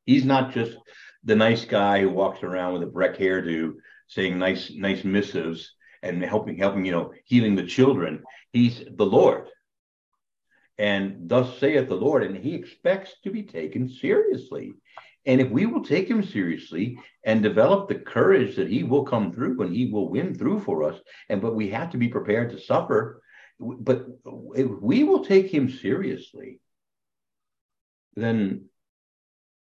He's 0.05 0.27
not 0.27 0.53
just 0.53 0.77
the 1.25 1.37
nice 1.37 1.65
guy 1.65 2.01
who 2.01 2.11
walks 2.11 2.43
around 2.43 2.75
with 2.75 2.83
a 2.83 2.87
Breck 2.87 3.17
hairdo 3.17 3.73
saying 4.09 4.39
nice, 4.39 4.71
nice 4.75 5.05
missives 5.05 5.75
and 6.03 6.23
helping, 6.23 6.59
helping, 6.59 6.85
you 6.85 6.93
know, 6.93 7.13
healing 7.25 7.57
the 7.57 7.67
children. 7.67 8.23
He's 8.53 8.85
the 8.97 9.07
Lord. 9.07 9.49
And 10.79 11.29
thus 11.29 11.59
saith 11.59 11.89
the 11.89 11.95
Lord, 11.95 12.23
and 12.23 12.37
he 12.37 12.55
expects 12.55 13.15
to 13.25 13.31
be 13.31 13.43
taken 13.43 13.89
seriously. 13.89 14.75
And 15.27 15.41
if 15.41 15.51
we 15.51 15.67
will 15.67 15.85
take 15.85 16.09
him 16.09 16.23
seriously 16.23 16.99
and 17.25 17.43
develop 17.43 17.89
the 17.89 17.97
courage 17.97 18.57
that 18.57 18.71
he 18.71 18.83
will 18.83 19.05
come 19.05 19.33
through 19.33 19.61
and 19.61 19.75
he 19.75 19.91
will 19.91 20.09
win 20.09 20.35
through 20.35 20.61
for 20.61 20.85
us, 20.85 20.99
and 21.29 21.43
but 21.43 21.55
we 21.55 21.69
have 21.71 21.91
to 21.91 21.99
be 21.99 22.09
prepared 22.09 22.51
to 22.51 22.61
suffer. 22.61 23.23
But 23.61 24.07
if 24.55 24.69
we 24.81 25.05
will 25.05 25.25
take 25.25 25.53
him 25.53 25.69
seriously, 25.69 26.61
then 28.15 28.67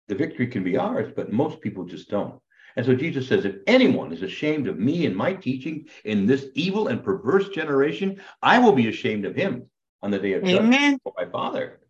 the 0.08 0.14
victory 0.14 0.46
can 0.46 0.64
be 0.64 0.76
ours, 0.76 1.12
but 1.14 1.32
most 1.32 1.60
people 1.60 1.84
just 1.84 2.08
don't. 2.08 2.40
And 2.74 2.86
so 2.86 2.94
Jesus 2.94 3.28
says, 3.28 3.44
if 3.44 3.56
anyone 3.66 4.12
is 4.12 4.22
ashamed 4.22 4.66
of 4.66 4.78
me 4.78 5.06
and 5.06 5.14
my 5.14 5.34
teaching 5.34 5.88
in 6.04 6.26
this 6.26 6.46
evil 6.54 6.88
and 6.88 7.04
perverse 7.04 7.50
generation, 7.50 8.20
I 8.42 8.58
will 8.58 8.72
be 8.72 8.88
ashamed 8.88 9.26
of 9.26 9.36
him 9.36 9.68
on 10.00 10.10
the 10.10 10.18
day 10.18 10.32
of 10.32 10.44
judgment 10.44 11.00
for 11.02 11.12
my 11.16 11.26
Father. 11.26 11.80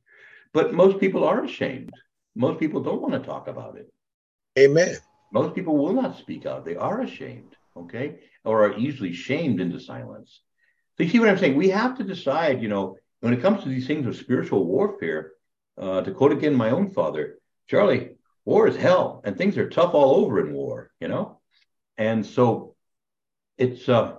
But 0.52 0.74
most 0.74 0.98
people 0.98 1.24
are 1.24 1.44
ashamed. 1.44 1.92
Most 2.34 2.60
people 2.60 2.82
don't 2.82 3.02
want 3.02 3.14
to 3.14 3.20
talk 3.20 3.48
about 3.48 3.76
it. 3.76 3.92
Amen. 4.58 4.96
Most 5.32 5.54
people 5.54 5.76
will 5.76 5.92
not 5.92 6.18
speak 6.18 6.46
out. 6.46 6.64
They 6.64 6.76
are 6.76 7.00
ashamed, 7.00 7.56
okay, 7.76 8.16
or 8.44 8.64
are 8.64 8.78
easily 8.78 9.12
shamed 9.12 9.60
into 9.60 9.80
silence. 9.80 10.40
So 10.96 11.04
you 11.04 11.10
see 11.10 11.18
what 11.18 11.28
I'm 11.28 11.38
saying? 11.38 11.56
We 11.56 11.70
have 11.70 11.96
to 11.98 12.04
decide, 12.04 12.62
you 12.62 12.68
know, 12.68 12.96
when 13.20 13.32
it 13.32 13.40
comes 13.40 13.62
to 13.62 13.68
these 13.68 13.86
things 13.86 14.06
of 14.06 14.16
spiritual 14.16 14.66
warfare, 14.66 15.32
uh, 15.78 16.02
to 16.02 16.12
quote 16.12 16.32
again 16.32 16.54
my 16.54 16.70
own 16.70 16.90
father, 16.90 17.38
Charlie, 17.68 18.10
war 18.44 18.66
is 18.66 18.76
hell 18.76 19.22
and 19.24 19.36
things 19.36 19.56
are 19.56 19.70
tough 19.70 19.94
all 19.94 20.16
over 20.16 20.46
in 20.46 20.52
war, 20.52 20.90
you 21.00 21.08
know? 21.08 21.40
And 21.96 22.26
so 22.26 22.74
it's, 23.56 23.88
uh, 23.88 24.16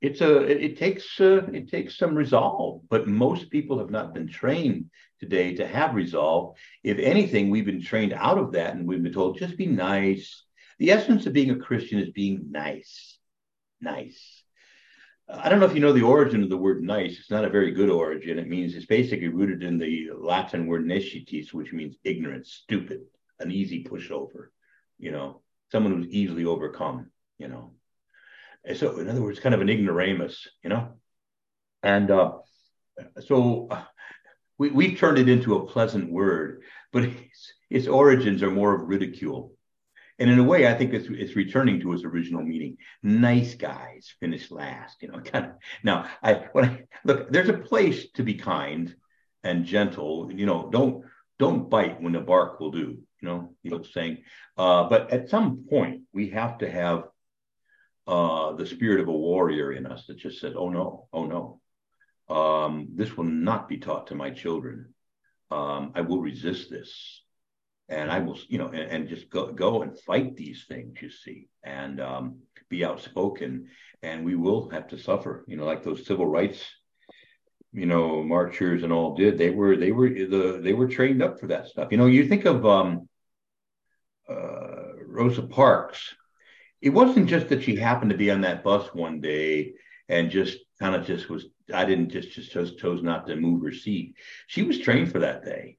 it's 0.00 0.20
a 0.20 0.38
it, 0.42 0.78
takes 0.78 1.20
uh, 1.20 1.42
it 1.52 1.70
takes 1.70 1.98
some 1.98 2.14
resolve 2.14 2.82
but 2.88 3.06
most 3.06 3.50
people 3.50 3.78
have 3.78 3.90
not 3.90 4.14
been 4.14 4.28
trained 4.28 4.90
today 5.18 5.54
to 5.54 5.66
have 5.66 5.94
resolve. 5.94 6.56
If 6.82 6.98
anything 6.98 7.50
we've 7.50 7.66
been 7.66 7.82
trained 7.82 8.14
out 8.14 8.38
of 8.38 8.52
that 8.52 8.74
and 8.74 8.86
we've 8.86 9.02
been 9.02 9.12
told 9.12 9.38
just 9.38 9.56
be 9.56 9.66
nice. 9.66 10.44
The 10.78 10.90
essence 10.92 11.26
of 11.26 11.34
being 11.34 11.50
a 11.50 11.56
christian 11.56 12.00
is 12.00 12.10
being 12.10 12.46
nice. 12.50 13.18
Nice. 13.80 14.42
I 15.28 15.48
don't 15.48 15.60
know 15.60 15.66
if 15.66 15.74
you 15.74 15.80
know 15.80 15.92
the 15.92 16.02
origin 16.02 16.42
of 16.42 16.48
the 16.48 16.56
word 16.56 16.82
nice. 16.82 17.18
It's 17.18 17.30
not 17.30 17.44
a 17.44 17.50
very 17.50 17.70
good 17.72 17.90
origin. 17.90 18.38
It 18.38 18.48
means 18.48 18.74
it's 18.74 18.86
basically 18.86 19.28
rooted 19.28 19.62
in 19.62 19.78
the 19.78 20.10
latin 20.18 20.66
word 20.66 20.84
nescitis 20.84 21.52
which 21.52 21.72
means 21.72 21.96
ignorant 22.04 22.46
stupid 22.46 23.02
an 23.40 23.50
easy 23.50 23.82
pushover, 23.84 24.48
you 24.98 25.10
know, 25.10 25.40
someone 25.72 25.94
who's 25.94 26.12
easily 26.12 26.44
overcome, 26.44 27.10
you 27.38 27.48
know. 27.48 27.72
So, 28.76 28.98
in 28.98 29.08
other 29.08 29.22
words, 29.22 29.40
kind 29.40 29.54
of 29.54 29.60
an 29.60 29.70
ignoramus, 29.70 30.46
you 30.62 30.70
know. 30.70 30.94
And 31.82 32.10
uh, 32.10 32.32
so 33.26 33.68
we, 34.58 34.70
we've 34.70 34.98
turned 34.98 35.18
it 35.18 35.28
into 35.28 35.56
a 35.56 35.66
pleasant 35.66 36.10
word, 36.10 36.62
but 36.92 37.04
its, 37.04 37.52
its 37.70 37.86
origins 37.86 38.42
are 38.42 38.50
more 38.50 38.74
of 38.74 38.88
ridicule. 38.88 39.54
And 40.18 40.30
in 40.30 40.38
a 40.38 40.44
way, 40.44 40.68
I 40.68 40.74
think 40.74 40.92
it's, 40.92 41.08
it's 41.08 41.36
returning 41.36 41.80
to 41.80 41.94
its 41.94 42.04
original 42.04 42.42
meaning. 42.42 42.76
Nice 43.02 43.54
guys 43.54 44.12
finish 44.20 44.50
last, 44.50 45.02
you 45.02 45.08
know. 45.08 45.20
Kind 45.24 45.46
of. 45.46 45.52
Now, 45.82 46.08
I 46.22 46.48
when 46.52 46.64
I 46.66 46.84
look, 47.04 47.32
there's 47.32 47.48
a 47.48 47.54
place 47.54 48.10
to 48.12 48.22
be 48.22 48.34
kind 48.34 48.94
and 49.42 49.64
gentle. 49.64 50.30
You 50.30 50.44
know, 50.44 50.68
don't 50.70 51.04
don't 51.38 51.70
bite 51.70 52.02
when 52.02 52.12
the 52.12 52.20
bark 52.20 52.60
will 52.60 52.70
do 52.70 52.98
you 53.20 53.28
know, 53.28 53.54
you 53.62 53.70
know 53.70 53.82
saying. 53.82 54.18
Uh, 54.56 54.84
but 54.84 55.10
at 55.10 55.28
some 55.28 55.64
point, 55.68 56.02
we 56.12 56.30
have 56.30 56.58
to 56.58 56.70
have 56.70 57.04
uh, 58.06 58.52
the 58.52 58.66
spirit 58.66 59.00
of 59.00 59.08
a 59.08 59.12
warrior 59.12 59.72
in 59.72 59.86
us 59.86 60.06
that 60.06 60.18
just 60.18 60.40
said, 60.40 60.54
"Oh 60.56 60.68
no, 60.68 61.08
oh 61.12 61.26
no, 61.26 62.34
um, 62.34 62.88
this 62.94 63.16
will 63.16 63.24
not 63.24 63.68
be 63.68 63.78
taught 63.78 64.08
to 64.08 64.14
my 64.14 64.30
children. 64.30 64.94
Um, 65.50 65.92
I 65.94 66.02
will 66.02 66.20
resist 66.20 66.70
this, 66.70 67.22
and 67.88 68.10
I 68.10 68.20
will, 68.20 68.38
you 68.48 68.58
know, 68.58 68.68
and, 68.68 68.90
and, 68.90 69.08
just 69.08 69.30
go 69.30 69.52
go 69.52 69.82
and 69.82 69.98
fight 69.98 70.36
these 70.36 70.64
things. 70.68 71.00
You 71.02 71.10
see, 71.10 71.48
and 71.62 72.00
um, 72.00 72.38
be 72.68 72.84
outspoken, 72.84 73.68
and 74.02 74.24
we 74.24 74.36
will 74.36 74.70
have 74.70 74.88
to 74.88 74.98
suffer. 74.98 75.44
You 75.48 75.56
know, 75.56 75.64
like 75.64 75.82
those 75.82 76.06
civil 76.06 76.26
rights 76.26 76.64
you 77.72 77.86
know 77.86 78.20
marchers 78.20 78.82
and 78.82 78.92
all 78.92 79.14
did 79.14 79.38
they 79.38 79.50
were 79.50 79.76
they 79.76 79.92
were 79.92 80.08
the 80.08 80.58
they 80.60 80.72
were 80.72 80.88
trained 80.88 81.22
up 81.22 81.38
for 81.38 81.46
that 81.46 81.68
stuff 81.68 81.86
you 81.92 81.96
know 81.96 82.06
you 82.06 82.26
think 82.26 82.44
of 82.44 82.66
um 82.66 83.08
uh, 84.30 84.94
Rosa 85.06 85.42
Parks, 85.42 86.14
it 86.80 86.90
wasn't 86.90 87.28
just 87.28 87.48
that 87.48 87.62
she 87.62 87.76
happened 87.76 88.10
to 88.10 88.16
be 88.16 88.30
on 88.30 88.40
that 88.42 88.64
bus 88.64 88.92
one 88.94 89.20
day 89.20 89.74
and 90.08 90.30
just 90.30 90.58
kind 90.78 90.94
of 90.94 91.06
just 91.06 91.28
was. 91.28 91.46
I 91.72 91.84
didn't 91.84 92.10
just 92.10 92.32
just 92.32 92.50
chose, 92.50 92.74
chose 92.76 93.02
not 93.02 93.26
to 93.26 93.36
move 93.36 93.62
her 93.62 93.72
seat. 93.72 94.16
She 94.48 94.62
was 94.62 94.78
trained 94.78 95.12
for 95.12 95.20
that 95.20 95.44
day. 95.44 95.76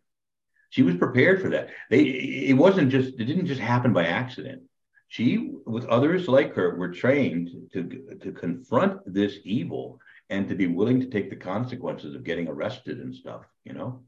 She 0.70 0.84
was 0.84 0.96
prepared 0.96 1.42
for 1.42 1.50
that. 1.50 1.70
They 1.90 2.04
it 2.04 2.58
wasn't 2.58 2.92
just 2.92 3.20
it 3.20 3.26
didn't 3.26 3.48
just 3.48 3.62
happen 3.62 3.94
by 3.94 4.06
accident. 4.06 4.64
She, 5.10 5.52
with 5.66 5.86
others 5.88 6.30
like 6.30 6.54
her, 6.56 6.78
were 6.78 6.94
trained 6.94 7.50
to 7.74 8.18
to 8.22 8.32
confront 8.32 9.02
this 9.06 9.38
evil 9.44 10.00
and 10.30 10.48
to 10.48 10.56
be 10.56 10.68
willing 10.68 11.02
to 11.02 11.08
take 11.08 11.30
the 11.30 11.36
consequences 11.36 12.16
of 12.16 12.24
getting 12.24 12.48
arrested 12.48 13.00
and 13.00 13.14
stuff. 13.14 13.44
You 13.66 13.74
know, 13.74 14.04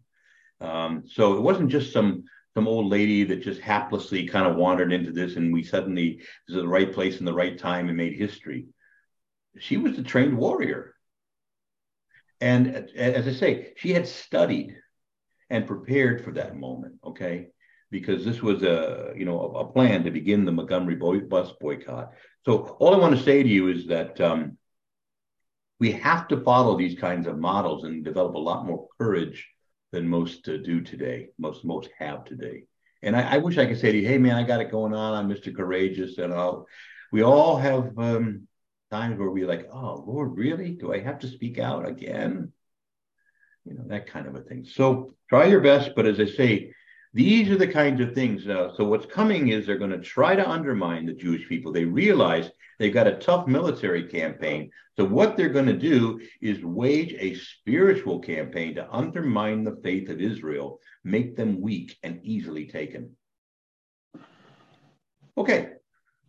um, 0.61 1.03
so 1.05 1.33
it 1.35 1.41
wasn't 1.41 1.69
just 1.69 1.91
some 1.91 2.23
some 2.55 2.67
old 2.67 2.87
lady 2.87 3.23
that 3.23 3.41
just 3.41 3.61
haplessly 3.61 4.29
kind 4.29 4.45
of 4.45 4.55
wandered 4.55 4.93
into 4.93 5.11
this 5.11 5.35
and 5.35 5.51
we 5.51 5.63
suddenly 5.63 6.21
was 6.47 6.57
at 6.57 6.61
the 6.61 6.67
right 6.67 6.93
place 6.93 7.19
in 7.19 7.25
the 7.25 7.33
right 7.33 7.57
time 7.57 7.87
and 7.87 7.97
made 7.97 8.13
history. 8.13 8.65
She 9.59 9.77
was 9.77 9.97
a 9.97 10.03
trained 10.03 10.37
warrior. 10.37 10.95
And 12.41 12.89
as 12.95 13.27
I 13.27 13.33
say, 13.33 13.73
she 13.77 13.93
had 13.93 14.07
studied 14.07 14.75
and 15.49 15.67
prepared 15.67 16.23
for 16.23 16.31
that 16.31 16.57
moment. 16.57 16.95
Okay, 17.05 17.47
because 17.89 18.25
this 18.25 18.41
was 18.41 18.63
a 18.63 19.13
you 19.15 19.23
know 19.23 19.39
a, 19.39 19.71
plan 19.71 20.03
to 20.03 20.11
begin 20.11 20.43
the 20.43 20.51
Montgomery 20.51 20.95
bus 20.95 21.53
boycott. 21.61 22.11
So 22.45 22.75
all 22.79 22.93
I 22.93 22.97
want 22.97 23.15
to 23.17 23.23
say 23.23 23.41
to 23.41 23.49
you 23.49 23.69
is 23.69 23.87
that 23.87 24.19
um, 24.19 24.57
we 25.79 25.93
have 25.93 26.27
to 26.29 26.41
follow 26.41 26.77
these 26.77 26.99
kinds 26.99 27.27
of 27.27 27.37
models 27.37 27.83
and 27.83 28.03
develop 28.03 28.35
a 28.35 28.39
lot 28.39 28.65
more 28.65 28.87
courage 28.99 29.47
than 29.93 30.09
most 30.09 30.49
uh, 30.49 30.57
do 30.57 30.81
today. 30.81 31.29
Most 31.37 31.63
most 31.63 31.89
have 31.97 32.25
today. 32.25 32.63
And 33.03 33.15
I, 33.15 33.35
I, 33.35 33.37
wish 33.37 33.57
I 33.57 33.65
could 33.65 33.79
say 33.79 33.91
to 33.91 33.97
you, 33.97 34.07
hey 34.07 34.17
man, 34.17 34.35
I 34.35 34.43
got 34.43 34.59
it 34.59 34.71
going 34.71 34.93
on. 34.93 35.13
I'm 35.13 35.29
Mr. 35.29 35.55
Courageous, 35.55 36.17
and 36.17 36.33
all. 36.33 36.65
We 37.11 37.21
all 37.21 37.57
have 37.57 37.97
um, 37.97 38.47
times 38.91 39.19
where 39.19 39.29
we're 39.29 39.47
like, 39.47 39.67
oh 39.71 40.03
Lord, 40.05 40.35
really? 40.35 40.71
Do 40.71 40.91
I 40.91 40.99
have 40.99 41.19
to 41.19 41.27
speak 41.27 41.59
out 41.59 41.87
again? 41.87 42.51
You 43.65 43.75
know 43.75 43.85
that 43.87 44.07
kind 44.07 44.27
of 44.27 44.35
a 44.35 44.41
thing. 44.41 44.65
So 44.65 45.13
try 45.29 45.45
your 45.45 45.61
best, 45.61 45.91
but 45.95 46.07
as 46.07 46.19
I 46.19 46.25
say, 46.25 46.72
these 47.13 47.49
are 47.49 47.57
the 47.57 47.67
kinds 47.67 48.01
of 48.01 48.13
things. 48.13 48.47
Uh, 48.47 48.71
so 48.75 48.83
what's 48.83 49.05
coming 49.05 49.49
is 49.49 49.65
they're 49.65 49.77
going 49.77 49.91
to 49.91 49.99
try 49.99 50.35
to 50.35 50.49
undermine 50.49 51.05
the 51.05 51.13
Jewish 51.13 51.47
people. 51.47 51.71
They 51.71 51.85
realize 51.85 52.49
they've 52.79 52.93
got 52.93 53.07
a 53.07 53.17
tough 53.17 53.47
military 53.47 54.07
campaign. 54.07 54.71
So 54.97 55.05
what 55.05 55.37
they're 55.37 55.49
going 55.49 55.67
to 55.67 55.73
do 55.73 56.19
is 56.41 56.63
wage 56.63 57.13
a 57.19 57.35
spiritual 57.35 58.19
campaign 58.19 58.75
to 58.75 58.91
undermine 58.91 59.63
the 59.63 59.79
faith 59.83 60.09
of 60.09 60.19
Israel, 60.19 60.79
make 61.03 61.35
them 61.35 61.61
weak 61.61 61.97
and 62.01 62.19
easily 62.23 62.65
taken. 62.65 63.15
Okay, 65.37 65.69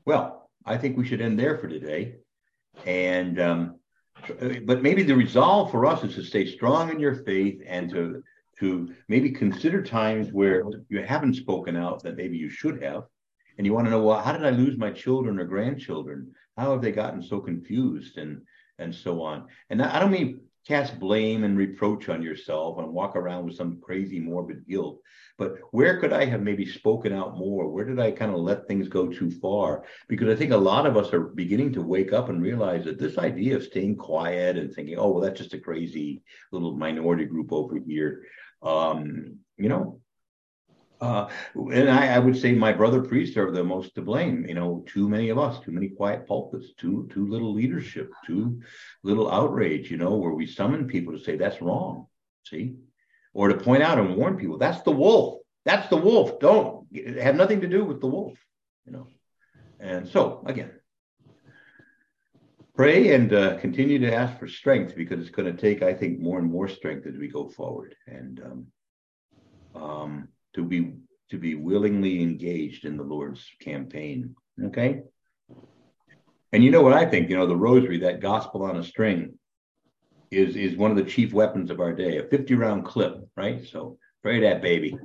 well, 0.05 0.51
I 0.67 0.77
think 0.77 0.97
we 0.97 1.07
should 1.07 1.21
end 1.21 1.39
there 1.39 1.59
for 1.59 1.69
today. 1.69 2.17
And 2.87 3.41
um, 3.41 3.77
but 4.65 4.83
maybe 4.83 5.03
the 5.03 5.15
resolve 5.15 5.71
for 5.71 5.87
us 5.87 6.03
is 6.05 6.15
to 6.15 6.23
stay 6.23 6.47
strong 6.47 6.91
in 6.91 6.99
your 6.99 7.17
faith 7.25 7.63
and 7.67 7.91
to 7.91 8.23
to 8.61 8.95
maybe 9.09 9.31
consider 9.31 9.83
times 9.83 10.33
where 10.33 10.65
you 10.89 11.03
haven't 11.03 11.35
spoken 11.35 11.77
out 11.77 12.03
that 12.03 12.17
maybe 12.17 12.37
you 12.37 12.49
should 12.49 12.83
have. 12.83 13.05
And 13.57 13.67
you 13.67 13.73
want 13.73 13.87
to 13.87 13.91
know, 13.91 14.03
well, 14.03 14.21
how 14.21 14.33
did 14.33 14.45
I 14.45 14.51
lose 14.51 14.77
my 14.77 14.91
children 14.91 15.39
or 15.39 15.45
grandchildren? 15.45 16.33
How 16.57 16.73
have 16.73 16.83
they 16.83 16.93
gotten 16.93 17.23
so 17.23 17.41
confused 17.41 18.19
and 18.19 18.43
and 18.79 18.95
so 18.95 19.23
on? 19.23 19.47
And 19.71 19.81
I 19.83 20.01
don't 20.01 20.11
mean 20.11 20.41
cast 20.67 20.99
blame 20.99 21.45
and 21.45 21.59
reproach 21.59 22.09
on 22.09 22.23
yourself 22.23 22.79
and 22.79 22.93
walk 22.93 23.17
around 23.17 23.45
with 23.45 23.57
some 23.57 23.81
crazy 23.83 24.19
morbid 24.19 24.67
guilt. 24.67 24.99
But 25.37 25.57
where 25.73 25.99
could 25.99 26.13
I 26.13 26.25
have 26.25 26.43
maybe 26.43 26.65
spoken 26.65 27.13
out 27.13 27.37
more? 27.37 27.69
Where 27.69 27.85
did 27.85 28.01
I 28.01 28.13
kind 28.13 28.33
of 28.33 28.39
let 28.39 28.67
things 28.67 28.89
go 28.89 29.09
too 29.09 29.31
far? 29.31 29.85
Because 30.09 30.29
I 30.29 30.37
think 30.37 30.53
a 30.53 30.57
lot 30.57 30.87
of 30.87 30.97
us 30.97 31.13
are 31.13 31.21
beginning 31.21 31.73
to 31.75 31.83
wake 31.83 32.13
up 32.13 32.29
and 32.29 32.41
realize 32.41 32.85
that 32.85 32.99
this 32.99 33.19
idea 33.19 33.57
of 33.57 33.65
staying 33.65 33.97
quiet 33.97 34.57
and 34.57 34.73
thinking, 34.73 34.97
oh, 34.97 35.11
well, 35.11 35.21
that's 35.21 35.41
just 35.41 35.55
a 35.55 35.59
crazy 35.59 36.23
little 36.51 36.77
minority 36.77 37.27
group 37.27 37.53
over 37.53 37.79
here 37.79 38.25
um, 38.65 39.39
you 39.57 39.69
know, 39.69 40.01
uh, 41.01 41.29
and 41.55 41.91
I, 41.91 42.15
I, 42.15 42.19
would 42.19 42.37
say 42.37 42.53
my 42.53 42.73
brother 42.73 43.03
priests 43.03 43.37
are 43.37 43.51
the 43.51 43.63
most 43.63 43.95
to 43.95 44.03
blame. 44.03 44.47
You 44.49 44.55
know, 44.55 44.85
too 44.87 45.09
many 45.09 45.29
of 45.29 45.39
us, 45.39 45.61
too 45.61 45.73
many 45.73 45.89
quiet 45.89 46.27
pulpits, 46.27 46.73
too 46.79 47.09
too 47.13 47.29
little 47.29 47.53
leadership, 47.53 48.11
too 48.25 48.63
little 49.03 49.31
outrage. 49.31 49.91
You 49.91 49.99
know, 49.99 50.15
where 50.15 50.33
we 50.33 50.47
summon 50.47 50.87
people 50.87 51.13
to 51.13 51.23
say 51.23 51.37
that's 51.37 51.61
wrong. 51.61 52.07
See, 52.45 52.77
or 53.35 53.49
to 53.49 53.57
point 53.57 53.83
out 53.83 53.99
and 53.99 54.17
warn 54.17 54.39
people 54.39 54.57
that's 54.57 54.83
the 54.83 54.93
wolf. 54.93 55.41
That's 55.65 55.89
the 55.89 55.97
wolf. 55.97 56.39
Don't 56.41 56.87
have 57.21 57.37
nothing 57.37 57.61
to 57.63 57.69
do 57.69 57.85
with 57.85 58.01
the 58.01 58.07
wolf. 58.07 58.39
You 58.87 58.93
know, 58.93 59.09
and 59.81 60.09
so 60.09 60.43
again, 60.47 60.71
pray 62.75 63.15
and 63.15 63.33
uh, 63.33 63.57
continue 63.59 63.99
to 64.01 64.15
ask 64.15 64.39
for 64.39 64.49
strength 64.49 64.97
because 64.97 65.21
it's 65.21 65.31
going 65.31 65.55
to 65.55 65.61
take, 65.61 65.83
I 65.83 65.95
think, 65.95 66.21
more 66.21 66.39
and 66.39 66.51
more 66.51 66.69
strength 66.69 67.07
as 67.07 67.17
we 67.17 67.29
go 67.29 67.49
forward, 67.49 67.95
and 68.07 68.41
um, 68.41 69.83
um, 69.83 70.29
to 70.55 70.65
be 70.65 70.95
to 71.31 71.39
be 71.39 71.55
willingly 71.55 72.23
engaged 72.23 72.85
in 72.85 72.97
the 72.97 73.03
Lord's 73.03 73.45
campaign. 73.61 74.35
Okay. 74.63 75.03
And 76.53 76.63
you 76.63 76.71
know 76.71 76.83
what 76.83 76.93
I 76.93 77.07
think? 77.07 77.31
You 77.31 77.37
know, 77.37 77.47
the 77.47 77.57
rosary, 77.57 77.99
that 78.01 78.21
gospel 78.21 78.63
on 78.63 78.77
a 78.77 78.85
string, 78.85 79.39
is 80.31 80.57
is 80.57 80.77
one 80.77 80.91
of 80.91 80.97
the 80.97 81.05
chief 81.05 81.33
weapons 81.33 81.71
of 81.71 81.81
our 81.81 81.93
day. 81.93 82.19
A 82.19 82.25
50 82.25 82.55
round 82.55 82.85
clip, 82.85 83.17
right? 83.37 83.67
So 83.67 83.99
pray 84.23 84.41
that 84.41 84.63
baby, 84.63 84.97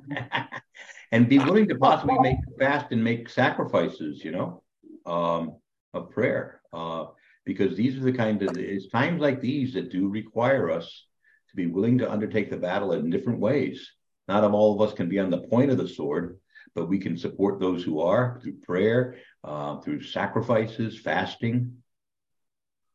and 1.11 1.29
be 1.29 1.39
willing 1.39 1.67
to 1.69 1.75
possibly 1.75 2.19
make 2.19 2.37
fast 2.59 2.91
and 2.91 3.03
make 3.03 3.29
sacrifices. 3.29 4.23
You 4.23 4.31
know, 4.31 4.63
um, 5.05 5.55
of 5.93 6.11
prayer. 6.11 6.61
Uh, 6.71 7.05
because 7.49 7.76
these 7.76 7.97
are 7.97 8.01
the 8.01 8.13
kind 8.13 8.43
of 8.43 8.55
it's 8.55 8.89
times 8.89 9.19
like 9.19 9.41
these 9.41 9.73
that 9.73 9.91
do 9.91 10.07
require 10.07 10.69
us 10.69 11.07
to 11.49 11.55
be 11.55 11.65
willing 11.65 11.97
to 11.97 12.11
undertake 12.11 12.51
the 12.51 12.57
battle 12.57 12.93
in 12.93 13.09
different 13.09 13.39
ways. 13.39 13.89
Not 14.27 14.43
all 14.43 14.76
of 14.76 14.88
us 14.88 14.95
can 14.95 15.09
be 15.09 15.17
on 15.17 15.31
the 15.31 15.47
point 15.47 15.71
of 15.71 15.80
the 15.80 15.88
sword, 15.88 16.38
but 16.76 16.88
we 16.88 16.99
can 16.99 17.17
support 17.17 17.59
those 17.59 17.84
who 17.84 18.01
are 18.01 18.39
through 18.39 18.57
prayer, 18.59 19.15
uh, 19.43 19.80
through 19.80 20.03
sacrifices, 20.03 20.99
fasting. 20.99 21.77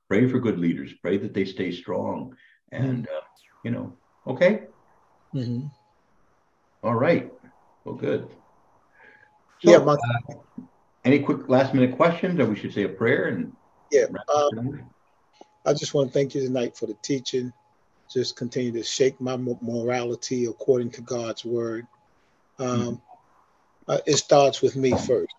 Pray 0.08 0.28
for 0.28 0.38
good 0.38 0.60
leaders. 0.60 0.92
Pray 1.02 1.16
that 1.16 1.34
they 1.34 1.46
stay 1.46 1.72
strong, 1.72 2.36
and 2.70 3.08
uh, 3.08 3.26
you 3.64 3.72
know, 3.72 3.98
okay. 4.24 4.66
Mm-hmm. 5.34 5.66
All 6.84 6.94
right. 6.94 7.28
Well, 7.84 7.96
good. 7.96 8.28
So, 9.64 9.72
yeah. 9.72 9.78
My- 9.78 9.94
uh, 9.94 10.34
any 11.04 11.18
quick 11.18 11.48
last 11.48 11.74
minute 11.74 11.96
questions, 11.96 12.38
or 12.38 12.46
we 12.46 12.54
should 12.54 12.72
say 12.72 12.84
a 12.84 12.88
prayer 12.88 13.26
and 13.26 13.56
yeah. 13.90 14.06
Um, 14.34 14.80
I 15.66 15.72
just 15.72 15.94
want 15.94 16.08
to 16.08 16.12
thank 16.12 16.34
you 16.34 16.42
tonight 16.42 16.76
for 16.76 16.86
the 16.86 16.94
teaching. 17.02 17.52
Just 18.12 18.36
continue 18.36 18.72
to 18.72 18.82
shake 18.82 19.20
my 19.20 19.36
morality 19.36 20.44
according 20.46 20.90
to 20.90 21.00
God's 21.00 21.44
word. 21.44 21.86
Um, 22.58 22.68
mm. 22.68 23.00
uh, 23.88 23.98
it 24.06 24.16
starts 24.16 24.60
with 24.60 24.76
me 24.76 24.90
first. 24.90 25.34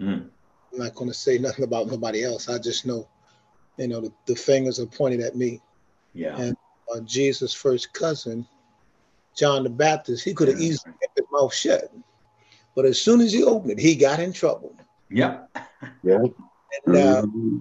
Mm. 0.00 0.28
I'm 0.72 0.78
not 0.78 0.94
going 0.94 1.08
to 1.08 1.14
say 1.14 1.38
nothing 1.38 1.64
about 1.64 1.86
nobody 1.86 2.24
else. 2.24 2.48
I 2.48 2.58
just 2.58 2.84
know, 2.84 3.06
you 3.76 3.88
know, 3.88 4.00
the, 4.00 4.12
the 4.26 4.34
fingers 4.34 4.80
are 4.80 4.86
pointed 4.86 5.20
at 5.20 5.36
me. 5.36 5.60
Yeah. 6.14 6.36
And 6.36 6.56
uh, 6.92 7.00
Jesus' 7.00 7.54
first 7.54 7.92
cousin, 7.92 8.46
John 9.36 9.62
the 9.62 9.70
Baptist, 9.70 10.24
he 10.24 10.34
could 10.34 10.48
have 10.48 10.58
yeah. 10.58 10.66
easily 10.66 10.94
kept 11.00 11.18
his 11.18 11.26
mouth 11.30 11.54
shut. 11.54 11.92
But 12.74 12.86
as 12.86 13.00
soon 13.00 13.20
as 13.20 13.32
he 13.32 13.44
opened 13.44 13.72
it, 13.72 13.78
he 13.78 13.94
got 13.94 14.18
in 14.18 14.32
trouble. 14.32 14.74
Yeah. 15.08 15.44
Yeah. 16.02 16.24
And 16.86 16.96
uh, 16.96 17.22
mm-hmm 17.22 17.58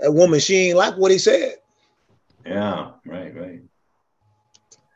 that 0.00 0.12
woman, 0.12 0.40
she 0.40 0.56
ain't 0.56 0.76
like 0.76 0.96
what 0.96 1.10
he 1.10 1.18
said. 1.18 1.56
Yeah, 2.44 2.90
right, 3.06 3.34
right. 3.34 3.62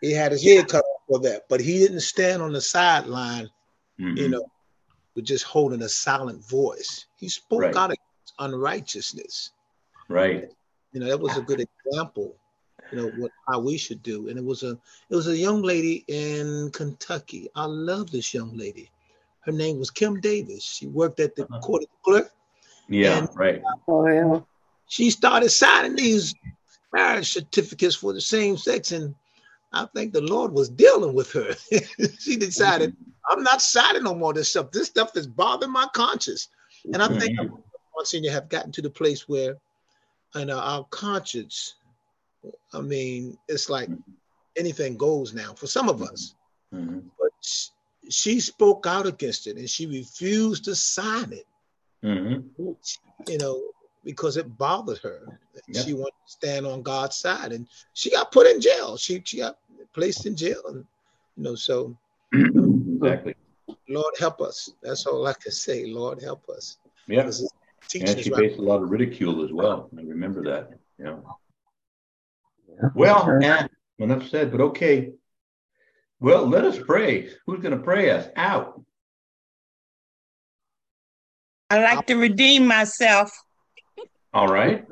He 0.00 0.12
had 0.12 0.32
his 0.32 0.44
head 0.44 0.68
cut 0.68 0.84
off 0.84 1.02
for 1.08 1.20
that, 1.20 1.44
but 1.48 1.60
he 1.60 1.78
didn't 1.78 2.00
stand 2.00 2.42
on 2.42 2.52
the 2.52 2.60
sideline, 2.60 3.48
mm-hmm. 3.98 4.16
you 4.16 4.28
know, 4.28 4.44
with 5.14 5.24
just 5.24 5.44
holding 5.44 5.82
a 5.82 5.88
silent 5.88 6.44
voice. 6.48 7.06
He 7.16 7.28
spoke 7.28 7.62
right. 7.62 7.76
out 7.76 7.90
against 7.90 8.34
unrighteousness. 8.38 9.52
Right. 10.08 10.50
You 10.92 11.00
know, 11.00 11.06
that 11.06 11.20
was 11.20 11.36
a 11.36 11.42
good 11.42 11.60
example, 11.60 12.36
you 12.92 12.98
know, 12.98 13.10
what 13.16 13.32
how 13.48 13.60
we 13.60 13.76
should 13.76 14.02
do. 14.02 14.28
And 14.28 14.38
it 14.38 14.44
was 14.44 14.62
a 14.62 14.78
it 15.10 15.16
was 15.16 15.26
a 15.26 15.36
young 15.36 15.62
lady 15.62 16.04
in 16.06 16.70
Kentucky. 16.72 17.48
I 17.56 17.64
love 17.64 18.10
this 18.10 18.32
young 18.32 18.56
lady. 18.56 18.90
Her 19.40 19.52
name 19.52 19.78
was 19.78 19.90
Kim 19.90 20.20
Davis. 20.20 20.62
She 20.62 20.86
worked 20.86 21.20
at 21.20 21.34
the 21.34 21.44
uh-huh. 21.44 21.60
court 21.60 21.82
of 21.82 21.88
clerk. 22.02 22.32
Yeah, 22.88 23.18
and, 23.18 23.28
right. 23.34 23.62
Oh 23.86 24.06
yeah 24.06 24.40
she 24.88 25.10
started 25.10 25.50
signing 25.50 25.94
these 25.94 26.34
marriage 26.92 27.30
certificates 27.30 27.94
for 27.94 28.12
the 28.12 28.20
same 28.20 28.56
sex 28.56 28.92
and 28.92 29.14
I 29.70 29.86
think 29.94 30.14
the 30.14 30.22
Lord 30.22 30.52
was 30.52 30.70
dealing 30.70 31.14
with 31.14 31.30
her. 31.32 31.54
she 32.18 32.36
decided, 32.36 32.96
I'm 33.30 33.42
not 33.42 33.60
signing 33.60 34.04
no 34.04 34.14
more 34.14 34.30
of 34.30 34.36
this 34.36 34.48
stuff. 34.48 34.70
This 34.70 34.88
stuff 34.88 35.14
is 35.14 35.26
bothering 35.26 35.72
my 35.72 35.86
conscience. 35.92 36.48
And 36.90 37.02
I 37.02 37.08
think 37.08 37.38
mm-hmm. 37.38 37.54
Monsignor 37.94 38.30
have 38.30 38.48
gotten 38.48 38.72
to 38.72 38.80
the 38.80 38.88
place 38.88 39.28
where 39.28 39.58
you 40.34 40.46
know 40.46 40.58
our 40.58 40.84
conscience, 40.84 41.74
I 42.72 42.80
mean, 42.80 43.36
it's 43.46 43.68
like 43.68 43.90
anything 44.56 44.96
goes 44.96 45.34
now 45.34 45.52
for 45.52 45.66
some 45.66 45.90
of 45.90 46.00
us. 46.00 46.34
Mm-hmm. 46.74 47.00
But 47.20 47.32
she, 48.10 48.40
spoke 48.40 48.86
out 48.86 49.06
against 49.06 49.46
it 49.46 49.58
and 49.58 49.68
she 49.68 49.86
refused 49.86 50.64
to 50.64 50.74
sign 50.74 51.30
it. 51.30 51.44
Mm-hmm. 52.04 52.70
You 53.26 53.38
know, 53.38 53.62
because 54.04 54.36
it 54.36 54.56
bothered 54.56 54.98
her. 54.98 55.38
Yep. 55.68 55.84
She 55.84 55.92
wanted 55.92 56.12
to 56.26 56.32
stand 56.32 56.66
on 56.66 56.82
God's 56.82 57.16
side, 57.16 57.52
and 57.52 57.66
she 57.92 58.10
got 58.10 58.32
put 58.32 58.46
in 58.46 58.60
jail. 58.60 58.96
She 58.96 59.20
she 59.24 59.38
got 59.38 59.58
placed 59.92 60.26
in 60.26 60.36
jail, 60.36 60.62
and 60.68 60.84
you 61.36 61.42
know, 61.42 61.54
so 61.54 61.96
exactly. 62.32 63.34
Lord 63.88 64.14
help 64.18 64.40
us. 64.40 64.70
That's 64.82 65.06
all 65.06 65.26
I 65.26 65.34
can 65.34 65.52
say. 65.52 65.86
Lord 65.86 66.22
help 66.22 66.48
us. 66.48 66.78
Yeah. 67.06 67.22
And 67.22 67.34
she 67.90 68.00
faced 68.00 68.32
right. 68.32 68.58
a 68.58 68.62
lot 68.62 68.82
of 68.82 68.90
ridicule 68.90 69.44
as 69.44 69.52
well. 69.52 69.88
I 69.96 70.02
remember 70.02 70.42
that. 70.44 70.78
Yeah. 70.98 71.16
Well, 72.94 73.38
eh, 73.42 73.66
enough 73.98 74.28
said, 74.28 74.50
but 74.50 74.60
okay. 74.60 75.12
Well, 76.20 76.46
let 76.46 76.64
us 76.64 76.78
pray. 76.78 77.30
Who's 77.46 77.60
going 77.60 77.76
to 77.76 77.82
pray 77.82 78.10
us 78.10 78.28
out? 78.36 78.82
I 81.70 81.82
like 81.82 82.06
to 82.06 82.16
redeem 82.16 82.66
myself. 82.66 83.30
All 84.32 84.48
right. 84.48 84.84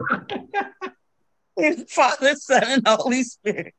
Father, 1.88 2.34
Son, 2.34 2.64
and 2.64 2.86
Holy 2.86 3.22
Spirit. 3.22 3.74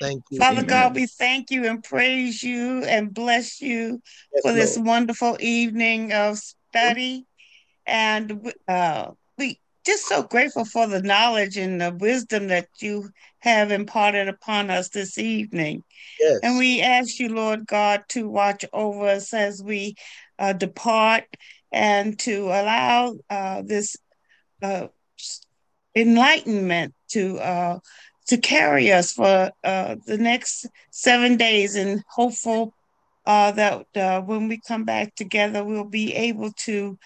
Thank 0.00 0.22
you. 0.30 0.38
Father 0.38 0.62
Amen. 0.62 0.66
God, 0.66 0.94
we 0.94 1.06
thank 1.06 1.50
you 1.50 1.66
and 1.66 1.84
praise 1.84 2.42
you 2.42 2.82
and 2.84 3.12
bless 3.12 3.60
you 3.60 4.00
Yes, 4.32 4.42
for 4.42 4.52
this 4.52 4.78
wonderful 4.78 5.36
evening 5.40 6.12
of 6.12 6.38
study. 6.38 7.26
And 7.86 8.52
uh, 8.66 9.10
we 9.36 9.60
just 9.84 10.06
so 10.06 10.22
grateful 10.22 10.64
for 10.64 10.86
the 10.86 11.02
knowledge 11.02 11.56
and 11.56 11.80
the 11.80 11.92
wisdom 11.92 12.48
that 12.48 12.68
you 12.80 13.10
have 13.40 13.70
imparted 13.70 14.28
upon 14.28 14.70
us 14.70 14.88
this 14.88 15.18
evening. 15.18 15.84
Yes. 16.18 16.40
And 16.42 16.58
we 16.58 16.80
ask 16.80 17.18
you, 17.18 17.28
Lord 17.34 17.66
God, 17.66 18.04
to 18.10 18.28
watch 18.28 18.64
over 18.72 19.08
us 19.08 19.34
as 19.34 19.62
we 19.62 19.96
uh, 20.38 20.52
depart 20.54 21.24
and 21.72 22.18
to 22.20 22.46
allow 22.46 23.14
uh, 23.30 23.62
this 23.64 23.96
uh, 24.62 24.88
enlightenment 25.94 26.94
to 27.10 27.38
uh, 27.38 27.78
to 28.26 28.36
carry 28.36 28.92
us 28.92 29.12
for 29.12 29.50
uh, 29.64 29.96
the 30.06 30.18
next 30.18 30.66
seven 30.90 31.36
days, 31.36 31.76
and 31.76 32.02
hopeful 32.08 32.72
uh, 33.26 33.50
that 33.52 33.86
uh, 33.96 34.20
when 34.20 34.48
we 34.48 34.60
come 34.66 34.84
back 34.84 35.14
together, 35.14 35.64
we'll 35.64 35.84
be 35.84 36.14
able 36.14 36.52
to 36.52 36.98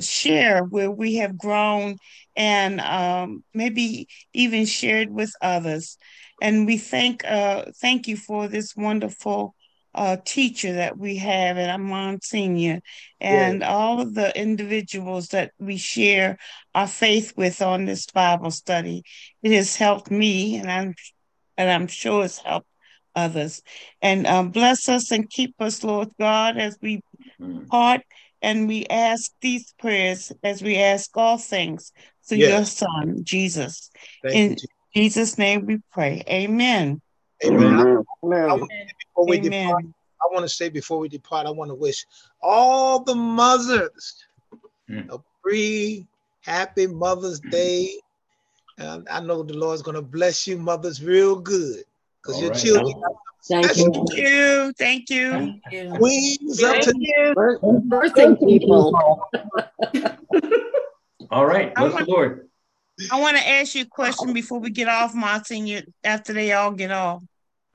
share 0.00 0.62
where 0.62 0.90
we 0.90 1.16
have 1.16 1.38
grown 1.38 1.96
and 2.36 2.80
um, 2.80 3.42
maybe 3.54 4.06
even 4.34 4.66
shared 4.66 5.10
with 5.10 5.32
others. 5.40 5.96
And 6.40 6.66
we 6.66 6.76
thank 6.76 7.22
thank 7.80 8.06
you 8.06 8.16
for 8.16 8.48
this 8.48 8.76
wonderful 8.76 9.54
uh, 9.98 10.16
teacher 10.24 10.74
that 10.74 10.96
we 10.96 11.16
have 11.16 11.58
at 11.58 11.74
a 11.74 11.76
Monsignor 11.76 12.80
and 13.20 13.64
all 13.64 14.00
of 14.00 14.14
the 14.14 14.38
individuals 14.40 15.28
that 15.28 15.50
we 15.58 15.76
share 15.76 16.38
our 16.72 16.86
faith 16.86 17.32
with 17.36 17.60
on 17.60 17.84
this 17.84 18.06
Bible 18.06 18.52
study. 18.52 19.02
It 19.42 19.50
has 19.52 19.74
helped 19.74 20.10
me, 20.10 20.56
and 20.56 20.70
I'm 20.70 20.94
and 21.56 21.68
I'm 21.68 21.88
sure 21.88 22.24
it's 22.24 22.38
helped 22.38 22.68
others. 23.16 23.60
And 24.00 24.24
um, 24.28 24.50
bless 24.50 24.88
us 24.88 25.10
and 25.10 25.28
keep 25.28 25.56
us, 25.58 25.82
Lord 25.82 26.10
God, 26.18 26.56
as 26.56 26.78
we 26.80 27.02
Mm. 27.40 27.68
part 27.68 28.02
and 28.42 28.66
we 28.66 28.86
ask 28.86 29.30
these 29.40 29.72
prayers 29.78 30.32
as 30.42 30.60
we 30.60 30.76
ask 30.76 31.16
all 31.16 31.38
things 31.38 31.92
through 32.26 32.38
Yes. 32.38 32.50
your 32.50 32.64
Son, 32.64 33.24
Jesus. 33.24 33.90
Thank 34.22 34.34
In 34.34 34.50
you. 34.50 34.56
Jesus. 34.56 34.68
Jesus' 34.96 35.38
name 35.38 35.66
we 35.66 35.78
pray. 35.92 36.22
Amen. 36.28 37.00
Amen. 37.44 38.04
I- 38.22 38.52
Amen. 38.52 38.88
I- 39.18 39.20
Amen. 39.20 39.20
before 39.20 39.26
we 39.26 39.38
depart, 39.40 39.84
I 40.20 40.26
want 40.34 40.44
to 40.44 40.48
say 40.48 40.68
before 40.68 40.98
we 40.98 41.08
depart, 41.08 41.46
I 41.46 41.50
want 41.50 41.70
to 41.70 41.74
wish 41.74 42.04
all 42.42 43.00
the 43.04 43.14
mothers 43.14 44.24
Mm. 44.90 45.10
a 45.12 45.18
free, 45.42 46.06
happy 46.40 46.86
Mother's 46.86 47.40
Day. 47.40 47.90
And 48.78 49.06
I 49.10 49.20
know 49.20 49.42
the 49.42 49.52
Lord's 49.54 49.82
going 49.82 49.96
to 49.96 50.02
bless 50.02 50.46
you, 50.46 50.56
mothers, 50.58 51.02
real 51.02 51.36
good. 51.36 51.84
Because 52.22 52.40
your 52.40 52.50
right. 52.52 52.58
children 52.60 52.94
Thank 53.48 53.76
you. 53.76 53.92
Thank 53.92 54.16
you. 54.18 54.72
Thank 54.78 55.10
you. 55.10 55.30
Thank 55.30 55.62
you. 55.70 55.90
queens 55.96 56.62
up 56.62 56.72
Thank 56.72 56.84
to 56.84 56.94
you. 56.98 57.34
Birthing 57.88 58.38
people. 58.40 59.22
All 61.30 61.46
right. 61.46 61.72
I 61.76 61.80
Bless 61.80 61.90
the 61.92 61.96
want- 61.96 62.08
Lord. 62.08 62.48
I 63.12 63.20
want 63.20 63.36
to 63.36 63.48
ask 63.48 63.74
you 63.76 63.82
a 63.82 63.86
question 63.86 64.32
before 64.32 64.58
we 64.58 64.70
get 64.70 64.88
off, 64.88 65.14
Monsignor, 65.14 65.82
after 66.02 66.32
they 66.32 66.52
all 66.52 66.72
get 66.72 66.90
off. 66.90 67.22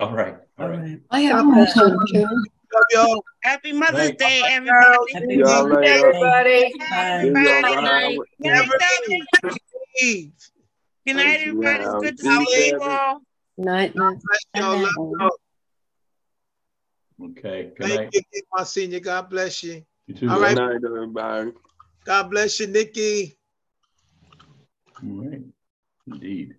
All 0.04 0.12
right. 0.12 0.36
All 0.60 0.68
right. 0.68 1.00
I 1.12 1.22
have 1.22 1.48
a 1.48 1.50
question 1.50 1.98
too. 2.12 2.20
Love 2.20 2.84
y'all. 2.92 3.24
Happy 3.42 3.72
Mother's 3.72 4.10
Night. 4.10 4.18
Day, 4.18 4.42
everybody. 4.48 5.14
Happy 5.14 5.36
Y'all 5.36 5.70
birthday. 5.70 5.94
later. 5.94 6.08
Everybody. 6.08 6.74
Bye. 6.90 7.22
See 7.22 7.46
y'all 7.46 7.62
Bye. 7.62 7.70
behind. 7.70 8.18
Good 8.42 8.52
night, 8.52 8.70
Dominic. 8.82 9.56
Eve. 10.02 10.32
Good 11.08 11.16
night, 11.16 11.40
everybody. 11.40 11.84
It's 11.86 11.94
good 11.94 12.18
to 12.18 12.24
Yeah, 12.26 12.46
see 12.50 12.68
you 12.68 12.80
be 12.80 12.84
all. 12.84 13.22
Night, 13.58 13.96
night. 13.96 14.18
Bless 14.22 14.46
y'all. 14.56 14.82
Love 14.82 14.92
y'all. 14.98 15.30
Okay. 17.30 17.72
Good 17.78 17.88
night. 17.88 18.10
Thank 18.12 18.28
you, 18.34 18.42
Monsignor. 18.54 19.00
God 19.00 19.30
bless 19.30 19.64
you. 19.64 19.86
You 20.08 20.16
too. 20.16 20.30
All 20.30 20.36
Good 20.36 20.44
right. 20.44 20.56
night, 20.56 20.82
everybody. 20.86 21.52
God 22.04 22.30
bless 22.30 22.60
you, 22.60 22.68
Nikki. 22.68 23.38
All 25.02 25.10
right. 25.24 25.42
Indeed. 26.08 26.56